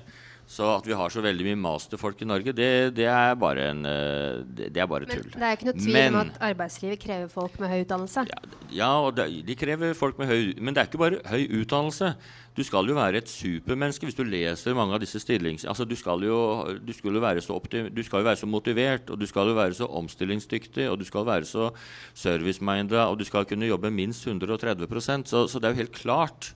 Så 0.49 0.65
at 0.73 0.87
vi 0.89 0.97
har 0.97 1.13
så 1.13 1.21
veldig 1.21 1.45
mye 1.45 1.59
masterfolk 1.61 2.23
i 2.25 2.27
Norge, 2.29 2.55
det, 2.57 2.69
det, 2.97 3.05
er 3.05 3.35
bare 3.37 3.67
en 3.69 3.83
eh, 3.85 4.39
det, 4.49 4.71
det, 4.73 4.81
er 4.81 4.89
bare 4.89 5.05
tull. 5.05 5.27
Men 5.35 5.43
det 5.43 5.49
er 5.49 5.59
ikke 5.59 5.67
noe 5.69 5.77
tvil 5.77 5.97
men, 5.99 6.15
om 6.15 6.21
at 6.23 6.39
arbeidslivet 6.49 7.03
krever 7.03 7.29
folk 7.29 7.59
med 7.61 7.69
høy 7.69 7.83
utdannelse? 7.83 8.25
Ja, 8.31 8.39
ja 8.79 8.89
og 9.05 9.21
de 9.21 9.57
krever 9.61 9.93
folk 9.99 10.17
med 10.21 10.31
høy 10.33 10.55
Men 10.57 10.73
det 10.73 10.81
er 10.81 10.89
ikke 10.89 11.03
bare 11.03 11.21
høy 11.29 11.45
utdannelse. 11.61 12.15
Du 12.57 12.65
skal 12.65 12.89
jo 12.89 12.97
være 12.97 13.21
et 13.21 13.29
supermenneske 13.31 14.09
hvis 14.09 14.17
du 14.17 14.25
leser 14.25 14.75
mange 14.75 14.97
av 14.97 15.03
disse 15.05 15.21
stillings... 15.21 15.67
Altså, 15.69 15.85
du 15.85 15.95
skal 16.01 16.25
jo, 16.25 16.41
du 16.81 16.95
skal 16.97 17.15
jo 17.15 17.23
være 17.23 17.45
så 17.45 17.61
du 17.69 18.03
skal 18.07 18.25
jo 18.25 18.29
være 18.31 18.41
så 18.41 18.49
motivert, 18.49 19.13
og 19.13 19.21
du 19.21 19.29
skal 19.29 19.53
jo 19.53 19.59
være 19.59 19.77
så 19.77 19.87
omstillingsdyktig, 20.01 20.89
og 20.89 20.97
du 20.99 21.05
skal 21.05 21.29
være 21.29 21.47
så 21.47 21.69
service-minded, 22.17 22.97
og 23.05 23.21
du 23.21 23.29
skal 23.29 23.45
kunne 23.45 23.69
jobbe 23.69 23.93
minst 23.93 24.27
130 24.27 24.89
så, 25.29 25.45
så 25.47 25.61
det 25.61 25.69
er 25.69 25.77
jo 25.77 25.83
helt 25.85 26.01
klart 26.01 26.55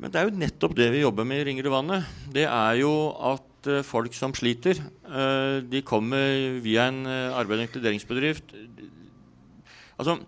men 0.00 0.10
det 0.10 0.18
er 0.18 0.26
jo 0.26 0.38
nettopp 0.40 0.74
det 0.74 0.88
vi 0.90 1.04
jobber 1.04 1.26
med 1.28 1.42
i 1.42 1.46
Ringer 1.48 1.68
i 1.68 1.72
vannet. 1.72 2.08
Det 2.34 2.48
er 2.48 2.80
jo 2.80 2.90
at 3.30 3.68
uh, 3.70 3.84
folk 3.86 4.16
som 4.16 4.34
sliter, 4.34 4.80
uh, 5.06 5.62
de 5.62 5.84
kommer 5.86 6.58
via 6.64 6.88
en 6.90 7.04
uh, 7.06 7.36
arbeids- 7.38 7.62
og 7.62 7.68
inkluderingsbedrift. 7.68 8.56
Altså 9.94 10.18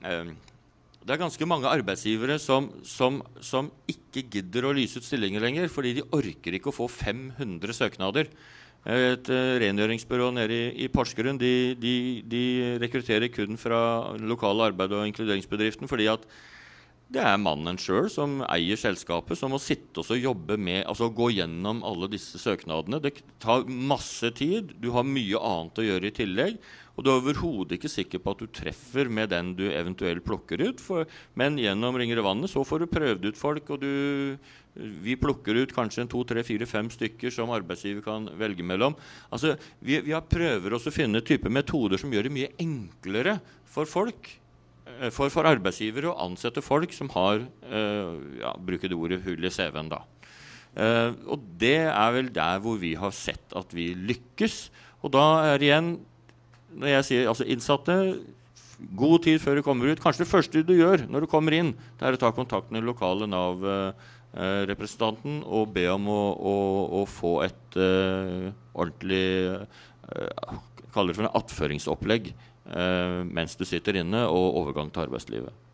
Det 0.00 1.12
er 1.12 1.20
ganske 1.20 1.46
mange 1.46 1.68
arbeidsgivere 1.68 2.38
som, 2.40 2.70
som, 2.82 3.20
som, 3.44 3.68
ikke 3.86 4.24
gidder 4.32 4.64
å 4.64 4.72
lyse 4.74 4.96
ut 4.96 5.04
stillinger 5.04 5.44
lenger, 5.44 5.68
fordi 5.68 5.98
de 5.98 6.06
orker 6.16 6.56
ikke 6.56 6.72
å 6.72 6.78
få 6.78 6.88
500 6.88 7.76
søknader. 7.76 8.32
Et 8.86 9.28
rengjøringsbyrå 9.60 10.30
nede 10.32 10.56
i, 10.56 10.66
i 10.86 10.88
Porsgrunn 10.88 11.38
de, 11.42 11.74
de, 11.76 11.94
de 12.24 12.42
rekrutterer 12.80 13.28
kun 13.34 13.58
fra 13.60 13.78
lokale 14.22 14.70
arbeid- 14.70 14.94
og 14.94 15.08
inkluderingsbedriften 15.10 15.90
fordi 15.90 16.06
at 16.12 16.24
det 17.06 17.22
er 17.22 17.36
mannen 17.38 17.76
sjøl 17.78 18.08
som 18.10 18.40
eier 18.50 18.78
selskapet, 18.80 19.38
som 19.38 19.52
må 19.54 19.60
sitte 19.62 20.02
og 20.02 20.18
jobbe 20.18 20.56
med, 20.58 20.80
altså 20.90 21.06
gå 21.14 21.28
gjennom 21.36 21.84
alle 21.86 22.08
disse 22.10 22.40
søknadene. 22.42 22.98
Det 23.04 23.20
tar 23.42 23.68
masse 23.70 24.32
tid. 24.34 24.72
Du 24.82 24.90
har 24.96 25.06
mye 25.06 25.38
annet 25.38 25.78
å 25.78 25.84
gjøre 25.86 26.08
i 26.10 26.16
tillegg. 26.16 26.56
Og 26.96 27.04
du 27.04 27.10
er 27.12 27.20
overhodet 27.20 27.76
ikke 27.76 27.92
sikker 27.92 28.22
på 28.24 28.32
at 28.34 28.42
du 28.42 28.50
treffer 28.50 29.06
med 29.12 29.30
den 29.30 29.52
du 29.54 29.68
eventuelt 29.68 30.24
plukker 30.26 30.64
ut. 30.64 30.82
For, 30.82 31.06
men 31.38 31.60
gjennom 31.62 31.98
Ringer 32.00 32.18
i 32.18 32.24
vannet 32.26 32.50
så 32.50 32.64
får 32.66 32.82
du 32.82 32.88
prøvd 32.90 33.28
ut 33.28 33.38
folk, 33.38 33.70
og 33.76 33.84
du, 33.84 34.34
vi 35.04 35.14
plukker 35.20 35.60
ut 35.60 35.74
kanskje 35.76 36.02
en 36.02 36.10
to, 36.10 36.24
tre, 36.26 36.42
fire, 36.48 36.66
fem 36.66 36.88
stykker 36.90 37.30
som 37.30 37.52
arbeidsgiver 37.54 38.02
kan 38.02 38.26
velge 38.40 38.66
mellom. 38.66 38.96
Altså, 39.30 39.54
vi, 39.78 40.00
vi 40.08 40.16
prøver 40.32 40.74
også 40.74 40.90
å 40.90 40.96
finne 40.96 41.22
type 41.22 41.52
metoder 41.52 42.02
som 42.02 42.10
gjør 42.10 42.26
det 42.26 42.34
mye 42.34 42.50
enklere 42.66 43.36
for 43.70 43.86
folk 43.86 44.32
for, 45.14 45.30
for 45.32 45.44
arbeidsgivere 45.48 46.10
å 46.10 46.18
ansette 46.26 46.62
folk 46.64 46.92
som 46.96 47.08
har 47.14 47.36
uh, 47.42 48.12
ja, 48.40 48.52
bruker 48.58 48.88
det 48.90 48.98
ordet 48.98 49.24
hull 49.26 49.44
i 49.44 49.52
CV-en. 49.52 49.90
da. 49.92 50.00
Uh, 50.76 51.10
og 51.32 51.38
det 51.60 51.80
er 51.88 52.10
vel 52.16 52.28
der 52.34 52.56
hvor 52.64 52.76
vi 52.80 52.92
har 52.98 53.12
sett 53.16 53.46
at 53.56 53.68
vi 53.76 53.86
lykkes. 53.96 54.54
Og 55.04 55.08
da 55.14 55.24
er 55.52 55.58
igjen, 55.64 55.88
når 56.76 56.88
jeg 56.96 57.04
sier 57.08 57.28
altså 57.32 57.48
innsatte 57.48 57.94
God 58.96 59.18
tid 59.24 59.38
før 59.40 59.54
du 59.56 59.62
kommer 59.64 59.86
ut. 59.88 60.02
Kanskje 60.02 60.24
det 60.24 60.34
første 60.34 60.66
du 60.66 60.74
gjør 60.76 60.98
når 61.08 61.20
du 61.24 61.28
kommer 61.32 61.52
inn, 61.56 61.70
det 61.96 62.04
er 62.04 62.12
å 62.16 62.20
ta 62.20 62.30
kontakt 62.36 62.68
med 62.68 62.78
den 62.82 62.90
lokale 62.90 63.24
Nav-representanten 63.32 65.34
og 65.46 65.72
be 65.72 65.86
om 65.94 66.04
å, 66.12 66.22
å, 66.36 66.56
å 67.00 67.02
få 67.08 67.34
et 67.46 67.66
uh, 67.80 68.52
ordentlig 68.76 69.26
Kaller 70.96 71.10
det 71.10 71.18
for 71.18 71.26
en 71.26 71.36
attføringsopplegg 71.36 72.24
mens 72.66 73.54
du 73.54 73.62
sitter 73.64 74.00
inne, 74.00 74.24
og 74.26 74.56
overgang 74.58 74.88
til 74.90 75.04
arbeidslivet. 75.04 75.66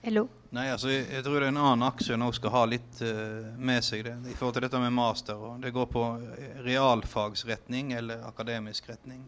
Hello. 0.00 0.24
Nei, 0.56 0.64
altså, 0.72 0.88
jeg, 0.88 1.04
jeg, 1.12 1.22
tror 1.22 1.36
det 1.36 1.46
er 1.46 1.52
en 1.52 1.60
annen 1.60 1.84
aksje 1.84 2.16
nå 2.16 2.30
skal 2.32 2.52
ha 2.54 2.62
litt 2.72 3.02
uh, 3.04 3.50
med 3.60 3.84
seg 3.84 4.06
det, 4.06 4.14
i 4.32 4.32
forhold 4.32 4.56
til 4.56 4.64
dette 4.64 4.80
med 4.80 4.94
master. 4.96 5.36
og 5.36 5.60
Det 5.60 5.74
går 5.76 5.90
på 5.92 6.04
realfagsretning 6.64 7.92
eller 7.98 8.24
akademisk 8.24 8.88
retning. 8.88 9.20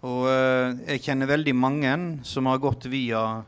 Og 0.00 0.24
uh, 0.24 0.72
jeg 0.88 1.04
kjenner 1.04 1.28
veldig 1.28 1.54
mange 1.54 1.92
som 2.24 2.48
har 2.48 2.62
gått 2.64 2.88
via 2.88 3.42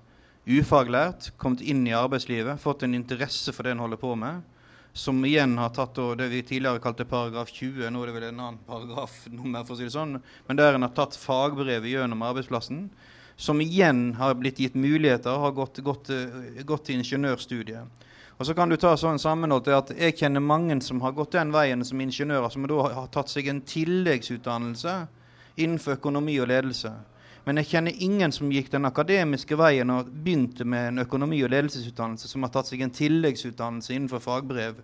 ufaglært, 0.44 1.32
kommet 1.40 1.64
inn 1.64 1.86
i 1.88 1.96
arbeidslivet, 1.96 2.60
fått 2.60 2.84
en 2.84 2.98
interesse 3.00 3.54
for 3.56 3.64
det 3.64 3.72
en 3.72 3.82
holder 3.86 4.02
på 4.02 4.12
med 4.18 4.44
som 4.92 5.24
igjen 5.24 5.56
har 5.58 5.72
tatt 5.72 5.96
det 6.18 6.28
vi 6.28 6.42
tidligere 6.42 6.82
kalte 6.82 7.04
paragraf 7.08 7.48
20. 7.52 7.88
Nå 7.90 8.02
er 8.02 8.10
det 8.10 8.14
vel 8.16 8.28
en 8.28 8.40
annen 8.40 8.60
paragrafnummer, 8.66 9.64
for 9.64 9.74
å 9.74 9.80
si 9.80 9.88
det 9.88 9.94
sånn. 9.94 10.18
Men 10.48 10.60
der 10.60 10.76
en 10.76 10.84
har 10.84 10.92
tatt 10.96 11.16
fagbrevet 11.16 11.88
gjennom 11.88 12.24
arbeidsplassen. 12.28 12.90
Som 13.40 13.62
igjen 13.64 14.12
har 14.18 14.36
blitt 14.36 14.60
gitt 14.60 14.76
muligheter 14.76 15.32
og 15.32 15.46
har 15.46 15.54
gått, 15.56 15.80
gått, 15.84 16.12
gått 16.68 16.84
til 16.86 17.00
ingeniørstudiet. 17.00 18.08
Og 18.36 18.46
så 18.46 18.54
kan 18.58 18.68
du 18.68 18.76
ta 18.80 18.92
sånn 18.98 19.20
sammenhold 19.22 19.64
til 19.64 19.76
at 19.76 19.90
Jeg 19.94 20.16
kjenner 20.18 20.42
mange 20.44 20.74
som 20.84 21.00
har 21.04 21.14
gått 21.16 21.36
den 21.36 21.52
veien 21.54 21.84
som 21.86 22.00
ingeniører, 22.00 22.50
som 22.50 22.66
da 22.68 22.88
har 22.92 23.08
tatt 23.14 23.32
seg 23.32 23.48
en 23.48 23.62
tilleggsutdannelse 23.64 24.94
innenfor 25.56 25.96
økonomi 25.96 26.38
og 26.42 26.50
ledelse. 26.50 26.92
Men 27.44 27.58
jeg 27.58 27.72
kjenner 27.72 28.02
ingen 28.06 28.32
som 28.32 28.50
gikk 28.54 28.68
den 28.70 28.86
akademiske 28.86 29.56
veien 29.58 29.90
og 29.90 30.10
begynte 30.12 30.64
med 30.64 30.92
en 30.92 31.02
økonomi- 31.02 31.42
og 31.42 31.50
ledelsesutdannelse, 31.50 32.28
som 32.30 32.46
har 32.46 32.52
tatt 32.54 32.70
seg 32.70 32.84
en 32.84 32.94
tilleggsutdannelse 32.94 33.96
innenfor 33.96 34.22
fagbrev 34.22 34.78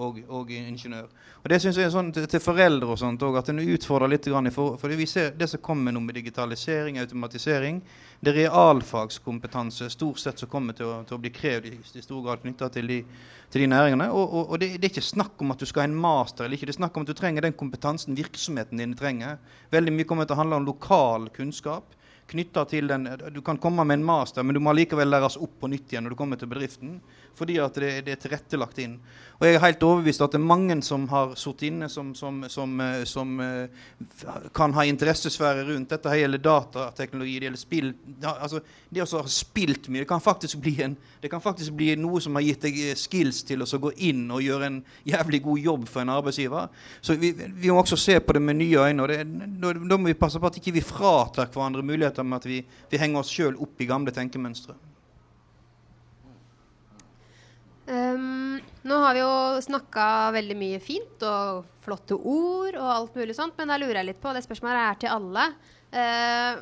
og, 0.00 0.18
og 0.28 0.50
ingeniør. 0.50 1.06
Og 1.40 1.48
Det 1.48 1.58
syns 1.62 1.78
jeg 1.78 1.86
er 1.88 1.92
sånn 1.94 2.10
til, 2.14 2.26
til, 2.28 2.42
foreldre 2.42 2.90
og 2.92 2.98
sånt 3.00 3.22
òg, 3.24 3.38
at 3.38 3.48
en 3.52 3.62
utfordrer 3.62 4.10
litt. 4.12 4.26
Grann 4.30 4.50
for, 4.52 4.74
for 4.80 4.92
vi 4.96 5.06
ser 5.08 5.30
det 5.38 5.48
som 5.50 5.62
kommer 5.64 5.94
nå 5.94 6.02
med 6.04 6.18
digitalisering, 6.18 6.98
automatisering, 7.00 7.80
det 8.20 8.32
er 8.32 8.38
realfagskompetanse 8.42 9.88
stort 9.94 10.20
sett 10.20 10.42
som 10.42 10.50
kommer 10.50 10.76
til 10.76 10.90
å, 10.90 10.98
til 11.08 11.16
å 11.16 11.20
bli 11.22 11.32
krevd 11.34 11.70
i, 11.70 11.76
i, 11.78 12.02
stor 12.04 12.20
grad 12.26 12.42
knytta 12.42 12.68
til, 12.74 12.90
til, 13.48 13.62
de 13.62 13.70
næringene. 13.70 14.10
Og, 14.10 14.26
og, 14.26 14.50
og 14.50 14.60
det, 14.60 14.74
det, 14.76 14.90
er 14.90 14.92
ikke 14.92 15.06
snakk 15.12 15.40
om 15.40 15.54
at 15.54 15.62
du 15.62 15.68
skal 15.70 15.86
ha 15.86 15.88
en 15.92 15.96
master 16.02 16.44
eller 16.46 16.58
ikke. 16.58 16.68
Det 16.68 16.76
er 16.76 16.82
snakk 16.82 16.98
om 16.98 17.06
at 17.06 17.14
du 17.14 17.16
trenger 17.22 17.46
den 17.46 17.56
kompetansen 17.56 18.18
virksomheten 18.18 18.82
din 18.82 18.98
trenger. 18.98 19.40
Veldig 19.72 19.96
mye 19.96 20.10
kommer 20.10 20.28
til 20.28 20.36
å 20.36 20.42
handle 20.42 20.60
om 20.60 20.68
lokal 20.68 21.30
kunnskap 21.38 21.96
knytta 22.30 22.64
til 22.70 22.90
den 22.90 23.08
Du 23.34 23.40
kan 23.42 23.58
komme 23.58 23.84
med 23.84 23.98
en 23.98 24.06
master, 24.06 24.46
men 24.46 24.54
du 24.54 24.62
må 24.62 24.74
likevel 24.76 25.10
læres 25.10 25.38
opp 25.40 25.58
på 25.60 25.70
nytt 25.70 25.92
igjen 25.92 26.06
når 26.06 26.14
du 26.14 26.20
kommer 26.20 26.40
til 26.40 26.50
bedriften. 26.50 27.00
Fordi 27.38 27.58
at 27.62 27.76
det, 27.80 27.90
det, 28.06 28.14
er 28.14 28.20
tilrettelagt 28.20 28.78
inn. 28.82 28.98
Og 29.40 29.46
jeg 29.46 29.56
er 29.56 29.62
helt 29.62 29.84
overbevist 29.86 30.20
at 30.20 30.34
det 30.34 30.36
er 30.36 30.48
mange 30.50 30.74
som 30.84 31.06
har 31.08 31.30
sittet 31.40 31.70
inne, 31.70 31.88
som, 31.88 32.10
som, 32.14 32.42
som, 32.52 32.74
eh, 32.84 33.04
som 33.08 33.38
uh, 33.40 33.86
kan 34.56 34.74
ha 34.76 34.84
interessesfære 34.84 35.64
rundt 35.70 35.94
dette. 35.94 36.10
Her 36.12 36.26
gjelder 36.26 36.42
datateknologi, 36.44 37.38
det 37.40 37.48
gjelder 37.48 37.62
spill. 37.62 37.88
Altså, 38.28 38.60
det 38.92 39.06
å 39.06 39.22
ha 39.22 39.32
spilt 39.32 39.88
mye, 39.88 40.02
det 40.02 40.10
kan, 40.10 40.20
faktisk 40.20 40.60
bli 40.60 40.74
en, 40.84 40.98
det 41.22 41.30
kan 41.32 41.40
faktisk 41.40 41.72
bli 41.78 41.94
noe 41.96 42.20
som 42.20 42.36
har 42.36 42.44
gitt 42.44 42.68
deg 42.68 42.82
eh, 42.90 42.98
skills 43.00 43.40
til 43.48 43.64
å 43.64 43.80
gå 43.86 43.94
inn 44.10 44.26
og 44.28 44.44
gjøre 44.44 44.68
en 44.68 44.78
jævlig 45.08 45.40
god 45.48 45.64
jobb 45.70 45.88
for 45.88 46.04
en 46.04 46.14
arbeidsgiver. 46.18 46.68
Så 47.00 47.16
vi, 47.20 47.32
vi 47.32 47.72
må 47.72 47.80
også 47.80 47.96
se 48.00 48.18
på 48.20 48.36
det 48.36 48.44
med 48.44 48.60
nye 48.60 48.90
øyne. 48.90 49.08
og 49.08 49.88
da, 49.88 49.96
må 49.96 50.12
vi 50.12 50.18
passe 50.20 50.40
på 50.40 50.52
at 50.52 50.60
ikke 50.60 50.76
vi 50.76 50.84
fratar 50.84 51.48
hverandre 51.48 51.86
muligheter 51.86 52.28
med 52.28 52.42
at 52.42 52.50
vi, 52.50 52.60
vi 52.92 53.00
henger 53.00 53.24
oss 53.24 53.32
sjøl 53.32 53.56
opp 53.56 53.80
i 53.80 53.88
gamle 53.88 54.12
tenkemønstre. 54.12 54.76
Um, 57.90 58.60
nå 58.86 58.96
har 59.02 59.16
vi 59.16 59.22
jo 59.22 59.62
snakka 59.66 60.04
veldig 60.36 60.56
mye 60.58 60.78
fint 60.82 61.24
og 61.26 61.64
flotte 61.82 62.14
ord 62.14 62.76
og 62.78 62.90
alt 62.92 63.16
mulig 63.18 63.34
sånt, 63.34 63.56
men 63.58 63.72
da 63.72 63.78
lurer 63.80 63.98
jeg 63.98 64.12
litt 64.12 64.20
på, 64.22 64.30
det 64.36 64.44
spørsmålet 64.46 64.82
er 64.84 65.00
til 65.02 65.14
alle. 65.16 65.46
Uh, 65.90 66.60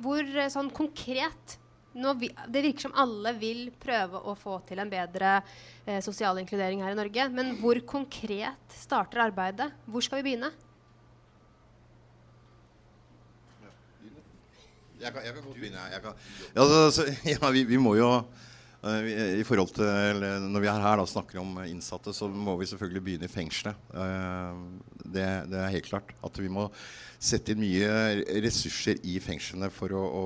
hvor 0.00 0.24
eh, 0.24 0.48
sånn 0.50 0.72
konkret 0.74 1.58
vi, 1.92 2.30
Det 2.48 2.62
virker 2.64 2.86
som 2.86 2.94
alle 2.98 3.34
vil 3.36 3.68
prøve 3.78 4.18
å 4.30 4.32
få 4.38 4.56
til 4.66 4.80
en 4.80 4.90
bedre 4.90 5.36
uh, 5.42 6.00
sosial 6.02 6.38
inkludering 6.42 6.82
her 6.82 6.94
i 6.94 6.98
Norge. 6.98 7.28
Men 7.34 7.54
hvor 7.60 7.78
konkret 7.86 8.74
starter 8.74 9.22
arbeidet? 9.26 9.68
Hvor 9.86 10.02
skal 10.06 10.20
vi 10.20 10.30
begynne? 10.30 10.52
Jeg 15.00 15.14
kan, 15.14 15.24
jeg 15.24 15.34
kan 15.34 15.44
godt 15.44 15.58
begynne. 15.58 15.82
Kan, 16.04 16.22
altså, 16.54 17.06
ja, 17.32 17.50
vi, 17.54 17.64
vi, 17.64 17.78
må 17.80 17.94
jo 17.98 18.10
i 18.80 19.44
forhold 19.44 19.74
til, 19.76 19.84
eller, 19.84 20.38
Når 20.40 20.62
vi 20.64 20.68
er 20.72 20.80
her 20.80 21.02
og 21.02 21.08
snakker 21.08 21.40
om 21.42 21.58
innsatte, 21.66 22.14
så 22.16 22.28
må 22.28 22.54
vi 22.56 22.68
selvfølgelig 22.70 23.02
begynne 23.04 23.28
i 23.28 23.32
fengselet. 23.32 23.76
Uh, 23.92 24.56
det, 25.04 25.26
det, 25.50 25.58
er 25.60 25.74
helt 25.74 25.90
klart. 25.90 26.14
At 26.24 26.40
vi 26.40 26.48
må 26.48 26.70
sette 27.20 27.52
inn 27.52 27.60
mye 27.60 27.90
ressurser 28.40 29.02
i 29.04 29.18
fengslene 29.20 29.68
for 29.74 29.92
å, 29.92 30.00
å 30.00 30.24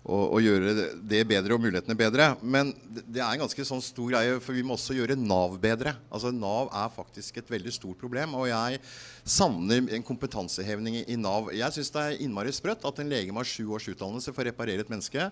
og, 0.00 0.22
og, 0.32 0.38
gjøre 0.40 0.72
det 1.04 1.20
bedre 1.28 1.54
og 1.54 1.60
mulighetene 1.60 1.96
bedre. 1.98 2.30
Men 2.40 2.72
det, 2.88 3.20
er 3.20 3.34
en 3.34 3.42
ganske 3.42 3.64
sånn 3.68 3.82
stor 3.84 4.14
greie, 4.14 4.38
for 4.40 4.56
vi 4.56 4.64
må 4.64 4.74
også 4.76 4.96
gjøre 4.96 5.18
Nav 5.20 5.58
bedre. 5.60 5.92
Altså 6.08 6.32
Nav 6.32 6.70
er 6.72 6.92
faktisk 6.94 7.40
et 7.40 7.50
veldig 7.52 7.74
stort 7.74 8.00
problem. 8.00 8.32
Og 8.40 8.48
jeg 8.48 8.80
savner 9.28 9.90
en 9.92 10.06
kompetansehevning 10.06 11.02
i, 11.02 11.18
Nav. 11.20 11.50
Jeg 11.52 11.76
syns 11.76 11.92
det 11.92 12.04
er 12.06 12.24
innmari 12.24 12.54
sprøtt 12.56 12.86
at 12.88 13.02
en 13.02 13.12
lege 13.12 13.34
med 13.34 13.48
sju 13.48 13.66
års 13.76 13.90
utdannelse 13.92 14.32
får 14.34 14.48
reparere 14.48 14.86
et 14.86 14.90
menneske, 14.90 15.26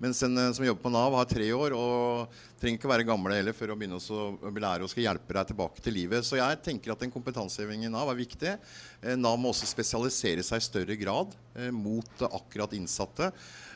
mens 0.00 0.22
en 0.24 0.46
som 0.56 0.64
jobber 0.64 0.86
på 0.86 0.94
Nav, 0.94 1.18
har 1.20 1.28
tre 1.28 1.50
år 1.52 1.76
og 1.76 2.40
trenger 2.60 2.80
ikke 2.80 2.90
være 2.90 3.06
gamle 3.06 3.36
heller 3.36 3.56
for 3.56 3.68
å 3.68 3.76
begynne 3.76 4.00
å 4.00 4.52
lære 4.64 4.86
og 4.86 4.90
skal 4.92 5.04
hjelpe 5.04 5.36
deg 5.36 5.50
tilbake 5.50 5.84
til 5.84 5.98
livet. 5.98 6.24
Så 6.24 6.40
jeg 6.40 6.62
tenker 6.64 6.94
at 6.94 7.04
en 7.04 7.12
kompetanseheving 7.12 7.84
i 7.84 7.92
Nav 7.92 8.08
er 8.08 8.18
viktig. 8.22 8.56
Eh, 9.04 9.18
Nav 9.20 9.36
må 9.40 9.52
også 9.52 9.68
spesialisere 9.68 10.44
seg 10.46 10.62
i 10.62 10.64
større 10.64 10.96
grad 10.96 11.36
eh, 11.58 11.68
mot 11.74 12.24
akkurat 12.30 12.72
innsatte. 12.78 13.28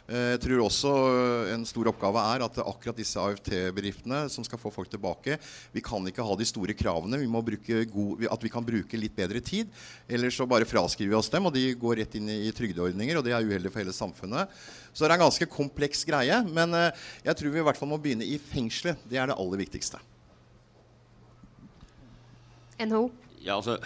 Eh, 0.09 0.31
jeg 0.33 0.41
tror 0.41 0.63
også 0.65 0.91
eh, 1.13 1.51
en 1.53 1.67
stor 1.69 1.91
oppgave 1.91 2.23
er 2.33 2.45
at 2.47 2.59
akkurat 2.63 2.97
disse 2.97 3.21
AFT-bedriftene 3.21 4.23
som 4.33 4.47
skal 4.47 4.61
få 4.61 4.73
folk 4.73 4.89
tilbake, 4.89 5.37
vi 5.75 5.83
kan 5.85 6.07
ikke 6.09 6.25
ha 6.25 6.37
de 6.41 6.47
store 6.49 6.73
kravene. 6.77 7.21
Vi 7.21 7.29
må 7.29 7.43
bruke 7.45 7.83
god, 7.93 8.25
at 8.33 8.47
vi 8.47 8.53
kan 8.53 8.65
bruke 8.65 9.01
litt 9.01 9.17
bedre 9.19 9.43
tid. 9.45 9.69
Ellers 10.09 10.39
så 10.41 10.49
bare 10.49 10.69
fraskriver 10.69 11.13
vi 11.13 11.19
oss 11.19 11.29
dem, 11.33 11.45
og 11.45 11.53
de 11.53 11.67
går 11.77 12.01
rett 12.01 12.17
inn 12.17 12.31
i 12.33 12.55
trygdeordninger. 12.57 13.21
Og 13.21 13.27
det 13.27 13.35
er 13.37 13.45
uheldig 13.45 13.73
for 13.75 13.85
hele 13.85 13.97
samfunnet. 13.97 14.55
Så 14.95 15.05
det 15.05 15.11
er 15.11 15.19
en 15.19 15.27
ganske 15.27 15.51
kompleks 15.53 16.07
greie. 16.09 16.41
Men 16.57 16.73
eh, 16.79 17.09
jeg 17.29 17.41
tror 17.41 17.53
vi 17.53 17.61
i 17.61 17.67
hvert 17.69 17.81
fall 17.81 17.93
må 17.93 18.01
begynne 18.01 18.25
i 18.25 18.41
fengselet. 18.41 19.05
Det 19.11 19.21
er 19.21 19.29
det 19.29 19.37
aller 19.37 19.61
viktigste. 19.61 20.01
NHO? 22.81 23.11
Ja, 23.43 23.59
altså 23.59 23.77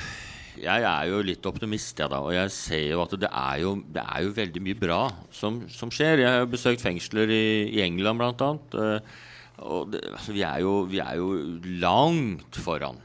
jeg 0.60 0.84
er 0.84 1.08
jo 1.08 1.22
litt 1.24 1.46
optimist, 1.48 1.96
jeg, 1.96 2.10
da. 2.12 2.20
Og 2.20 2.34
jeg 2.34 2.52
ser 2.52 2.84
jo 2.90 3.02
at 3.04 3.14
det 3.20 3.28
er 3.28 3.62
jo, 3.62 3.74
det 3.94 4.02
er 4.04 4.24
jo 4.26 4.34
veldig 4.36 4.62
mye 4.66 4.78
bra 4.78 5.00
som, 5.32 5.62
som, 5.72 5.92
skjer. 5.92 6.24
Jeg 6.24 6.40
har 6.42 6.50
besøkt 6.50 6.84
fengsler 6.84 7.32
i, 7.32 7.44
i 7.72 7.80
England, 7.84 8.20
blant 8.20 8.44
annet. 8.44 8.76
Uh, 8.76 9.62
og 9.62 9.92
det, 9.94 10.02
altså, 10.10 10.36
vi, 10.36 10.44
er 10.44 10.60
jo, 10.64 10.74
vi, 10.90 11.00
er 11.00 11.16
jo, 11.20 11.32
langt 11.80 12.60
foran. 12.60 13.00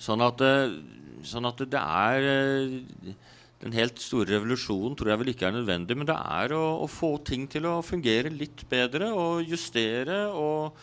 Sånn 0.00 0.24
at, 0.26 0.42
uh, 0.42 1.22
sånn 1.26 1.46
at 1.46 1.62
det 1.70 1.82
er 1.82 2.28
uh, 2.28 3.16
Den 3.58 3.74
helt 3.74 3.98
store 3.98 4.36
revolusjonen 4.36 4.94
tror 4.98 5.10
jeg 5.10 5.18
vel 5.22 5.32
ikke 5.32 5.48
er 5.48 5.56
nødvendig, 5.56 5.96
men 5.98 6.06
det 6.06 6.14
er 6.14 6.54
å, 6.54 6.62
å 6.84 6.86
få 6.86 7.16
ting 7.26 7.48
til 7.50 7.66
å 7.66 7.80
fungere 7.82 8.30
litt 8.30 8.62
bedre 8.70 9.10
og 9.10 9.42
justere 9.50 10.28
og 10.30 10.78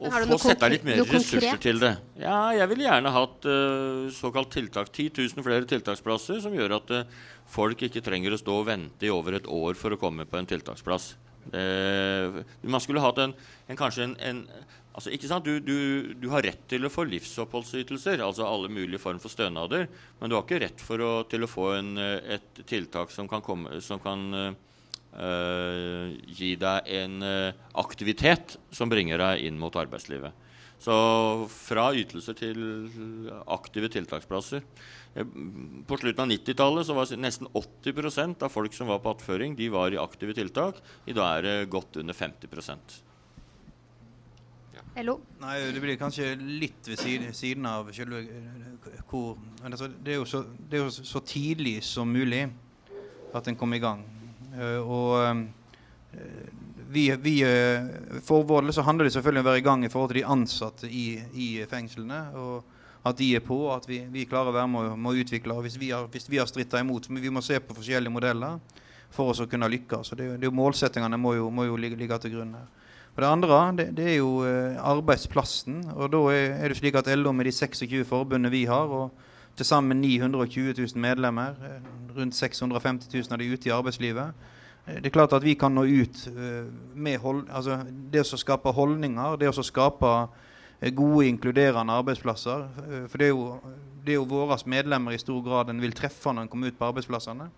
og 0.00 0.14
få 0.32 0.38
sette 0.40 0.70
litt 0.72 0.84
mer 0.86 1.02
ressurser 1.04 1.60
til 1.60 1.80
det. 1.82 1.92
Ja, 2.22 2.50
jeg 2.56 2.68
ville 2.72 2.86
gjerne 2.86 3.12
hatt 3.12 3.48
uh, 3.48 4.08
såkalt 4.16 4.52
tiltak. 4.54 4.88
10 4.88 5.10
000 5.36 5.44
flere 5.44 5.68
tiltaksplasser 5.68 6.40
som 6.44 6.56
gjør 6.56 6.78
at 6.78 6.92
uh, 6.94 7.18
folk 7.50 7.84
ikke 7.84 8.02
trenger 8.04 8.32
å 8.32 8.40
stå 8.40 8.60
og 8.62 8.68
vente 8.70 9.08
i 9.08 9.12
over 9.12 9.36
et 9.36 9.50
år 9.50 9.76
for 9.78 9.92
å 9.92 10.00
komme 10.00 10.24
på 10.28 10.40
en 10.40 10.48
tiltaksplass. 10.48 11.12
Uh, 11.52 12.40
man 12.62 12.80
skulle 12.84 13.04
hatt 13.04 13.20
en, 13.20 13.34
en 13.68 13.78
kanskje 13.78 14.06
en, 14.08 14.16
en 14.24 14.40
altså, 14.94 15.12
ikke 15.12 15.28
sant? 15.28 15.44
Du, 15.44 15.60
du, 15.60 16.14
du, 16.16 16.26
har 16.32 16.44
rett 16.48 16.64
til 16.70 16.88
å 16.88 16.92
få 16.92 17.04
livsoppholdsytelser, 17.10 18.24
altså 18.24 18.48
alle 18.48 18.72
mulige 18.72 19.02
form 19.02 19.20
for 19.20 19.32
stønader, 19.32 19.88
men 20.20 20.32
du 20.32 20.38
har 20.38 20.46
ikke 20.46 20.62
rett 20.64 20.88
å, 20.96 21.12
til 21.28 21.44
å 21.44 21.50
få 21.50 21.70
en, 21.76 21.94
et 22.00 22.64
tiltak 22.68 23.12
som 23.12 23.28
kan, 23.28 23.44
komme, 23.44 23.82
som 23.84 24.00
kan 24.00 24.56
Uh, 25.10 26.14
gi 26.30 26.52
deg 26.54 26.86
en 27.00 27.16
uh, 27.26 27.56
aktivitet 27.82 28.54
som 28.70 28.92
bringer 28.92 29.18
deg 29.18 29.42
inn 29.48 29.58
mot 29.58 29.74
arbeidslivet. 29.74 30.46
Så 30.80 30.94
fra 31.52 31.90
ytelser 31.92 32.36
til 32.38 32.60
aktive 33.52 33.90
tiltaksplasser. 33.92 34.62
På 35.84 35.98
slutten 36.00 36.24
av 36.24 36.30
90-tallet 36.30 36.92
var 36.96 37.10
nesten 37.20 37.50
80% 37.52 38.46
av 38.46 38.52
folk 38.54 38.72
som 38.72 38.88
var 38.88 39.02
på 39.04 39.12
attføring, 39.12 39.58
de 39.58 39.68
var 39.68 39.92
i 39.92 40.00
aktive 40.00 40.32
tiltak. 40.38 40.78
I 41.04 41.16
dag 41.16 41.40
er 41.40 41.44
det 41.44 41.70
godt 41.74 41.98
under 42.00 42.16
50 42.16 42.48
ja. 44.72 45.02
LO? 45.02 45.18
Nei, 45.42 45.58
Det 45.74 45.82
blir 45.82 46.00
kanskje 46.00 46.32
litt 46.38 46.88
ved 46.88 47.02
siden, 47.02 47.34
siden 47.34 47.66
av 47.66 47.90
selve 47.92 48.22
hvor 49.10 49.36
Men 49.60 49.74
altså, 49.74 49.90
det, 49.90 50.14
er 50.14 50.24
så, 50.24 50.44
det 50.70 50.78
er 50.80 50.86
jo 50.86 50.90
så 50.90 51.20
tidlig 51.20 51.82
som 51.84 52.08
mulig 52.08 52.46
at 53.34 53.46
en 53.46 53.56
kommer 53.56 53.76
i 53.76 53.84
gang. 53.84 54.06
Eh, 54.60 54.80
og 54.80 55.24
eh, 55.24 56.20
vi, 56.90 57.06
vi, 57.22 57.36
eh, 57.46 58.20
for 58.26 58.44
vår 58.48 58.66
del 58.66 58.76
så 58.76 58.84
handler 58.86 59.08
det 59.08 59.14
selvfølgelig 59.14 59.42
om 59.42 59.46
å 59.46 59.50
være 59.50 59.62
i 59.62 59.66
gang 59.68 59.86
i 59.86 59.92
forhold 59.92 60.12
til 60.12 60.20
de 60.20 60.28
ansatte 60.34 60.90
i, 60.90 61.06
i 61.32 61.48
fengslene. 61.70 62.20
og 62.36 63.06
At 63.06 63.16
de 63.16 63.30
er 63.36 63.44
på, 63.44 63.62
at 63.72 63.88
vi, 63.88 64.02
vi 64.12 64.26
klarer 64.28 64.52
å 64.52 64.58
være 64.58 64.68
med, 64.68 65.08
å 65.08 65.16
utvikle. 65.22 65.56
og 65.56 65.64
Hvis 65.64 65.78
vi 65.80 65.92
har, 65.94 66.08
hvis 66.12 66.28
har 66.34 66.50
stritta 66.50 66.82
imot, 66.82 67.08
Men 67.08 67.22
vi 67.22 67.32
må 67.32 67.42
se 67.42 67.60
på 67.60 67.76
forskjellige 67.76 68.12
modeller 68.12 68.58
for 69.10 69.32
oss 69.32 69.40
å 69.40 69.48
kunne 69.50 69.70
lykkes. 69.70 70.12
Det, 70.14 70.36
det, 70.42 70.52
Målsettingene 70.54 71.16
må 71.18 71.34
jo, 71.34 71.48
må 71.50 71.64
jo 71.66 71.76
ligge, 71.76 71.96
ligge, 71.96 72.18
til 72.18 72.36
grunn 72.36 72.54
her. 72.54 72.68
Og 73.10 73.24
Det 73.24 73.26
andre 73.26 73.56
det, 73.76 73.86
det 73.96 74.04
er 74.06 74.16
jo 74.20 74.44
arbeidsplassen. 74.78 75.80
og 75.96 76.12
Da 76.12 76.20
er, 76.30 76.52
er, 76.60 76.68
det 76.68 76.78
slik 76.78 76.94
at 76.94 77.10
LO 77.16 77.32
med 77.32 77.48
de 77.48 77.52
26 77.52 78.04
forbundene 78.06 78.52
vi 78.52 78.66
har, 78.70 78.86
og 78.86 79.10
til 79.56 79.66
sammen 79.66 80.00
920 80.00 80.74
000 80.78 81.00
medlemmer. 81.00 81.54
Eh, 81.64 82.16
rundt 82.16 82.34
650 82.34 83.08
000 83.14 83.32
av 83.32 83.38
de 83.38 83.52
ute 83.52 83.68
i 83.68 83.72
arbeidslivet. 83.72 84.32
Eh, 84.86 84.94
det 84.94 85.06
er 85.06 85.14
klart 85.14 85.32
at 85.32 85.44
vi 85.44 85.54
kan 85.54 85.74
nå 85.74 85.84
ut 85.84 86.28
eh, 86.28 86.66
med 86.94 87.18
hold, 87.18 87.46
altså 87.48 87.80
det 88.12 88.24
å 88.24 88.40
skape 88.40 88.72
holdninger, 88.74 89.36
det 89.40 89.50
å 89.50 89.62
skape 89.66 90.12
gode, 90.96 91.26
inkluderende 91.28 91.92
arbeidsplasser. 91.92 92.62
For 93.12 93.20
det 93.20 93.26
er 93.26 93.34
jo, 93.34 93.58
det 94.04 94.14
er 94.14 94.16
jo 94.16 94.28
våre 94.30 94.56
medlemmer 94.64 95.12
i 95.12 95.20
stor 95.20 95.42
grad 95.44 95.68
en 95.68 95.82
vil 95.82 95.92
treffe 95.92 96.32
når 96.32 96.46
en 96.46 96.48
kommer 96.48 96.72
ut 96.72 96.78
på 96.78 96.86
arbeidsplassene. 96.88 97.50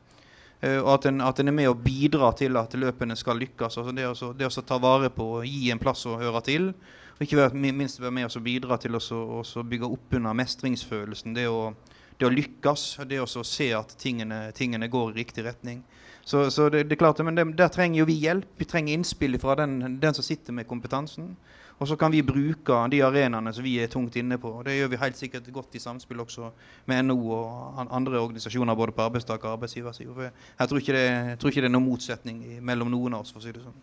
Og 0.63 0.89
at 0.93 1.07
en, 1.07 1.21
at 1.23 1.39
en, 1.39 1.51
er 1.51 1.55
med 1.55 1.71
å 1.71 1.79
bidra 1.79 2.33
til 2.39 2.59
at 2.59 2.75
løpene 2.79 3.15
skal 3.19 3.39
lykkes. 3.39 3.79
Altså 3.79 3.95
det, 3.95 4.09
å, 4.11 4.33
det 4.35 4.47
å 4.47 4.65
ta 4.67 4.79
vare 4.83 5.11
på 5.15 5.29
og 5.39 5.47
gi 5.47 5.71
en 5.71 5.79
plass 5.83 6.03
å 6.07 6.19
høre 6.19 6.43
til. 6.47 6.69
Og 7.23 7.27
ikke 7.29 7.55
minst 7.55 8.01
være 8.03 8.11
med 8.11 8.37
og 8.37 8.43
bidra 8.43 8.77
til 8.83 8.99
å 8.99 9.63
bygge 9.71 9.87
opp 9.87 10.15
under 10.19 10.35
mestringsfølelsen. 10.35 11.37
Det 11.37 11.45
å, 11.47 11.69
det 12.19 12.27
å 12.27 12.31
lykkes, 12.33 12.87
det 13.07 13.21
å 13.23 13.45
se 13.47 13.69
at 13.79 13.95
tingene, 13.95 14.49
tingene, 14.59 14.89
går 14.91 15.13
i 15.13 15.21
riktig 15.21 15.45
retning. 15.47 15.85
Så, 16.25 16.49
så 16.51 16.67
det, 16.67 16.89
det, 16.89 16.97
er 16.97 17.03
klart, 17.05 17.23
men 17.23 17.39
det, 17.39 17.45
Der 17.61 17.71
trenger 17.71 18.01
jo 18.01 18.09
vi 18.11 18.17
hjelp. 18.25 18.49
Vi 18.59 18.67
trenger 18.67 18.99
innspill 18.99 19.39
fra 19.39 19.55
den, 19.63 20.01
den, 20.03 20.19
som 20.19 20.27
sitter 20.27 20.53
med 20.53 20.67
kompetansen. 20.67 21.31
Og 21.79 21.87
så 21.87 21.95
kan 21.97 22.11
vi 22.11 22.25
bruke 22.27 22.81
de 22.91 23.05
arenaene 23.07 23.55
som 23.55 23.63
vi 23.63 23.77
er 23.79 23.95
tungt 23.95 24.19
inne 24.19 24.41
på. 24.43 24.57
Det 24.67 24.75
gjør 24.81 24.91
vi 24.91 25.03
helt 25.05 25.23
sikkert 25.23 25.55
godt 25.55 25.79
i 25.79 25.85
samspill 25.87 26.27
også 26.27 26.51
med 26.91 27.07
NHO 27.07 27.33
og 27.39 27.87
andre 27.87 28.19
organisasjoner 28.19 28.75
både 28.75 28.99
på 28.99 29.07
arbeidstaker- 29.07 29.47
og 29.47 29.61
arbeidsgiversiden. 29.61 30.35
Jeg 30.59 30.69
tror 30.69 30.83
ikke, 30.83 30.99
det, 30.99 31.07
jeg 31.07 31.39
tror 31.39 31.55
ikke 31.55 31.63
det 31.63 31.71
er 31.71 31.79
noen 31.79 31.91
motsetning 31.93 32.45
mellom 32.59 32.91
noen 32.91 33.15
av 33.15 33.23
oss. 33.23 33.31
for 33.31 33.39
å 33.39 33.47
si 33.47 33.55
det 33.55 33.63
sånn. 33.63 33.83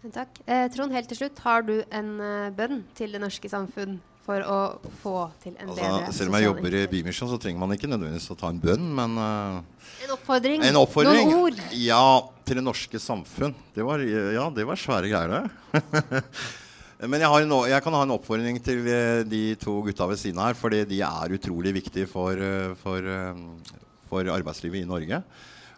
Takk. 0.00 0.40
Eh, 0.46 0.66
Trond, 0.72 0.94
helt 0.96 1.10
til 1.12 1.18
slutt, 1.18 1.42
har 1.44 1.66
du 1.66 1.74
en 1.92 2.14
uh, 2.22 2.52
bønn 2.56 2.80
til 2.96 3.12
det 3.12 3.20
norske 3.20 3.50
samfunn 3.52 3.98
for 4.24 4.44
å 4.44 4.60
få 5.02 5.14
til 5.42 5.54
en 5.58 5.72
altså, 5.72 5.82
bedre 5.82 6.14
Selv 6.16 6.32
om 6.32 6.36
jeg 6.38 6.46
jobber 6.46 6.76
i 6.76 6.82
Bymisjon, 6.92 7.30
så 7.32 7.38
trenger 7.40 7.60
man 7.60 7.74
ikke 7.76 7.90
nødvendigvis 7.90 8.30
å 8.32 8.38
ta 8.40 8.52
en 8.52 8.62
bønn, 8.62 8.86
men 8.96 9.18
uh, 9.20 9.84
En 10.06 10.14
oppfordring? 10.16 10.64
En 10.70 10.80
oppfordring. 10.80 11.28
Noen 11.28 11.50
ord? 11.50 11.60
Ja, 11.76 12.04
til 12.48 12.60
det 12.60 12.64
norske 12.64 13.02
samfunn. 13.02 13.52
Det 13.76 13.84
var, 13.84 14.00
ja, 14.00 14.48
det 14.54 14.66
var 14.68 14.80
svære 14.80 15.12
greier, 15.12 15.36
det. 15.36 16.24
Men 17.00 17.22
jeg, 17.22 17.30
har 17.32 17.44
en, 17.46 17.52
jeg, 17.70 17.80
kan 17.80 17.94
ha 17.96 18.02
en 18.04 18.12
oppfordring 18.12 18.58
til 18.60 18.84
eh, 18.92 19.22
de 19.24 19.54
to 19.60 19.78
gutta 19.86 20.04
ved 20.10 20.20
siden 20.20 20.40
her, 20.42 20.56
fordi 20.58 20.82
de 20.88 20.98
er 21.06 21.32
utrolig 21.32 21.72
viktige 21.78 22.08
for, 22.10 22.36
eh, 22.36 22.74
for, 22.82 23.00
eh, 23.00 23.78
for 24.10 24.28
arbeidslivet 24.28 24.82
i 24.82 24.88
Norge. 24.88 25.22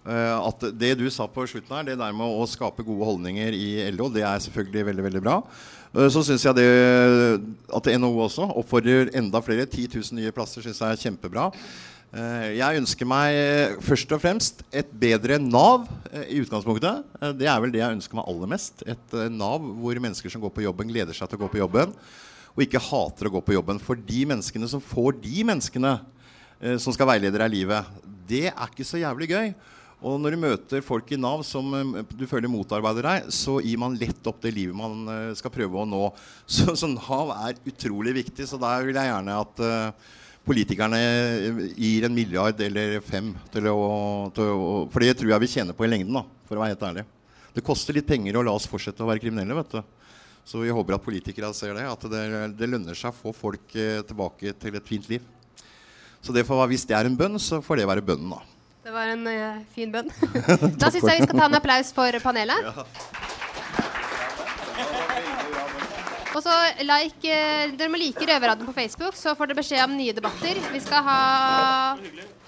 At 0.03 0.65
det 0.74 0.97
du 0.99 1.05
sa 1.15 1.29
på 1.31 1.45
slutten 1.47 1.77
her, 1.77 1.85
det 1.87 1.95
der 2.01 2.15
med 2.16 2.27
å 2.27 2.47
skape 2.51 2.83
gode 2.83 3.07
holdninger 3.07 3.55
i 3.55 3.69
LO, 3.95 4.09
det 4.11 4.24
er 4.27 4.43
selvfølgelig 4.43 4.89
veldig 4.89 5.05
veldig 5.07 5.23
bra. 5.23 5.37
Så 6.11 6.24
syns 6.27 6.43
jeg 6.43 6.57
det 6.57 6.66
at 7.70 7.91
NHO 8.01 8.11
også 8.24 8.49
oppfordrer 8.51 9.12
enda 9.20 9.39
flere. 9.45 9.69
10 9.69 9.93
000 10.01 10.19
nye 10.19 10.35
plasser 10.35 10.65
syns 10.65 10.83
jeg 10.83 10.97
er 10.97 11.03
kjempebra. 11.05 11.51
Eh, 12.12 12.59
jeg 12.59 12.77
ønsker 12.77 13.09
meg 13.09 13.35
eh, 13.41 13.74
først 13.81 14.11
og 14.12 14.20
fremst 14.20 14.59
et 14.69 14.91
bedre 15.01 15.39
Nav 15.41 15.87
eh, 16.11 16.27
i 16.35 16.41
utgangspunktet. 16.43 17.07
Det 17.39 17.49
er 17.49 17.62
vel 17.65 17.73
det 17.73 17.81
jeg 17.81 17.97
ønsker 17.97 18.19
meg 18.19 18.29
aller 18.29 18.51
mest. 18.53 18.85
Et 18.85 19.16
Nav 19.33 19.65
hvor 19.81 20.01
mennesker 20.05 20.33
som 20.33 20.43
går 20.43 20.53
på 20.53 20.66
jobben, 20.66 20.93
gleder 20.93 21.16
seg 21.16 21.31
til 21.31 21.41
å 21.41 21.45
gå 21.47 21.49
på 21.55 21.62
jobben. 21.62 21.95
Og 22.53 22.66
ikke 22.66 22.83
hater 22.85 23.31
å 23.31 23.35
gå 23.39 23.41
på 23.47 23.57
jobben. 23.57 23.81
For 23.81 23.97
de 23.97 24.27
menneskene 24.29 24.69
som 24.69 24.85
får 24.85 25.16
de 25.23 25.47
menneskene 25.49 25.95
som 26.79 26.95
skal 26.95 27.09
veilede 27.09 27.41
deg 27.41 27.49
i 27.49 27.55
livet, 27.57 28.03
det 28.29 28.45
er 28.53 28.69
ikke 28.69 28.85
så 28.87 29.01
jævlig 29.01 29.31
gøy. 29.33 29.49
Og 30.03 30.19
når 30.19 30.35
du 30.35 30.43
møter 30.43 30.83
folk 30.83 31.12
i 31.15 31.19
Nav 31.20 31.45
som 31.47 31.69
du 32.11 32.24
føler 32.27 32.51
motarbeider 32.51 33.07
deg, 33.07 33.29
så 33.31 33.61
gir 33.62 33.79
man 33.79 33.95
lett 34.01 34.27
opp 34.27 34.41
det 34.43 34.51
livet 34.57 34.74
man 34.74 35.07
skal 35.39 35.55
prøve 35.55 35.79
å 35.79 35.87
nå. 35.87 36.09
Så, 36.53 36.74
så 36.74 36.91
Nav 36.91 37.31
er 37.37 37.61
utrolig 37.70 38.16
viktig. 38.19 38.49
Så 38.51 38.59
der 38.61 38.83
vil 38.83 38.99
jeg 38.99 39.09
gjerne 39.12 39.39
at 39.45 39.62
uh, 39.62 40.11
politikerne 40.43 40.99
gir 41.79 42.07
en 42.07 42.15
milliard 42.15 42.59
eller 42.66 42.99
fem 43.07 43.31
til 43.55 43.70
å, 43.70 43.79
til 44.35 44.51
å, 44.51 44.70
For 44.91 45.07
det 45.07 45.15
tror 45.20 45.35
jeg 45.37 45.45
vi 45.45 45.51
tjener 45.55 45.79
på 45.79 45.87
i 45.87 45.93
lengden, 45.93 46.19
da, 46.19 46.24
for 46.49 46.59
å 46.59 46.65
være 46.65 46.74
helt 46.74 46.87
ærlig. 46.91 47.07
Det 47.55 47.65
koster 47.65 47.97
litt 47.97 48.09
penger 48.09 48.39
å 48.39 48.45
la 48.47 48.55
oss 48.57 48.66
fortsette 48.69 49.05
å 49.05 49.09
være 49.09 49.23
kriminelle. 49.23 49.55
vet 49.61 49.77
du. 49.77 49.83
Så 50.45 50.59
vi 50.59 50.74
håper 50.74 50.97
at 50.97 51.05
politikere 51.05 51.53
ser 51.55 51.77
det. 51.79 51.87
At 51.87 52.07
det, 52.11 52.23
det 52.59 52.70
lønner 52.70 52.99
seg 52.99 53.12
å 53.12 53.19
få 53.19 53.35
folk 53.37 53.77
eh, 53.79 54.01
tilbake 54.09 54.55
til 54.59 54.79
et 54.79 54.89
fint 54.89 55.07
liv. 55.12 55.23
Så 56.23 56.35
det 56.35 56.47
får, 56.47 56.65
hvis 56.70 56.87
det 56.89 56.97
er 56.99 57.07
en 57.07 57.19
bønn, 57.19 57.39
så 57.43 57.61
får 57.62 57.83
det 57.83 57.87
være 57.91 58.05
bønnen, 58.07 58.35
da. 58.35 58.52
Det 58.83 58.91
var 58.91 59.13
en 59.13 59.27
uh, 59.27 59.61
fin 59.75 59.93
bønn. 59.95 60.09
da 60.81 60.89
syns 60.91 61.05
jeg 61.07 61.21
vi 61.21 61.27
skal 61.27 61.39
ta 61.39 61.47
en 61.47 61.59
applaus 61.59 61.93
for 61.95 62.19
panelet. 62.25 62.67
Ja. 62.67 62.87
Og 66.33 66.41
så 66.43 66.57
like, 66.83 67.29
uh, 67.31 67.75
Dere 67.79 67.93
må 67.93 68.01
like 68.01 68.27
Røverradioen 68.27 68.67
på 68.67 68.75
Facebook, 68.81 69.15
så 69.19 69.37
får 69.39 69.53
dere 69.53 69.61
beskjed 69.61 69.85
om 69.85 69.95
nye 69.95 70.17
debatter. 70.17 70.59
Vi 70.75 70.83
skal 70.83 71.07
ha 71.07 71.21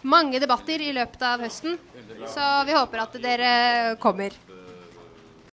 mange 0.02 0.42
debatter 0.42 0.82
i 0.82 0.90
løpet 0.96 1.22
av 1.22 1.44
høsten, 1.46 1.78
så 2.26 2.50
vi 2.66 2.74
håper 2.76 3.04
at 3.04 3.14
dere 3.22 3.54
kommer. 4.02 4.34